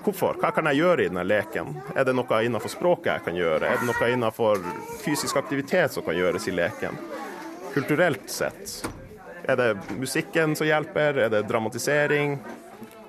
Hvorfor? 0.08 0.38
Hva 0.40 0.48
kan 0.54 0.64
jeg 0.70 0.78
gjøre 0.78 1.04
i 1.04 1.08
denne 1.10 1.24
leken? 1.26 1.72
Er 1.98 2.06
det 2.06 2.14
noe 2.16 2.36
innenfor 2.46 2.70
språket 2.72 3.10
jeg 3.10 3.24
kan 3.26 3.36
gjøre? 3.36 3.66
Er 3.66 3.80
det 3.80 3.88
noe 3.90 4.06
innenfor 4.08 4.62
fysisk 5.02 5.36
aktivitet 5.36 5.92
som 5.92 6.06
kan 6.06 6.16
gjøres 6.16 6.46
i 6.48 6.54
leken? 6.54 6.96
Kulturelt 7.74 8.30
sett. 8.32 8.86
Er 9.44 9.58
det 9.58 9.98
musikken 9.98 10.56
som 10.56 10.70
hjelper? 10.70 11.18
Er 11.26 11.34
det 11.34 11.42
dramatisering? 11.50 12.38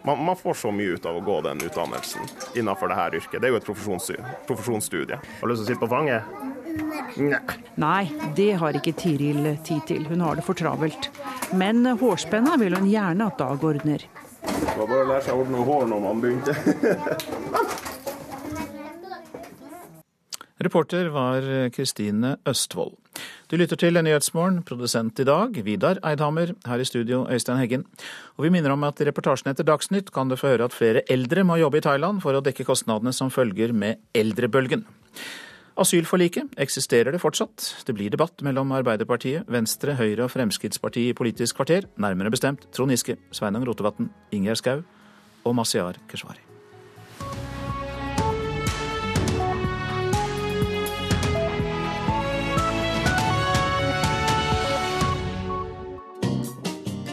Man, 0.03 0.25
man, 0.25 0.35
får 0.35 0.59
så 0.65 0.73
mye 0.75 0.97
ut 0.97 1.07
av 1.07 1.21
å 1.21 1.23
gå 1.23 1.39
den 1.45 1.61
utdannelsen 1.63 2.27
innenfor 2.59 2.91
dette 2.91 3.21
yrket. 3.21 3.39
Det 3.39 3.47
er 3.47 3.55
jo 3.55 3.61
et 3.61 3.69
profesjonsstudie. 3.69 5.21
Har 5.39 5.47
du 5.47 5.53
lyst 5.53 5.63
til 5.63 5.69
å 5.69 5.71
sitte 5.71 5.83
på 5.85 5.93
fanget? 5.93 6.48
Nei, 7.79 8.11
det 8.35 8.51
har 8.61 8.77
ikke 8.77 8.93
Tiril 8.99 9.43
tid 9.65 9.81
til. 9.89 10.07
Hun 10.09 10.21
har 10.25 10.39
det 10.39 10.45
for 10.47 10.57
travelt. 10.57 11.09
Men 11.57 11.85
hårspenna 11.99 12.57
vil 12.61 12.77
hun 12.77 12.89
gjerne 12.89 13.29
at 13.31 13.39
Dag 13.39 13.63
ordner. 13.63 14.05
Det 14.39 14.75
var 14.77 14.87
bare 14.87 15.03
å 15.03 15.09
lære 15.09 15.23
seg 15.25 15.35
å 15.35 15.43
ordne 15.43 15.65
hår 15.67 15.87
når 15.91 15.99
man 16.05 16.23
begynte. 16.23 16.53
Reporter 20.59 21.07
var 21.15 21.45
Kristine 21.71 22.35
Østvold. 22.47 22.97
Du 23.49 23.55
lytter 23.57 23.79
til 23.79 23.95
Nyhetsmorgen, 23.95 24.59
produsent 24.67 25.17
i 25.23 25.25
dag 25.25 25.55
Vidar 25.65 25.97
Eidhammer, 26.05 26.51
her 26.67 26.83
i 26.83 26.85
studio 26.85 27.23
Øystein 27.31 27.57
Heggen. 27.57 27.85
Og 28.37 28.45
vi 28.45 28.51
minner 28.53 28.75
om 28.75 28.83
at 28.85 28.99
i 28.99 29.07
reportasjen 29.07 29.49
etter 29.49 29.65
Dagsnytt 29.65 30.11
kan 30.13 30.29
du 30.29 30.35
få 30.37 30.51
høre 30.51 30.67
at 30.67 30.75
flere 30.75 31.01
eldre 31.09 31.45
må 31.47 31.57
jobbe 31.61 31.79
i 31.79 31.85
Thailand 31.85 32.19
for 32.21 32.35
å 32.35 32.43
dekke 32.43 32.67
kostnadene 32.67 33.15
som 33.15 33.31
følger 33.33 33.71
med 33.73 34.03
eldrebølgen. 34.13 34.83
Asylforliket, 35.79 36.51
eksisterer 36.59 37.15
det 37.15 37.21
fortsatt? 37.23 37.63
Det 37.87 37.95
blir 37.95 38.11
debatt 38.11 38.43
mellom 38.43 38.73
Arbeiderpartiet, 38.75 39.47
Venstre, 39.47 39.95
Høyre 39.95 40.25
og 40.25 40.33
Fremskrittspartiet 40.33 41.13
i 41.13 41.15
Politisk 41.15 41.55
kvarter, 41.55 41.87
nærmere 41.95 42.33
bestemt 42.33 42.67
Trond 42.75 42.91
Giske, 42.91 43.15
Sveinung 43.31 43.63
Rotevatn, 43.67 44.11
Ingjerd 44.35 44.59
Schou 44.59 44.83
og 45.47 45.55
Masiar 45.55 46.01
Keshvari. 46.11 46.43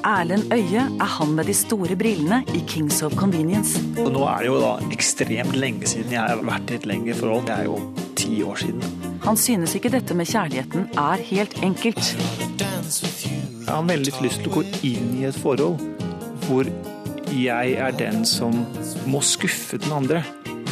Erlend 0.07 0.53
Øye 0.55 0.83
er 1.03 1.12
han 1.19 1.33
med 1.35 1.45
de 1.45 1.55
store 1.55 1.97
brillene 1.99 2.45
i 2.55 2.64
Kings 2.69 3.03
of 3.03 3.14
Convenience. 3.19 3.83
Nå 3.99 4.27
er 4.27 4.43
det 4.43 4.51
jo 4.53 4.59
da 4.62 4.75
ekstremt 4.95 5.55
lenge 5.59 5.87
siden 5.91 6.14
jeg 6.14 6.23
har 6.23 6.43
vært 6.47 6.71
i 6.71 6.79
et 6.79 6.87
lengre 6.87 7.14
forhold. 7.19 7.49
Det 7.49 7.57
er 7.57 7.64
jo 7.67 8.06
ti 8.17 8.41
år 8.43 8.62
siden. 8.62 8.83
Han 9.25 9.37
synes 9.37 9.75
ikke 9.77 9.93
dette 9.93 10.17
med 10.17 10.29
kjærligheten 10.31 10.89
er 10.99 11.23
helt 11.31 11.57
enkelt. 11.67 12.12
Jeg 13.67 13.75
har 13.75 13.87
veldig 13.89 14.14
lyst 14.23 14.43
til 14.45 14.53
å 14.53 14.61
gå 14.61 14.64
inn 14.87 15.14
i 15.21 15.27
et 15.29 15.39
forhold 15.43 15.81
hvor 16.47 16.69
jeg 17.35 17.73
er 17.83 17.95
den 17.99 18.23
som 18.29 18.55
må 19.11 19.21
skuffe 19.27 19.81
den 19.83 19.93
andre. 19.93 20.23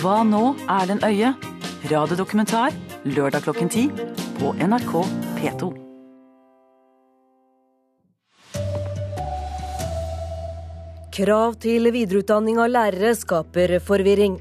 Hva 0.01 0.21
nå, 0.27 0.55
Erlend 0.71 1.05
Øye? 1.07 1.35
Radiodokumentar 1.91 2.77
lørdag 3.05 3.45
klokken 3.45 3.69
ti 3.73 3.89
på 4.39 4.55
NRK 4.57 4.93
P2. 5.41 5.73
Krav 11.15 11.59
til 11.63 11.93
videreutdanning 11.95 12.57
av 12.59 12.73
lærere 12.73 13.13
skaper 13.15 13.77
forvirring. 13.85 14.41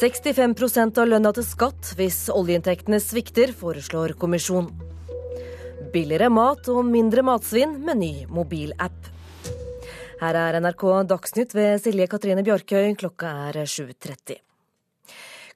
65 0.00 0.98
av 0.98 1.08
lønna 1.08 1.30
til 1.36 1.44
skatt 1.46 1.92
hvis 1.98 2.24
oljeinntektene 2.32 2.98
svikter, 3.02 3.52
foreslår 3.54 4.14
kommisjon. 4.18 4.70
Billigere 5.92 6.30
mat 6.32 6.68
og 6.72 6.86
mindre 6.88 7.22
matsvinn 7.26 7.76
med 7.84 8.00
ny 8.00 8.12
mobilapp. 8.32 9.10
Her 10.22 10.38
er 10.38 10.58
NRK 10.62 10.86
Dagsnytt 11.10 11.52
ved 11.54 11.82
Silje 11.82 12.08
Katrine 12.10 12.44
Bjarkøy. 12.46 12.94
Klokka 12.98 13.34
er 13.50 13.60
7.30. 13.66 14.40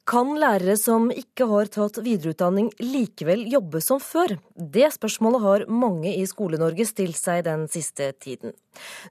Kan 0.07 0.37
lærere 0.39 0.76
som 0.78 1.09
ikke 1.11 1.49
har 1.51 1.72
tatt 1.72 2.03
videreutdanning 2.05 2.68
likevel 2.82 3.43
jobbe 3.51 3.80
som 3.82 3.99
før? 4.03 4.37
Det 4.55 4.93
spørsmålet 4.95 5.43
har 5.47 5.66
mange 5.72 6.12
i 6.12 6.22
Skole-Norge 6.28 6.87
stilt 6.87 7.18
seg 7.18 7.43
den 7.49 7.66
siste 7.72 8.12
tiden. 8.22 8.55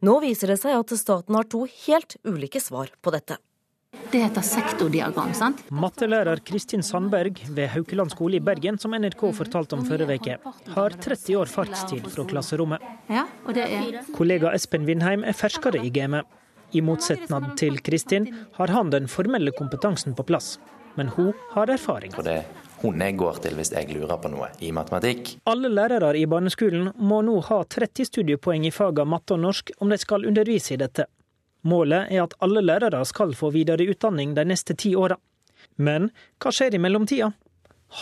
Nå 0.06 0.22
viser 0.24 0.54
det 0.54 0.62
seg 0.62 0.78
at 0.78 0.96
staten 0.96 1.36
har 1.36 1.50
to 1.52 1.66
helt 1.88 2.16
ulike 2.24 2.64
svar 2.64 2.94
på 3.04 3.12
dette. 3.16 3.42
Det 4.12 4.22
heter 4.22 4.46
sektordiagram, 4.46 5.34
sant? 5.36 5.64
Mattelærer 5.74 6.40
Kristin 6.46 6.84
Sandberg 6.86 7.42
ved 7.50 7.68
Haukeland 7.74 8.14
skole 8.14 8.40
i 8.40 8.44
Bergen, 8.44 8.78
som 8.80 8.96
NRK 8.96 9.24
fortalte 9.36 9.78
om 9.78 9.84
forrige 9.88 10.20
uke, 10.20 10.38
har 10.76 10.98
30 11.06 11.40
år 11.42 11.52
fartstid 11.52 12.08
fra 12.14 12.28
klasserommet. 12.30 12.84
Ja, 13.12 13.26
og 13.46 13.58
det 13.58 13.66
er... 13.66 14.02
Kollega 14.16 14.54
Espen 14.56 14.88
Vindheim 14.88 15.26
er 15.28 15.36
ferskere 15.38 15.82
i 15.84 15.92
gamet. 15.94 16.28
I 16.76 16.82
motsetning 16.84 17.52
til 17.60 17.82
Kristin 17.84 18.30
har 18.58 18.72
han 18.74 18.92
den 18.94 19.10
formelle 19.12 19.54
kompetansen 19.56 20.16
på 20.16 20.26
plass. 20.28 20.56
Men 20.96 21.12
hun 21.12 21.34
har 21.52 21.72
erfaring. 21.72 22.14
For 22.16 22.24
det 22.24 22.44
hun 22.86 23.02
jeg 23.02 23.16
går 23.18 23.40
til 23.42 23.56
hvis 23.58 23.72
jeg 23.74 23.90
lurer 23.96 24.20
på 24.22 24.30
noe 24.32 24.52
i 24.64 24.72
matematikk. 24.76 25.36
Alle 25.50 25.72
lærere 25.72 26.14
i 26.20 26.26
barneskolen 26.30 26.92
må 27.00 27.22
nå 27.26 27.40
ha 27.48 27.62
30 27.64 28.10
studiepoeng 28.12 28.68
i 28.68 28.74
fagene 28.76 29.10
matte 29.10 29.36
og 29.36 29.42
norsk 29.42 29.72
om 29.80 29.92
de 29.92 29.98
skal 30.02 30.28
undervise 30.30 30.76
i 30.76 30.80
dette. 30.82 31.08
Målet 31.66 32.12
er 32.14 32.22
at 32.24 32.36
alle 32.46 32.62
lærere 32.62 33.02
skal 33.10 33.34
få 33.38 33.50
videre 33.56 33.88
utdanning 33.90 34.36
de 34.38 34.46
neste 34.46 34.76
ti 34.78 34.94
åra. 34.96 35.18
Men 35.82 36.12
hva 36.40 36.54
skjer 36.54 36.78
i 36.78 36.82
mellomtida? 36.82 37.32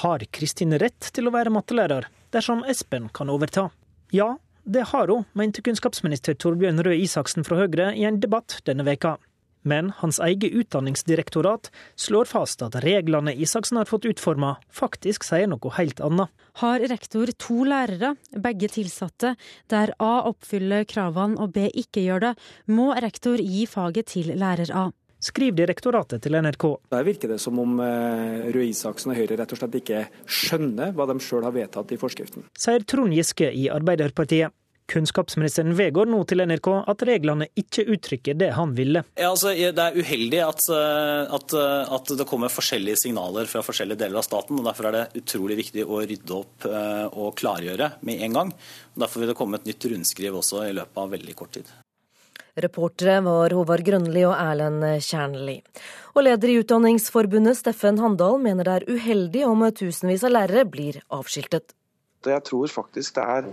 Har 0.04 0.26
Kristin 0.36 0.76
rett 0.82 1.12
til 1.16 1.30
å 1.30 1.34
være 1.34 1.54
mattelærer 1.54 2.10
dersom 2.36 2.64
Espen 2.68 3.08
kan 3.16 3.32
overta? 3.32 3.70
Ja, 4.12 4.36
det 4.64 4.90
har 4.92 5.12
hun, 5.12 5.26
mente 5.34 5.64
kunnskapsminister 5.64 6.36
Torbjørn 6.40 6.84
Røe 6.84 7.00
Isaksen 7.04 7.48
fra 7.48 7.62
Høyre 7.62 7.94
i 7.96 8.06
en 8.08 8.20
debatt 8.24 8.60
denne 8.68 8.86
veka. 8.88 9.18
Men 9.64 9.92
hans 10.00 10.20
eget 10.20 10.54
utdanningsdirektorat 10.54 11.72
slår 11.96 12.30
fast 12.30 12.64
at 12.66 12.76
reglene 12.84 13.34
Isaksen 13.36 13.80
har 13.80 13.90
fått 13.90 14.08
utforma, 14.10 14.58
faktisk 14.72 15.24
sier 15.28 15.48
noe 15.52 15.76
helt 15.78 16.04
annet. 16.04 16.32
Har 16.62 16.84
rektor 16.92 17.32
to 17.40 17.64
lærere, 17.66 18.14
begge 18.36 18.70
tilsatte, 18.70 19.36
der 19.72 19.96
A 20.04 20.28
oppfyller 20.30 20.84
kravene 20.86 21.40
og 21.42 21.56
B 21.56 21.70
ikke 21.72 22.04
gjør 22.04 22.28
det, 22.28 22.34
må 22.70 22.92
rektor 22.94 23.42
gi 23.42 23.66
faget 23.70 24.12
til 24.14 24.36
lærer 24.38 24.70
A. 24.76 24.90
Skriver 25.24 25.56
direktoratet 25.62 26.20
til 26.26 26.36
NRK. 26.36 26.66
Der 26.92 27.06
virker 27.08 27.32
det 27.32 27.40
som 27.40 27.60
om 27.62 27.78
eh, 27.80 28.50
Røe 28.52 28.68
Isaksen 28.68 29.14
og 29.14 29.20
Høyre 29.22 29.38
rett 29.40 29.54
og 29.56 29.62
slett 29.62 29.78
ikke 29.80 30.02
skjønner 30.28 30.92
hva 30.98 31.08
de 31.08 31.16
sjøl 31.24 31.48
har 31.48 31.56
vedtatt 31.56 31.94
i 31.96 32.00
forskriften. 32.02 32.50
Sier 32.60 32.84
Trond 32.84 33.16
Giske 33.16 33.48
i 33.48 33.70
Arbeiderpartiet. 33.72 34.52
Kunnskapsministeren 34.92 35.72
vedgår 35.78 36.10
nå 36.12 36.20
til 36.28 36.44
NRK 36.44 36.68
at 36.92 37.04
reglene 37.08 37.48
ikke 37.60 37.86
uttrykker 37.96 38.36
det 38.40 38.50
han 38.58 38.74
ville. 38.76 39.06
Ja, 39.16 39.30
altså, 39.32 39.54
det 39.56 39.80
er 39.80 39.96
uheldig 39.96 40.42
at, 40.44 40.66
eh, 40.76 41.36
at, 41.38 41.56
eh, 41.56 41.94
at, 41.98 42.12
det 42.20 42.28
kommer 42.28 42.52
forskjellige 42.52 43.00
signaler 43.06 43.48
fra 43.50 43.64
forskjellige 43.64 44.02
deler 44.04 44.20
av 44.20 44.28
staten. 44.28 44.60
og 44.60 44.68
Derfor 44.68 44.90
er 44.90 44.98
det 44.98 45.24
utrolig 45.24 45.58
viktig 45.64 45.88
å 45.88 46.02
rydde 46.04 46.36
opp 46.36 46.68
eh, 46.68 47.06
og 47.08 47.32
klargjøre 47.40 47.94
med 48.04 48.28
en 48.28 48.38
gang. 48.40 48.54
Og 48.94 49.06
derfor 49.06 49.24
vil 49.24 49.32
det 49.32 49.40
komme 49.40 49.62
et 49.62 49.72
nytt 49.72 49.90
rundskriv 49.94 50.36
også 50.44 50.68
i 50.68 50.76
løpet 50.76 51.04
av 51.06 51.16
veldig 51.16 51.36
kort 51.40 51.56
tid. 51.60 51.74
Reportere 52.54 53.18
var 53.26 53.56
Håvard 53.56 53.82
Grønli 53.88 54.28
og 54.28 54.36
Erlend 54.38 54.84
Kjernli. 55.02 55.62
Og 56.14 56.28
leder 56.28 56.52
i 56.52 56.60
Utdanningsforbundet, 56.62 57.58
Steffen 57.58 57.98
Handal, 58.04 58.36
mener 58.38 58.68
det 58.68 58.76
er 58.76 58.92
uheldig 58.94 59.48
om 59.48 59.64
tusenvis 59.74 60.28
av 60.28 60.36
lærere 60.36 60.68
blir 60.70 61.00
avskiltet. 61.10 61.74
Jeg 62.24 62.44
tror 62.48 62.70
faktisk 62.72 63.18
det 63.18 63.24
er 63.24 63.48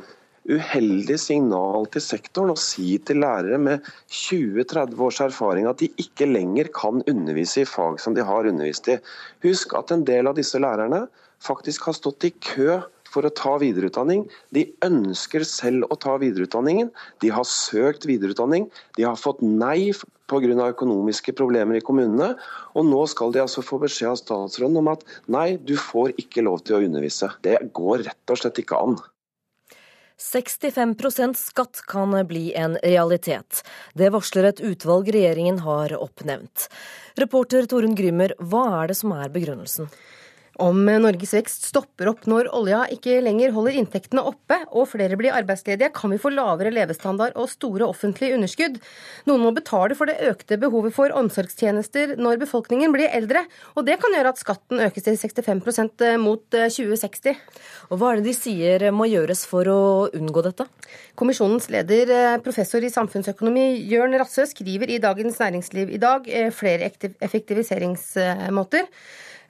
uheldig 0.51 1.17
signal 1.21 1.87
til 1.95 2.05
sektoren 2.05 2.55
å 2.55 2.59
si 2.59 2.97
til 3.07 3.23
lærere 3.23 3.59
med 3.63 3.87
20-30 4.11 5.03
års 5.07 5.21
erfaring 5.25 5.69
at 5.71 5.83
de 5.83 5.91
ikke 6.03 6.29
lenger 6.31 6.71
kan 6.77 7.05
undervise 7.11 7.65
i 7.65 7.69
fag 7.69 8.01
som 8.03 8.17
de 8.17 8.27
har 8.27 8.49
undervist 8.51 8.91
i. 8.91 8.99
Husk 9.47 9.77
at 9.79 9.95
en 9.95 10.07
del 10.09 10.31
av 10.31 10.39
disse 10.39 10.61
lærerne 10.61 11.07
faktisk 11.41 11.89
har 11.89 11.97
stått 11.97 12.27
i 12.29 12.35
kø 12.45 12.81
for 13.11 13.27
å 13.27 13.33
ta 13.35 13.57
videreutdanning. 13.61 14.25
De 14.55 14.67
ønsker 14.87 15.45
selv 15.47 15.89
å 15.91 15.99
ta 15.99 16.17
videreutdanningen. 16.23 16.91
De 17.23 17.33
har 17.35 17.47
søkt 17.49 18.07
videreutdanning. 18.09 18.69
De 18.99 19.07
har 19.07 19.19
fått 19.19 19.43
nei 19.43 19.91
pga. 20.31 20.69
økonomiske 20.71 21.35
problemer 21.35 21.81
i 21.81 21.85
kommunene. 21.85 22.37
Og 22.79 22.87
nå 22.87 23.07
skal 23.11 23.35
de 23.35 23.43
altså 23.43 23.67
få 23.67 23.81
beskjed 23.83 24.13
av 24.13 24.21
statsråden 24.21 24.79
om 24.79 24.93
at 24.93 25.03
nei, 25.27 25.57
du 25.57 25.75
får 25.77 26.15
ikke 26.23 26.47
lov 26.47 26.63
til 26.63 26.79
å 26.79 26.85
undervise. 26.87 27.33
Det 27.43 27.59
går 27.75 28.07
rett 28.07 28.31
og 28.31 28.39
slett 28.39 28.63
ikke 28.63 28.79
an. 28.79 29.01
65% 30.21 31.35
skatt 31.41 31.81
kan 31.89 32.27
bli 32.29 32.53
en 32.55 32.77
realitet. 32.83 33.63
Det 33.95 34.13
varsler 34.13 34.51
et 34.51 34.61
utvalg 34.61 35.09
regjeringen 35.09 35.63
har 35.65 35.97
oppnevnt. 35.97 36.69
Reporter 37.17 37.65
Torunn 37.67 37.97
Grymer, 37.97 38.37
hva 38.39 38.67
er 38.83 38.93
det 38.93 38.99
som 39.01 39.15
er 39.17 39.33
begrunnelsen? 39.33 39.89
Om 40.61 40.85
Norges 41.01 41.33
vekst 41.33 41.65
stopper 41.71 42.11
opp 42.11 42.27
når 42.29 42.51
olja 42.57 42.83
ikke 42.93 43.21
lenger 43.25 43.55
holder 43.55 43.79
inntektene 43.81 44.25
oppe 44.29 44.59
og 44.69 44.91
flere 44.91 45.17
blir 45.17 45.33
arbeidsledige, 45.33 45.89
kan 45.97 46.13
vi 46.13 46.19
få 46.21 46.33
lavere 46.35 46.73
levestandard 46.75 47.37
og 47.41 47.49
store 47.49 47.87
offentlige 47.89 48.37
underskudd. 48.37 48.77
Noen 49.31 49.45
må 49.47 49.55
betale 49.57 49.97
for 49.97 50.11
det 50.11 50.19
økte 50.29 50.59
behovet 50.61 50.93
for 50.97 51.15
omsorgstjenester 51.17 52.13
når 52.21 52.43
befolkningen 52.43 52.93
blir 52.93 53.09
eldre, 53.09 53.47
og 53.73 53.87
det 53.89 53.97
kan 54.03 54.13
gjøre 54.17 54.35
at 54.35 54.43
skatten 54.43 54.85
økes 54.85 55.07
til 55.07 55.17
65% 55.17 56.05
mot 56.21 56.45
2060. 56.53 57.31
Eh, 57.33 57.41
og 57.89 58.03
Hva 58.03 58.13
er 58.13 58.21
det 58.21 58.29
de 58.29 58.37
sier 58.37 58.87
må 58.93 59.09
gjøres 59.09 59.47
for 59.49 59.65
å 59.71 59.81
unngå 60.17 60.45
dette? 60.45 60.69
Kommisjonens 61.17 61.71
leder, 61.73 62.13
eh, 62.19 62.37
professor 62.45 62.85
i 62.85 62.93
samfunnsøkonomi 62.93 63.67
Jørn 63.89 64.19
Rassø, 64.21 64.45
skriver 64.51 64.93
i 64.93 65.01
Dagens 65.01 65.41
Næringsliv 65.41 65.97
i 65.97 66.05
dag 66.05 66.29
eh, 66.29 66.53
flere 66.53 66.93
effektiviseringsmåter. 66.93 68.89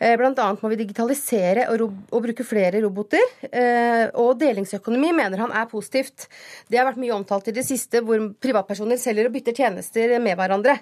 Eh, 0.01 0.17
Bl.a. 0.17 0.47
må 0.63 0.69
vi 0.73 0.79
digitalisere 0.81 1.67
og, 1.69 1.83
og, 2.09 2.23
bruke 2.25 2.45
flere 2.47 2.81
roboter. 2.81 3.25
Eh, 3.45 4.07
og 4.21 4.39
delingsøkonomi 4.41 5.13
mener 5.17 5.43
han 5.43 5.53
er 5.53 5.69
positivt. 5.69 6.25
Det 6.73 6.81
har 6.81 6.89
vært 6.89 7.03
mye 7.03 7.19
omtalt 7.19 7.51
i 7.53 7.57
det 7.57 7.67
siste, 7.69 8.01
hvor 8.07 8.31
privatpersoner 8.41 9.01
selger 9.01 9.29
og 9.29 9.35
bytter 9.37 9.59
tjenester 9.61 10.17
med 10.25 10.39
hverandre. 10.41 10.79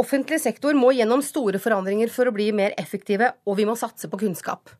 Offentlig 0.00 0.40
sektor 0.40 0.76
må 0.78 0.94
gjennom 0.96 1.20
store 1.24 1.60
forandringer 1.60 2.12
for 2.14 2.30
å 2.30 2.34
bli 2.34 2.48
mer 2.56 2.72
effektive, 2.80 3.34
og 3.44 3.60
vi 3.60 3.68
må 3.68 3.76
satse 3.76 4.08
på 4.08 4.22
kunnskap. 4.24 4.72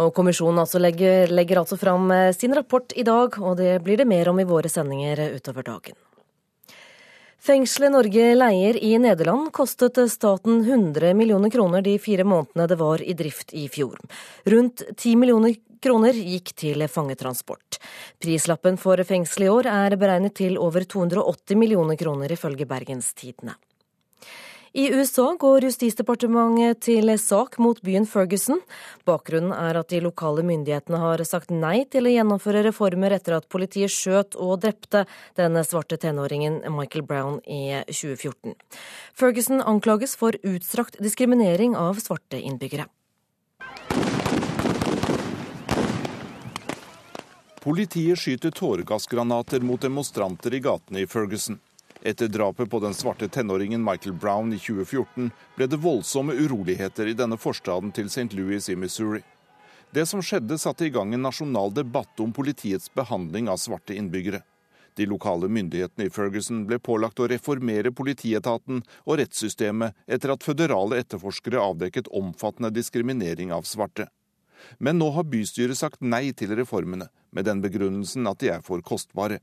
Og 0.00 0.12
Kommisjonen 0.16 0.60
altså 0.62 0.80
legger, 0.80 1.32
legger 1.32 1.62
altså 1.62 1.80
fram 1.80 2.12
eh, 2.12 2.30
sin 2.36 2.52
rapport 2.56 2.92
i 2.92 3.06
dag, 3.06 3.40
og 3.40 3.56
det 3.60 3.78
blir 3.86 4.00
det 4.00 4.08
mer 4.08 4.28
om 4.28 4.44
i 4.44 4.48
våre 4.48 4.68
sendinger 4.72 5.24
utover 5.40 5.64
dagen. 5.72 5.96
Fengselet 7.40 7.92
Norge 7.94 8.34
leier 8.36 8.76
i 8.84 8.98
Nederland 9.00 9.46
kostet 9.56 9.96
staten 10.12 10.58
100 10.60 11.14
millioner 11.16 11.48
kroner 11.50 11.80
de 11.80 11.94
fire 11.98 12.26
månedene 12.28 12.66
det 12.68 12.76
var 12.76 13.00
i 13.00 13.14
drift 13.16 13.54
i 13.56 13.62
fjor. 13.72 13.96
Rundt 14.44 14.82
10 14.92 15.14
millioner 15.16 15.54
kroner 15.80 16.12
gikk 16.12 16.52
til 16.52 16.84
fangetransport. 16.84 17.80
Prislappen 18.20 18.76
for 18.76 19.00
fengselet 19.08 19.48
i 19.48 19.54
år 19.54 19.70
er 19.72 19.96
beregnet 19.96 20.36
til 20.36 20.60
over 20.60 20.84
280 20.84 21.56
millioner 21.56 21.96
kroner, 21.96 22.36
ifølge 22.36 22.68
Bergens 22.68 23.14
Tidende. 23.16 23.56
I 24.72 24.84
USA 24.94 25.32
går 25.34 25.64
Justisdepartementet 25.66 26.78
til 26.86 27.10
sak 27.18 27.56
mot 27.58 27.80
byen 27.82 28.04
Ferguson. 28.06 28.60
Bakgrunnen 29.02 29.50
er 29.50 29.74
at 29.80 29.90
de 29.90 29.98
lokale 29.98 30.44
myndighetene 30.46 31.00
har 31.02 31.22
sagt 31.26 31.50
nei 31.50 31.82
til 31.90 32.06
å 32.06 32.12
gjennomføre 32.12 32.62
reformer 32.68 33.10
etter 33.16 33.34
at 33.34 33.48
politiet 33.50 33.90
skjøt 33.90 34.36
og 34.38 34.60
drepte 34.62 35.08
den 35.40 35.58
svarte 35.66 35.98
tenåringen 35.98 36.60
Michael 36.70 37.02
Brown 37.02 37.40
i 37.50 37.80
2014. 37.90 38.54
Ferguson 39.18 39.58
anklages 39.58 40.14
for 40.14 40.38
utstrakt 40.46 41.00
diskriminering 41.02 41.74
av 41.74 41.98
svarte 41.98 42.38
innbyggere. 42.38 42.86
Politiet 47.60 48.22
skyter 48.22 48.54
tåregassgranater 48.54 49.66
mot 49.66 49.82
demonstranter 49.82 50.54
i 50.54 50.62
gatene 50.62 51.02
i 51.02 51.10
Ferguson. 51.10 51.58
Etter 52.02 52.28
drapet 52.28 52.70
på 52.70 52.80
den 52.80 52.94
svarte 52.94 53.28
tenåringen 53.28 53.84
Michael 53.84 54.14
Brown 54.14 54.52
i 54.52 54.58
2014 54.58 55.30
ble 55.56 55.66
det 55.68 55.76
voldsomme 55.76 56.32
uroligheter 56.32 57.10
i 57.10 57.16
denne 57.16 57.36
forstaden 57.36 57.92
til 57.92 58.08
St. 58.08 58.32
Louis 58.32 58.68
i 58.72 58.76
Missouri. 58.76 59.20
Det 59.90 60.06
som 60.06 60.22
skjedde, 60.22 60.56
satte 60.58 60.86
i 60.86 60.92
gang 60.94 61.12
en 61.14 61.26
nasjonal 61.26 61.74
debatt 61.74 62.20
om 62.22 62.32
politiets 62.32 62.88
behandling 62.94 63.50
av 63.52 63.58
svarte 63.60 63.96
innbyggere. 63.98 64.40
De 64.96 65.06
lokale 65.06 65.48
myndighetene 65.48 66.06
i 66.08 66.12
Ferguson 66.14 66.64
ble 66.66 66.78
pålagt 66.78 67.20
å 67.20 67.28
reformere 67.28 67.92
politietaten 67.92 68.80
og 69.04 69.20
rettssystemet 69.20 69.96
etter 70.06 70.32
at 70.32 70.46
føderale 70.46 71.02
etterforskere 71.02 71.60
avdekket 71.60 72.08
omfattende 72.16 72.72
diskriminering 72.74 73.52
av 73.52 73.68
svarte. 73.68 74.08
Men 74.78 74.98
nå 74.98 75.10
har 75.16 75.28
bystyret 75.28 75.78
sagt 75.78 76.00
nei 76.00 76.32
til 76.32 76.56
reformene, 76.56 77.10
med 77.30 77.44
den 77.44 77.60
begrunnelsen 77.60 78.28
at 78.30 78.40
de 78.40 78.54
er 78.56 78.64
for 78.64 78.80
kostbare. 78.84 79.40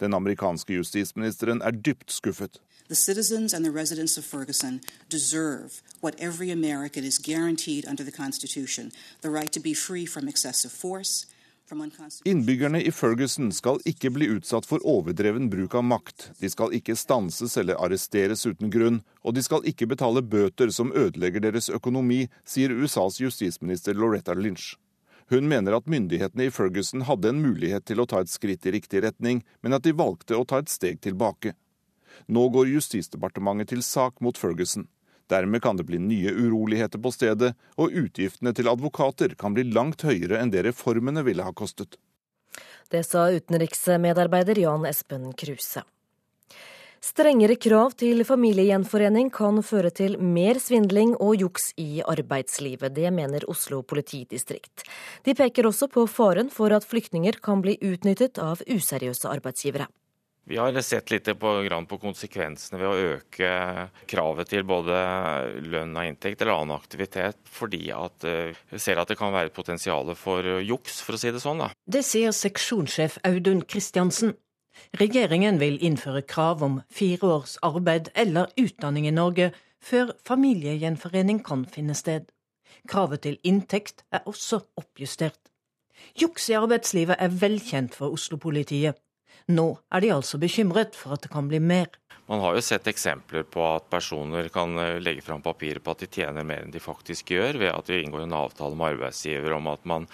Den 0.00 0.14
amerikanske 0.14 0.74
justisministeren 0.74 1.62
er 1.62 1.70
dypt 1.70 2.12
skuffet. 2.12 2.60
The 2.88 2.94
citizens 2.94 3.54
and 3.54 3.64
the 3.64 3.72
residents 3.72 4.18
of 4.18 4.24
Ferguson 4.24 4.80
deserve 5.08 5.82
what 6.00 6.14
every 6.18 6.50
American 6.50 7.04
is 7.04 7.18
guaranteed 7.18 7.88
under 7.88 8.04
the 8.04 8.12
Constitution 8.12 8.92
the 9.22 9.30
right 9.30 9.52
to 9.52 9.60
be 9.60 9.74
free 9.74 10.06
from 10.06 10.28
excessive 10.28 10.72
force. 10.72 11.26
Innbyggerne 12.24 12.82
i 12.82 12.90
Ferguson 12.90 13.48
skal 13.52 13.78
ikke 13.88 14.10
bli 14.12 14.28
utsatt 14.34 14.66
for 14.68 14.84
overdreven 14.84 15.48
bruk 15.50 15.74
av 15.74 15.84
makt. 15.88 16.26
De 16.38 16.50
skal 16.52 16.74
ikke 16.76 16.96
stanses 16.96 17.56
eller 17.56 17.80
arresteres 17.80 18.44
uten 18.44 18.70
grunn, 18.70 19.00
og 19.24 19.34
de 19.34 19.42
skal 19.42 19.64
ikke 19.64 19.88
betale 19.88 20.22
bøter 20.22 20.70
som 20.70 20.92
ødelegger 20.92 21.40
deres 21.40 21.70
økonomi, 21.72 22.26
sier 22.44 22.74
USAs 22.74 23.16
justisminister 23.22 23.96
Loretta 23.96 24.36
Lynch. 24.36 24.74
Hun 25.32 25.48
mener 25.48 25.76
at 25.76 25.86
myndighetene 25.88 26.48
i 26.48 26.52
Ferguson 26.52 27.04
hadde 27.08 27.30
en 27.32 27.40
mulighet 27.40 27.86
til 27.88 28.00
å 28.00 28.06
ta 28.08 28.20
et 28.20 28.32
skritt 28.32 28.66
i 28.66 28.74
riktig 28.76 29.02
retning, 29.06 29.42
men 29.64 29.76
at 29.76 29.86
de 29.86 29.94
valgte 29.96 30.36
å 30.36 30.44
ta 30.44 30.60
et 30.60 30.72
steg 30.72 31.00
tilbake. 31.04 31.54
Nå 32.28 32.48
går 32.54 32.68
Justisdepartementet 32.74 33.72
til 33.72 33.82
sak 33.82 34.20
mot 34.20 34.38
Ferguson. 34.38 34.86
Dermed 35.32 35.62
kan 35.64 35.76
det 35.76 35.86
bli 35.88 35.98
nye 35.98 36.32
uroligheter 36.36 37.00
på 37.00 37.12
stedet, 37.14 37.54
og 37.80 37.96
utgiftene 37.96 38.52
til 38.52 38.68
advokater 38.68 39.34
kan 39.40 39.56
bli 39.56 39.64
langt 39.72 40.04
høyere 40.04 40.42
enn 40.42 40.52
det 40.52 40.66
reformene 40.68 41.24
ville 41.24 41.46
ha 41.46 41.54
kostet. 41.56 41.96
Det 42.92 43.02
sa 43.08 43.30
utenriksmedarbeider 43.32 44.60
Jan 44.60 44.84
Espen 44.86 45.32
Kruse. 45.32 45.82
Strengere 47.04 47.58
krav 47.60 47.92
til 48.00 48.22
familiegjenforening 48.24 49.26
kan 49.34 49.58
føre 49.66 49.90
til 49.92 50.14
mer 50.16 50.56
svindling 50.62 51.10
og 51.20 51.34
juks 51.36 51.66
i 51.76 52.00
arbeidslivet. 52.00 52.94
Det 52.96 53.10
mener 53.12 53.44
Oslo 53.52 53.82
politidistrikt. 53.84 54.86
De 55.26 55.34
peker 55.36 55.68
også 55.68 55.90
på 55.92 56.06
faren 56.08 56.48
for 56.54 56.72
at 56.72 56.86
flyktninger 56.88 57.36
kan 57.44 57.60
bli 57.60 57.76
utnyttet 57.84 58.40
av 58.40 58.62
useriøse 58.64 59.28
arbeidsgivere. 59.28 59.90
Vi 60.48 60.56
har 60.56 60.76
sett 60.84 61.12
litt 61.12 61.28
på, 61.40 61.52
på, 61.88 61.98
konsekvensene 62.00 62.80
ved 62.80 62.88
å 62.88 63.12
øke 63.14 63.52
kravet 64.08 64.50
til 64.52 64.64
både 64.68 64.96
lønn 65.60 65.92
og 65.96 66.08
inntekt 66.08 66.40
eller 66.40 66.56
annen 66.56 66.76
aktivitet, 66.76 67.36
fordi 67.48 67.86
at 67.96 68.24
eh, 68.28 68.56
vi 68.72 68.80
ser 68.80 69.00
at 69.00 69.12
det 69.12 69.16
kan 69.20 69.32
være 69.32 69.52
potensial 69.56 70.12
for 70.20 70.44
juks, 70.60 71.00
for 71.04 71.16
å 71.16 71.20
si 71.20 71.32
det 71.32 71.40
sånn. 71.44 71.64
Da. 71.64 71.70
Det 71.84 72.04
sier 72.04 72.32
seksjonssjef 72.36 73.20
Audun 73.28 73.64
Kristiansen. 73.64 74.36
Regjeringen 75.00 75.60
vil 75.60 75.78
innføre 75.84 76.22
krav 76.22 76.62
om 76.62 76.80
fire 76.90 77.30
års 77.38 77.56
arbeid 77.62 78.10
eller 78.14 78.52
utdanning 78.60 79.06
i 79.06 79.14
Norge 79.14 79.52
før 79.84 80.14
familiegjenforening 80.26 81.42
kan 81.44 81.64
finne 81.68 81.94
sted. 81.94 82.30
Kravet 82.88 83.24
til 83.24 83.38
inntekt 83.44 84.04
er 84.12 84.26
også 84.26 84.64
oppjustert. 84.80 85.40
Juks 86.20 86.48
i 86.50 86.56
arbeidslivet 86.58 87.16
er 87.18 87.32
velkjent 87.40 87.94
for 87.94 88.12
Oslo-politiet. 88.12 88.98
Nå 89.52 89.66
er 89.92 90.00
de 90.00 90.14
altså 90.14 90.38
bekymret 90.40 90.96
for 90.96 91.16
at 91.16 91.26
det 91.26 91.32
kan 91.32 91.48
bli 91.50 91.60
mer. 91.60 91.90
Man 92.24 92.40
har 92.40 92.54
jo 92.56 92.62
sett 92.64 92.86
eksempler 92.88 93.42
på 93.52 93.60
at 93.68 93.90
personer 93.92 94.46
kan 94.52 94.72
eh, 94.80 94.96
legge 95.02 95.20
fram 95.20 95.42
papirer 95.44 95.82
på 95.84 95.92
at 95.92 96.00
de 96.00 96.06
tjener 96.08 96.46
mer 96.48 96.62
enn 96.64 96.72
de 96.72 96.80
faktisk 96.80 97.34
gjør, 97.34 97.58
ved 97.60 97.68
at 97.68 97.90
de 97.90 97.98
inngår 98.00 98.22
en 98.24 98.36
avtale 98.38 98.78
med 98.80 98.94
arbeidsgiver 98.94 99.52
om 99.52 99.68
at 99.68 99.84
man 99.84 100.06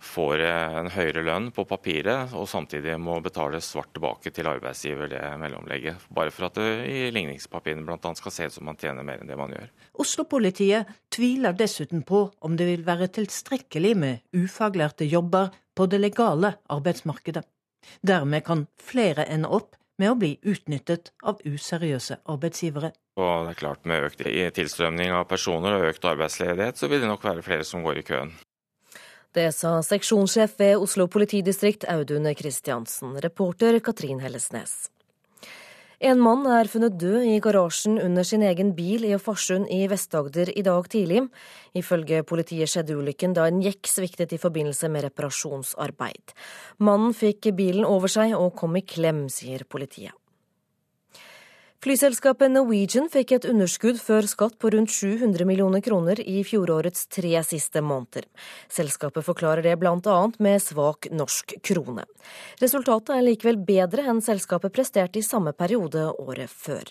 får 0.00 0.44
eh, 0.46 0.78
en 0.80 0.88
høyere 0.94 1.26
lønn 1.26 1.50
på 1.52 1.66
papiret, 1.68 2.32
og 2.32 2.48
samtidig 2.48 2.94
må 2.96 3.18
betale 3.24 3.60
svart 3.60 3.92
tilbake 3.92 4.32
til 4.32 4.48
arbeidsgiver 4.48 5.12
det 5.12 5.20
mellomlegget. 5.44 6.08
Bare 6.08 6.32
for 6.32 6.48
at 6.48 6.56
det 6.56 6.70
i 6.88 7.04
ligningspapirene 7.12 7.84
bl.a. 7.84 8.14
skal 8.16 8.36
se 8.38 8.48
ut 8.48 8.56
som 8.56 8.68
man 8.70 8.80
tjener 8.80 9.04
mer 9.04 9.20
enn 9.20 9.28
det 9.28 9.36
man 9.36 9.52
gjør. 9.52 9.68
Oslo-politiet 10.00 10.88
tviler 11.12 11.52
dessuten 11.52 12.00
på 12.08 12.24
om 12.40 12.56
det 12.56 12.70
vil 12.70 12.88
være 12.88 13.12
tilstrekkelig 13.20 13.92
med 14.06 14.24
ufaglærte 14.32 15.04
jobber 15.04 15.52
på 15.76 15.84
det 15.92 16.00
legale 16.00 16.56
arbeidsmarkedet. 16.72 17.44
Dermed 18.06 18.44
kan 18.46 18.66
flere 18.82 19.26
ende 19.28 19.50
opp 19.50 19.76
med 19.98 20.12
å 20.12 20.18
bli 20.18 20.32
utnyttet 20.46 21.12
av 21.26 21.40
useriøse 21.44 22.20
arbeidsgivere. 22.30 22.92
Og 23.18 23.48
det 23.48 23.54
er 23.56 23.58
klart 23.58 23.88
Med 23.88 24.04
økt 24.06 24.22
tilstrømning 24.54 25.10
av 25.12 25.26
personer 25.30 25.74
og 25.74 25.88
økt 25.90 26.04
arbeidsledighet, 26.06 26.78
så 26.78 26.90
vil 26.90 27.02
det 27.02 27.10
nok 27.10 27.24
være 27.24 27.42
flere 27.42 27.66
som 27.66 27.82
går 27.82 28.02
i 28.02 28.06
køen. 28.06 28.36
Det 29.34 29.50
sa 29.52 29.78
seksjonssjef 29.84 30.54
ved 30.58 30.78
Oslo 30.80 31.06
politidistrikt 31.06 31.84
Audun 31.90 32.30
Kristiansen. 32.34 33.18
Reporter 33.20 33.78
Katrin 33.84 34.22
Hellesnes. 34.24 34.88
En 35.98 36.20
mann 36.22 36.44
er 36.46 36.68
funnet 36.70 36.94
død 36.94 37.24
i 37.26 37.38
garasjen 37.42 37.96
under 37.98 38.22
sin 38.22 38.44
egen 38.46 38.68
bil 38.76 39.02
i 39.08 39.16
Farsund 39.18 39.66
i 39.74 39.80
Vest-Agder 39.90 40.52
i 40.54 40.62
dag 40.62 40.86
tidlig. 40.92 41.24
Ifølge 41.74 42.22
politiet 42.22 42.70
skjedde 42.70 42.94
ulykken 43.00 43.34
da 43.34 43.48
en 43.50 43.58
jekk 43.64 43.90
sviktet 43.90 44.36
i 44.36 44.38
forbindelse 44.38 44.86
med 44.94 45.08
reparasjonsarbeid. 45.08 46.36
Mannen 46.78 47.16
fikk 47.18 47.50
bilen 47.58 47.82
over 47.82 48.14
seg 48.14 48.36
og 48.38 48.54
kom 48.60 48.78
i 48.78 48.86
klem, 48.86 49.26
sier 49.26 49.66
politiet. 49.66 50.14
Flyselskapet 51.78 52.50
Norwegian 52.50 53.04
fikk 53.06 53.36
et 53.36 53.44
underskudd 53.46 54.00
før 54.02 54.26
skatt 54.26 54.56
på 54.58 54.72
rundt 54.74 54.90
700 54.90 55.46
millioner 55.46 55.82
kroner 55.84 56.18
i 56.18 56.40
fjorårets 56.42 57.04
tre 57.14 57.38
siste 57.46 57.78
måneder. 57.86 58.26
Selskapet 58.66 59.22
forklarer 59.22 59.62
det 59.62 59.76
bl.a. 59.78 60.16
med 60.42 60.58
svak 60.64 61.06
norsk 61.14 61.54
krone. 61.62 62.02
Resultatet 62.58 63.14
er 63.14 63.26
likevel 63.28 63.62
bedre 63.62 64.08
enn 64.10 64.18
selskapet 64.26 64.74
presterte 64.74 65.22
i 65.22 65.26
samme 65.26 65.54
periode 65.54 66.08
året 66.18 66.50
før. 66.50 66.82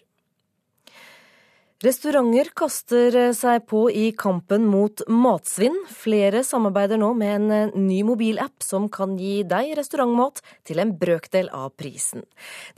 Restauranter 1.86 2.48
kaster 2.58 3.14
seg 3.38 3.68
på 3.70 3.84
i 3.94 4.08
kampen 4.18 4.64
mot 4.66 5.04
matsvinn. 5.14 5.76
Flere 5.94 6.40
samarbeider 6.42 6.98
nå 6.98 7.12
med 7.14 7.34
en 7.36 7.52
eh, 7.54 7.76
ny 7.78 8.00
mobilapp 8.02 8.66
som 8.66 8.88
kan 8.90 9.14
gi 9.22 9.44
deg 9.46 9.76
restaurantmat 9.78 10.42
til 10.66 10.82
en 10.82 10.96
brøkdel 10.98 11.52
av 11.54 11.76
prisen. 11.78 12.24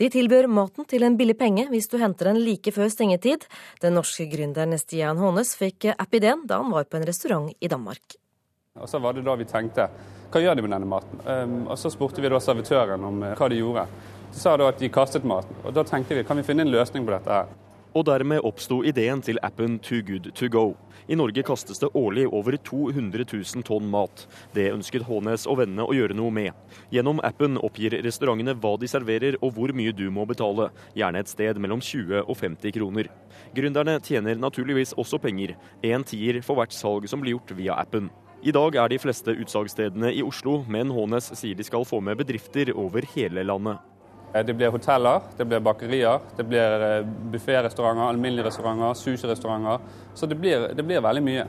De 0.04 0.10
tilbyr 0.12 0.50
maten 0.52 0.84
til 0.84 1.08
en 1.08 1.16
billig 1.16 1.38
penge 1.40 1.70
hvis 1.72 1.88
du 1.88 1.96
henter 2.02 2.28
den 2.28 2.42
like 2.44 2.74
før 2.76 2.92
stengetid. 2.92 3.46
Den 3.80 3.96
norske 3.96 4.28
gründeren 4.34 4.76
Stian 4.82 5.24
Hånes 5.24 5.54
fikk 5.62 5.94
app-ideen 5.94 6.44
da 6.52 6.60
han 6.60 6.76
var 6.76 6.92
på 6.92 7.00
en 7.00 7.08
restaurant 7.08 7.56
i 7.56 7.72
Danmark. 7.72 8.20
Og 8.76 8.92
Så 8.92 9.00
var 9.00 9.16
det 9.16 9.24
da 9.24 9.38
vi 9.40 9.48
tenkte 9.48 9.88
hva 10.28 10.44
gjør 10.44 10.60
de 10.60 10.68
med 10.68 10.76
denne 10.76 10.92
maten? 10.92 11.24
Um, 11.24 11.56
og 11.72 11.80
Så 11.80 11.94
spurte 11.96 12.20
vi 12.20 12.36
da 12.36 12.44
servitøren 12.44 13.08
om 13.08 13.24
hva 13.24 13.48
de 13.48 13.64
gjorde. 13.64 13.88
De 14.28 14.44
sa 14.44 14.60
da 14.60 14.68
at 14.74 14.84
de 14.84 14.92
kastet 14.92 15.24
maten. 15.24 15.56
Og 15.64 15.72
Da 15.72 15.88
tenkte 15.88 16.20
vi 16.20 16.28
kan 16.28 16.36
vi 16.36 16.48
finne 16.52 16.68
en 16.68 16.76
løsning 16.76 17.08
på 17.08 17.16
dette 17.16 17.40
her. 17.40 17.58
Og 17.98 18.06
dermed 18.06 18.44
oppsto 18.46 18.84
ideen 18.86 19.22
til 19.26 19.40
appen 19.42 19.80
Too 19.82 20.04
Good 20.06 20.28
To 20.38 20.48
Go. 20.54 20.64
I 21.10 21.18
Norge 21.18 21.42
kastes 21.42 21.82
det 21.82 21.90
årlig 21.98 22.28
over 22.28 22.54
200 22.54 23.26
000 23.26 23.66
tonn 23.66 23.88
mat. 23.90 24.28
Det 24.54 24.68
ønsket 24.70 25.08
Hånes 25.08 25.48
og 25.50 25.58
vennene 25.64 25.88
å 25.90 25.96
gjøre 25.98 26.14
noe 26.14 26.30
med. 26.30 26.54
Gjennom 26.94 27.22
appen 27.26 27.58
oppgir 27.58 27.98
restaurantene 28.06 28.54
hva 28.62 28.76
de 28.78 28.92
serverer 28.92 29.40
og 29.42 29.56
hvor 29.58 29.74
mye 29.74 29.96
du 29.96 30.06
må 30.14 30.28
betale, 30.30 30.70
gjerne 30.94 31.24
et 31.24 31.34
sted 31.34 31.58
mellom 31.58 31.82
20 31.82 32.22
og 32.28 32.38
50 32.38 32.78
kroner. 32.78 33.10
Gründerne 33.58 33.98
tjener 34.06 34.38
naturligvis 34.38 34.94
også 34.94 35.18
penger, 35.24 35.58
en 35.82 36.06
tier 36.06 36.44
for 36.46 36.62
hvert 36.62 36.76
salg 36.76 37.10
som 37.10 37.26
blir 37.26 37.40
gjort 37.40 37.58
via 37.58 37.82
appen. 37.82 38.14
I 38.46 38.54
dag 38.54 38.78
er 38.78 38.94
de 38.94 39.02
fleste 39.02 39.34
utsalgsstedene 39.34 40.14
i 40.14 40.22
Oslo, 40.24 40.62
men 40.70 40.94
Hånes 40.94 41.34
sier 41.36 41.58
de 41.58 41.66
skal 41.66 41.90
få 41.90 42.06
med 42.06 42.22
bedrifter 42.22 42.70
over 42.78 43.04
hele 43.18 43.44
landet. 43.44 43.82
Eh, 44.34 44.46
det 44.46 44.54
blir 44.54 44.70
hoteller, 44.72 45.22
det 45.38 45.46
blir 45.46 45.60
bakerier, 45.60 46.20
det 46.38 46.44
blir 46.44 46.86
eh, 46.90 47.08
bufférestauranter, 47.34 48.10
alminnelige 48.10 48.46
restauranter, 48.50 48.94
sushirestauranter. 48.94 49.80
Så 50.14 50.26
det 50.26 50.36
blir, 50.36 50.70
det 50.76 50.86
blir 50.86 51.02
veldig 51.02 51.24
mye. 51.26 51.48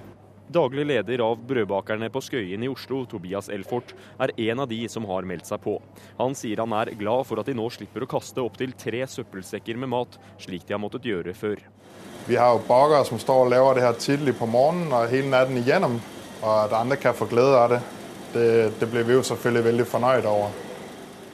Daglig 0.51 0.83
leder 0.87 1.21
av 1.23 1.39
Brødbakerne 1.47 2.09
på 2.11 2.21
Skøyen 2.27 2.65
i 2.67 2.69
Oslo, 2.69 3.05
Tobias 3.07 3.47
Elfort, 3.55 3.93
er 4.19 4.33
en 4.51 4.65
av 4.65 4.67
de 4.71 4.81
som 4.91 5.05
har 5.07 5.29
meldt 5.29 5.47
seg 5.47 5.61
på. 5.63 5.77
Han 6.19 6.35
sier 6.35 6.59
han 6.59 6.75
er 6.75 6.91
glad 6.99 7.29
for 7.29 7.39
at 7.39 7.47
de 7.47 7.55
nå 7.55 7.69
slipper 7.71 8.03
å 8.03 8.09
kaste 8.11 8.43
opptil 8.43 8.73
tre 8.75 9.05
søppelsekker 9.07 9.79
med 9.79 9.93
mat, 9.93 10.19
slik 10.43 10.67
de 10.67 10.75
har 10.75 10.83
måttet 10.83 11.07
gjøre 11.07 11.37
før. 11.39 11.63
Vi 12.27 12.37
har 12.37 12.57
jo 12.57 12.65
bakere 12.67 13.05
som 13.07 13.21
står 13.23 13.45
og 13.45 13.53
lager 13.53 13.79
det 13.79 13.85
her 13.87 14.03
tidlig 14.03 14.35
på 14.41 14.51
morgenen 14.51 14.91
og 14.91 15.15
hele 15.15 15.31
natten 15.31 15.61
igjennom, 15.61 16.01
og 16.41 16.51
at 16.57 16.75
andre 16.81 16.99
kan 16.99 17.15
få 17.15 17.31
glede 17.31 17.63
av 17.63 17.71
det, 17.77 17.81
det, 18.35 18.51
det 18.83 18.91
blir 18.91 19.07
vi 19.07 19.17
jo 19.21 19.23
selvfølgelig 19.31 19.69
veldig 19.71 19.89
fornøyd 19.93 20.29
over. 20.33 20.70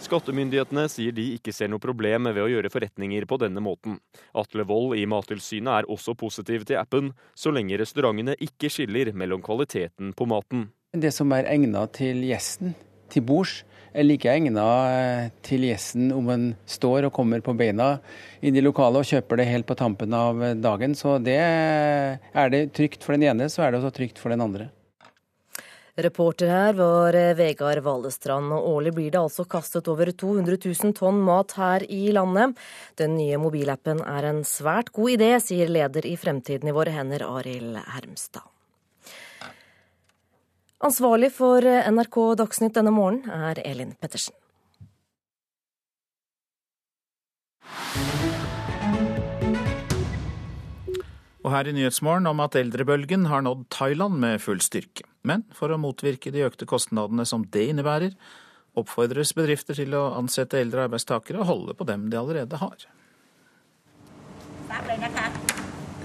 Skattemyndighetene 0.07 0.85
sier 0.91 1.15
de 1.17 1.25
ikke 1.35 1.51
ser 1.55 1.71
noe 1.73 1.83
problem 1.83 2.29
ved 2.31 2.45
å 2.45 2.51
gjøre 2.51 2.71
forretninger 2.71 3.25
på 3.27 3.39
denne 3.43 3.63
måten. 3.65 3.99
Atle 4.39 4.63
Wold 4.69 4.95
i 5.01 5.07
Mattilsynet 5.11 5.73
er 5.81 5.89
også 5.91 6.15
positiv 6.19 6.67
til 6.69 6.79
appen, 6.79 7.11
så 7.35 7.51
lenge 7.55 7.79
restaurantene 7.81 8.37
ikke 8.47 8.71
skiller 8.71 9.11
mellom 9.19 9.43
kvaliteten 9.43 10.13
på 10.15 10.29
maten. 10.31 10.69
Det 10.95 11.11
som 11.15 11.35
er 11.35 11.49
egnet 11.51 11.97
til 11.99 12.23
gjesten 12.29 12.77
til 13.11 13.27
bords, 13.27 13.65
er 13.97 14.05
like 14.05 14.29
egnet 14.29 15.35
til 15.47 15.67
gjesten 15.67 16.11
om 16.15 16.31
en 16.31 16.47
står 16.69 17.09
og 17.09 17.15
kommer 17.17 17.43
på 17.43 17.57
beina 17.57 17.97
inn 18.45 18.57
i 18.59 18.63
lokalet 18.63 19.03
og 19.03 19.11
kjøper 19.11 19.41
det 19.41 19.49
helt 19.51 19.67
på 19.67 19.79
tampen 19.79 20.15
av 20.15 20.43
dagen. 20.61 20.95
Så 20.95 21.17
det 21.25 21.39
er 21.41 22.53
det 22.53 22.67
trygt 22.77 23.03
for 23.03 23.17
den 23.17 23.27
ene, 23.31 23.51
så 23.51 23.65
er 23.65 23.73
det 23.73 23.81
også 23.81 23.95
trygt 23.97 24.21
for 24.23 24.35
den 24.35 24.45
andre. 24.45 24.69
Reporter 25.97 26.51
her 26.53 26.75
var 26.77 27.17
eh, 27.17 27.33
Vegard 27.39 27.81
Valestrand, 27.81 28.53
og 28.53 28.67
årlig 28.69 28.93
blir 28.99 29.15
det 29.15 29.21
altså 29.21 29.47
kastet 29.49 29.89
over 29.89 30.11
200 30.13 30.59
000 30.61 30.93
tonn 30.99 31.23
mat 31.25 31.55
her 31.57 31.87
i 31.89 32.11
landet. 32.13 32.53
Den 33.01 33.17
nye 33.17 33.39
mobilappen 33.41 34.03
er 34.05 34.29
en 34.29 34.43
svært 34.45 34.93
god 34.93 35.15
idé, 35.17 35.31
sier 35.41 35.73
leder 35.73 36.05
i 36.05 36.13
Fremtiden 36.21 36.69
i 36.69 36.77
våre 36.77 36.93
hender, 36.93 37.25
Arild 37.25 37.81
Hermstad. 37.95 38.45
Ansvarlig 40.85 41.33
for 41.33 41.65
NRK 41.65 42.19
Dagsnytt 42.43 42.77
denne 42.77 42.93
morgenen 42.93 43.33
er 43.33 43.63
Elin 43.65 43.97
Pettersen. 43.97 44.37
Og 51.47 51.53
her 51.55 51.69
i 51.71 51.77
Nyhetsmorgen 51.77 52.27
om 52.27 52.41
at 52.43 52.57
eldrebølgen 52.59 53.29
har 53.31 53.45
nådd 53.47 53.69
Thailand 53.71 54.19
med 54.19 54.43
full 54.43 54.59
styrke. 54.65 55.07
Men 55.23 55.45
for 55.55 55.71
å 55.71 55.79
motvirke 55.79 56.33
de 56.35 56.43
økte 56.43 56.67
kostnadene 56.67 57.23
som 57.29 57.45
det 57.55 57.69
innebærer, 57.71 58.17
oppfordres 58.77 59.31
bedrifter 59.39 59.79
til 59.79 59.95
å 59.95 60.09
ansette 60.19 60.59
eldre 60.59 60.89
arbeidstakere 60.89 61.45
og 61.45 61.51
holde 61.53 61.77
på 61.79 61.87
dem 61.87 62.09
de 62.11 62.19
allerede 62.19 62.59
har. 62.59 62.87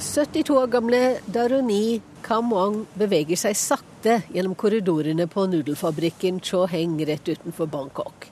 72 0.02 0.54
år 0.58 0.70
gamle 0.74 1.02
Daroni 1.26 2.02
Kamwang 2.26 2.84
beveger 2.98 3.38
seg 3.38 3.58
sakte 3.58 4.20
gjennom 4.34 4.54
korridorene 4.58 5.26
på 5.30 5.48
nudelfabrikken 5.50 6.38
Choheng 6.46 7.00
rett 7.10 7.34
utenfor 7.34 7.70
Bangkok. 7.70 8.30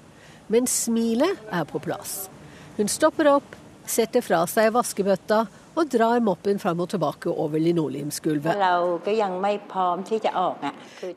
Men 0.49 0.69
smilet 0.69 1.41
er 1.53 1.65
på 1.69 1.81
plass. 1.81 2.29
Hun 2.77 2.89
stopper 2.89 3.33
opp, 3.33 3.57
setter 3.89 4.21
fra 4.25 4.45
seg 4.49 4.71
vaskebøtta 4.77 5.47
og 5.79 5.89
drar 5.91 6.19
moppen 6.23 6.59
fram 6.61 6.81
og 6.83 6.89
tilbake 6.93 7.31
over 7.31 7.61
linoleumsgulvet. 7.61 8.59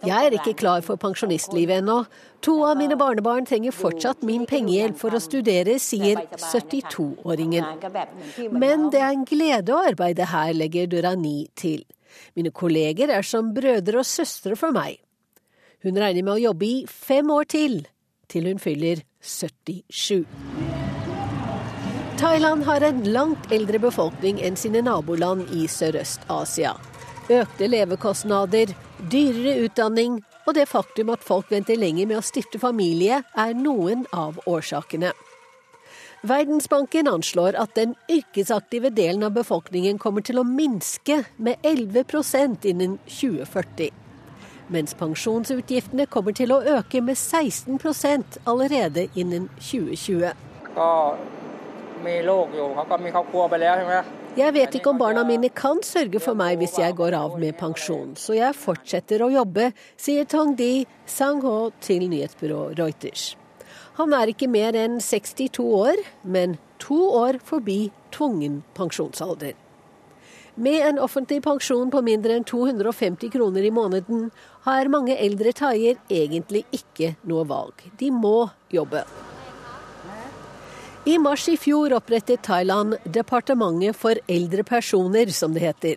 Jeg 0.07 0.27
er 0.27 0.37
ikke 0.39 0.55
klar 0.59 0.85
for 0.87 1.01
pensjonistlivet 1.01 1.83
ennå. 1.83 2.03
To 2.43 2.57
av 2.67 2.79
mine 2.79 2.97
barnebarn 2.99 3.47
trenger 3.47 3.75
fortsatt 3.75 4.25
min 4.27 4.47
pengehjelp 4.51 4.99
for 4.99 5.15
å 5.15 5.23
studere, 5.23 5.79
sier 5.83 6.25
72-åringen. 6.35 7.67
Men 8.51 8.89
det 8.91 9.03
er 9.03 9.13
en 9.13 9.27
glede 9.29 9.75
å 9.75 9.83
arbeide 9.93 10.27
her, 10.33 10.53
legger 10.57 10.91
Durani 10.91 11.47
til. 11.59 11.85
Mine 12.37 12.53
kolleger 12.55 13.13
er 13.15 13.27
som 13.27 13.55
brødre 13.55 14.03
og 14.03 14.09
søstre 14.09 14.59
for 14.59 14.75
meg. 14.75 15.01
Hun 15.83 15.99
regner 15.99 16.23
med 16.23 16.37
å 16.37 16.43
jobbe 16.51 16.69
i 16.69 16.85
fem 16.87 17.31
år 17.35 17.49
til, 17.51 17.83
til 18.31 18.51
hun 18.51 18.63
fyller 18.63 19.03
77. 19.23 20.82
Thailand 22.19 22.65
har 22.65 22.81
en 22.81 23.05
langt 23.13 23.53
eldre 23.53 23.79
befolkning 23.79 24.41
enn 24.45 24.57
sine 24.57 24.83
naboland 24.85 25.49
i 25.57 25.65
Sørøst-Asia. 25.69 26.75
Økte 27.33 27.69
levekostnader, 27.71 28.75
dyrere 29.11 29.65
utdanning 29.65 30.21
og 30.47 30.55
det 30.59 30.69
faktum 30.71 31.13
at 31.15 31.25
folk 31.25 31.51
venter 31.53 31.79
lenger 31.79 32.09
med 32.11 32.21
å 32.21 32.25
stifte 32.25 32.61
familie, 32.63 33.23
er 33.39 33.55
noen 33.57 34.05
av 34.13 34.41
årsakene. 34.47 35.13
Verdensbanken 36.23 37.09
anslår 37.11 37.57
at 37.59 37.75
den 37.75 37.97
yrkesaktive 38.11 38.93
delen 38.95 39.25
av 39.27 39.35
befolkningen 39.35 39.99
kommer 39.99 40.23
til 40.23 40.39
å 40.39 40.47
minske 40.47 41.25
med 41.43 41.59
11% 41.67 42.69
innen 42.71 42.99
2040. 43.09 43.91
Mens 44.73 44.95
pensjonsutgiftene 44.95 46.07
kommer 46.07 46.37
til 46.39 46.55
å 46.55 46.63
øke 46.79 47.03
med 47.03 47.19
16% 47.19 48.39
allerede 48.47 49.09
innen 49.19 49.51
2020. 49.59 51.42
Jeg 54.37 54.55
vet 54.57 54.77
ikke 54.79 54.91
om 54.91 54.99
barna 55.01 55.25
mine 55.29 55.51
kan 55.53 55.83
sørge 55.85 56.21
for 56.25 56.39
meg 56.39 56.59
hvis 56.63 56.79
jeg 56.81 56.97
går 56.99 57.17
av 57.19 57.37
med 57.41 57.57
pensjon, 57.61 58.15
så 58.17 58.37
jeg 58.39 58.57
fortsetter 58.57 59.23
å 59.23 59.31
jobbe, 59.33 59.71
sier 60.01 60.25
Tong 60.25 60.55
Di 60.59 60.87
Sang-ho 61.07 61.71
til 61.85 62.09
nyhetsbyrået 62.09 62.81
Reuters. 62.81 63.33
Han 64.01 64.15
er 64.17 64.33
ikke 64.33 64.49
mer 64.49 64.77
enn 64.79 65.01
62 65.05 65.61
år, 65.63 66.01
men 66.25 66.57
to 66.81 66.97
år 67.13 67.39
forbi 67.45 67.93
tvungen 68.15 68.63
pensjonsalder. 68.75 69.53
Med 70.55 70.87
en 70.87 70.99
offentlig 71.01 71.41
pensjon 71.45 71.93
på 71.93 72.03
mindre 72.05 72.37
enn 72.37 72.45
250 72.49 73.33
kroner 73.33 73.65
i 73.65 73.73
måneden 73.73 74.27
har 74.67 74.91
mange 74.93 75.17
eldre 75.17 75.53
thaier 75.57 76.01
egentlig 76.13 76.67
ikke 76.77 77.15
noe 77.25 77.47
valg. 77.49 77.87
De 78.01 78.11
må 78.13 78.51
jobbe. 78.73 79.07
I 81.05 81.19
mars 81.19 81.49
i 81.49 81.57
fjor 81.57 81.93
opprettet 81.97 82.45
Thailand 82.47 82.95
Departementet 83.05 83.97
for 83.99 84.19
eldre 84.31 84.63
personer, 84.63 85.27
som 85.35 85.55
det 85.55 85.65
heter. 85.65 85.97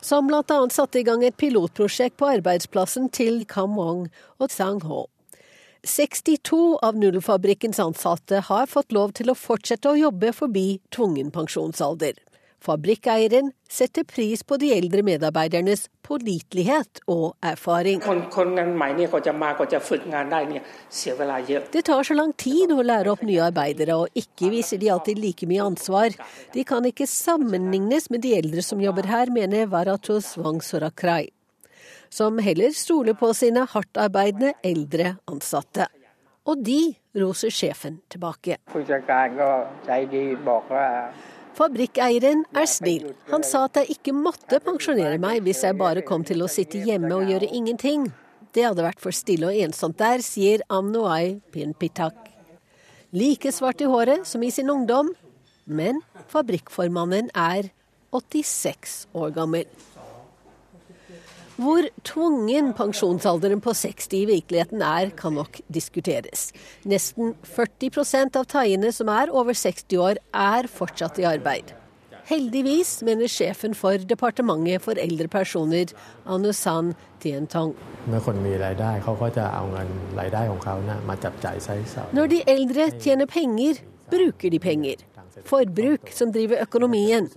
Som 0.00 0.30
bl.a. 0.30 0.56
satte 0.72 1.02
i 1.02 1.04
gang 1.04 1.24
et 1.24 1.36
pilotprosjekt 1.36 2.16
på 2.16 2.30
arbeidsplassen 2.38 3.10
til 3.12 3.42
Kam 3.44 3.76
Wong 3.76 4.06
og 4.40 4.48
Tsang 4.48 4.80
Ho. 4.88 5.02
62 5.84 6.78
av 6.80 6.96
nudelfabrikkens 6.96 7.82
ansatte 7.84 8.40
har 8.48 8.72
fått 8.72 8.96
lov 8.96 9.12
til 9.20 9.28
å 9.28 9.36
fortsette 9.36 9.92
å 9.92 10.00
jobbe 10.00 10.32
forbi 10.32 10.80
tvungen 10.88 11.28
pensjonsalder. 11.36 12.16
Fabrikkeieren 12.62 13.52
setter 13.68 14.04
pris 14.08 14.42
på 14.42 14.56
de 14.58 14.72
eldre 14.74 15.02
medarbeidernes 15.06 15.86
pålitelighet 16.06 17.02
og 17.10 17.36
erfaring. 17.44 18.00
Det 21.72 21.82
tar 21.86 22.08
så 22.08 22.16
lang 22.16 22.32
tid 22.38 22.72
å 22.72 22.82
lære 22.82 23.12
opp 23.12 23.22
nye 23.26 23.44
arbeidere, 23.50 23.98
og 24.00 24.18
ikke 24.18 24.50
viser 24.54 24.80
de 24.82 24.90
alltid 24.94 25.20
like 25.22 25.48
mye 25.50 25.66
ansvar. 25.66 26.16
De 26.54 26.64
kan 26.66 26.86
ikke 26.88 27.06
sammenlignes 27.10 28.10
med 28.10 28.24
de 28.26 28.34
eldre 28.38 28.64
som 28.64 28.82
jobber 28.82 29.10
her, 29.10 29.30
mener 29.30 29.70
Varatos 29.70 30.32
Wangsorakrai, 30.40 31.28
som 32.08 32.40
heller 32.42 32.74
stoler 32.74 33.18
på 33.18 33.32
sine 33.36 33.66
hardtarbeidende 33.68 34.56
eldre 34.64 35.16
ansatte. 35.30 35.90
Og 36.46 36.62
de 36.62 36.94
roser 37.18 37.50
sjefen 37.50 38.00
tilbake. 38.08 38.60
Fabrikkeieren 41.56 42.42
er 42.52 42.66
snill. 42.68 43.14
Han 43.30 43.44
sa 43.46 43.62
at 43.64 43.78
jeg 43.80 43.96
ikke 43.96 44.12
måtte 44.12 44.60
pensjonere 44.60 45.16
meg 45.20 45.40
hvis 45.46 45.62
jeg 45.64 45.78
bare 45.80 46.04
kom 46.04 46.24
til 46.26 46.44
å 46.44 46.50
sitte 46.52 46.82
hjemme 46.84 47.14
og 47.16 47.30
gjøre 47.32 47.48
ingenting. 47.48 48.10
Det 48.52 48.66
hadde 48.66 48.84
vært 48.84 49.00
for 49.00 49.16
stille 49.16 49.48
og 49.48 49.56
ensomt 49.64 49.96
der, 50.00 50.20
sier 50.24 50.64
Amnoai 50.72 51.38
Pinpitak. 51.52 52.28
Like 53.16 53.52
svart 53.54 53.80
i 53.80 53.88
håret 53.88 54.28
som 54.28 54.44
i 54.44 54.52
sin 54.52 54.68
ungdom, 54.72 55.14
men 55.64 56.02
fabrikkformannen 56.28 57.32
er 57.32 57.70
86 58.12 59.06
år 59.16 59.32
gammel. 59.36 59.64
Hvor 61.56 61.86
tvungen 62.04 62.74
pensjonsalderen 62.76 63.62
på 63.64 63.72
60 63.72 64.12
i 64.18 64.26
virkeligheten 64.28 64.82
er, 64.84 65.08
kan 65.16 65.32
nok 65.38 65.60
diskuteres. 65.72 66.50
Nesten 66.84 67.32
40% 67.48 68.36
av 68.36 68.44
thaiene 68.52 68.92
som 68.92 69.08
er 69.08 69.32
over 69.32 69.56
60 69.56 69.96
år, 70.04 70.20
er 70.36 70.68
fortsatt 70.68 71.20
i 71.22 71.28
arbeid. 71.28 71.72
Heldigvis, 72.26 72.98
mener 73.06 73.30
sjefen 73.30 73.72
for 73.78 74.02
Departementet 74.10 74.82
for 74.82 74.98
eldre 74.98 75.28
personer, 75.32 75.92
Anusan 76.26 76.92
Tientong. 77.22 77.72
Når 82.12 82.32
de 82.34 82.42
eldre 82.50 82.90
tjener 82.98 83.30
penger, 83.30 83.80
bruker 84.10 84.50
de 84.50 84.58
penger. 84.58 85.06
Forbruk 85.46 86.10
som 86.10 86.32
driver 86.34 86.66
økonomien. 86.66 87.30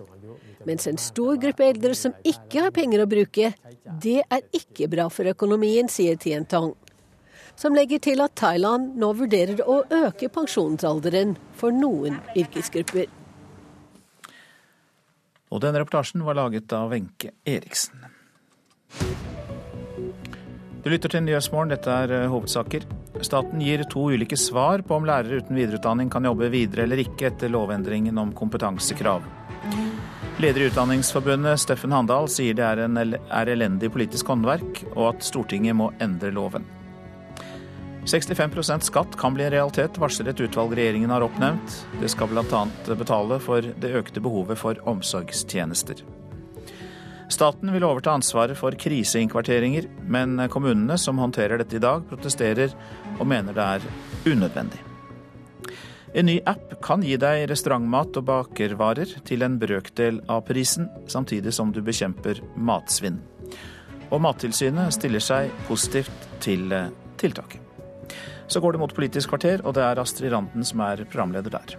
Mens 0.69 0.85
en 0.85 0.99
stor 1.01 1.39
gruppe 1.41 1.65
eldre 1.65 1.95
som 1.97 2.13
ikke 2.21 2.67
har 2.67 2.73
penger 2.75 3.01
å 3.01 3.09
bruke, 3.09 3.47
det 4.03 4.19
er 4.21 4.43
ikke 4.53 4.85
bra 4.91 5.07
for 5.09 5.25
økonomien, 5.31 5.89
sier 5.89 6.19
Tientong. 6.21 6.75
Som 7.57 7.73
legger 7.73 7.97
til 8.05 8.21
at 8.21 8.35
Thailand 8.37 8.93
nå 9.01 9.09
vurderer 9.17 9.63
å 9.65 9.79
øke 9.89 10.29
pensjonsalderen 10.29 11.33
for 11.57 11.73
noen 11.73 12.21
yrkesgrupper. 12.37 13.09
Og 15.49 15.65
denne 15.65 15.81
reportasjen 15.81 16.21
var 16.21 16.37
laget 16.37 16.69
av 16.77 16.93
Wenche 16.93 17.33
Eriksen. 17.49 18.05
Du 20.79 20.93
lytter 20.93 21.11
til 21.11 21.25
Nyhetsmorgen, 21.25 21.73
dette 21.73 21.91
er 22.05 22.13
eh, 22.13 22.29
hovedsaker. 22.31 22.85
Staten 23.25 23.65
gir 23.65 23.81
to 23.89 24.05
ulike 24.13 24.37
svar 24.39 24.85
på 24.85 25.01
om 25.01 25.09
lærere 25.09 25.41
uten 25.41 25.57
videreutdanning 25.57 26.13
kan 26.13 26.29
jobbe 26.29 26.53
videre 26.53 26.85
eller 26.85 27.01
ikke 27.03 27.33
etter 27.33 27.51
lovendringen 27.51 28.21
om 28.21 28.31
kompetansekrav. 28.37 29.25
Leder 30.39 30.61
i 30.61 30.65
Utdanningsforbundet, 30.65 31.59
Steffen 31.59 31.91
Handal, 31.91 32.29
sier 32.31 32.55
det 32.55 32.63
er, 32.63 32.79
en, 32.85 32.95
er 32.95 33.49
elendig 33.51 33.89
politisk 33.91 34.29
håndverk, 34.31 34.85
og 34.93 35.09
at 35.09 35.25
Stortinget 35.27 35.75
må 35.75 35.89
endre 35.99 36.31
loven. 36.31 36.63
65% 38.07 38.87
skatt 38.87 39.17
kan 39.19 39.35
bli 39.35 39.43
en 39.43 39.51
realitet, 39.51 39.99
varsler 39.99 40.31
et 40.31 40.39
utvalg 40.39 40.77
regjeringen 40.79 41.11
har 41.11 41.27
oppnevnt. 41.27 41.75
Det 41.99 42.07
skal 42.15 42.31
bl.a. 42.31 42.63
betale 42.87 43.41
for 43.43 43.67
det 43.83 43.91
økte 43.99 44.23
behovet 44.23 44.63
for 44.63 44.79
omsorgstjenester. 44.87 46.05
Staten 47.27 47.75
vil 47.75 47.83
overta 47.83 48.15
ansvaret 48.15 48.55
for 48.57 48.79
kriseinnkvarteringer, 48.79 49.91
men 50.07 50.39
kommunene 50.49 50.95
som 50.97 51.19
håndterer 51.19 51.59
dette 51.59 51.77
i 51.77 51.83
dag, 51.83 52.07
protesterer 52.07 52.71
og 53.19 53.27
mener 53.27 53.59
det 53.59 53.73
er 53.75 53.91
unødvendig. 54.31 54.88
En 56.13 56.25
ny 56.25 56.39
app 56.49 56.71
kan 56.81 57.03
gi 57.05 57.13
deg 57.21 57.43
restaurantmat 57.51 58.17
og 58.17 58.25
bakervarer 58.25 59.11
til 59.27 59.45
en 59.45 59.59
brøkdel 59.61 60.17
av 60.31 60.41
prisen, 60.47 60.87
samtidig 61.05 61.53
som 61.53 61.73
du 61.73 61.83
bekjemper 61.85 62.41
matsvinn. 62.57 63.19
Og 64.09 64.23
Mattilsynet 64.25 64.95
stiller 64.95 65.21
seg 65.21 65.53
positivt 65.67 66.25
til 66.41 66.73
eh, 66.73 66.89
tiltaket. 67.21 67.61
Så 68.49 68.57
går 68.63 68.73
det 68.73 68.81
mot 68.81 68.95
Politisk 68.95 69.29
kvarter, 69.29 69.61
og 69.61 69.77
det 69.77 69.85
er 69.85 70.01
Astrid 70.01 70.33
Randen 70.33 70.65
som 70.65 70.81
er 70.81 71.05
programleder 71.05 71.53
der. 71.53 71.77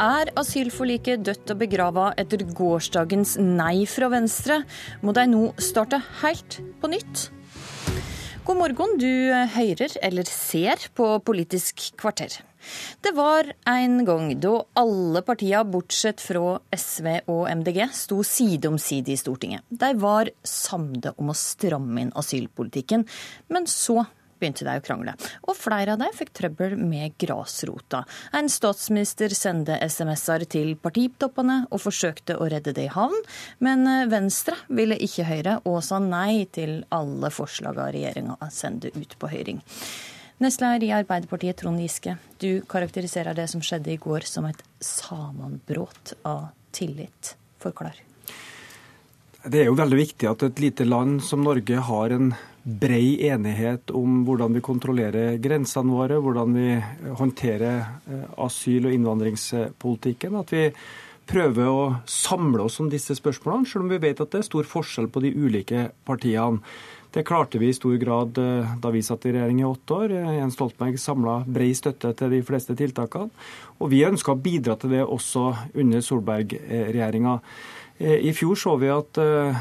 Er 0.00 0.30
asylforliket 0.40 1.26
dødt 1.26 1.50
og 1.52 1.58
begrava 1.60 2.06
etter 2.16 2.40
gårsdagens 2.56 3.34
nei 3.36 3.84
fra 3.84 4.08
Venstre? 4.08 4.62
Må 5.04 5.12
de 5.12 5.26
nå 5.28 5.42
starte 5.60 5.98
helt 6.22 6.56
på 6.80 6.88
nytt? 6.88 7.26
God 8.48 8.56
morgen, 8.56 8.94
du 8.96 9.28
hører 9.52 9.92
eller 10.00 10.24
ser 10.24 10.86
på 10.96 11.10
Politisk 11.20 11.90
kvarter. 12.00 12.32
Det 13.04 13.12
var 13.12 13.50
en 13.68 13.98
gang 14.08 14.32
da 14.40 14.54
alle 14.80 15.20
partiene 15.26 15.68
bortsett 15.68 16.24
fra 16.24 16.56
SV 16.72 17.10
og 17.28 17.44
MDG 17.60 17.82
sto 17.92 18.22
side 18.24 18.72
om 18.72 18.80
side 18.80 19.12
i 19.12 19.18
Stortinget. 19.20 19.66
De 19.68 19.92
var 20.00 20.32
samde 20.40 21.12
om 21.20 21.28
å 21.28 21.36
stramme 21.36 22.06
inn 22.06 22.16
asylpolitikken, 22.16 23.04
men 23.52 23.68
så 23.68 24.06
begynte 24.40 24.66
de 24.66 24.76
å 24.80 24.84
krangle. 24.84 25.14
Og 25.46 25.58
flere 25.58 25.94
av 25.94 26.02
dem 26.02 26.14
fikk 26.16 26.32
trøbbel 26.36 26.76
med 26.80 27.16
grasrota. 27.20 28.02
En 28.36 28.50
statsminister 28.50 29.34
sendte 29.36 29.78
SMS-er 29.84 30.46
til 30.50 30.74
partitoppene 30.80 31.62
og 31.70 31.84
forsøkte 31.84 32.38
å 32.40 32.48
redde 32.50 32.74
det 32.76 32.88
i 32.88 32.94
havn, 32.94 33.16
men 33.64 33.86
Venstre 34.10 34.56
ville 34.68 34.98
ikke 35.00 35.28
høre 35.28 35.58
og 35.68 35.82
sa 35.84 36.00
nei 36.02 36.46
til 36.52 36.80
alle 36.94 37.30
forslagene 37.34 37.90
regjeringa 37.94 38.50
sendte 38.52 38.92
ut 38.96 39.16
på 39.20 39.30
høring. 39.30 39.60
Nestleder 40.40 40.86
i 40.86 40.92
Arbeiderpartiet, 40.96 41.58
Trond 41.60 41.82
Giske, 41.82 42.14
du 42.40 42.62
karakteriserer 42.68 43.36
det 43.36 43.44
som 43.52 43.60
skjedde 43.60 43.92
i 43.92 43.98
går 44.00 44.24
som 44.24 44.46
et 44.48 44.62
sammenbrudd 44.80 46.14
av 46.24 46.46
tillit. 46.72 47.34
Forklar. 47.60 47.98
Det 49.40 49.62
er 49.62 49.70
jo 49.70 49.76
veldig 49.78 49.96
viktig 49.96 50.26
at 50.28 50.42
et 50.44 50.58
lite 50.60 50.84
land 50.84 51.22
som 51.24 51.40
Norge 51.40 51.78
har 51.86 52.12
en 52.12 52.34
brei 52.60 53.14
enighet 53.24 53.88
om 53.96 54.18
hvordan 54.26 54.52
vi 54.52 54.60
kontrollerer 54.60 55.38
grensene 55.40 55.94
våre, 55.96 56.18
hvordan 56.20 56.52
vi 56.58 56.74
håndterer 57.16 57.78
eh, 57.80 58.26
asyl- 58.44 58.90
og 58.90 58.92
innvandringspolitikken. 58.92 60.36
At 60.36 60.52
vi 60.52 60.66
prøver 61.30 61.72
å 61.72 61.88
samle 62.04 62.66
oss 62.66 62.76
om 62.84 62.92
disse 62.92 63.16
spørsmålene, 63.16 63.64
selv 63.64 63.86
om 63.86 63.94
vi 63.94 64.02
vet 64.04 64.20
at 64.20 64.28
det 64.28 64.42
er 64.42 64.48
stor 64.50 64.68
forskjell 64.68 65.08
på 65.08 65.24
de 65.24 65.32
ulike 65.32 65.88
partiene. 66.04 66.60
Det 67.10 67.24
klarte 67.26 67.58
vi 67.58 67.72
i 67.72 67.74
stor 67.74 67.96
grad 67.98 68.36
eh, 68.38 68.76
da 68.76 68.92
vi 68.92 69.00
satt 69.02 69.24
i 69.24 69.32
regjering 69.38 69.64
i 69.64 69.68
åtte 69.72 70.02
år. 70.04 70.16
Jens 70.36 70.60
Stoltenberg 70.60 71.00
samla 71.00 71.40
brei 71.48 71.72
støtte 71.74 72.12
til 72.20 72.36
de 72.36 72.44
fleste 72.44 72.76
tiltakene. 72.76 73.32
Og 73.80 73.88
vi 73.88 74.04
ønska 74.04 74.36
å 74.36 74.42
bidra 74.44 74.76
til 74.76 74.98
det 74.98 75.06
også 75.08 75.48
under 75.80 76.04
Solberg-regjeringa. 76.04 77.38
Eh, 78.00 78.12
I 78.12 78.32
fjor 78.32 78.56
så 78.56 78.78
vi 78.80 78.88
at 78.88 79.18
eh, 79.20 79.56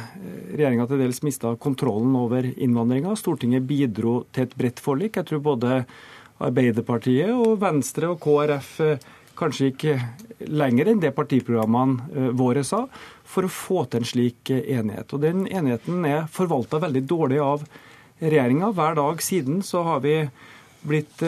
regjeringa 0.53 0.85
til 0.87 1.01
dels 1.01 1.19
mista 1.27 1.51
kontrollen 1.59 2.13
over 2.15 2.45
innvandringa. 2.47 3.17
Stortinget 3.19 3.65
bidro 3.67 4.21
til 4.31 4.45
et 4.45 4.53
bredt 4.55 4.79
forlik. 4.79 5.19
Jeg 5.19 5.27
tror 5.27 5.41
både 5.43 5.81
Arbeiderpartiet 6.39 7.33
og 7.35 7.57
Venstre 7.59 8.13
og 8.13 8.21
KrF 8.23 8.69
eh, 8.85 9.07
kanskje 9.39 9.69
gikk 9.69 9.83
lenger 10.47 10.87
enn 10.91 11.01
det 11.03 11.11
partiprogrammene 11.15 12.31
våre 12.35 12.63
sa, 12.67 12.81
for 13.23 13.47
å 13.47 13.51
få 13.51 13.85
til 13.87 14.01
en 14.01 14.07
slik 14.07 14.51
enighet. 14.51 15.13
Og 15.15 15.21
Den 15.23 15.45
enigheten 15.47 16.03
er 16.07 16.25
forvalta 16.31 16.79
veldig 16.83 17.03
dårlig 17.07 17.39
av 17.43 17.63
regjeringa. 18.19 18.73
Hver 18.75 18.99
dag 18.99 19.23
siden 19.23 19.61
så 19.63 19.85
har 19.87 20.03
vi 20.03 20.17
blitt 20.83 21.23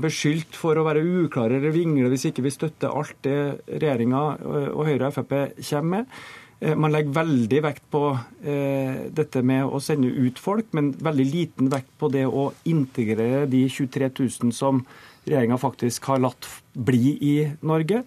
beskyldt 0.00 0.56
for 0.56 0.80
å 0.80 0.86
være 0.88 1.04
uklare 1.04 1.56
eller 1.60 1.76
vingle 1.76 2.08
hvis 2.12 2.30
ikke 2.30 2.46
vi 2.48 2.52
støtter 2.52 2.96
alt 2.96 3.20
det 3.28 3.36
regjeringa 3.68 4.24
og 4.72 4.82
Høyre 4.88 5.08
og 5.10 5.18
Frp 5.20 5.36
kommer 5.60 5.90
med. 5.98 6.20
Eh, 6.60 6.76
man 6.76 6.92
legger 6.92 7.16
veldig 7.16 7.60
vekt 7.64 7.86
på 7.92 8.02
eh, 8.44 9.06
dette 9.16 9.40
med 9.46 9.64
å 9.64 9.80
sende 9.80 10.10
ut 10.12 10.40
folk, 10.40 10.68
men 10.76 10.92
veldig 10.92 11.26
liten 11.28 11.70
vekt 11.72 11.92
på 12.00 12.10
det 12.12 12.26
å 12.28 12.50
integrere 12.68 13.46
de 13.50 13.64
23 13.68 14.10
000 14.12 14.52
som 14.56 14.82
regjeringa 15.24 15.56
faktisk 15.60 16.10
har 16.12 16.20
latt 16.20 16.48
bli 16.74 17.16
i 17.16 17.34
Norge. 17.64 18.02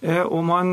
Eh, 0.00 0.22
og 0.24 0.46
man 0.48 0.72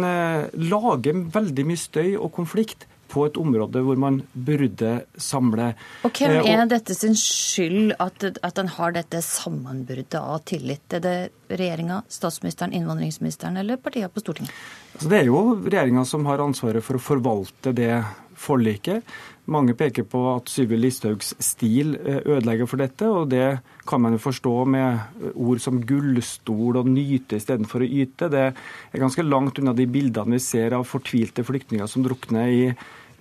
lager 0.55 1.25
veldig 1.35 1.67
mye 1.67 1.83
støy 1.83 2.15
og 2.15 2.31
konflikt 2.37 2.87
på 3.09 3.25
et 3.27 3.39
område 3.39 3.81
hvor 3.85 3.99
man 3.99 4.19
burde 4.33 4.93
samle. 5.21 5.71
Og 6.07 6.19
Hvem 6.19 6.37
er 6.43 6.65
dette 6.69 6.95
sin 6.97 7.15
skyld 7.17 7.95
at, 8.03 8.27
at 8.43 8.61
en 8.61 8.71
har 8.77 8.95
dette 8.97 9.21
sammenbruddet 9.25 10.19
av 10.19 10.43
tillit? 10.49 10.85
Er 10.93 11.03
det 11.03 11.17
regjeringa, 11.47 12.03
statsministeren, 12.11 12.75
innvandringsministeren 12.75 13.57
eller 13.57 13.79
partiene 13.81 14.11
på 14.11 14.23
Stortinget? 14.23 14.53
Altså, 14.97 15.09
det 15.11 15.19
er 15.21 15.27
jo 15.29 15.41
regjeringa 15.63 16.05
som 16.09 16.27
har 16.29 16.43
ansvaret 16.43 16.85
for 16.85 16.99
å 16.99 17.03
forvalte 17.03 17.75
det 17.77 17.93
forliket. 18.37 19.03
Mange 19.47 19.73
peker 19.79 20.03
på 20.03 20.19
at 20.33 20.49
Syvi 20.51 20.77
Listhaugs 20.77 21.31
stil 21.43 21.95
eh, 21.95 22.19
ødelegger 22.19 22.67
for 22.69 22.81
dette, 22.81 23.07
og 23.07 23.29
det 23.31 23.61
kan 23.87 24.01
man 24.03 24.17
jo 24.17 24.21
forstå 24.21 24.55
med 24.67 25.31
ord 25.33 25.61
som 25.63 25.79
gullstol 25.87 26.81
og 26.81 26.89
nyte 26.91 27.39
istedenfor 27.39 27.85
å 27.85 27.87
yte. 27.87 28.27
Det 28.33 28.43
er 28.49 29.01
ganske 29.01 29.25
langt 29.25 29.61
unna 29.61 29.73
de 29.77 29.87
bildene 29.89 30.35
vi 30.35 30.43
ser 30.43 30.75
av 30.75 30.87
fortvilte 30.89 31.45
flyktninger 31.47 31.87
som 31.89 32.03
drukner 32.05 32.51
i 32.51 32.63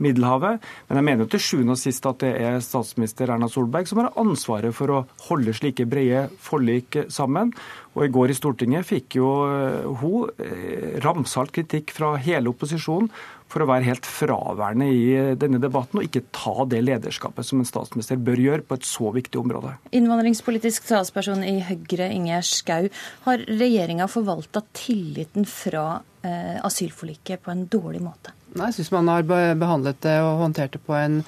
Middelhavet. 0.03 0.63
Men 0.89 1.01
jeg 1.01 1.07
mener 1.09 1.25
jo 1.25 1.31
til 1.33 1.43
sjuende 1.43 1.77
og 1.77 1.81
sist 1.81 2.07
at 2.09 2.21
det 2.25 2.33
er 2.37 2.61
statsminister 2.65 3.33
Erna 3.33 3.49
Solberg 3.53 3.89
som 3.89 4.03
har 4.03 4.13
ansvaret 4.21 4.77
for 4.77 4.93
å 4.93 5.03
holde 5.29 5.55
slike 5.57 5.89
brede 5.89 6.27
forlik 6.43 7.05
sammen. 7.13 7.55
Og 7.97 8.05
i 8.05 8.13
går 8.13 8.33
i 8.33 8.37
Stortinget 8.37 8.85
fikk 8.89 9.17
jo 9.17 9.31
eh, 9.49 9.89
hun 10.03 10.29
eh, 10.43 10.99
ramsalt 11.05 11.55
kritikk 11.57 11.95
fra 11.97 12.15
hele 12.21 12.53
opposisjonen 12.53 13.09
for 13.51 13.63
å 13.63 13.69
være 13.71 13.87
helt 13.87 14.07
fraværende 14.09 14.89
i 14.91 15.35
denne 15.39 15.61
debatten 15.63 16.01
og 16.01 16.07
ikke 16.07 16.25
ta 16.35 16.67
det 16.69 16.83
lederskapet 16.85 17.47
som 17.47 17.63
en 17.63 17.69
statsminister 17.69 18.19
bør 18.21 18.43
gjøre 18.43 18.67
på 18.67 18.79
et 18.79 18.89
så 18.89 19.13
viktig 19.15 19.41
område. 19.41 19.77
Innvandringspolitisk 19.97 20.89
talsperson 20.91 21.45
i 21.47 21.61
Høyre, 21.65 22.11
Ingjerd 22.11 22.49
Schou. 22.49 22.91
Har 23.27 23.47
regjeringa 23.47 24.11
forvalta 24.11 24.65
tilliten 24.77 25.47
fra 25.49 25.87
eh, 26.27 26.59
asylforliket 26.67 27.47
på 27.47 27.55
en 27.55 27.65
dårlig 27.71 28.03
måte? 28.05 28.35
Nei, 28.57 28.71
Jeg 28.71 28.79
syns 28.79 28.95
man 28.95 29.11
har 29.13 29.27
behandlet 29.29 30.01
det 30.05 30.17
og 30.25 30.41
håndtert 30.41 30.77
det 30.77 30.81
på 30.87 30.97
en 30.97 31.21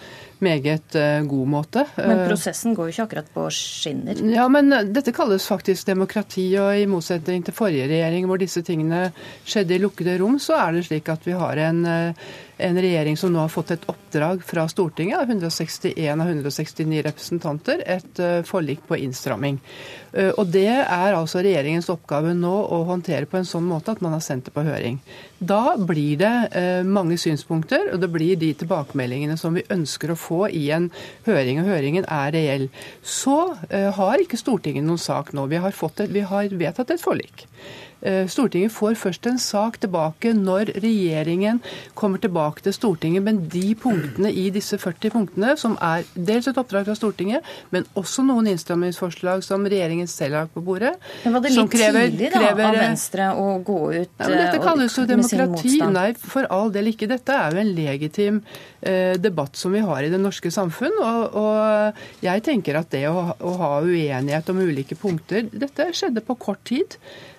meget 0.44 0.94
uh, 0.94 1.26
god 1.28 1.50
måte. 1.50 1.84
Men 1.98 2.24
prosessen 2.28 2.76
går 2.76 2.88
jo 2.88 2.94
ikke 2.94 3.06
akkurat 3.08 3.30
på 3.34 3.46
skinner? 3.52 4.20
Ja, 4.32 4.46
men 4.52 4.70
dette 4.94 5.12
kalles 5.16 5.48
faktisk 5.50 5.88
demokrati, 5.90 6.46
og 6.62 6.78
i 6.78 6.86
motsetning 6.90 7.44
til 7.44 7.56
forrige 7.56 7.88
regjering 7.90 8.28
hvor 8.30 8.40
disse 8.40 8.62
tingene 8.66 9.08
skjedde 9.44 9.76
i 9.76 9.82
lukkede 9.82 10.18
rom, 10.22 10.38
så 10.42 10.60
er 10.62 10.78
det 10.78 10.86
slik 10.88 11.10
at 11.12 11.26
vi 11.26 11.36
har 11.36 11.60
en 11.68 11.82
en 12.58 12.80
regjering 12.80 13.16
som 13.16 13.32
nå 13.32 13.38
har 13.38 13.52
fått 13.52 13.70
et 13.70 13.86
oppdrag 13.90 14.42
fra 14.44 14.66
Stortinget 14.68 15.22
161 15.28 15.94
av 16.20 16.26
169 16.26 17.02
representanter, 17.06 17.82
et 17.86 18.20
eh, 18.22 18.42
forlik 18.46 18.82
på 18.88 18.98
innstramming. 18.98 19.60
Eh, 20.12 20.30
og 20.30 20.50
Det 20.52 20.66
er 20.66 21.14
altså 21.14 21.42
regjeringens 21.44 21.90
oppgave 21.92 22.34
nå 22.34 22.54
å 22.74 22.82
håndtere 22.88 23.30
på 23.30 23.38
en 23.38 23.48
sånn 23.48 23.66
måte 23.68 23.94
at 23.94 24.02
man 24.04 24.16
har 24.16 24.24
sendt 24.24 24.48
det 24.48 24.54
på 24.56 24.66
høring. 24.66 24.98
Da 25.38 25.76
blir 25.78 26.18
det 26.20 26.34
eh, 26.58 26.82
mange 26.82 27.18
synspunkter, 27.20 27.92
og 27.94 28.02
det 28.02 28.10
blir 28.12 28.38
de 28.40 28.52
tilbakemeldingene 28.58 29.38
som 29.38 29.54
vi 29.54 29.66
ønsker 29.70 30.12
å 30.12 30.18
få 30.18 30.46
i 30.50 30.68
en 30.74 30.90
høring, 31.28 31.62
og 31.62 31.70
høringen 31.70 32.08
er 32.10 32.34
reell. 32.34 32.68
Så 33.02 33.38
har 33.68 34.20
ikke 34.22 34.38
Stortinget 34.38 34.86
noen 34.86 35.00
sak 35.00 35.30
nå. 35.36 35.46
Vi 35.50 35.60
har, 35.62 35.74
et, 35.74 36.00
vi 36.10 36.22
har 36.26 36.58
vedtatt 36.58 36.90
et 36.94 37.02
forlik. 37.02 37.46
Eh, 38.00 38.28
Stortinget 38.30 38.72
får 38.72 38.94
først 38.98 39.26
en 39.26 39.40
sak 39.42 39.80
tilbake 39.82 40.30
når 40.36 40.70
regjeringen 40.78 41.58
kommer 41.98 42.20
tilbake 42.22 42.62
til 42.62 42.74
Stortinget. 42.76 43.24
Men 43.26 43.40
de 43.50 43.74
punktene 43.78 44.30
i 44.30 44.48
disse 44.54 44.78
40 44.78 45.14
punktene, 45.14 45.54
som 45.58 45.74
er 45.82 46.06
dels 46.14 46.46
et 46.50 46.58
oppdrag 46.60 46.86
fra 46.86 46.96
Stortinget, 46.98 47.46
men 47.74 47.86
også 47.98 48.22
noen 48.26 48.50
innstrammingsforslag 48.52 49.42
som 49.46 49.66
regjeringen 49.66 50.10
selv 50.10 50.38
har 50.38 50.50
på 50.52 50.62
bordet 50.64 50.94
Men 51.24 51.34
Var 51.34 51.44
det 51.44 51.52
litt 51.54 51.72
krever, 51.72 52.08
tidlig 52.08 52.30
da, 52.30 52.42
krever, 52.42 52.64
av 52.68 52.78
Venstre 52.78 53.28
å 53.34 53.46
gå 53.66 53.78
ut 53.92 54.12
Nei, 54.18 54.28
men 54.28 54.38
dette 54.38 54.58
eh, 54.60 54.64
kalles 54.64 54.98
jo 54.98 55.06
demokrati. 55.08 55.74
Nei, 55.98 56.08
for 56.18 56.48
all 56.54 56.72
del 56.74 56.92
ikke. 56.92 57.08
Dette 57.10 57.34
er 57.34 57.56
jo 57.56 57.62
en 57.62 57.72
legitim 57.74 58.42
eh, 58.80 59.16
debatt 59.18 59.58
som 59.58 59.74
vi 59.74 59.82
har 59.82 60.04
i 60.04 60.12
det 60.12 60.20
norske 60.22 60.52
samfunn. 60.54 60.94
Og, 61.02 61.38
og 61.42 62.22
jeg 62.24 62.44
tenker 62.46 62.78
at 62.78 62.92
det 62.94 63.06
å, 63.10 63.26
å 63.34 63.56
ha 63.58 63.72
uenighet 63.82 64.52
om 64.52 64.62
ulike 64.62 64.98
punkter 64.98 65.48
Dette 65.50 65.90
skjedde 65.96 66.22
på 66.24 66.38
kort 66.38 66.62
tid. 66.68 66.98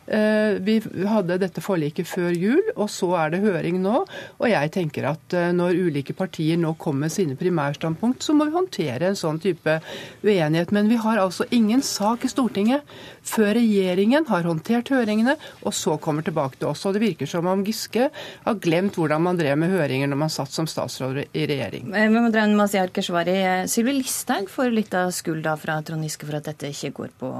Eh, 0.10 0.58
Vi 0.66 0.80
hadde 1.06 1.38
dette 1.42 1.62
forliket 1.62 2.08
før 2.10 2.34
jul, 2.34 2.62
og 2.76 2.90
så 2.90 3.12
er 3.22 3.34
det 3.34 3.44
høring 3.44 3.78
nå. 3.84 4.02
Og 4.40 4.48
jeg 4.50 4.72
tenker 4.74 5.06
at 5.12 5.36
eh, 5.38 5.52
når 5.56 5.78
ulike 5.78 6.16
partier 6.18 6.58
nå 6.58 6.74
kommer 6.82 7.06
med 7.06 7.14
sine 7.14 7.38
primærstandpunkt, 7.40 8.26
så 8.26 8.34
må 8.36 8.48
vi 8.50 8.56
håndtere 8.58 9.12
en 9.12 9.20
sånn 9.20 9.40
type 9.42 9.78
uenighet. 10.26 10.74
Men 10.76 10.90
vi 10.90 10.98
har 11.00 11.22
altså 11.22 11.46
ingen 11.56 11.84
sak 11.86 12.26
i 12.26 12.32
Stortinget 12.32 12.82
før 13.30 13.54
regjeringen 13.60 14.26
har 14.30 14.48
håndtert 14.50 14.90
høringene, 14.90 15.36
og 15.62 15.76
så 15.78 16.00
kommer 16.02 16.26
tilbake 16.26 16.58
til 16.58 16.72
oss. 16.72 16.86
Og 16.90 16.98
det 16.98 17.04
virker 17.06 17.30
som 17.30 17.48
om 17.50 17.64
Giske 17.68 18.10
har 18.10 18.60
glemt 18.64 18.98
hvordan 18.98 19.24
man 19.30 19.38
drev 19.38 19.60
med 19.62 19.74
høringer 19.76 20.10
når 20.10 20.22
man 20.26 20.34
satt 20.34 20.54
som 20.56 20.68
statsråd 20.70 21.22
i 21.38 21.46
regjering. 21.50 21.94
Eh, 21.94 23.66
Sylvi 23.70 23.94
Listhaug 24.00 24.50
får 24.50 24.74
litt 24.74 24.94
av 24.98 25.14
skulda 25.14 25.54
fra 25.60 25.78
Trond 25.86 26.06
Giske 26.08 26.26
for 26.26 26.40
at 26.40 26.50
dette 26.50 26.74
ikke 26.74 26.96
går 27.04 27.16
på, 27.22 27.34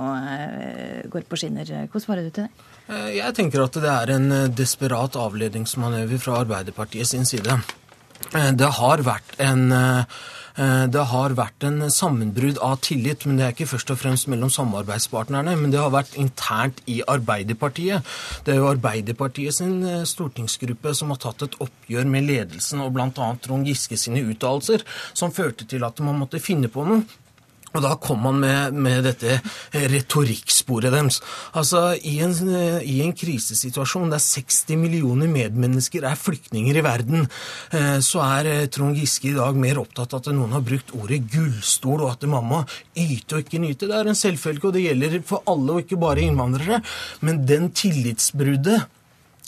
går 1.10 1.30
på 1.30 1.40
skinner. 1.40 1.66
Hvordan 1.90 2.06
svarer 2.06 2.28
du 2.28 2.34
til 2.36 2.46
det? 2.46 2.59
Eh, 2.90 3.14
Jeg 3.20 3.36
tenker 3.38 3.64
at 3.66 3.78
det 3.78 3.92
er 3.92 4.16
en 4.16 4.32
eh, 4.34 4.50
desperat 4.50 5.18
avledningsmanøver 5.20 6.22
fra 6.22 6.42
Arbeiderpartiet 6.44 7.12
sin 7.12 7.26
side. 7.26 7.60
Eh, 8.34 8.52
Det 8.58 8.74
har 8.82 9.06
vært 9.06 9.38
en 9.40 9.70
det 10.60 11.04
har 11.08 11.32
vært 11.38 11.64
en 11.64 11.86
sammenbrudd 11.88 12.58
av 12.60 12.82
tillit, 12.84 13.22
men 13.24 13.38
det 13.38 13.46
er 13.46 13.54
ikke 13.54 13.68
først 13.70 13.94
og 13.94 14.00
fremst 14.02 14.28
mellom 14.28 14.50
samarbeidspartnerne, 14.52 15.54
men 15.56 15.72
det 15.72 15.80
har 15.80 15.94
vært 15.94 16.18
internt 16.20 16.82
i 16.86 16.98
Arbeiderpartiet. 17.08 18.04
Det 18.44 18.52
er 18.52 18.60
jo 18.60 18.68
Arbeiderpartiet 18.68 19.56
sin 19.56 19.78
stortingsgruppe 20.04 20.92
som 20.98 21.14
har 21.14 21.22
tatt 21.24 21.46
et 21.48 21.56
oppgjør 21.64 22.12
med 22.12 22.28
ledelsen 22.28 22.84
og 22.84 22.92
bl.a. 22.92 23.30
Trond 23.40 23.72
Giske 23.72 23.96
sine 23.96 24.20
uttalelser, 24.34 24.84
som 25.14 25.32
førte 25.32 25.64
til 25.64 25.86
at 25.88 26.04
man 26.04 26.20
måtte 26.20 26.44
finne 26.44 26.68
på 26.68 26.84
noe. 26.84 27.08
Og 27.76 27.84
da 27.86 27.94
kom 28.02 28.26
han 28.26 28.40
med, 28.42 28.78
med 28.82 29.06
dette 29.06 29.36
eh, 29.38 29.86
retorikksporet 29.92 30.94
deres. 30.94 31.20
Altså, 31.58 31.94
i 31.98 32.18
en, 32.26 32.34
eh, 32.50 32.80
I 32.82 33.00
en 33.06 33.14
krisesituasjon 33.18 34.12
der 34.14 34.24
60 34.24 34.80
millioner 34.80 35.30
medmennesker 35.32 36.08
er 36.10 36.20
flyktninger 36.20 36.80
i 36.80 36.86
verden, 36.86 37.28
eh, 37.76 37.98
så 38.06 38.24
er 38.26 38.70
Trond 38.74 38.98
Giske 38.98 39.32
i 39.32 39.38
dag 39.38 39.58
mer 39.60 39.82
opptatt 39.82 40.16
av 40.16 40.24
at 40.24 40.32
noen 40.34 40.56
har 40.58 40.66
brukt 40.66 40.94
ordet 40.98 41.22
gullstol, 41.32 42.06
og 42.06 42.14
at 42.16 42.30
mamma 42.30 42.64
yte 42.98 43.38
og 43.38 43.46
ikke 43.46 43.62
nyte. 43.62 43.90
Det 43.90 43.98
er 43.98 44.10
en 44.10 44.18
selvfølge, 44.18 44.70
og 44.70 44.78
det 44.78 44.88
gjelder 44.88 45.20
for 45.26 45.46
alle, 45.50 45.76
og 45.76 45.84
ikke 45.86 46.02
bare 46.02 46.26
innvandrere. 46.26 46.82
Men 47.26 47.44
den 47.50 47.70
tillitsbruddet 47.76 48.88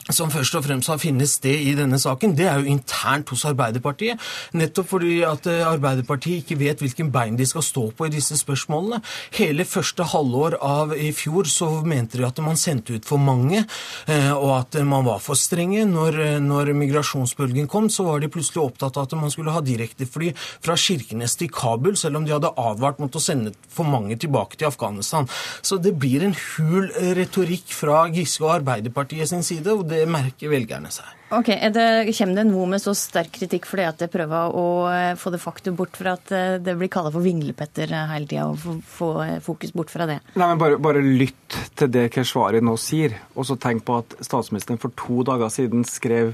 som 0.10 0.32
først 0.34 0.56
og 0.57 0.65
fremst 0.65 0.90
har 0.90 0.99
funnet 1.02 1.30
sted 1.30 1.68
i 1.68 1.76
denne 1.78 1.99
saken, 2.02 2.34
det 2.38 2.48
er 2.49 2.61
jo 2.61 2.72
internt 2.73 3.30
hos 3.30 3.44
Arbeiderpartiet. 3.45 4.19
Nettopp 4.57 4.90
fordi 4.95 5.19
at 5.28 5.45
eh, 5.49 5.61
Arbeiderpartiet 5.68 6.41
ikke 6.41 6.57
vet 6.61 6.82
hvilken 6.82 7.11
bein 7.14 7.38
de 7.38 7.45
skal 7.48 7.65
stå 7.65 7.84
på 7.98 8.07
i 8.07 8.14
disse 8.14 8.38
spørsmålene. 8.40 9.02
Hele 9.38 9.65
første 9.68 10.07
halvår 10.11 10.57
av 10.65 10.95
i 10.98 11.11
fjor 11.15 11.49
så 11.52 11.69
mente 11.86 12.18
de 12.18 12.26
at 12.28 12.41
man 12.44 12.60
sendte 12.60 12.98
ut 12.98 13.07
for 13.07 13.22
mange, 13.22 13.64
eh, 14.07 14.32
og 14.34 14.56
at 14.57 14.80
man 14.88 15.06
var 15.06 15.22
for 15.23 15.40
strenge. 15.40 15.86
Når, 15.86 16.19
eh, 16.26 16.40
når 16.41 16.73
migrasjonsbølgen 16.82 17.69
kom, 17.72 17.90
så 17.90 18.07
var 18.07 18.23
de 18.23 18.32
plutselig 18.32 18.64
opptatt 18.65 18.98
av 18.98 19.06
at 19.06 19.18
man 19.19 19.34
skulle 19.34 19.53
ha 19.53 19.61
direktefly 19.61 20.34
fra 20.64 20.78
Kirkenes 20.80 21.38
til 21.38 21.52
Kabul, 21.53 21.95
selv 21.99 22.18
om 22.18 22.26
de 22.26 22.34
hadde 22.34 22.53
advart 22.57 22.99
mot 23.02 23.14
å 23.14 23.22
sende 23.22 23.53
for 23.69 23.86
mange 23.86 24.18
tilbake 24.18 24.57
til 24.57 24.72
Afghanistan. 24.72 25.30
Så 25.61 25.78
det 25.82 25.94
blir 25.99 26.26
en 26.26 26.36
hul 26.57 26.90
retorikk 27.18 27.69
fra 27.76 28.07
Giske 28.11 28.48
og 28.48 28.56
Arbeiderpartiet 28.57 29.30
sin 29.30 29.45
side, 29.45 29.69
og 29.72 29.90
det 29.91 30.05
merker 30.09 30.51
velgerne 30.51 30.91
seg. 30.93 31.18
Ok, 31.31 31.47
er 31.53 31.72
det, 31.72 31.85
Kommer 32.18 32.41
det 32.41 32.43
noe 32.49 32.68
med 32.73 32.81
så 32.84 32.91
sterk 32.97 33.31
kritikk 33.38 33.68
fordi 33.69 33.85
at 33.88 34.01
jeg 34.03 34.11
prøver 34.11 34.55
å 34.57 34.65
eh, 34.91 35.13
få 35.19 35.31
det 35.31 35.39
faktum 35.39 35.77
bort 35.80 35.95
fra 35.95 36.18
at 36.18 36.34
eh, 36.35 36.57
det 36.63 36.76
blir 36.80 36.91
kalla 36.91 37.11
for 37.13 37.23
vinglepetter 37.23 37.93
eh, 37.95 38.09
hele 38.11 38.27
tida, 38.27 38.49
og 38.51 38.84
få, 38.88 39.11
fokus 39.45 39.72
bort 39.76 39.93
fra 39.93 40.09
det? 40.09 40.19
Nei, 40.35 40.49
men 40.49 40.59
bare, 40.59 40.80
bare 40.81 41.03
lytt 41.05 41.59
til 41.80 41.93
det 41.93 42.09
Keshvari 42.15 42.59
nå 42.63 42.76
sier, 42.80 43.15
og 43.35 43.47
så 43.47 43.55
tenk 43.61 43.85
på 43.88 44.01
at 44.01 44.18
statsministeren 44.19 44.81
for 44.81 44.95
to 44.99 45.23
dager 45.27 45.53
siden 45.53 45.88
skrev 45.88 46.34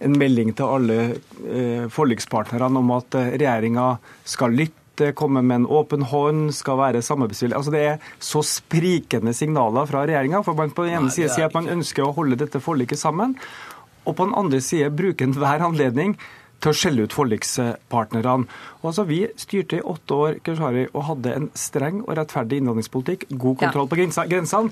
en 0.00 0.16
melding 0.16 0.54
til 0.56 0.72
alle 0.78 0.98
eh, 1.12 1.84
forlikspartnerne 1.92 2.80
om 2.80 2.96
at 2.96 3.20
regjeringa 3.34 3.90
skal 4.24 4.56
lytte, 4.56 4.79
komme 5.16 5.42
med 5.42 5.62
en 5.62 5.68
åpen 5.70 6.04
hånd, 6.10 6.50
skal 6.54 6.78
være 6.80 7.02
samarbeidsvillig. 7.04 7.56
Altså 7.56 7.74
Det 7.74 7.84
er 7.86 8.10
så 8.18 8.42
sprikende 8.46 9.34
signaler 9.36 9.88
fra 9.90 10.04
regjeringa. 10.04 10.42
For 10.46 10.58
man 10.58 10.74
på 10.74 10.86
den 10.86 10.98
ene 10.98 11.12
side 11.14 11.30
er 11.30 11.34
sier 11.34 11.48
at 11.50 11.56
man 11.56 11.70
ønsker 11.72 12.06
å 12.06 12.14
holde 12.16 12.38
dette 12.40 12.62
forliket 12.62 13.00
sammen, 13.00 13.36
og 14.06 14.16
på 14.16 14.26
den 14.26 14.36
andre 14.38 14.60
side 14.64 14.92
bruke 14.96 15.26
enhver 15.26 15.62
anledning 15.66 16.16
til 16.60 16.72
å 16.72 16.76
skjelle 16.76 17.06
ut 17.06 17.16
forlikspartnerne. 17.16 18.48
Og 18.80 18.90
altså, 18.92 19.06
Vi 19.08 19.22
styrte 19.36 19.80
i 19.80 19.86
åtte 19.86 20.16
år 20.16 20.40
Keshari, 20.44 20.88
og 20.92 21.06
hadde 21.08 21.36
en 21.36 21.48
streng 21.54 22.02
og 22.06 22.16
rettferdig 22.18 22.60
innvandringspolitikk, 22.60 23.30
god 23.30 23.58
kontroll 23.64 23.88
på 23.88 24.00
grensa- 24.00 24.28
grensene. 24.28 24.70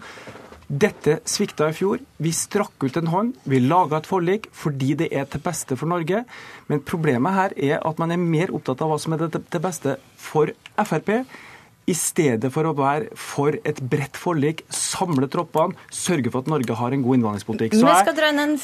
Dette 0.69 1.23
svikta 1.25 1.71
i 1.71 1.73
fjor. 1.73 1.99
Vi 2.21 2.31
strakk 2.37 2.85
ut 2.85 2.97
en 3.01 3.09
hånd. 3.09 3.37
Vi 3.49 3.59
laga 3.59 3.97
et 3.97 4.07
forlik 4.07 4.51
fordi 4.53 4.93
det 5.01 5.09
er 5.17 5.25
til 5.25 5.41
beste 5.41 5.79
for 5.81 5.89
Norge. 5.89 6.27
Men 6.69 6.83
problemet 6.85 7.33
her 7.33 7.55
er 7.57 7.81
at 7.81 7.99
man 7.99 8.13
er 8.13 8.21
mer 8.21 8.53
opptatt 8.53 8.83
av 8.85 8.93
hva 8.93 8.99
som 9.01 9.17
er 9.17 9.25
det 9.25 9.41
til 9.49 9.65
beste 9.65 9.97
for 10.19 10.53
Frp. 10.79 11.13
I 11.89 11.95
stedet 11.97 12.51
for 12.53 12.69
å 12.69 12.75
være 12.77 13.15
for 13.17 13.55
et 13.65 13.79
bredt 13.81 14.19
forlik, 14.21 14.61
samle 14.69 15.25
troppene, 15.33 15.73
sørge 15.89 16.29
for 16.35 16.45
at 16.45 16.51
Norge 16.53 16.75
har 16.77 16.93
en 16.93 17.05
god 17.07 17.17
innvandringspolitikk. 17.17 17.73
Vi 17.73 17.81
jeg- 17.89 18.05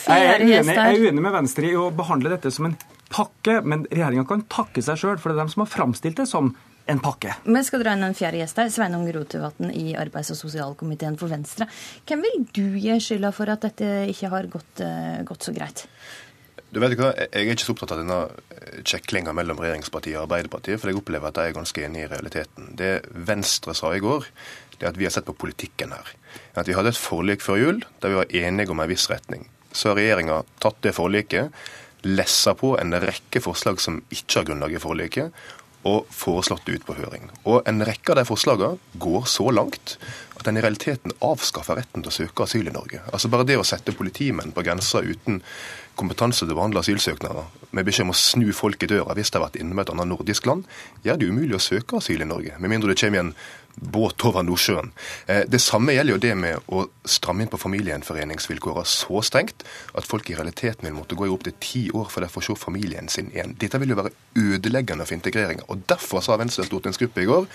jeg 0.05 0.27
er, 0.29 0.45
uenig, 0.45 0.75
jeg 0.75 0.99
er 0.99 1.07
uenig 1.09 1.23
med 1.25 1.33
Venstre 1.33 1.65
i 1.71 1.73
å 1.73 1.87
behandle 1.91 2.29
dette 2.35 2.53
som 2.53 2.67
en 2.67 2.77
pakke, 3.09 3.65
men 3.65 3.87
regjeringa 3.87 4.29
kan 4.29 4.43
takke 4.43 4.83
seg 4.85 4.97
sjøl, 5.01 5.19
for 5.19 5.31
det 5.33 5.39
er 5.39 5.43
dem 5.45 5.49
som 5.49 5.65
har 5.65 5.73
framstilt 5.73 6.17
det 6.17 6.29
som 6.29 6.55
en 6.87 7.01
pakke. 7.01 7.33
Vi 7.47 7.63
skal 7.65 7.81
dra 7.83 7.93
inn 7.97 8.03
en 8.05 8.13
fjerde 8.13 8.43
gjest 8.43 8.57
her, 8.61 8.69
Sveinung 8.69 9.09
Rotevatn 9.11 9.71
i 9.73 9.95
arbeids- 9.97 10.31
og 10.31 10.37
sosialkomiteen 10.37 11.17
for 11.17 11.29
Venstre. 11.29 11.67
Hvem 12.07 12.21
vil 12.21 12.45
du 12.53 12.79
gi 12.79 12.91
skylda 13.01 13.33
for 13.33 13.49
at 13.49 13.63
dette 13.63 13.89
ikke 14.13 14.29
har 14.29 14.43
gått, 14.53 14.81
eh, 14.81 15.23
gått 15.25 15.41
så 15.49 15.55
greit? 15.57 15.87
Du 16.75 16.81
vet 16.83 16.97
hva, 16.99 17.13
Jeg 17.15 17.31
er 17.31 17.53
ikke 17.55 17.63
så 17.69 17.75
opptatt 17.77 17.93
av 17.95 18.01
denne 18.01 18.83
kjeklinga 18.83 19.35
mellom 19.37 19.61
regjeringspartiet 19.63 20.17
og 20.19 20.25
Arbeiderpartiet, 20.25 20.81
for 20.83 20.91
jeg 20.91 20.99
opplever 20.99 21.31
at 21.31 21.39
de 21.39 21.47
er 21.47 21.55
ganske 21.55 21.85
enige 21.87 22.09
i 22.09 22.11
realiteten. 22.11 22.73
Det 22.75 22.93
Venstre 23.15 23.77
sa 23.79 23.93
i 23.95 24.03
går, 24.03 24.27
det 24.75 24.83
er 24.83 24.91
at 24.91 24.99
vi 24.99 25.07
har 25.07 25.15
sett 25.15 25.29
på 25.29 25.37
politikken 25.39 25.95
her. 25.95 26.11
At 26.59 26.67
Vi 26.67 26.75
hadde 26.75 26.91
et 26.91 26.99
forlik 26.99 27.45
før 27.47 27.61
jul 27.61 27.83
der 28.03 28.11
vi 28.11 28.19
var 28.19 28.35
enige 28.43 28.75
om 28.75 28.83
en 28.83 28.91
viss 28.91 29.07
retning. 29.11 29.47
Så 29.71 29.93
har 29.93 30.01
regjeringa 30.01 30.43
tatt 30.63 30.83
det 30.83 30.97
forliket, 30.99 31.55
lessa 32.05 32.55
på 32.59 32.75
en 32.81 32.93
rekke 32.93 33.41
forslag 33.41 33.79
som 33.81 34.03
ikke 34.11 34.41
har 34.41 34.49
grunnlag 34.51 34.75
i 34.75 34.83
forliket, 34.83 35.31
og 35.85 36.09
foreslått 36.11 36.65
det 36.67 36.79
ut 36.79 36.87
på 36.89 36.97
høring. 36.97 37.29
Og 37.45 37.63
En 37.69 37.85
rekke 37.85 38.13
av 38.13 38.19
de 38.19 38.25
forslagene 38.25 38.99
går 38.99 39.27
så 39.29 39.51
langt 39.53 39.99
at 40.39 40.49
en 40.49 40.57
i 40.57 40.63
realiteten 40.65 41.13
avskaffer 41.25 41.77
retten 41.77 42.03
til 42.03 42.11
å 42.11 42.15
søke 42.15 42.47
asyl 42.47 42.69
i 42.69 42.75
Norge. 42.75 43.03
Altså 43.13 43.29
Bare 43.29 43.45
det 43.45 43.59
å 43.61 43.67
sette 43.69 43.93
politimenn 43.93 44.55
på 44.57 44.65
grensa 44.65 45.05
uten 45.05 45.43
kompetanse 45.99 46.45
til 46.45 46.55
å 46.55 46.59
behandle 46.59 46.83
asylsøknader, 46.83 47.51
med 47.75 47.87
beskjed 47.87 48.07
om 48.07 48.15
å 48.15 48.19
snu 48.19 48.49
folk 48.57 48.83
i 48.83 48.91
døra 48.91 49.15
hvis 49.17 49.31
de 49.31 49.39
har 49.39 49.47
vært 49.47 49.59
inne 49.61 49.75
med 49.75 49.87
et 49.87 49.93
annet 49.95 50.11
nordisk 50.11 50.47
land, 50.51 50.65
gjør 51.07 51.21
det 51.21 51.29
umulig 51.31 51.59
å 51.59 51.63
søke 51.63 51.99
asyl 52.01 52.25
i 52.25 52.29
Norge. 52.29 52.57
Med 52.59 52.73
mindre 52.73 52.91
du 52.93 52.99
kommer 52.99 53.21
i 53.21 53.25
en 53.25 53.35
båt 53.75 54.25
over 54.25 54.43
Nordsjøen. 54.43 54.91
Eh, 55.27 55.45
Det 55.49 55.61
samme 55.61 55.93
gjelder 55.93 56.15
jo 56.15 56.23
det 56.23 56.35
med 56.37 56.69
å 56.69 56.87
stramme 57.05 57.45
inn 57.45 57.51
på 57.53 57.61
familiegjenforeningsvilkårene 57.61 58.87
så 58.89 59.23
strengt 59.23 59.65
at 59.95 60.07
folk 60.07 60.31
i 60.31 60.35
realiteten 60.35 60.87
vil 60.87 60.97
måtte 60.97 61.17
gå 61.19 61.27
i 61.27 61.33
opptil 61.33 61.55
ti 61.61 61.91
år 61.91 62.11
for 62.11 62.25
å 62.25 62.31
få 62.31 62.43
se 62.43 62.57
familien 62.59 63.09
sin 63.09 63.31
igjen. 63.31 63.57
Dette 63.59 63.79
vil 63.79 63.91
jo 63.91 63.99
være 64.01 64.15
ødeleggende 64.37 65.07
for 65.07 65.15
integreringa. 65.15 65.67
Derfor 65.87 66.23
sa 66.25 66.37
Venstres 66.37 66.67
stortingsgruppe 66.71 67.23
i 67.23 67.29
går 67.29 67.47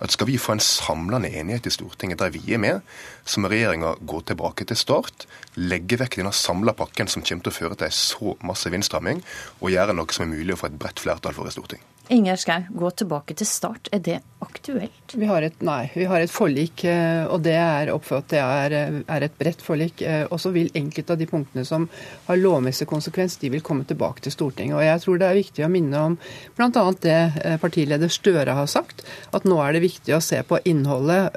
at 0.00 0.12
skal 0.14 0.26
vi 0.26 0.38
få 0.38 0.56
en 0.56 0.64
samlende 0.64 1.30
enighet 1.30 1.66
i 1.66 1.74
Stortinget 1.74 2.18
der 2.18 2.30
vi 2.30 2.42
er 2.54 2.58
med, 2.58 2.80
så 3.24 3.40
må 3.40 3.50
regjeringa 3.50 3.96
gå 4.00 4.22
tilbake 4.28 4.66
til 4.68 4.76
start, 4.76 5.26
legge 5.56 5.98
vekk 6.00 6.20
denne 6.20 6.32
samla 6.32 6.74
pakken 6.78 7.08
som 7.08 7.22
kommer 7.22 7.44
til 7.44 7.52
å 7.52 7.58
føre 7.58 7.78
til 7.78 7.90
en 7.90 7.98
så 7.98 8.36
massiv 8.42 8.74
innstramming, 8.74 9.22
og 9.60 9.72
gjøre 9.72 9.96
noe 9.96 10.12
som 10.12 10.26
er 10.26 10.36
mulig 10.36 10.54
å 10.54 10.60
få 10.60 10.70
et 10.70 10.78
bredt 10.78 11.02
flertall 11.02 11.36
for 11.36 11.48
i 11.48 11.54
Stortinget. 11.54 11.97
Ingjerd 12.08 12.40
Schou, 12.40 12.62
gå 12.72 12.90
tilbake 12.96 13.34
til 13.36 13.46
start. 13.46 13.88
Er 13.92 14.00
det 14.00 14.18
aktuelt? 14.40 15.12
Vi 15.12 15.26
har 15.28 15.44
et, 15.44 15.56
nei, 15.66 15.90
vi 15.92 16.06
har 16.08 16.22
et 16.22 16.32
forlik, 16.32 16.84
eh, 16.88 17.26
og 17.28 17.42
det 17.44 17.56
er 17.58 17.90
oppført 17.92 18.30
det 18.32 18.38
er, 18.40 18.72
eh, 18.72 19.00
er 19.04 19.26
et 19.26 19.34
bredt 19.36 19.60
forlik. 19.64 20.00
Eh, 20.00 20.24
og 20.30 20.40
så 20.40 20.52
vil 20.54 20.70
enkelte 20.78 21.12
av 21.12 21.18
de 21.18 21.26
punktene 21.28 21.66
som 21.66 21.88
har 22.26 22.40
lovmessig 22.40 22.86
konsekvens, 22.88 23.36
de 23.42 23.50
vil 23.50 23.60
komme 23.60 23.84
tilbake 23.84 24.22
til 24.24 24.32
Stortinget. 24.32 24.76
Og 24.76 24.84
jeg 24.86 25.02
tror 25.04 25.18
det 25.18 25.28
er 25.28 25.40
viktig 25.40 25.64
å 25.66 25.70
minne 25.70 25.98
om 25.98 26.18
bl.a. 26.56 26.84
det 27.02 27.60
partileder 27.60 28.08
Støre 28.08 28.56
har 28.56 28.66
sagt, 28.66 29.04
at 29.34 29.44
nå 29.44 29.60
er 29.60 29.76
det 29.76 29.84
viktig 29.84 30.16
å 30.16 30.22
se 30.22 30.40
på 30.42 30.60
innholdet 30.64 31.36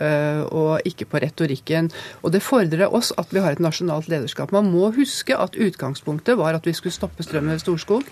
og 0.51 0.81
ikke 0.87 1.05
på 1.05 1.19
retorikken. 1.21 1.91
Og 2.23 2.31
det 2.31 2.41
fordrer 2.41 2.93
oss 2.93 3.11
at 3.17 3.33
vi 3.33 3.41
har 3.43 3.51
et 3.51 3.63
nasjonalt 3.63 4.07
lederskap. 4.07 4.51
Man 4.51 4.71
må 4.71 4.91
huske 4.95 5.35
at 5.35 5.57
utgangspunktet 5.57 6.37
var 6.39 6.55
at 6.55 6.65
vi 6.65 6.73
skulle 6.73 6.95
stoppe 6.95 7.25
strømmen 7.25 7.57
ved 7.57 7.63
Storskog. 7.63 8.07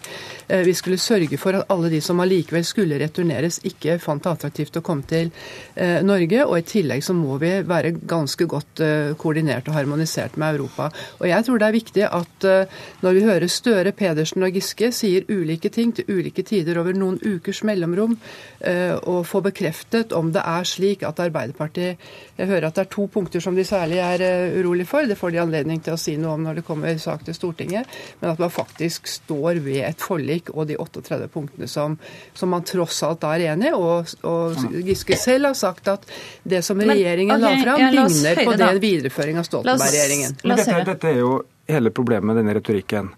Vi 0.49 0.73
skulle 0.73 0.99
sørge 0.99 1.38
for 1.38 1.56
at 1.56 1.69
alle 1.69 1.90
de 1.94 2.02
som 2.02 2.19
allikevel 2.49 2.65
skulle 2.65 2.99
returneres, 2.99 3.59
ikke 3.63 3.99
fant 4.01 4.23
det 4.23 4.31
attraktivt 4.31 4.77
å 4.77 4.81
komme 4.81 5.05
til 5.07 5.30
eh, 5.76 6.01
Norge. 6.03 6.45
Og 6.45 6.57
i 6.57 6.65
tillegg 6.65 7.03
så 7.03 7.13
må 7.13 7.38
vi 7.41 7.61
være 7.67 7.93
ganske 8.09 8.45
godt 8.49 8.81
eh, 8.81 9.13
koordinert 9.17 9.69
og 9.69 9.76
harmonisert 9.76 10.38
med 10.38 10.55
Europa. 10.57 10.89
Og 11.19 11.27
jeg 11.30 11.45
tror 11.45 11.59
det 11.59 11.67
er 11.67 11.77
viktig 11.77 12.05
at 12.09 12.47
eh, 12.47 12.80
når 13.03 13.17
vi 13.17 13.26
hører 13.27 13.47
Støre, 13.49 13.93
Pedersen 13.93 14.43
og 14.43 14.55
Giske 14.55 14.91
sier 14.91 15.27
ulike 15.30 15.69
ting 15.69 15.93
til 15.93 16.09
ulike 16.09 16.43
tider 16.43 16.80
over 16.80 16.93
noen 16.93 17.19
ukers 17.19 17.63
mellomrom, 17.63 18.17
og 18.59 19.21
få 19.27 19.39
bekreftet 19.43 20.11
om 20.15 20.34
det 20.35 20.41
er 20.43 20.65
slik 20.67 21.03
at 21.07 21.19
Arbeiderpartiet 21.23 22.01
Jeg 22.35 22.47
hører 22.49 22.67
at 22.67 22.76
det 22.76 22.81
er 22.84 22.89
to 22.91 23.05
punkter 23.11 23.39
som 23.43 23.55
de 23.55 23.63
særlig 23.63 24.01
er 24.03 24.23
urolig 24.59 24.85
for. 24.88 25.07
Det 25.07 25.15
får 25.17 25.31
de 25.31 25.39
anledning 25.41 25.80
til 25.84 25.95
å 25.95 25.99
si 25.99 26.17
noe 26.19 26.35
om 26.35 26.43
når 26.43 26.59
det 26.59 26.65
kommer 26.67 26.99
sak 26.99 27.23
til 27.26 27.38
Stortinget. 27.38 27.88
Men 28.19 28.34
at 28.34 28.41
man 28.41 28.51
faktisk 28.51 29.07
står 29.07 29.61
ved 29.63 29.85
et 29.88 30.03
forlik 30.03 30.51
og 30.53 30.67
de 30.69 30.76
38 30.80 31.30
punktene 31.31 31.69
som, 31.71 31.95
som 32.39 32.53
man 32.53 32.63
tross 32.67 33.01
alt 33.03 33.25
er 33.27 33.45
enig 33.51 33.71
i. 33.71 33.75
Og, 33.75 34.13
og 34.27 34.77
Giske 34.85 35.17
selv 35.19 35.51
har 35.51 35.57
sagt 35.59 35.91
at 35.91 36.07
det 36.47 36.63
som 36.65 36.79
regjeringen 36.79 37.35
Men, 37.35 37.45
okay, 37.45 37.59
la 37.59 37.65
fram, 37.65 37.83
ja, 37.83 37.91
ligner 37.97 38.43
på 38.47 38.55
det 38.61 38.71
videreføring 38.85 39.41
av 39.41 39.49
Stoltenberg-regjeringen. 39.49 40.39
Dette, 40.43 40.79
dette 40.87 41.11
er 41.11 41.21
jo 41.21 41.35
hele 41.69 41.91
problemet 41.93 42.31
med 42.31 42.41
denne 42.41 42.55
retorikken. 42.57 43.11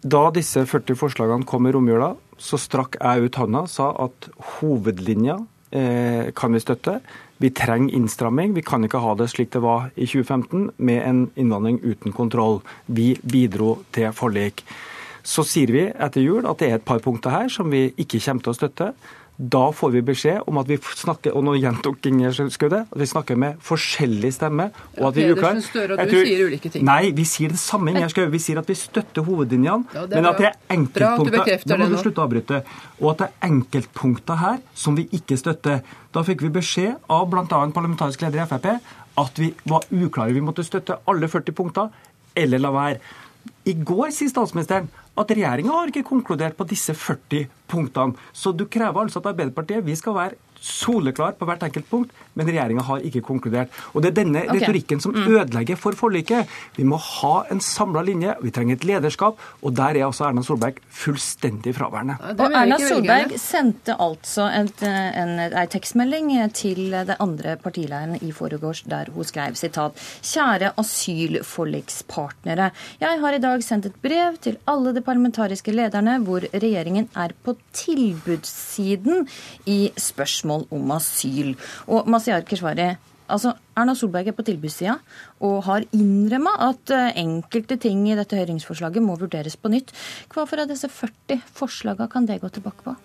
Da 0.00 0.26
disse 0.32 0.64
40 0.64 0.96
forslagene 0.96 1.48
kom 1.48 1.68
i 1.68 1.74
romjula, 1.76 2.14
så 2.40 2.56
strakk 2.60 2.96
jeg 2.96 3.28
ut 3.28 3.40
handa 3.42 3.66
og 3.66 3.72
sa 3.72 3.90
at 4.06 4.30
hovedlinja 4.56 5.36
eh, 5.76 6.30
kan 6.36 6.56
vi 6.56 6.62
støtte. 6.64 7.00
Vi 7.40 7.50
trenger 7.56 7.94
innstramming. 7.96 8.54
Vi 8.56 8.64
kan 8.64 8.84
ikke 8.84 9.00
ha 9.04 9.12
det 9.16 9.30
slik 9.32 9.52
det 9.52 9.62
var 9.64 9.90
i 9.94 10.08
2015, 10.08 10.70
med 10.76 11.02
en 11.04 11.20
innvandring 11.36 11.80
uten 11.84 12.16
kontroll. 12.16 12.60
Vi 12.86 13.14
bidro 13.20 13.78
til 13.92 14.12
forlik. 14.16 14.64
Så 15.22 15.44
sier 15.46 15.72
vi 15.74 15.86
etter 15.90 16.24
jul 16.24 16.46
at 16.48 16.60
det 16.60 16.70
er 16.70 16.78
et 16.78 16.86
par 16.86 17.02
punkter 17.04 17.34
her 17.34 17.50
som 17.52 17.70
vi 17.72 17.88
ikke 18.00 18.22
kommer 18.24 18.46
til 18.46 18.54
å 18.54 18.58
støtte. 18.60 18.92
Da 19.40 19.70
får 19.72 19.92
vi 19.94 20.00
beskjed 20.04 20.48
om 20.50 20.58
at 20.60 20.68
vi 20.68 20.76
snakker 20.76 21.32
og 21.32 21.46
nå 21.46 21.54
gjentok 21.56 22.04
Inger 22.10 22.34
Skaude, 22.52 22.82
at 22.84 22.98
vi 23.00 23.06
snakker 23.08 23.38
med 23.40 23.62
forskjellig 23.64 24.34
stemme. 24.36 24.66
og 24.98 25.06
at 25.08 25.16
vi 25.16 25.24
ja, 25.24 25.36
Pedersen, 25.38 25.62
Støre 25.64 25.96
og 25.96 26.10
du 26.10 26.12
tror, 26.12 26.26
sier 26.28 26.42
ulike 26.44 26.72
ting. 26.74 26.84
Nei, 26.84 27.14
vi 27.16 27.24
sier 27.24 27.54
det 27.54 27.60
samme. 27.62 27.94
Inger 27.94 28.12
Skaude. 28.12 28.28
Vi 28.34 28.40
sier 28.42 28.60
at 28.60 28.68
vi 28.68 28.76
støtter 28.76 29.24
hovedlinjene, 29.24 29.96
ja, 29.96 30.04
men 30.12 30.28
at 30.28 30.42
det 30.42 30.50
er 30.50 30.58
enkeltpunkter 30.76 31.64
Nå 31.72 31.78
må 31.80 31.88
du 31.88 31.96
slutte 32.02 32.20
å 32.20 32.26
avbryte. 32.28 32.60
Og 33.00 33.08
at 33.14 33.22
det 33.22 33.30
er 33.30 33.48
enkeltpunkter 33.48 34.42
her 34.42 34.60
som 34.76 35.00
vi 35.00 35.06
ikke 35.16 35.40
støtter. 35.40 35.80
Da 36.12 36.26
fikk 36.26 36.44
vi 36.44 36.52
beskjed 36.60 37.00
av 37.08 37.24
bl.a. 37.32 37.46
parlamentarisk 37.48 38.26
leder 38.26 38.44
i 38.44 38.48
Frp 38.50 38.68
at 39.24 39.40
vi 39.40 39.54
var 39.72 39.88
uklare. 39.88 40.36
Vi 40.36 40.44
måtte 40.44 40.68
støtte 40.68 41.00
alle 41.08 41.32
40 41.32 41.56
punkter, 41.56 41.88
eller 42.36 42.60
la 42.60 42.76
være. 42.76 43.00
I 43.70 43.74
går 43.86 44.10
sier 44.14 44.30
statsministeren 44.32 44.88
at 45.20 45.30
regjeringa 45.30 45.74
har 45.74 45.90
ikke 45.92 46.06
konkludert 46.08 46.56
på 46.58 46.66
disse 46.70 46.94
40 46.96 47.46
punktene. 47.70 48.16
Så 48.32 48.52
du 48.56 48.64
krever 48.66 49.04
altså 49.04 49.20
at 49.20 49.28
Arbeiderpartiet 49.30 49.84
vi 49.86 49.94
skal 49.98 50.16
være 50.16 50.38
soleklar 50.60 51.36
på 51.38 51.46
hvert 51.48 51.62
enkelt 51.64 51.88
punkt, 51.90 52.12
men 52.36 52.48
regjeringa 52.48 52.84
har 52.84 53.04
ikke 53.06 53.22
konkludert. 53.24 53.72
Og 53.94 54.02
Det 54.02 54.10
er 54.12 54.16
denne 54.20 54.42
okay. 54.44 54.60
retorikken 54.60 55.00
som 55.02 55.14
mm. 55.16 55.26
ødelegger 55.26 55.76
for 55.80 55.96
forliket. 55.96 56.48
Vi 56.76 56.84
må 56.84 56.96
ha 57.00 57.34
en 57.50 57.60
samla 57.64 58.02
linje, 58.04 58.34
vi 58.44 58.52
trenger 58.54 58.76
et 58.76 58.84
lederskap, 58.88 59.40
og 59.62 59.74
der 59.76 59.96
er 59.96 60.06
altså 60.06 60.28
Erna 60.28 60.42
Solberg 60.44 60.80
fullstendig 60.90 61.74
fraværende. 61.76 62.16
og 62.36 62.52
Erna 62.52 62.78
Solberg 62.80 63.34
sendte 63.40 63.96
altså 64.00 64.48
en, 64.52 64.68
en, 64.84 65.32
en 65.48 65.68
tekstmelding 65.72 66.30
til 66.54 66.92
det 67.08 67.16
andre 67.20 67.56
partileiren 67.60 68.18
i 68.20 68.32
foregårs, 68.32 68.82
der 68.88 69.10
hun 69.14 69.24
skrev 69.24 69.54
sitat 69.58 69.92
Kjære 70.20 70.72
asylforlikspartnere. 70.78 72.70
Jeg 73.00 73.20
har 73.20 73.32
i 73.34 73.42
dag 73.42 73.64
sendt 73.64 73.86
et 73.88 73.96
brev 74.02 74.36
til 74.42 74.58
alle 74.68 74.94
de 74.94 75.02
parlamentariske 75.04 75.72
lederne 75.72 76.18
hvor 76.24 76.44
regjeringen 76.52 77.08
er 77.16 77.32
på 77.44 77.56
tilbudssiden 77.72 79.26
i 79.70 79.90
spørsmål 79.96 80.49
spørsmål 80.50 80.66
om 80.70 80.90
asyl. 80.96 81.54
Og 81.88 82.08
Masiar 82.08 82.42
Keshvari, 82.42 82.96
altså 83.28 83.54
Erna 83.76 83.94
Solberg 83.94 84.28
er 84.28 84.36
på 84.36 84.42
tilbudssida 84.42 84.98
og 85.40 85.62
har 85.64 85.86
innrømma 85.92 86.56
at 86.70 86.90
eh, 86.90 87.22
enkelte 87.22 87.76
ting 87.76 88.08
i 88.08 88.16
dette 88.16 88.36
høringsforslaget 88.36 89.02
må 89.02 89.16
vurderes 89.16 89.56
på 89.56 89.70
nytt. 89.70 89.92
Hva 90.32 90.46
for 90.46 90.60
av 90.60 90.68
disse 90.68 90.88
40 90.88 91.40
forslagene 91.54 92.10
kan 92.10 92.26
det 92.26 92.40
gå 92.42 92.48
tilbake 92.48 92.84
på? 92.84 92.96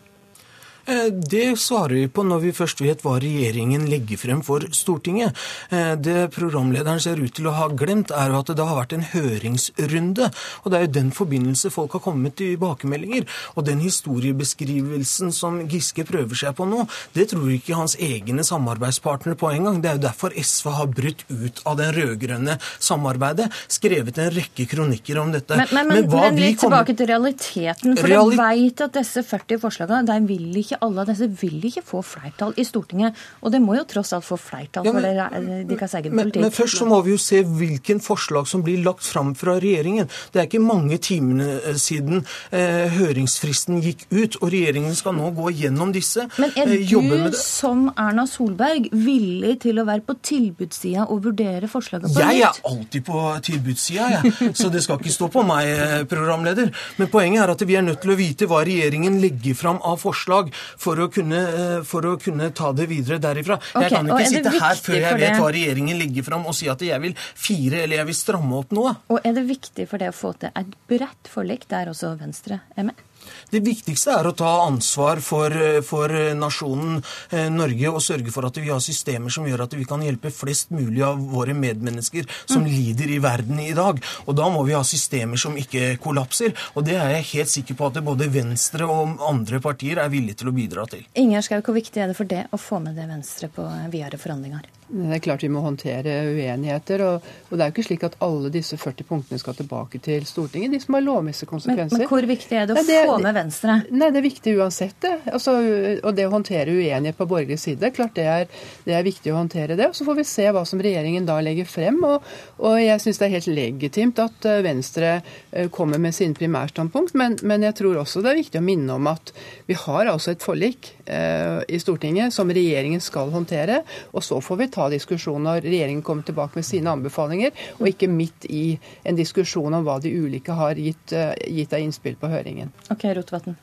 Eh, 0.86 1.08
det 1.12 1.60
svarer 1.60 1.96
vi 1.96 2.08
på 2.08 2.24
når 2.26 2.44
vi 2.44 2.54
først 2.56 2.82
vet 2.84 3.02
hva 3.06 3.16
regjeringen 3.22 3.88
legger 3.90 4.20
frem 4.22 4.42
for 4.46 4.66
Stortinget. 4.76 5.34
Eh, 5.74 5.96
det 5.98 6.30
programlederen 6.36 7.02
ser 7.02 7.22
ut 7.22 7.34
til 7.34 7.50
å 7.50 7.56
ha 7.58 7.70
glemt, 7.74 8.14
er 8.14 8.30
jo 8.30 8.42
at 8.42 8.52
det 8.54 8.68
har 8.68 8.78
vært 8.78 8.94
en 8.98 9.08
høringsrunde. 9.14 10.30
Og 10.64 10.72
det 10.72 10.78
er 10.78 10.86
jo 10.86 10.94
den 11.00 11.12
forbindelse 11.16 11.72
folk 11.74 11.98
har 11.98 12.04
kommet 12.06 12.42
i 12.42 12.52
tilbakemeldinger. 12.54 13.26
Og 13.56 13.66
den 13.66 13.82
historiebeskrivelsen 13.84 15.34
som 15.36 15.64
Giske 15.72 16.06
prøver 16.08 16.38
seg 16.38 16.56
på 16.58 16.68
nå, 16.70 16.86
det 17.18 17.30
tror 17.34 17.50
ikke 17.50 17.80
hans 17.80 17.98
egne 17.98 18.46
samarbeidspartnere 18.46 19.40
på 19.40 19.52
engang. 19.56 19.82
Det 19.82 19.92
er 19.92 19.98
jo 20.00 20.06
derfor 20.06 20.38
SV 20.38 20.72
har 20.78 20.92
brutt 20.94 21.26
ut 21.32 21.64
av 21.66 21.80
den 21.82 21.94
rød-grønne 21.96 22.60
samarbeidet, 22.78 23.50
skrevet 23.72 24.20
en 24.22 24.32
rekke 24.36 24.68
kronikker 24.70 25.20
om 25.22 25.34
dette. 25.34 25.58
Men, 25.58 25.74
men, 25.74 25.92
men, 25.94 26.10
men 26.14 26.40
litt 26.44 26.62
tilbake 26.62 26.94
til 26.98 27.10
realiteten. 27.10 27.98
For 27.98 28.12
Reali 28.12 28.38
du 28.38 28.42
veit 28.42 28.86
at 28.86 28.96
disse 29.00 29.26
40 29.26 29.62
forslagene, 29.66 30.06
der 30.08 30.24
vil 30.30 30.54
ikke 30.62 30.75
ikke 30.76 30.86
alle 30.86 31.04
av 31.04 31.12
disse 31.12 31.28
vil 31.42 31.64
ikke 31.70 31.84
få 31.86 32.02
flertall 32.06 32.54
i 32.60 32.66
Stortinget. 32.68 33.16
Og 33.42 33.54
det 33.54 33.62
må 33.64 33.76
jo 33.78 33.86
tross 33.90 34.14
alt 34.16 34.26
få 34.28 34.38
flertall 34.40 34.86
ja, 34.88 34.94
men, 34.94 35.04
for 35.04 35.72
deres 35.72 35.96
egen 36.00 36.16
politikk. 36.16 36.42
Men, 36.42 36.48
men 36.50 36.56
først 36.56 36.80
så 36.82 36.88
må 36.90 37.00
vi 37.06 37.16
jo 37.16 37.22
se 37.22 37.42
hvilken 37.46 38.02
forslag 38.04 38.50
som 38.50 38.64
blir 38.66 38.84
lagt 38.86 39.06
fram 39.06 39.34
fra 39.38 39.58
regjeringen. 39.62 40.10
Det 40.34 40.42
er 40.42 40.50
ikke 40.50 40.64
mange 40.64 41.00
timene 41.04 41.48
eh, 41.62 41.80
siden 41.80 42.24
eh, 42.52 42.92
høringsfristen 42.96 43.82
gikk 43.84 44.06
ut, 44.12 44.40
og 44.42 44.52
regjeringen 44.54 44.96
skal 44.98 45.16
nå 45.18 45.32
gå 45.38 45.52
gjennom 45.62 45.94
disse. 45.96 46.28
Men 46.42 46.54
er 46.60 46.74
eh, 46.76 46.86
du 46.86 47.40
som 47.40 47.88
Erna 47.92 48.26
Solberg 48.30 48.90
villig 48.92 49.60
til 49.66 49.82
å 49.82 49.88
være 49.88 50.06
på 50.06 50.18
tilbudssida 50.26 51.08
og 51.12 51.24
vurdere 51.30 51.70
forslaget 51.72 52.10
på 52.10 52.14
nytt? 52.16 52.24
Jeg 52.26 52.46
er 52.50 52.62
alltid 52.72 53.08
på 53.08 53.24
tilbudssida, 53.50 54.10
jeg. 54.16 54.52
Så 54.58 54.70
det 54.74 54.84
skal 54.86 55.00
ikke 55.00 55.14
stå 55.14 55.30
på 55.34 55.44
meg, 55.48 55.70
eh, 55.70 55.98
programleder. 56.10 56.72
Men 57.00 57.12
poenget 57.12 57.44
er 57.44 57.54
at 57.56 57.66
vi 57.66 57.78
er 57.78 57.86
nødt 57.86 58.02
til 58.04 58.14
å 58.14 58.20
vite 58.20 58.50
hva 58.50 58.64
regjeringen 58.66 59.20
legger 59.22 59.58
fram 59.58 59.82
av 59.86 60.00
forslag 60.02 60.52
for 60.78 61.02
å 61.04 61.10
kunne, 61.12 61.40
eh, 61.40 61.82
for 61.88 62.08
å 62.10 62.16
kunne 62.22 62.52
ta 62.56 62.72
det 62.76 62.88
videre 62.92 63.20
derifra. 63.24 63.60
Okay, 63.72 63.88
jeg 63.88 63.96
kan 63.96 64.12
ikke 64.12 64.30
sitte 64.34 64.56
her 64.58 64.84
før 64.88 65.00
jeg 65.00 65.22
vet 65.24 65.40
hva 65.42 65.52
regjeringen 65.56 66.00
legger 66.00 66.28
fram 66.28 66.46
og 66.46 66.56
si 66.58 66.70
at 66.72 66.82
jeg 66.86 67.02
vil 67.02 67.18
fire 67.18 67.84
eller 67.84 68.02
jeg 68.02 68.12
vil 68.12 68.20
stramme 68.22 68.62
opp 68.62 68.76
noe. 68.76 68.96
Og 69.10 69.20
er 69.24 69.36
det 69.38 69.46
viktig 69.50 69.88
for 69.92 70.02
det 70.02 70.12
å 70.14 70.16
få 70.16 70.36
til 70.40 70.54
et 70.56 70.80
bredt 70.90 71.32
forlik 71.32 71.68
der 71.72 71.92
også 71.94 72.16
Venstre 72.20 72.62
er 72.76 72.90
med? 72.92 73.06
Det 73.52 73.62
viktigste 73.66 74.14
er 74.20 74.30
å 74.30 74.36
ta 74.38 74.52
ansvar 74.66 75.22
for, 75.24 75.54
for, 75.86 76.14
nasjonen 76.36 77.00
eh, 77.32 77.48
Norge 77.54 77.92
og 77.92 78.04
sørge 78.04 78.34
for 78.34 78.48
at 78.48 78.60
vi 78.60 78.72
har 78.72 78.84
systemer 78.84 79.34
som 79.34 79.48
gjør 79.48 79.66
at 79.66 79.76
vi 79.78 79.88
kan 79.88 80.04
hjelpe 80.06 80.32
flest 80.34 80.74
mulig 80.76 81.04
av 81.06 81.20
våre 81.32 81.56
medmennesker 81.58 82.28
som 82.46 82.66
mm. 82.66 82.70
lider 82.72 83.16
i 83.16 83.22
verden 83.24 83.62
i 83.64 83.74
dag. 83.78 84.02
Og 84.26 84.38
da 84.38 84.50
må 84.52 84.64
vi 84.68 84.76
ha 84.78 84.84
systemer 84.86 85.40
som 85.42 85.58
ikke 85.60 85.96
kollapser. 86.04 86.56
Og 86.76 86.88
det 86.88 86.98
er 87.00 87.18
jeg 87.18 87.30
helt 87.34 87.54
sikker 87.54 87.80
på 87.80 87.90
at 87.92 88.02
både 88.06 88.30
Venstre 88.34 88.88
og 88.90 89.22
andre 89.26 89.62
partier 89.64 90.02
er 90.04 90.12
villige 90.14 90.42
til 90.42 90.52
å 90.52 90.56
bidra 90.56 90.88
til. 90.92 91.06
Ingjerd 91.20 91.48
Schou, 91.48 91.62
hvor 91.66 91.78
viktig 91.78 92.02
er 92.02 92.12
det 92.12 92.18
for 92.18 92.30
det 92.30 92.48
å 92.52 92.62
få 92.62 92.82
med 92.84 92.98
det 93.00 93.08
Venstre 93.12 93.52
på 93.54 93.68
videre 93.94 94.20
forhandlinger? 94.22 94.75
Det 94.88 95.16
er 95.18 95.22
klart 95.24 95.44
vi 95.44 95.50
må 95.50 95.64
håndtere 95.66 96.14
uenigheter. 96.30 97.02
Og, 97.08 97.30
og, 97.50 97.54
det 97.56 97.64
er 97.64 97.72
jo 97.72 97.74
ikke 97.74 97.86
slik 97.88 98.04
at 98.06 98.18
alle 98.26 98.52
disse 98.54 98.78
40 98.78 99.08
punktene 99.10 99.42
skal 99.42 99.58
tilbake 99.58 100.00
til 100.06 100.26
Stortinget. 100.30 100.76
De 100.76 100.80
som 100.84 100.98
har 100.98 101.06
lovmessige 101.06 101.50
konsekvenser. 101.50 101.98
Men, 101.98 102.04
men, 102.04 102.12
hvor 102.12 102.28
viktig 102.30 102.60
er 102.60 102.70
det 102.70 102.76
å 102.76 102.78
nei, 102.78 102.86
det, 102.88 103.00
få 103.10 103.18
med 103.24 103.38
Venstre? 103.40 103.78
Nei, 103.90 104.12
Det 104.14 104.22
er 104.22 104.28
viktig 104.28 104.56
uansett, 104.60 104.98
det. 105.02 105.14
Altså, 105.34 105.56
og 105.98 106.12
det 106.18 106.28
å 106.28 106.34
håndtere 106.36 106.76
uenighet 106.76 107.18
på 107.18 107.28
borgerlig 107.30 107.58
side, 107.64 107.92
klart 107.96 108.14
det 108.20 108.28
er, 108.30 108.46
det 108.86 108.94
er, 108.94 109.06
viktig 109.06 109.34
å 109.34 109.40
håndtere 109.40 109.78
det. 109.80 109.90
Og 109.90 109.98
så 109.98 110.06
får 110.08 110.20
vi 110.22 110.28
se 110.30 110.48
hva 110.54 110.64
som 110.70 110.82
regjeringen 110.86 111.26
da 111.26 111.40
legger 111.44 111.70
frem. 111.70 111.98
Og, 112.06 112.30
og 112.62 112.78
jeg 112.82 113.02
syns 113.02 113.22
det 113.22 113.28
er 113.30 113.36
helt 113.40 113.50
legitimt 113.50 114.22
at 114.22 114.50
eh, 114.50 114.62
Venstre 114.66 115.16
eh, 115.18 115.70
kommer 115.74 116.02
med 116.02 116.14
sine 116.16 116.38
primærstandpunkt, 116.38 117.18
men, 117.18 117.40
men, 117.42 117.66
jeg 117.66 117.80
tror 117.82 118.04
også 118.04 118.22
det 118.22 118.32
er 118.32 118.42
viktig 118.44 118.62
å 118.62 118.66
minne 118.66 119.00
om 119.00 119.10
at 119.10 119.34
vi 119.66 119.78
har 119.82 120.12
altså 120.12 120.36
et 120.36 120.46
forlik 120.46 120.92
i 121.06 121.78
Stortinget 121.80 122.34
som 122.34 122.50
regjeringen 122.50 123.02
skal 123.02 123.30
håndtere. 123.30 123.84
og 124.12 124.24
så 124.24 124.40
får 124.42 124.58
vi 124.58 124.68
ta 124.74 124.88
diskusjon 124.90 125.44
når 125.44 125.62
regjeringen 125.62 126.02
kommer 126.02 126.24
tilbake 126.26 126.58
med 126.58 126.66
sine 126.66 126.90
anbefalinger, 126.90 127.52
og 127.80 127.88
ikke 127.92 128.10
midt 128.10 128.48
i 128.50 128.80
en 129.04 129.16
diskusjon 129.16 129.74
om 129.74 129.86
hva 129.86 130.00
de 130.02 130.10
ulike 130.10 130.56
har 130.56 130.76
gitt, 130.76 131.14
eh, 131.14 131.36
gitt 131.48 131.74
av 131.74 131.80
innspill 131.80 132.16
på 132.16 132.32
høringen. 132.32 132.74
Ok, 132.90 133.06
Rotvatten. 133.16 133.56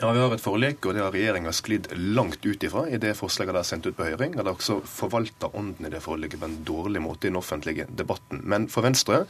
Ja, 0.00 0.12
Vi 0.12 0.18
har 0.18 0.32
et 0.34 0.42
forlik, 0.42 0.86
og 0.86 0.96
det 0.96 1.02
har 1.04 1.12
regjeringa 1.14 1.52
sklidd 1.54 1.86
langt 1.94 2.42
ut 2.42 2.64
ifra 2.66 2.88
i 2.90 2.98
det 2.98 3.12
forslaget 3.14 3.54
de 3.54 3.60
har 3.60 3.66
sendt 3.68 3.86
ut 3.86 3.94
på 3.94 4.08
høring. 4.08 4.32
Og 4.34 4.40
de 4.40 4.50
har 4.50 4.56
også 4.56 4.80
forvalta 4.90 5.52
ånden 5.54 5.86
i 5.86 5.90
det 5.92 6.00
forliket 6.02 6.40
på 6.40 6.48
en 6.48 6.64
dårlig 6.66 7.02
måte 7.04 7.28
i 7.28 7.30
den 7.30 7.38
offentlige 7.38 7.86
debatten. 7.86 8.40
Men 8.42 8.66
for 8.66 8.82
Venstre 8.82 9.22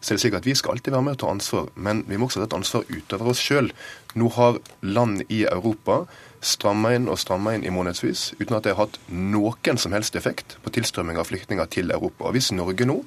så 0.00 0.12
er 0.12 0.14
det 0.14 0.22
slik 0.22 0.36
at 0.38 0.46
vi 0.46 0.54
skal 0.54 0.76
alltid 0.76 0.94
være 0.94 1.02
med 1.02 1.16
og 1.16 1.18
ta 1.18 1.32
ansvar, 1.34 1.66
men 1.74 2.04
vi 2.06 2.16
må 2.16 2.28
også 2.28 2.44
ta 2.44 2.46
et 2.46 2.58
ansvar 2.60 2.86
utover 2.94 3.32
oss 3.32 3.42
sjøl. 3.42 3.72
Nå 4.14 4.30
har 4.36 4.60
land 4.86 5.24
i 5.28 5.42
Europa 5.50 6.04
stramma 6.44 6.92
inn 6.94 7.08
og 7.08 7.18
stramma 7.20 7.54
inn 7.56 7.64
i 7.64 7.72
månedsvis, 7.72 8.34
uten 8.40 8.56
at 8.56 8.66
det 8.66 8.74
har 8.74 8.86
hatt 8.86 8.98
noen 9.08 9.80
som 9.80 9.94
helst 9.96 10.16
effekt 10.18 10.58
på 10.64 10.72
tilstrømming 10.76 11.18
av 11.20 11.28
flyktninger 11.30 11.70
til 11.72 11.92
Europa. 11.94 12.28
Og 12.28 12.36
Hvis 12.36 12.52
Norge 12.52 12.86
nå 12.88 13.00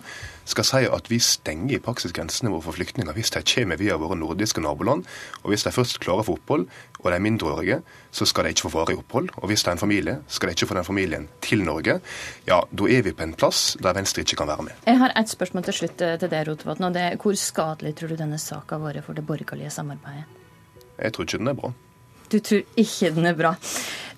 skal 0.48 0.66
si 0.68 0.82
at 0.88 1.10
vi 1.12 1.20
stenger 1.20 1.76
i 1.76 1.82
praksis 1.84 2.14
grensene 2.16 2.52
våre 2.54 2.64
for 2.64 2.78
flyktninger 2.78 3.16
hvis 3.16 3.34
de 3.36 3.42
kommer 3.44 3.80
via 3.80 3.98
våre 4.00 4.16
nordiske 4.16 4.64
naboland, 4.64 5.06
og 5.44 5.52
hvis 5.52 5.68
de 5.68 5.74
først 5.76 6.00
klarer 6.04 6.24
å 6.24 6.28
få 6.30 6.38
opphold, 6.40 6.68
og 7.00 7.10
de 7.10 7.16
er 7.16 7.24
mindreårige, 7.24 7.80
så 8.12 8.26
skal 8.26 8.48
de 8.48 8.56
ikke 8.56 8.68
få 8.68 8.74
varig 8.74 8.98
opphold. 8.98 9.30
Og 9.42 9.52
hvis 9.52 9.64
det 9.64 9.72
er 9.74 9.78
en 9.78 9.84
familie, 9.84 10.16
skal 10.28 10.50
de 10.50 10.56
ikke 10.58 10.70
få 10.72 10.78
den 10.80 10.88
familien 10.88 11.28
til 11.46 11.64
Norge. 11.68 12.00
Ja, 12.48 12.62
da 12.72 12.90
er 12.90 13.04
vi 13.06 13.14
på 13.14 13.26
en 13.28 13.36
plass 13.38 13.76
der 13.84 13.98
Venstre 13.98 14.24
ikke 14.24 14.40
kan 14.42 14.50
være 14.50 14.70
med. 14.70 14.86
Jeg 14.88 15.02
har 15.04 15.14
et 15.14 15.30
spørsmål 15.30 15.68
til 15.68 15.82
slutt 15.82 16.02
eh, 16.02 16.16
til 16.22 16.32
deg, 16.32 16.48
Rotevatn. 16.48 16.90
og 16.90 16.96
det 16.96 17.04
er 17.04 17.20
Hvor 17.22 17.36
skadelig 17.38 17.96
tror 18.00 18.14
du 18.14 18.20
denne 18.20 18.40
saka 18.42 18.80
har 18.80 18.88
vært 18.88 19.06
for 19.06 19.14
det 19.14 19.28
borgerlige 19.28 19.74
samarbeidet? 19.74 20.26
Jeg 20.98 21.14
tror 21.14 21.28
ikke 21.28 21.44
den 21.44 21.54
er 21.54 21.60
bra. 21.60 21.74
Du 22.32 22.40
tror 22.44 22.64
ikke 22.76 23.12
den 23.16 23.26
er 23.30 23.38
bra. 23.38 23.54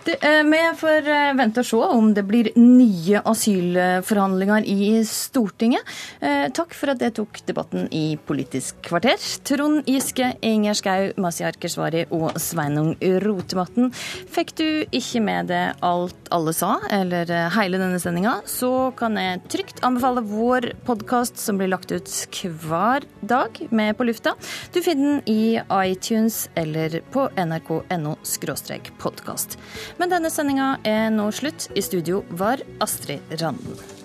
Det, 0.03 0.15
eh, 0.23 0.43
vi 0.43 0.59
får 0.80 1.07
eh, 1.11 1.34
vente 1.35 1.59
og 1.59 1.67
se 1.67 1.77
om 1.91 2.13
det 2.15 2.23
blir 2.23 2.47
nye 2.55 3.19
asylforhandlinger 3.27 4.63
i 4.71 5.01
Stortinget. 5.03 5.84
Eh, 6.23 6.45
takk 6.55 6.71
for 6.77 6.93
at 6.93 7.01
dere 7.01 7.11
tok 7.17 7.41
debatten 7.49 7.89
i 7.91 8.15
Politisk 8.15 8.80
kvarter. 8.88 9.19
Trond 9.43 9.84
Giske, 9.89 10.31
Inger 10.39 10.77
Skau, 10.80 11.09
Masihar 11.19 11.57
Keshvari 11.59 12.05
og 12.15 12.39
Sveinung 12.39 12.93
Rotevatn. 13.26 13.89
Fikk 14.31 14.53
du 14.61 14.65
ikke 14.95 15.19
med 15.26 15.51
deg 15.51 15.84
alt 15.84 16.31
alle 16.31 16.53
sa, 16.55 16.77
eller 16.95 17.27
hele 17.57 17.81
denne 17.81 17.99
sendinga, 17.99 18.38
så 18.47 18.93
kan 18.95 19.17
jeg 19.19 19.43
trygt 19.51 19.84
anbefale 19.84 20.23
vår 20.23 20.69
podkast 20.88 21.41
som 21.41 21.59
blir 21.59 21.71
lagt 21.73 21.91
ut 21.91 22.07
hver 22.39 23.03
dag 23.19 23.59
med 23.73 23.97
På 23.97 24.07
lufta. 24.07 24.35
Du 24.71 24.80
finner 24.85 25.19
den 25.19 25.21
i 25.27 25.59
iTunes 25.89 26.47
eller 26.55 27.01
på 27.11 27.27
nrk.no 27.35 28.15
podkast. 29.01 29.57
Men 29.99 30.13
denne 30.13 30.30
sendinga 30.31 30.77
er 30.88 31.09
nå 31.11 31.27
slutt. 31.35 31.67
I 31.76 31.84
studio 31.84 32.23
var 32.39 32.63
Astrid 32.80 33.19
Randen. 33.41 33.98